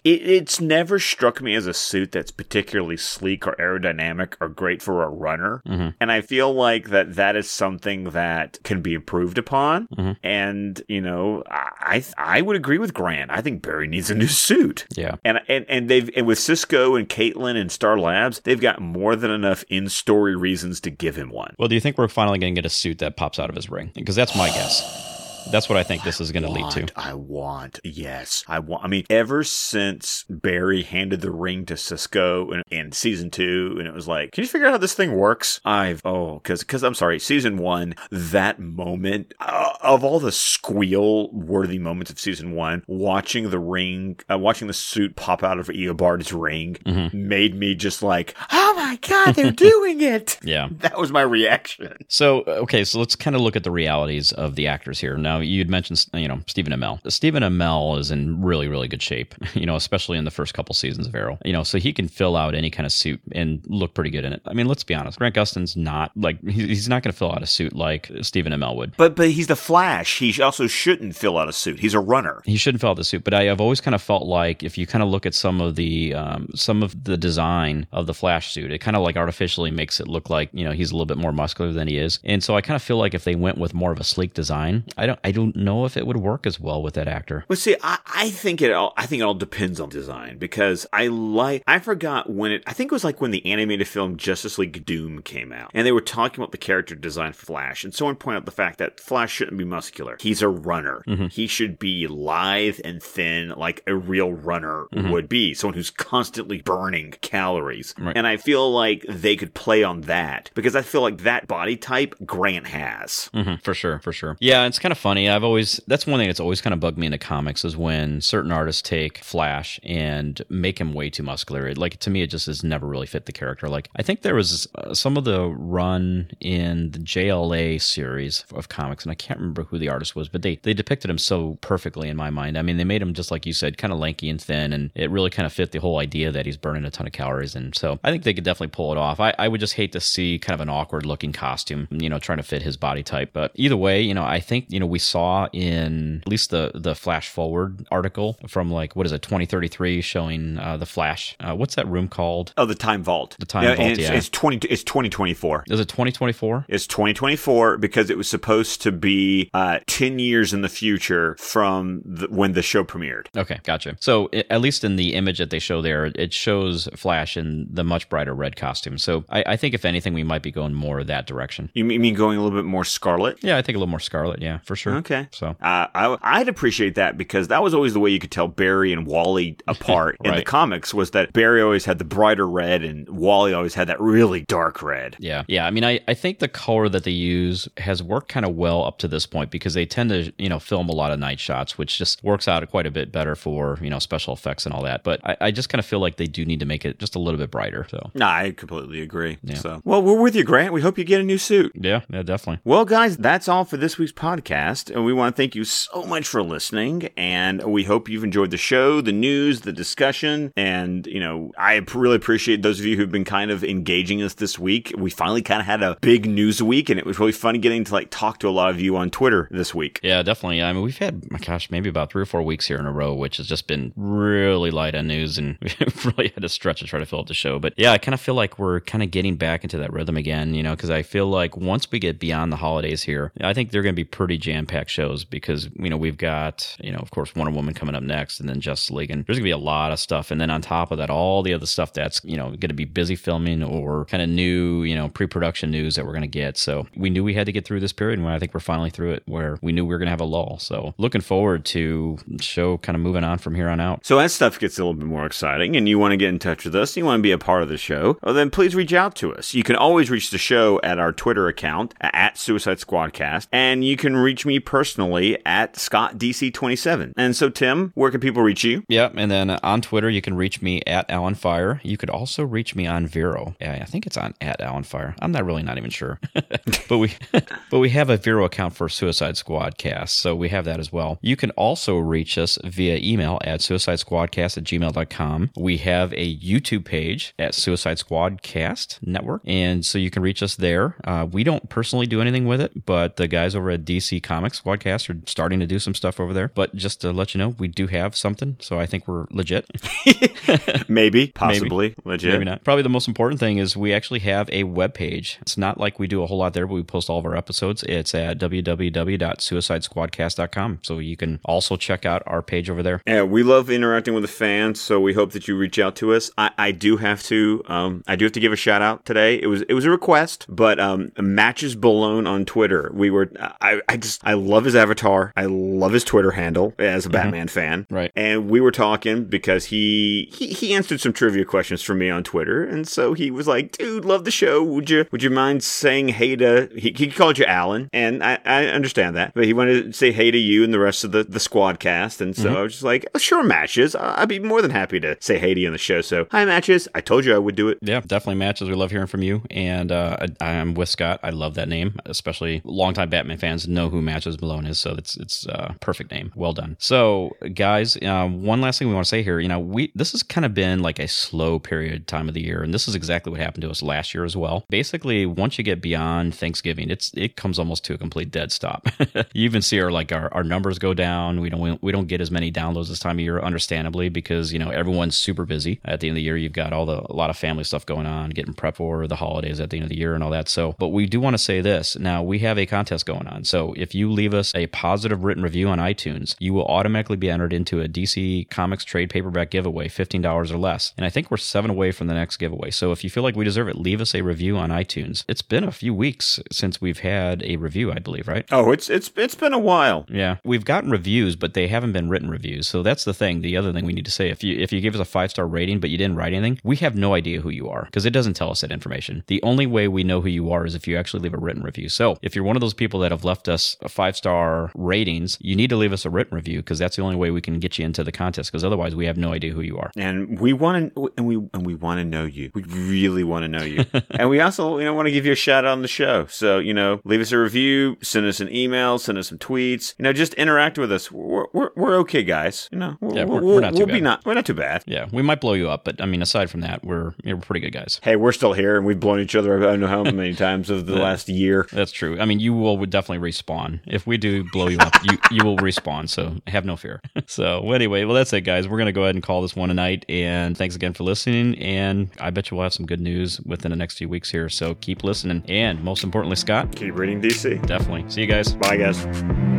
it, 0.02 0.22
it's 0.22 0.60
never 0.60 0.98
struck 0.98 1.40
me 1.40 1.54
as 1.54 1.68
a 1.68 1.74
suit 1.74 2.10
that's 2.10 2.32
particularly 2.32 2.96
sleek 2.96 3.46
or 3.46 3.54
aerodynamic 3.54 4.34
or 4.40 4.48
great 4.48 4.82
for 4.82 5.04
a 5.04 5.08
runner. 5.08 5.62
Mm-hmm. 5.64 5.90
And 6.00 6.10
I 6.10 6.22
feel 6.22 6.52
like 6.52 6.88
that 6.90 7.14
that 7.14 7.36
is 7.36 7.48
something 7.48 8.04
that 8.10 8.58
can 8.64 8.82
be 8.82 8.94
improved 8.94 9.38
upon. 9.38 9.86
Mm-hmm. 9.88 10.12
And 10.24 10.82
you 10.88 11.00
know, 11.00 11.44
I 11.48 12.02
I 12.18 12.42
would 12.42 12.56
agree 12.56 12.78
with 12.78 12.94
Grant. 12.94 13.30
I 13.30 13.40
think 13.40 13.59
Barry 13.62 13.86
needs 13.86 14.10
a 14.10 14.14
new 14.14 14.26
suit. 14.26 14.86
Yeah. 14.96 15.16
And 15.24 15.40
and 15.48 15.66
and 15.68 15.88
they've 15.88 16.10
and 16.16 16.26
with 16.26 16.38
Cisco 16.38 16.96
and 16.96 17.08
Caitlin 17.08 17.56
and 17.56 17.70
Star 17.70 17.98
Labs, 17.98 18.40
they've 18.40 18.60
got 18.60 18.80
more 18.80 19.16
than 19.16 19.30
enough 19.30 19.64
in 19.68 19.88
story 19.88 20.36
reasons 20.36 20.80
to 20.80 20.90
give 20.90 21.16
him 21.16 21.30
one. 21.30 21.54
Well, 21.58 21.68
do 21.68 21.74
you 21.74 21.80
think 21.80 21.98
we're 21.98 22.08
finally 22.08 22.38
going 22.38 22.54
to 22.54 22.58
get 22.60 22.66
a 22.66 22.70
suit 22.70 22.98
that 22.98 23.16
pops 23.16 23.38
out 23.38 23.50
of 23.50 23.56
his 23.56 23.70
ring? 23.70 23.92
Because 23.94 24.16
that's 24.16 24.36
my 24.36 24.48
guess. 24.48 25.19
That's 25.50 25.68
what 25.68 25.78
I 25.78 25.82
think 25.82 26.02
this 26.02 26.20
is 26.20 26.32
going 26.32 26.42
to 26.44 26.50
lead 26.50 26.70
to. 26.72 26.88
I 26.96 27.14
want, 27.14 27.80
yes, 27.84 28.44
I 28.48 28.58
want. 28.58 28.84
I 28.84 28.88
mean, 28.88 29.04
ever 29.10 29.44
since 29.44 30.24
Barry 30.28 30.82
handed 30.82 31.20
the 31.20 31.30
ring 31.30 31.66
to 31.66 31.76
Cisco 31.76 32.50
in, 32.52 32.62
in 32.70 32.92
season 32.92 33.30
two, 33.30 33.76
and 33.78 33.86
it 33.86 33.94
was 33.94 34.08
like, 34.08 34.32
can 34.32 34.42
you 34.42 34.48
figure 34.48 34.66
out 34.66 34.72
how 34.72 34.78
this 34.78 34.94
thing 34.94 35.14
works? 35.14 35.60
I've 35.64 36.02
oh, 36.04 36.34
because 36.34 36.60
because 36.60 36.82
I'm 36.82 36.94
sorry, 36.94 37.18
season 37.18 37.56
one, 37.58 37.94
that 38.10 38.58
moment 38.58 39.34
uh, 39.40 39.72
of 39.82 40.04
all 40.04 40.20
the 40.20 40.32
squeal 40.32 41.30
worthy 41.32 41.78
moments 41.78 42.10
of 42.10 42.20
season 42.20 42.52
one, 42.52 42.82
watching 42.86 43.50
the 43.50 43.58
ring, 43.58 44.18
uh, 44.30 44.38
watching 44.38 44.68
the 44.68 44.74
suit 44.74 45.16
pop 45.16 45.42
out 45.42 45.58
of 45.58 45.68
Eobard's 45.68 46.32
ring, 46.32 46.76
made 47.12 47.54
me 47.54 47.74
just 47.74 48.02
like, 48.02 48.34
oh 48.52 48.74
my 48.76 48.96
god, 48.96 49.34
they're 49.34 49.50
doing 49.52 50.00
it. 50.00 50.38
Yeah. 50.42 50.68
That 50.80 50.98
was 50.98 51.12
my 51.12 51.20
reaction. 51.20 51.94
So, 52.08 52.42
okay, 52.44 52.84
so 52.84 52.98
let's 52.98 53.14
kind 53.14 53.36
of 53.36 53.42
look 53.42 53.54
at 53.54 53.64
the 53.64 53.70
realities 53.70 54.32
of 54.32 54.56
the 54.56 54.66
actors 54.66 54.98
here. 54.98 55.16
Now, 55.16 55.29
you'd 55.38 55.70
mentioned, 55.70 56.04
you 56.14 56.28
know, 56.28 56.40
Stephen 56.46 56.72
Amell. 56.72 56.98
Stephen 57.10 57.42
Amell 57.42 57.98
is 57.98 58.10
in 58.10 58.42
really, 58.42 58.68
really 58.68 58.88
good 58.88 59.02
shape, 59.02 59.34
you 59.54 59.66
know, 59.66 59.76
especially 59.76 60.18
in 60.18 60.24
the 60.24 60.30
first 60.30 60.54
couple 60.54 60.74
seasons 60.74 61.06
of 61.06 61.14
Arrow. 61.14 61.38
You 61.44 61.52
know, 61.52 61.62
so 61.62 61.78
he 61.78 61.92
can 61.92 62.08
fill 62.08 62.36
out 62.36 62.54
any 62.54 62.70
kind 62.70 62.86
of 62.86 62.92
suit 62.92 63.20
and 63.32 63.64
look 63.68 63.94
pretty 63.94 64.10
good 64.10 64.24
in 64.24 64.32
it. 64.32 64.42
I 64.46 64.52
mean, 64.52 64.66
let's 64.66 64.84
be 64.84 64.94
honest. 64.94 65.18
Grant 65.18 65.34
Gustin's 65.34 65.76
not 65.76 66.12
like, 66.16 66.42
he's 66.46 66.88
not 66.88 67.02
going 67.02 67.12
to 67.12 67.18
fill 67.18 67.32
out 67.32 67.42
a 67.42 67.46
suit 67.46 67.74
like 67.74 68.10
Stephen 68.22 68.52
Amell 68.52 68.76
would. 68.76 68.96
But 68.96 69.16
but 69.16 69.30
he's 69.30 69.46
the 69.46 69.56
Flash. 69.56 70.18
He 70.18 70.40
also 70.40 70.66
shouldn't 70.66 71.14
fill 71.14 71.38
out 71.38 71.48
a 71.48 71.52
suit. 71.52 71.80
He's 71.80 71.94
a 71.94 72.00
runner. 72.00 72.42
He 72.44 72.56
shouldn't 72.56 72.80
fill 72.80 72.90
out 72.90 72.96
the 72.96 73.04
suit, 73.04 73.24
but 73.24 73.34
I, 73.34 73.50
I've 73.50 73.60
always 73.60 73.80
kind 73.80 73.94
of 73.94 74.02
felt 74.02 74.24
like 74.24 74.62
if 74.62 74.78
you 74.78 74.86
kind 74.86 75.02
of 75.02 75.08
look 75.08 75.26
at 75.26 75.34
some 75.34 75.60
of 75.60 75.76
the 75.76 76.14
um, 76.14 76.48
some 76.54 76.82
of 76.82 77.04
the 77.04 77.16
design 77.16 77.86
of 77.92 78.06
the 78.06 78.14
Flash 78.14 78.52
suit, 78.52 78.72
it 78.72 78.78
kind 78.78 78.96
of 78.96 79.02
like 79.02 79.16
artificially 79.16 79.70
makes 79.70 80.00
it 80.00 80.08
look 80.08 80.30
like 80.30 80.50
you 80.52 80.64
know 80.64 80.72
he's 80.72 80.90
a 80.90 80.94
little 80.94 81.06
bit 81.06 81.18
more 81.18 81.32
muscular 81.32 81.72
than 81.72 81.88
he 81.88 81.98
is, 81.98 82.18
and 82.24 82.42
so 82.42 82.56
I 82.56 82.60
kind 82.60 82.76
of 82.76 82.82
feel 82.82 82.96
like 82.96 83.14
if 83.14 83.24
they 83.24 83.34
went 83.34 83.58
with 83.58 83.74
more 83.74 83.92
of 83.92 84.00
a 84.00 84.04
sleek 84.04 84.34
design, 84.34 84.84
I 84.96 85.06
don't 85.06 85.19
I 85.24 85.32
don't 85.32 85.54
know 85.56 85.84
if 85.84 85.96
it 85.96 86.06
would 86.06 86.16
work 86.16 86.46
as 86.46 86.58
well 86.60 86.82
with 86.82 86.94
that 86.94 87.08
actor. 87.08 87.44
Well, 87.48 87.56
see, 87.56 87.76
I, 87.82 87.98
I 88.06 88.30
think 88.30 88.60
it 88.62 88.72
all. 88.72 88.92
I 88.96 89.06
think 89.06 89.20
it 89.20 89.24
all 89.24 89.34
depends 89.34 89.80
on 89.80 89.88
design 89.88 90.38
because 90.38 90.86
I 90.92 91.08
like. 91.08 91.62
I 91.66 91.78
forgot 91.78 92.30
when 92.30 92.52
it. 92.52 92.62
I 92.66 92.72
think 92.72 92.90
it 92.90 92.94
was 92.94 93.04
like 93.04 93.20
when 93.20 93.30
the 93.30 93.44
animated 93.46 93.88
film 93.88 94.16
Justice 94.16 94.58
League 94.58 94.84
Doom 94.84 95.22
came 95.22 95.52
out, 95.52 95.70
and 95.74 95.86
they 95.86 95.92
were 95.92 96.00
talking 96.00 96.40
about 96.42 96.52
the 96.52 96.58
character 96.58 96.94
design 96.94 97.32
for 97.32 97.46
Flash, 97.46 97.84
and 97.84 97.94
someone 97.94 98.16
pointed 98.16 98.38
out 98.38 98.44
the 98.44 98.50
fact 98.52 98.78
that 98.78 99.00
Flash 99.00 99.32
shouldn't 99.32 99.58
be 99.58 99.64
muscular. 99.64 100.16
He's 100.20 100.42
a 100.42 100.48
runner. 100.48 101.02
He 101.30 101.46
should 101.46 101.78
be 101.78 102.06
lithe 102.06 102.78
and 102.84 103.02
thin, 103.02 103.50
like 103.50 103.82
a 103.86 103.94
real 103.94 104.32
runner 104.32 104.86
would 104.92 105.28
be. 105.28 105.54
Someone 105.54 105.74
who's 105.74 105.90
constantly 105.90 106.60
burning 106.62 107.12
calories. 107.20 107.94
Right. 107.98 108.16
And 108.16 108.26
I 108.26 108.36
feel 108.36 108.70
like 108.72 109.04
they 109.08 109.36
could 109.36 109.54
play 109.54 109.82
on 109.82 110.02
that 110.02 110.50
because 110.54 110.76
I 110.76 110.82
feel 110.82 111.00
like 111.02 111.18
that 111.18 111.46
body 111.46 111.76
type 111.76 112.14
Grant 112.24 112.66
has. 112.68 113.30
Mhm, 113.34 113.62
for 113.62 113.74
sure, 113.74 113.98
for 114.00 114.12
sure. 114.12 114.36
Yeah, 114.40 114.66
it's 114.66 114.78
kind 114.78 114.92
of 114.92 114.98
funny. 115.10 115.28
I've 115.28 115.42
always 115.42 115.80
that's 115.88 116.06
one 116.06 116.20
thing 116.20 116.28
that's 116.28 116.38
always 116.38 116.60
kind 116.60 116.72
of 116.72 116.78
bugged 116.78 116.96
me 116.96 117.06
in 117.06 117.10
the 117.10 117.18
comics 117.18 117.64
is 117.64 117.76
when 117.76 118.20
certain 118.20 118.52
artists 118.52 118.80
take 118.80 119.18
Flash 119.18 119.80
and 119.82 120.40
make 120.48 120.80
him 120.80 120.92
way 120.92 121.10
too 121.10 121.24
muscular. 121.24 121.74
Like 121.74 121.96
to 121.98 122.10
me, 122.10 122.22
it 122.22 122.28
just 122.28 122.46
has 122.46 122.62
never 122.62 122.86
really 122.86 123.08
fit 123.08 123.26
the 123.26 123.32
character. 123.32 123.68
Like 123.68 123.90
I 123.96 124.02
think 124.02 124.22
there 124.22 124.36
was 124.36 124.68
uh, 124.76 124.94
some 124.94 125.16
of 125.16 125.24
the 125.24 125.46
run 125.48 126.30
in 126.38 126.92
the 126.92 127.00
JLA 127.00 127.82
series 127.82 128.44
of 128.54 128.68
comics, 128.68 129.02
and 129.02 129.10
I 129.10 129.16
can't 129.16 129.40
remember 129.40 129.64
who 129.64 129.78
the 129.78 129.88
artist 129.88 130.14
was, 130.14 130.28
but 130.28 130.42
they 130.42 130.60
they 130.62 130.74
depicted 130.74 131.10
him 131.10 131.18
so 131.18 131.58
perfectly 131.60 132.08
in 132.08 132.16
my 132.16 132.30
mind. 132.30 132.56
I 132.56 132.62
mean, 132.62 132.76
they 132.76 132.84
made 132.84 133.02
him 133.02 133.12
just 133.12 133.32
like 133.32 133.46
you 133.46 133.52
said, 133.52 133.78
kind 133.78 133.92
of 133.92 133.98
lanky 133.98 134.30
and 134.30 134.40
thin, 134.40 134.72
and 134.72 134.92
it 134.94 135.10
really 135.10 135.30
kind 135.30 135.44
of 135.46 135.52
fit 135.52 135.72
the 135.72 135.80
whole 135.80 135.98
idea 135.98 136.30
that 136.30 136.46
he's 136.46 136.56
burning 136.56 136.84
a 136.84 136.90
ton 136.90 137.08
of 137.08 137.12
calories. 137.12 137.56
And 137.56 137.74
so 137.74 137.98
I 138.04 138.12
think 138.12 138.22
they 138.22 138.34
could 138.34 138.44
definitely 138.44 138.76
pull 138.76 138.92
it 138.92 138.98
off. 138.98 139.18
I, 139.18 139.34
I 139.40 139.48
would 139.48 139.58
just 139.58 139.74
hate 139.74 139.90
to 139.90 140.00
see 140.00 140.38
kind 140.38 140.54
of 140.54 140.60
an 140.60 140.68
awkward 140.68 141.04
looking 141.04 141.32
costume, 141.32 141.88
you 141.90 142.08
know, 142.08 142.20
trying 142.20 142.38
to 142.38 142.44
fit 142.44 142.62
his 142.62 142.76
body 142.76 143.02
type. 143.02 143.30
But 143.32 143.50
either 143.56 143.76
way, 143.76 144.00
you 144.02 144.14
know, 144.14 144.24
I 144.24 144.38
think 144.38 144.66
you 144.68 144.78
know 144.78 144.86
we 144.86 144.99
saw 145.00 145.48
in 145.52 146.22
at 146.24 146.28
least 146.28 146.50
the 146.50 146.70
the 146.74 146.94
Flash 146.94 147.28
Forward 147.28 147.86
article 147.90 148.38
from 148.48 148.70
like 148.70 148.94
what 148.94 149.06
is 149.06 149.12
it 149.12 149.22
2033 149.22 150.00
showing 150.00 150.58
uh, 150.58 150.76
the 150.76 150.86
Flash. 150.86 151.36
Uh, 151.40 151.54
what's 151.54 151.74
that 151.74 151.88
room 151.88 152.08
called? 152.08 152.52
Oh, 152.56 152.66
the 152.66 152.74
time 152.74 153.02
vault. 153.02 153.36
The 153.38 153.46
time 153.46 153.76
vault, 153.76 153.90
It's, 153.90 154.00
yeah. 154.00 154.12
it's 154.12 154.28
twenty. 154.28 154.58
It's 154.68 154.84
twenty 154.84 155.08
twenty 155.08 155.34
four. 155.34 155.64
Is 155.68 155.80
it 155.80 155.88
2024? 155.88 156.66
It's 156.68 156.86
2024 156.86 157.78
because 157.78 158.10
it 158.10 158.16
was 158.16 158.28
supposed 158.28 158.82
to 158.82 158.92
be 158.92 159.50
uh, 159.54 159.80
10 159.86 160.18
years 160.18 160.52
in 160.52 160.62
the 160.62 160.68
future 160.68 161.36
from 161.38 162.02
the, 162.04 162.26
when 162.28 162.52
the 162.52 162.62
show 162.62 162.84
premiered. 162.84 163.26
Okay, 163.36 163.60
gotcha. 163.64 163.96
So 164.00 164.28
i 164.32 164.44
at 164.50 164.60
least 164.60 164.84
in 164.84 164.96
the 164.96 165.14
image 165.14 165.38
that 165.38 165.50
they 165.50 165.58
show 165.58 165.80
there, 165.80 166.06
it 166.06 166.32
shows 166.32 166.88
Flash 166.94 167.36
in 167.36 167.68
the 167.70 167.84
much 167.84 168.08
brighter 168.08 168.34
red 168.34 168.56
costume. 168.56 168.98
So 168.98 169.24
I, 169.30 169.44
I 169.46 169.56
think 169.56 169.74
if 169.74 169.84
anything, 169.84 170.12
we 170.12 170.24
might 170.24 170.42
be 170.42 170.50
going 170.50 170.74
more 170.74 171.02
that 171.04 171.26
direction. 171.26 171.70
You 171.72 171.84
mean 171.84 171.94
you 171.94 172.00
mean 172.00 172.14
going 172.14 172.36
a 172.38 172.42
little 172.42 172.58
bit 172.58 172.64
more 172.66 172.84
scarlet? 172.84 173.38
Yeah, 173.42 173.56
I 173.56 173.62
think 173.62 173.76
a 173.76 173.78
little 173.78 173.90
more 173.90 174.00
Scarlet. 174.00 174.42
Yeah, 174.42 174.58
for 174.58 174.76
sure. 174.76 174.89
Okay. 174.96 175.28
So 175.30 175.48
Uh, 175.60 175.86
I, 175.94 176.16
I'd 176.22 176.48
appreciate 176.48 176.94
that 176.96 177.16
because 177.16 177.48
that 177.48 177.62
was 177.62 177.74
always 177.74 177.92
the 177.94 178.00
way 178.00 178.10
you 178.10 178.18
could 178.18 178.30
tell 178.30 178.48
Barry 178.48 178.92
and 178.92 179.06
Wally 179.06 179.56
apart 179.68 180.16
in 180.24 180.34
the 180.34 180.42
comics 180.42 180.92
was 180.94 181.10
that 181.12 181.32
Barry 181.32 181.62
always 181.62 181.84
had 181.84 181.98
the 181.98 182.04
brighter 182.04 182.46
red 182.48 182.82
and 182.82 183.08
Wally 183.08 183.52
always 183.52 183.74
had 183.74 183.88
that 183.88 184.00
really 184.00 184.42
dark 184.42 184.82
red. 184.82 185.16
Yeah, 185.18 185.44
yeah. 185.48 185.66
I 185.66 185.70
mean, 185.70 185.84
I, 185.84 186.00
I 186.08 186.14
think 186.14 186.38
the 186.38 186.48
color 186.48 186.88
that 186.88 187.04
they 187.04 187.10
use 187.10 187.68
has 187.78 188.02
worked 188.02 188.28
kind 188.28 188.46
of 188.46 188.54
well 188.54 188.84
up 188.84 188.98
to 188.98 189.08
this 189.08 189.26
point 189.26 189.50
because 189.50 189.74
they 189.74 189.86
tend 189.86 190.10
to 190.10 190.32
you 190.38 190.48
know 190.48 190.58
film 190.58 190.88
a 190.88 190.92
lot 190.92 191.12
of 191.12 191.18
night 191.18 191.40
shots, 191.40 191.76
which 191.78 191.98
just 191.98 192.22
works 192.24 192.48
out 192.48 192.68
quite 192.70 192.86
a 192.86 192.90
bit 192.90 193.12
better 193.12 193.34
for 193.34 193.78
you 193.82 193.90
know 193.90 193.98
special 193.98 194.32
effects 194.34 194.66
and 194.66 194.74
all 194.74 194.82
that. 194.82 195.04
But 195.04 195.20
I, 195.24 195.36
I 195.40 195.50
just 195.50 195.68
kind 195.68 195.78
of 195.80 195.86
feel 195.86 196.00
like 196.00 196.16
they 196.16 196.26
do 196.26 196.44
need 196.44 196.60
to 196.60 196.66
make 196.66 196.84
it 196.84 196.98
just 196.98 197.14
a 197.14 197.18
little 197.18 197.38
bit 197.38 197.50
brighter. 197.50 197.86
So 197.90 198.10
Nah, 198.14 198.30
I 198.32 198.50
completely 198.52 199.00
agree. 199.00 199.38
So, 199.54 199.80
well, 199.84 200.02
we're 200.02 200.20
with 200.20 200.34
you, 200.36 200.44
Grant. 200.44 200.72
We 200.72 200.80
hope 200.80 200.96
you 200.98 201.04
get 201.04 201.20
a 201.20 201.24
new 201.24 201.38
suit. 201.38 201.72
yeah, 201.74 202.00
yeah, 202.08 202.22
definitely. 202.22 202.60
Well, 202.64 202.84
guys, 202.84 203.16
that's 203.16 203.48
all 203.48 203.64
for 203.64 203.76
this 203.76 203.98
week's 203.98 204.12
podcast. 204.12 204.79
And 204.88 205.04
we 205.04 205.12
want 205.12 205.34
to 205.34 205.40
thank 205.40 205.54
you 205.54 205.64
so 205.64 206.04
much 206.04 206.26
for 206.26 206.42
listening. 206.42 207.10
And 207.16 207.62
we 207.64 207.84
hope 207.84 208.08
you've 208.08 208.24
enjoyed 208.24 208.50
the 208.50 208.56
show, 208.56 209.00
the 209.00 209.12
news, 209.12 209.62
the 209.62 209.72
discussion. 209.72 210.52
And, 210.56 211.06
you 211.06 211.20
know, 211.20 211.52
I 211.58 211.84
really 211.94 212.16
appreciate 212.16 212.62
those 212.62 212.80
of 212.80 212.86
you 212.86 212.96
who've 212.96 213.10
been 213.10 213.24
kind 213.24 213.50
of 213.50 213.64
engaging 213.64 214.22
us 214.22 214.34
this 214.34 214.58
week. 214.58 214.94
We 214.96 215.10
finally 215.10 215.42
kind 215.42 215.60
of 215.60 215.66
had 215.66 215.82
a 215.82 215.98
big 216.00 216.26
news 216.26 216.62
week, 216.62 216.88
and 216.88 216.98
it 216.98 217.04
was 217.04 217.18
really 217.18 217.32
fun 217.32 217.60
getting 217.60 217.84
to 217.84 217.92
like 217.92 218.08
talk 218.10 218.38
to 218.38 218.48
a 218.48 218.50
lot 218.50 218.70
of 218.70 218.80
you 218.80 218.96
on 218.96 219.10
Twitter 219.10 219.48
this 219.50 219.74
week. 219.74 220.00
Yeah, 220.02 220.22
definitely. 220.22 220.62
I 220.62 220.72
mean, 220.72 220.82
we've 220.82 220.96
had, 220.96 221.30
my 221.30 221.38
gosh, 221.38 221.70
maybe 221.70 221.88
about 221.88 222.12
three 222.12 222.22
or 222.22 222.26
four 222.26 222.42
weeks 222.42 222.66
here 222.66 222.78
in 222.78 222.86
a 222.86 222.92
row, 222.92 223.12
which 223.12 223.38
has 223.38 223.46
just 223.46 223.66
been 223.66 223.92
really 223.96 224.70
light 224.70 224.94
on 224.94 225.08
news, 225.08 225.36
and 225.38 225.58
we've 225.62 226.06
really 226.06 226.28
had 226.28 226.42
to 226.42 226.48
stretch 226.48 226.80
to 226.80 226.86
try 226.86 226.98
to 226.98 227.06
fill 227.06 227.20
up 227.20 227.26
the 227.26 227.34
show. 227.34 227.58
But 227.58 227.74
yeah, 227.76 227.92
I 227.92 227.98
kind 227.98 228.14
of 228.14 228.20
feel 228.20 228.34
like 228.34 228.58
we're 228.58 228.80
kind 228.80 229.02
of 229.02 229.10
getting 229.10 229.36
back 229.36 229.64
into 229.64 229.78
that 229.78 229.92
rhythm 229.92 230.16
again, 230.16 230.54
you 230.54 230.62
know, 230.62 230.74
because 230.76 230.90
I 230.90 231.02
feel 231.02 231.26
like 231.26 231.56
once 231.56 231.90
we 231.90 231.98
get 231.98 232.18
beyond 232.18 232.52
the 232.52 232.56
holidays 232.56 233.02
here, 233.02 233.32
I 233.40 233.52
think 233.52 233.70
they're 233.70 233.82
going 233.82 233.94
to 233.94 233.96
be 233.96 234.04
pretty 234.04 234.38
jam 234.38 234.66
packed 234.70 234.90
shows 234.90 235.24
because, 235.24 235.68
you 235.74 235.90
know, 235.90 235.96
we've 235.96 236.16
got, 236.16 236.76
you 236.80 236.92
know, 236.92 236.98
of 236.98 237.10
course, 237.10 237.34
Wonder 237.34 237.52
Woman 237.52 237.74
coming 237.74 237.94
up 237.94 238.02
next, 238.02 238.40
and 238.40 238.48
then 238.48 238.60
Justice 238.60 238.90
League, 238.90 239.10
and 239.10 239.26
there's 239.26 239.38
to 239.38 239.44
be 239.44 239.50
a 239.50 239.58
lot 239.58 239.92
of 239.92 239.98
stuff. 239.98 240.30
And 240.30 240.40
then 240.40 240.50
on 240.50 240.62
top 240.62 240.90
of 240.90 240.98
that, 240.98 241.10
all 241.10 241.42
the 241.42 241.52
other 241.52 241.66
stuff 241.66 241.92
that's, 241.92 242.20
you 242.24 242.36
know, 242.36 242.54
to 242.70 242.74
be 242.74 242.84
busy 242.84 243.16
filming 243.16 243.62
or 243.62 244.04
kind 244.06 244.22
of 244.22 244.28
new, 244.28 244.82
you 244.84 244.94
know, 244.94 245.08
pre 245.08 245.26
production 245.26 245.70
news 245.70 245.96
that 245.96 246.06
we're 246.06 246.12
to 246.22 246.28
get. 246.28 246.56
So 246.56 246.86
we 246.96 247.10
knew 247.10 247.24
we 247.24 247.34
had 247.34 247.46
to 247.46 247.52
get 247.52 247.64
through 247.64 247.80
this 247.80 247.92
period, 247.92 248.18
and 248.18 248.28
I 248.28 248.38
think 248.38 248.54
we're 248.54 248.60
finally 248.60 248.90
through 248.90 249.12
it 249.12 249.22
where 249.26 249.58
we 249.60 249.72
knew 249.72 249.84
we 249.84 249.94
were 249.94 249.98
to 250.06 250.10
have 250.10 250.20
a 250.20 250.24
lull. 250.24 250.58
So 250.58 250.94
looking 250.98 251.20
forward 251.20 251.64
to 251.66 252.18
show 252.40 252.78
kind 252.78 252.96
of 252.96 253.02
moving 253.02 253.24
on 253.24 253.38
from 253.38 253.54
here 253.54 253.68
on 253.68 253.80
out. 253.80 254.06
So 254.06 254.18
as 254.18 254.32
stuff 254.32 254.58
gets 254.58 254.78
a 254.78 254.82
little 254.82 254.94
bit 254.94 255.06
more 255.06 255.26
exciting 255.26 255.76
and 255.76 255.88
you 255.88 255.98
want 255.98 256.12
to 256.12 256.16
get 256.16 256.28
in 256.28 256.38
touch 256.38 256.64
with 256.64 256.74
us, 256.74 256.96
you 256.96 257.04
want 257.04 257.18
to 257.18 257.22
be 257.22 257.32
a 257.32 257.38
part 257.38 257.62
of 257.62 257.68
the 257.68 257.76
show, 257.76 258.18
well, 258.22 258.34
then 258.34 258.50
please 258.50 258.74
reach 258.74 258.92
out 258.92 259.14
to 259.16 259.34
us. 259.34 259.52
You 259.54 259.62
can 259.62 259.76
always 259.76 260.10
reach 260.10 260.30
the 260.30 260.38
show 260.38 260.80
at 260.82 260.98
our 260.98 261.12
Twitter 261.12 261.48
account 261.48 261.94
at 262.00 262.38
Suicide 262.38 262.78
Squadcast, 262.78 263.48
and 263.50 263.84
you 263.84 263.96
can 263.96 264.16
reach 264.16 264.46
me 264.46 264.59
personally 264.60 265.38
at 265.44 265.74
ScottDC27. 265.74 267.12
And 267.16 267.36
so, 267.36 267.48
Tim, 267.48 267.92
where 267.94 268.10
can 268.10 268.20
people 268.20 268.42
reach 268.42 268.64
you? 268.64 268.84
Yep. 268.88 269.14
And 269.16 269.30
then 269.30 269.50
on 269.50 269.80
Twitter, 269.80 270.08
you 270.08 270.22
can 270.22 270.34
reach 270.34 270.62
me 270.62 270.82
at 270.86 271.08
Allenfire. 271.08 271.80
You 271.82 271.96
could 271.96 272.10
also 272.10 272.44
reach 272.44 272.74
me 272.74 272.86
on 272.86 273.06
Vero. 273.06 273.54
I 273.60 273.84
think 273.84 274.06
it's 274.06 274.16
on 274.16 274.34
at 274.40 274.60
Allenfire. 274.60 275.14
I'm 275.20 275.32
not 275.32 275.44
really 275.44 275.62
not 275.62 275.78
even 275.78 275.90
sure. 275.90 276.20
but 276.88 276.98
we 276.98 277.12
but 277.70 277.78
we 277.78 277.90
have 277.90 278.10
a 278.10 278.16
Vero 278.16 278.44
account 278.44 278.74
for 278.74 278.88
Suicide 278.88 279.36
Squad 279.36 279.78
cast. 279.78 280.18
So 280.18 280.34
we 280.34 280.48
have 280.50 280.64
that 280.64 280.80
as 280.80 280.92
well. 280.92 281.18
You 281.22 281.36
can 281.36 281.50
also 281.52 281.98
reach 281.98 282.38
us 282.38 282.58
via 282.64 282.98
email 283.02 283.38
at 283.44 283.60
suicide 283.60 283.90
suicidesquadcast 283.90 284.58
at 284.58 284.64
gmail.com. 284.64 285.50
We 285.56 285.78
have 285.78 286.12
a 286.12 286.36
YouTube 286.38 286.84
page 286.84 287.34
at 287.38 287.54
Suicide 287.54 287.98
Squad 287.98 288.42
Cast 288.42 288.98
Network. 289.02 289.42
And 289.44 289.84
so 289.84 289.98
you 289.98 290.10
can 290.10 290.22
reach 290.22 290.42
us 290.42 290.56
there. 290.56 290.96
Uh, 291.04 291.26
we 291.30 291.44
don't 291.44 291.68
personally 291.68 292.06
do 292.06 292.20
anything 292.20 292.46
with 292.46 292.60
it, 292.60 292.86
but 292.86 293.16
the 293.16 293.28
guys 293.28 293.54
over 293.54 293.70
at 293.70 293.84
DC 293.84 294.22
Comics 294.22 294.49
Squadcast 294.52 295.10
are 295.10 295.20
starting 295.26 295.60
to 295.60 295.66
do 295.66 295.78
some 295.78 295.94
stuff 295.94 296.20
over 296.20 296.32
there. 296.32 296.48
But 296.48 296.74
just 296.74 297.00
to 297.02 297.12
let 297.12 297.34
you 297.34 297.38
know, 297.38 297.54
we 297.58 297.68
do 297.68 297.86
have 297.86 298.16
something. 298.16 298.56
So 298.60 298.78
I 298.78 298.86
think 298.86 299.06
we're 299.06 299.26
legit. 299.30 299.66
Maybe, 300.88 301.28
possibly, 301.28 301.94
legit. 302.04 302.32
Maybe 302.32 302.44
not. 302.44 302.64
Probably 302.64 302.82
the 302.82 302.88
most 302.88 303.06
important 303.08 303.38
thing 303.40 303.58
is 303.58 303.76
we 303.76 303.92
actually 303.92 304.20
have 304.20 304.48
a 304.50 304.64
web 304.64 304.94
page. 304.94 305.38
It's 305.42 305.58
not 305.58 305.78
like 305.78 305.98
we 305.98 306.06
do 306.06 306.22
a 306.22 306.26
whole 306.26 306.38
lot 306.38 306.54
there, 306.54 306.66
but 306.66 306.72
we 306.74 306.82
post 306.82 307.10
all 307.10 307.18
of 307.18 307.26
our 307.26 307.36
episodes. 307.36 307.82
It's 307.84 308.14
at 308.14 308.38
www.suicidesquadcast.com. 308.38 310.78
So 310.82 310.98
you 310.98 311.16
can 311.16 311.40
also 311.44 311.76
check 311.76 312.06
out 312.06 312.22
our 312.26 312.42
page 312.42 312.70
over 312.70 312.82
there. 312.82 313.02
Yeah, 313.06 313.22
we 313.22 313.42
love 313.42 313.70
interacting 313.70 314.14
with 314.14 314.22
the 314.22 314.28
fans, 314.28 314.80
so 314.80 315.00
we 315.00 315.14
hope 315.14 315.32
that 315.32 315.48
you 315.48 315.56
reach 315.56 315.78
out 315.78 315.96
to 315.96 316.14
us. 316.14 316.30
I, 316.38 316.50
I 316.58 316.70
do 316.72 316.96
have 316.96 317.22
to, 317.24 317.62
um, 317.66 318.02
I 318.06 318.16
do 318.16 318.24
have 318.24 318.32
to 318.32 318.40
give 318.40 318.52
a 318.52 318.56
shout 318.56 318.80
out 318.82 319.04
today. 319.04 319.40
It 319.40 319.46
was, 319.46 319.62
it 319.62 319.74
was 319.74 319.84
a 319.84 319.90
request, 319.90 320.46
but 320.48 320.80
um, 320.80 321.12
matches 321.18 321.76
Malone 321.76 322.26
on 322.26 322.44
Twitter. 322.44 322.90
We 322.92 323.10
were, 323.10 323.30
I, 323.60 323.80
I 323.88 323.96
just, 323.96 324.24
I 324.24 324.29
love 324.34 324.64
his 324.64 324.74
avatar. 324.74 325.32
I 325.36 325.44
love 325.46 325.92
his 325.92 326.04
Twitter 326.04 326.32
handle 326.32 326.72
as 326.78 327.06
a 327.06 327.10
Batman 327.10 327.48
fan. 327.48 327.86
Right. 327.90 328.10
And 328.16 328.48
we 328.50 328.60
were 328.60 328.70
talking 328.70 329.24
because 329.24 329.66
he, 329.66 330.28
he, 330.32 330.48
he 330.48 330.74
answered 330.74 331.00
some 331.00 331.12
trivia 331.12 331.44
questions 331.44 331.82
for 331.82 331.94
me 331.94 332.10
on 332.10 332.22
Twitter, 332.24 332.64
and 332.64 332.86
so 332.86 333.14
he 333.14 333.30
was 333.30 333.46
like, 333.46 333.72
"Dude, 333.76 334.04
love 334.04 334.24
the 334.24 334.30
show. 334.30 334.62
Would 334.62 334.90
you, 334.90 335.06
would 335.10 335.22
you 335.22 335.30
mind 335.30 335.62
saying 335.62 336.08
hey 336.08 336.36
to?" 336.36 336.68
He, 336.76 336.92
he 336.96 337.08
called 337.10 337.38
you 337.38 337.44
Alan, 337.44 337.88
and 337.92 338.22
I, 338.22 338.38
I 338.44 338.66
understand 338.66 339.16
that, 339.16 339.32
but 339.34 339.44
he 339.44 339.52
wanted 339.52 339.84
to 339.84 339.92
say 339.92 340.12
hey 340.12 340.30
to 340.30 340.38
you 340.38 340.64
and 340.64 340.72
the 340.72 340.78
rest 340.78 341.04
of 341.04 341.12
the 341.12 341.24
the 341.24 341.40
squad 341.40 341.80
cast, 341.80 342.20
and 342.20 342.36
so 342.36 342.54
I 342.56 342.62
was 342.62 342.72
just 342.72 342.84
like, 342.84 343.06
oh, 343.14 343.18
"Sure, 343.18 343.42
matches. 343.42 343.94
I- 343.94 344.22
I'd 344.22 344.28
be 344.28 344.38
more 344.38 344.60
than 344.62 344.70
happy 344.70 345.00
to 345.00 345.16
say 345.20 345.38
hey 345.38 345.54
to 345.54 345.60
you 345.60 345.66
on 345.66 345.72
the 345.72 345.78
show." 345.78 346.00
So, 346.00 346.26
hi, 346.30 346.44
matches. 346.44 346.88
I 346.94 347.00
told 347.00 347.24
you 347.24 347.34
I 347.34 347.38
would 347.38 347.56
do 347.56 347.68
it. 347.68 347.78
Yeah, 347.82 348.00
definitely 348.00 348.36
matches. 348.36 348.68
We 348.68 348.74
love 348.74 348.90
hearing 348.90 349.06
from 349.06 349.22
you. 349.22 349.42
And 349.50 349.90
uh, 349.92 350.26
I, 350.40 350.46
I'm 350.50 350.74
with 350.74 350.88
Scott. 350.88 351.20
I 351.22 351.30
love 351.30 351.54
that 351.54 351.68
name, 351.68 351.98
especially 352.06 352.60
longtime 352.64 353.08
Batman 353.10 353.38
fans 353.38 353.66
know 353.68 353.88
who 353.88 354.00
Matches 354.02 354.19
Malone 354.26 354.66
is. 354.66 354.78
So 354.78 354.94
it's 354.96 355.16
it's 355.16 355.46
a 355.46 355.76
perfect 355.80 356.10
name. 356.10 356.32
Well 356.34 356.52
done. 356.52 356.76
So 356.78 357.36
guys, 357.54 357.96
uh, 357.96 358.28
one 358.28 358.60
last 358.60 358.78
thing 358.78 358.88
we 358.88 358.94
want 358.94 359.06
to 359.06 359.08
say 359.08 359.22
here. 359.22 359.40
You 359.40 359.48
know, 359.48 359.58
we 359.58 359.92
this 359.94 360.12
has 360.12 360.22
kind 360.22 360.44
of 360.44 360.54
been 360.54 360.80
like 360.80 360.98
a 360.98 361.08
slow 361.08 361.58
period 361.58 362.06
time 362.06 362.28
of 362.28 362.34
the 362.34 362.42
year, 362.42 362.62
and 362.62 362.72
this 362.72 362.88
is 362.88 362.94
exactly 362.94 363.30
what 363.30 363.40
happened 363.40 363.62
to 363.62 363.70
us 363.70 363.82
last 363.82 364.14
year 364.14 364.24
as 364.24 364.36
well. 364.36 364.64
Basically, 364.68 365.26
once 365.26 365.58
you 365.58 365.64
get 365.64 365.80
beyond 365.80 366.34
Thanksgiving, 366.34 366.90
it's 366.90 367.12
it 367.14 367.36
comes 367.36 367.58
almost 367.58 367.84
to 367.84 367.94
a 367.94 367.98
complete 367.98 368.30
dead 368.30 368.52
stop. 368.52 368.88
you 368.98 369.44
even 369.44 369.62
see 369.62 369.80
our 369.80 369.90
like 369.90 370.12
our, 370.12 370.32
our 370.34 370.44
numbers 370.44 370.78
go 370.78 370.94
down. 370.94 371.40
We 371.40 371.50
don't 371.50 371.82
we 371.82 371.92
don't 371.92 372.08
get 372.08 372.20
as 372.20 372.30
many 372.30 372.50
downloads 372.50 372.88
this 372.88 372.98
time 372.98 373.16
of 373.16 373.20
year, 373.20 373.40
understandably, 373.40 374.08
because 374.08 374.52
you 374.52 374.58
know 374.58 374.70
everyone's 374.70 375.16
super 375.16 375.44
busy 375.44 375.80
at 375.84 376.00
the 376.00 376.08
end 376.08 376.14
of 376.14 376.16
the 376.16 376.22
year. 376.22 376.36
You've 376.36 376.52
got 376.52 376.72
all 376.72 376.86
the 376.86 377.00
a 377.10 377.14
lot 377.14 377.30
of 377.30 377.36
family 377.36 377.64
stuff 377.64 377.86
going 377.86 378.06
on, 378.06 378.30
getting 378.30 378.54
prep 378.54 378.76
for 378.76 379.06
the 379.06 379.16
holidays 379.16 379.60
at 379.60 379.70
the 379.70 379.76
end 379.76 379.84
of 379.84 379.90
the 379.90 379.98
year 379.98 380.14
and 380.14 380.22
all 380.22 380.30
that. 380.30 380.48
So, 380.48 380.74
but 380.78 380.88
we 380.88 381.06
do 381.06 381.20
want 381.20 381.34
to 381.34 381.38
say 381.38 381.60
this 381.60 381.98
now: 381.98 382.22
we 382.22 382.40
have 382.40 382.58
a 382.58 382.66
contest 382.66 383.06
going 383.06 383.26
on. 383.26 383.44
So 383.44 383.74
if 383.76 383.94
you 383.94 384.09
leave 384.10 384.34
us 384.34 384.54
a 384.54 384.66
positive 384.68 385.24
written 385.24 385.42
review 385.42 385.68
on 385.68 385.78
iTunes, 385.78 386.34
you 386.38 386.52
will 386.52 386.66
automatically 386.66 387.16
be 387.16 387.30
entered 387.30 387.52
into 387.52 387.80
a 387.80 387.88
DC 387.88 388.48
Comics 388.50 388.84
trade 388.84 389.10
paperback 389.10 389.50
giveaway, 389.50 389.88
fifteen 389.88 390.22
dollars 390.22 390.52
or 390.52 390.58
less. 390.58 390.92
And 390.96 391.06
I 391.06 391.10
think 391.10 391.30
we're 391.30 391.36
seven 391.36 391.70
away 391.70 391.92
from 391.92 392.06
the 392.06 392.14
next 392.14 392.36
giveaway. 392.36 392.70
So 392.70 392.92
if 392.92 393.04
you 393.04 393.10
feel 393.10 393.22
like 393.22 393.36
we 393.36 393.44
deserve 393.44 393.68
it, 393.68 393.76
leave 393.76 394.00
us 394.00 394.14
a 394.14 394.22
review 394.22 394.56
on 394.56 394.70
iTunes. 394.70 395.24
It's 395.28 395.42
been 395.42 395.64
a 395.64 395.72
few 395.72 395.94
weeks 395.94 396.40
since 396.50 396.80
we've 396.80 397.00
had 397.00 397.42
a 397.42 397.56
review, 397.56 397.92
I 397.92 397.98
believe, 397.98 398.28
right? 398.28 398.44
Oh, 398.50 398.72
it's 398.72 398.90
it's 398.90 399.10
it's 399.16 399.34
been 399.34 399.52
a 399.52 399.58
while. 399.58 400.06
Yeah, 400.08 400.36
we've 400.44 400.64
gotten 400.64 400.90
reviews, 400.90 401.36
but 401.36 401.54
they 401.54 401.68
haven't 401.68 401.92
been 401.92 402.08
written 402.08 402.30
reviews. 402.30 402.68
So 402.68 402.82
that's 402.82 403.04
the 403.04 403.14
thing. 403.14 403.40
The 403.40 403.56
other 403.56 403.72
thing 403.72 403.84
we 403.84 403.92
need 403.92 404.04
to 404.04 404.10
say: 404.10 404.30
if 404.30 404.42
you 404.42 404.58
if 404.58 404.72
you 404.72 404.80
give 404.80 404.94
us 404.94 405.00
a 405.00 405.04
five 405.04 405.30
star 405.30 405.46
rating, 405.46 405.80
but 405.80 405.90
you 405.90 405.98
didn't 405.98 406.16
write 406.16 406.32
anything, 406.32 406.60
we 406.64 406.76
have 406.76 406.94
no 406.96 407.14
idea 407.14 407.40
who 407.40 407.50
you 407.50 407.68
are 407.68 407.84
because 407.84 408.06
it 408.06 408.10
doesn't 408.10 408.34
tell 408.34 408.50
us 408.50 408.60
that 408.60 408.72
information. 408.72 409.24
The 409.26 409.42
only 409.42 409.66
way 409.66 409.88
we 409.88 410.04
know 410.04 410.20
who 410.20 410.28
you 410.28 410.50
are 410.50 410.66
is 410.66 410.74
if 410.74 410.86
you 410.86 410.96
actually 410.96 411.22
leave 411.22 411.34
a 411.34 411.38
written 411.38 411.62
review. 411.62 411.88
So 411.88 412.18
if 412.22 412.34
you're 412.34 412.44
one 412.44 412.56
of 412.56 412.60
those 412.60 412.74
people 412.74 413.00
that 413.00 413.10
have 413.10 413.24
left 413.24 413.48
us 413.48 413.76
a 413.80 413.88
five 414.00 414.16
star 414.16 414.70
ratings, 414.74 415.36
you 415.40 415.54
need 415.54 415.70
to 415.70 415.76
leave 415.76 415.92
us 415.92 416.04
a 416.04 416.10
written 416.10 416.34
review 416.36 416.58
because 416.60 416.78
that's 416.78 416.96
the 416.96 417.02
only 417.02 417.16
way 417.16 417.30
we 417.30 417.40
can 417.40 417.58
get 417.58 417.78
you 417.78 417.84
into 417.84 418.02
the 418.02 418.12
contest. 418.12 418.50
Because 418.50 418.64
otherwise, 418.64 418.94
we 418.94 419.06
have 419.06 419.18
no 419.18 419.32
idea 419.32 419.52
who 419.52 419.60
you 419.60 419.76
are. 419.78 419.90
and 419.96 420.38
we 420.40 420.52
want 420.52 420.94
to 420.94 421.12
and 421.16 421.26
we 421.26 421.34
and 421.54 421.66
we 421.66 421.74
want 421.74 421.98
to 421.98 422.04
know 422.04 422.24
you. 422.24 422.50
We 422.54 422.62
really 422.62 423.24
want 423.24 423.42
to 423.44 423.48
know 423.48 423.62
you, 423.64 423.84
and 424.10 424.28
we 424.30 424.40
also 424.40 424.78
you 424.78 424.84
know 424.84 424.94
want 424.94 425.06
to 425.06 425.12
give 425.12 425.26
you 425.26 425.32
a 425.32 425.36
shout 425.46 425.64
out 425.64 425.72
on 425.72 425.82
the 425.82 425.88
show. 425.88 426.26
So 426.26 426.58
you 426.58 426.72
know, 426.74 427.00
leave 427.04 427.20
us 427.20 427.32
a 427.32 427.38
review, 427.38 427.96
send 428.02 428.26
us 428.26 428.40
an 428.40 428.54
email, 428.54 428.98
send 428.98 429.18
us 429.18 429.28
some 429.28 429.38
tweets. 429.38 429.94
You 429.98 430.04
know, 430.04 430.12
just 430.12 430.34
interact 430.34 430.78
with 430.78 430.90
us. 430.92 431.10
We're 431.12 431.46
we're, 431.52 431.70
we're 431.76 431.96
okay, 432.00 432.22
guys. 432.22 432.68
You 432.72 432.78
know, 432.78 432.96
we'll, 433.00 433.16
Yeah, 433.16 433.24
we're- 433.24 433.44
we're 433.44 433.60
not 433.60 433.72
too 433.72 433.78
we'll 433.80 433.86
be 433.86 433.92
bad. 433.94 434.02
not 434.02 434.24
we're 434.24 434.34
not 434.34 434.46
too 434.46 434.54
bad. 434.54 434.82
Yeah, 434.86 435.06
we 435.12 435.22
might 435.22 435.40
blow 435.40 435.52
you 435.54 435.68
up, 435.68 435.84
but 435.84 436.00
I 436.00 436.06
mean, 436.06 436.22
aside 436.22 436.50
from 436.50 436.60
that, 436.62 436.84
we're 436.84 437.12
we're 437.24 437.36
pretty 437.36 437.60
good 437.60 437.72
guys. 437.72 438.00
Hey, 438.02 438.16
we're 438.16 438.32
still 438.32 438.52
here, 438.54 438.76
and 438.76 438.86
we've 438.86 439.00
blown 439.00 439.20
each 439.20 439.34
other. 439.34 439.56
up 439.58 439.62
I 439.62 439.72
don't 439.72 439.80
know 439.80 439.86
how 439.88 440.02
many 440.04 440.34
times 440.34 440.70
of 440.70 440.86
the 440.86 440.96
last 440.96 441.28
year. 441.28 441.66
That's 441.72 441.92
true. 441.92 442.18
I 442.20 442.24
mean, 442.24 442.40
you 442.40 442.54
will 442.54 442.78
would 442.78 442.90
definitely 442.90 443.30
respawn 443.30 443.80
if 443.90 444.06
we 444.06 444.16
do 444.16 444.44
blow 444.52 444.68
you 444.68 444.78
up. 444.78 444.94
You 445.04 445.18
you 445.30 445.44
will 445.44 445.56
respawn. 445.58 446.08
So 446.08 446.36
have 446.46 446.64
no 446.64 446.76
fear. 446.76 447.00
So 447.26 447.62
well, 447.62 447.74
anyway, 447.74 448.04
well 448.04 448.14
that's 448.14 448.32
it, 448.32 448.40
guys. 448.42 448.66
We're 448.66 448.78
gonna 448.78 448.92
go 448.92 449.02
ahead 449.02 449.14
and 449.14 449.22
call 449.22 449.42
this 449.42 449.54
one 449.54 449.70
a 449.70 449.74
night. 449.74 450.04
And 450.08 450.56
thanks 450.56 450.74
again 450.74 450.94
for 450.94 451.04
listening. 451.04 451.56
And 451.58 452.10
I 452.18 452.30
bet 452.30 452.50
you 452.50 452.56
we'll 452.56 452.64
have 452.64 452.72
some 452.72 452.86
good 452.86 453.00
news 453.00 453.40
within 453.42 453.70
the 453.70 453.76
next 453.76 453.98
few 453.98 454.08
weeks 454.08 454.30
here. 454.30 454.48
So 454.48 454.74
keep 454.76 455.04
listening. 455.04 455.44
And 455.48 455.82
most 455.84 456.02
importantly, 456.02 456.36
Scott, 456.36 456.74
Keep 456.74 456.98
reading 456.98 457.20
DC. 457.20 457.64
definitely 457.66 458.04
see 458.10 458.22
you 458.22 458.26
guys. 458.26 458.54
Bye, 458.54 458.76
guys. 458.78 459.49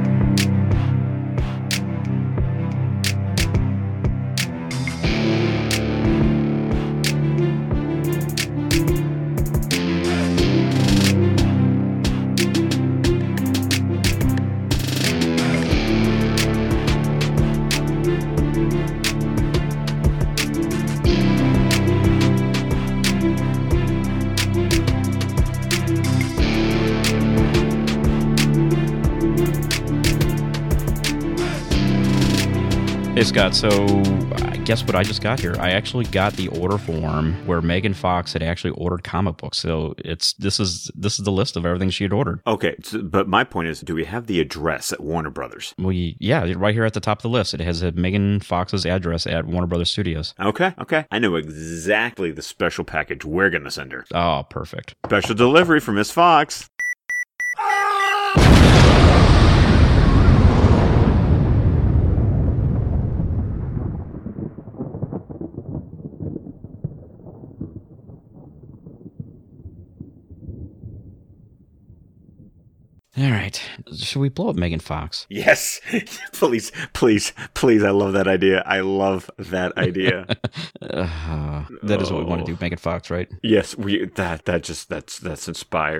Scott, 33.31 33.55
so 33.55 33.69
uh, 33.69 34.57
guess 34.65 34.83
what 34.83 34.93
I 34.93 35.03
just 35.03 35.21
got 35.21 35.39
here? 35.39 35.55
I 35.57 35.71
actually 35.71 36.03
got 36.03 36.33
the 36.33 36.49
order 36.49 36.77
form 36.77 37.33
where 37.47 37.61
Megan 37.61 37.93
Fox 37.93 38.33
had 38.33 38.43
actually 38.43 38.71
ordered 38.71 39.05
comic 39.05 39.37
books. 39.37 39.57
So 39.57 39.95
it's 39.99 40.33
this 40.33 40.59
is 40.59 40.91
this 40.95 41.17
is 41.17 41.23
the 41.23 41.31
list 41.31 41.55
of 41.55 41.65
everything 41.65 41.91
she 41.91 42.03
had 42.03 42.11
ordered. 42.11 42.41
Okay, 42.45 42.75
so, 42.83 43.01
but 43.01 43.29
my 43.29 43.45
point 43.45 43.69
is, 43.69 43.79
do 43.79 43.95
we 43.95 44.03
have 44.03 44.27
the 44.27 44.41
address 44.41 44.91
at 44.91 44.99
Warner 44.99 45.29
Brothers? 45.29 45.73
We 45.77 46.17
yeah, 46.19 46.51
right 46.57 46.73
here 46.73 46.83
at 46.83 46.93
the 46.93 46.99
top 46.99 47.19
of 47.19 47.23
the 47.23 47.29
list. 47.29 47.53
It 47.53 47.61
has 47.61 47.81
Megan 47.93 48.41
Fox's 48.41 48.85
address 48.85 49.25
at 49.25 49.45
Warner 49.45 49.67
Brothers 49.67 49.89
Studios. 49.89 50.33
Okay, 50.37 50.73
okay. 50.77 51.05
I 51.09 51.19
know 51.19 51.35
exactly 51.35 52.31
the 52.31 52.41
special 52.41 52.83
package 52.83 53.23
we're 53.23 53.49
gonna 53.49 53.71
send 53.71 53.93
her. 53.93 54.05
Oh, 54.13 54.45
perfect. 54.49 54.95
Special 55.05 55.35
delivery 55.35 55.79
for 55.79 55.93
Miss 55.93 56.11
Fox. 56.11 56.69
All 73.17 73.29
right. 73.29 73.61
Should 73.93 74.19
we 74.19 74.29
blow 74.29 74.49
up 74.49 74.55
Megan 74.55 74.79
Fox? 74.79 75.27
Yes, 75.29 75.81
please, 76.31 76.71
please, 76.93 77.33
please. 77.53 77.83
I 77.83 77.89
love 77.89 78.13
that 78.13 78.25
idea. 78.27 78.63
I 78.65 78.79
love 78.81 79.29
that 79.37 79.77
idea. 79.77 80.27
Uh, 80.81 81.65
that 81.83 82.01
is 82.01 82.11
what 82.11 82.19
we 82.23 82.25
want 82.29 82.45
to 82.45 82.51
do, 82.51 82.57
Megan 82.59 82.77
Fox, 82.77 83.09
right? 83.09 83.29
yes, 83.43 83.77
we 83.77 84.05
that 84.15 84.45
that 84.45 84.63
just 84.63 84.89
that's 84.89 85.19
that's 85.19 85.47
inspired. 85.47 85.99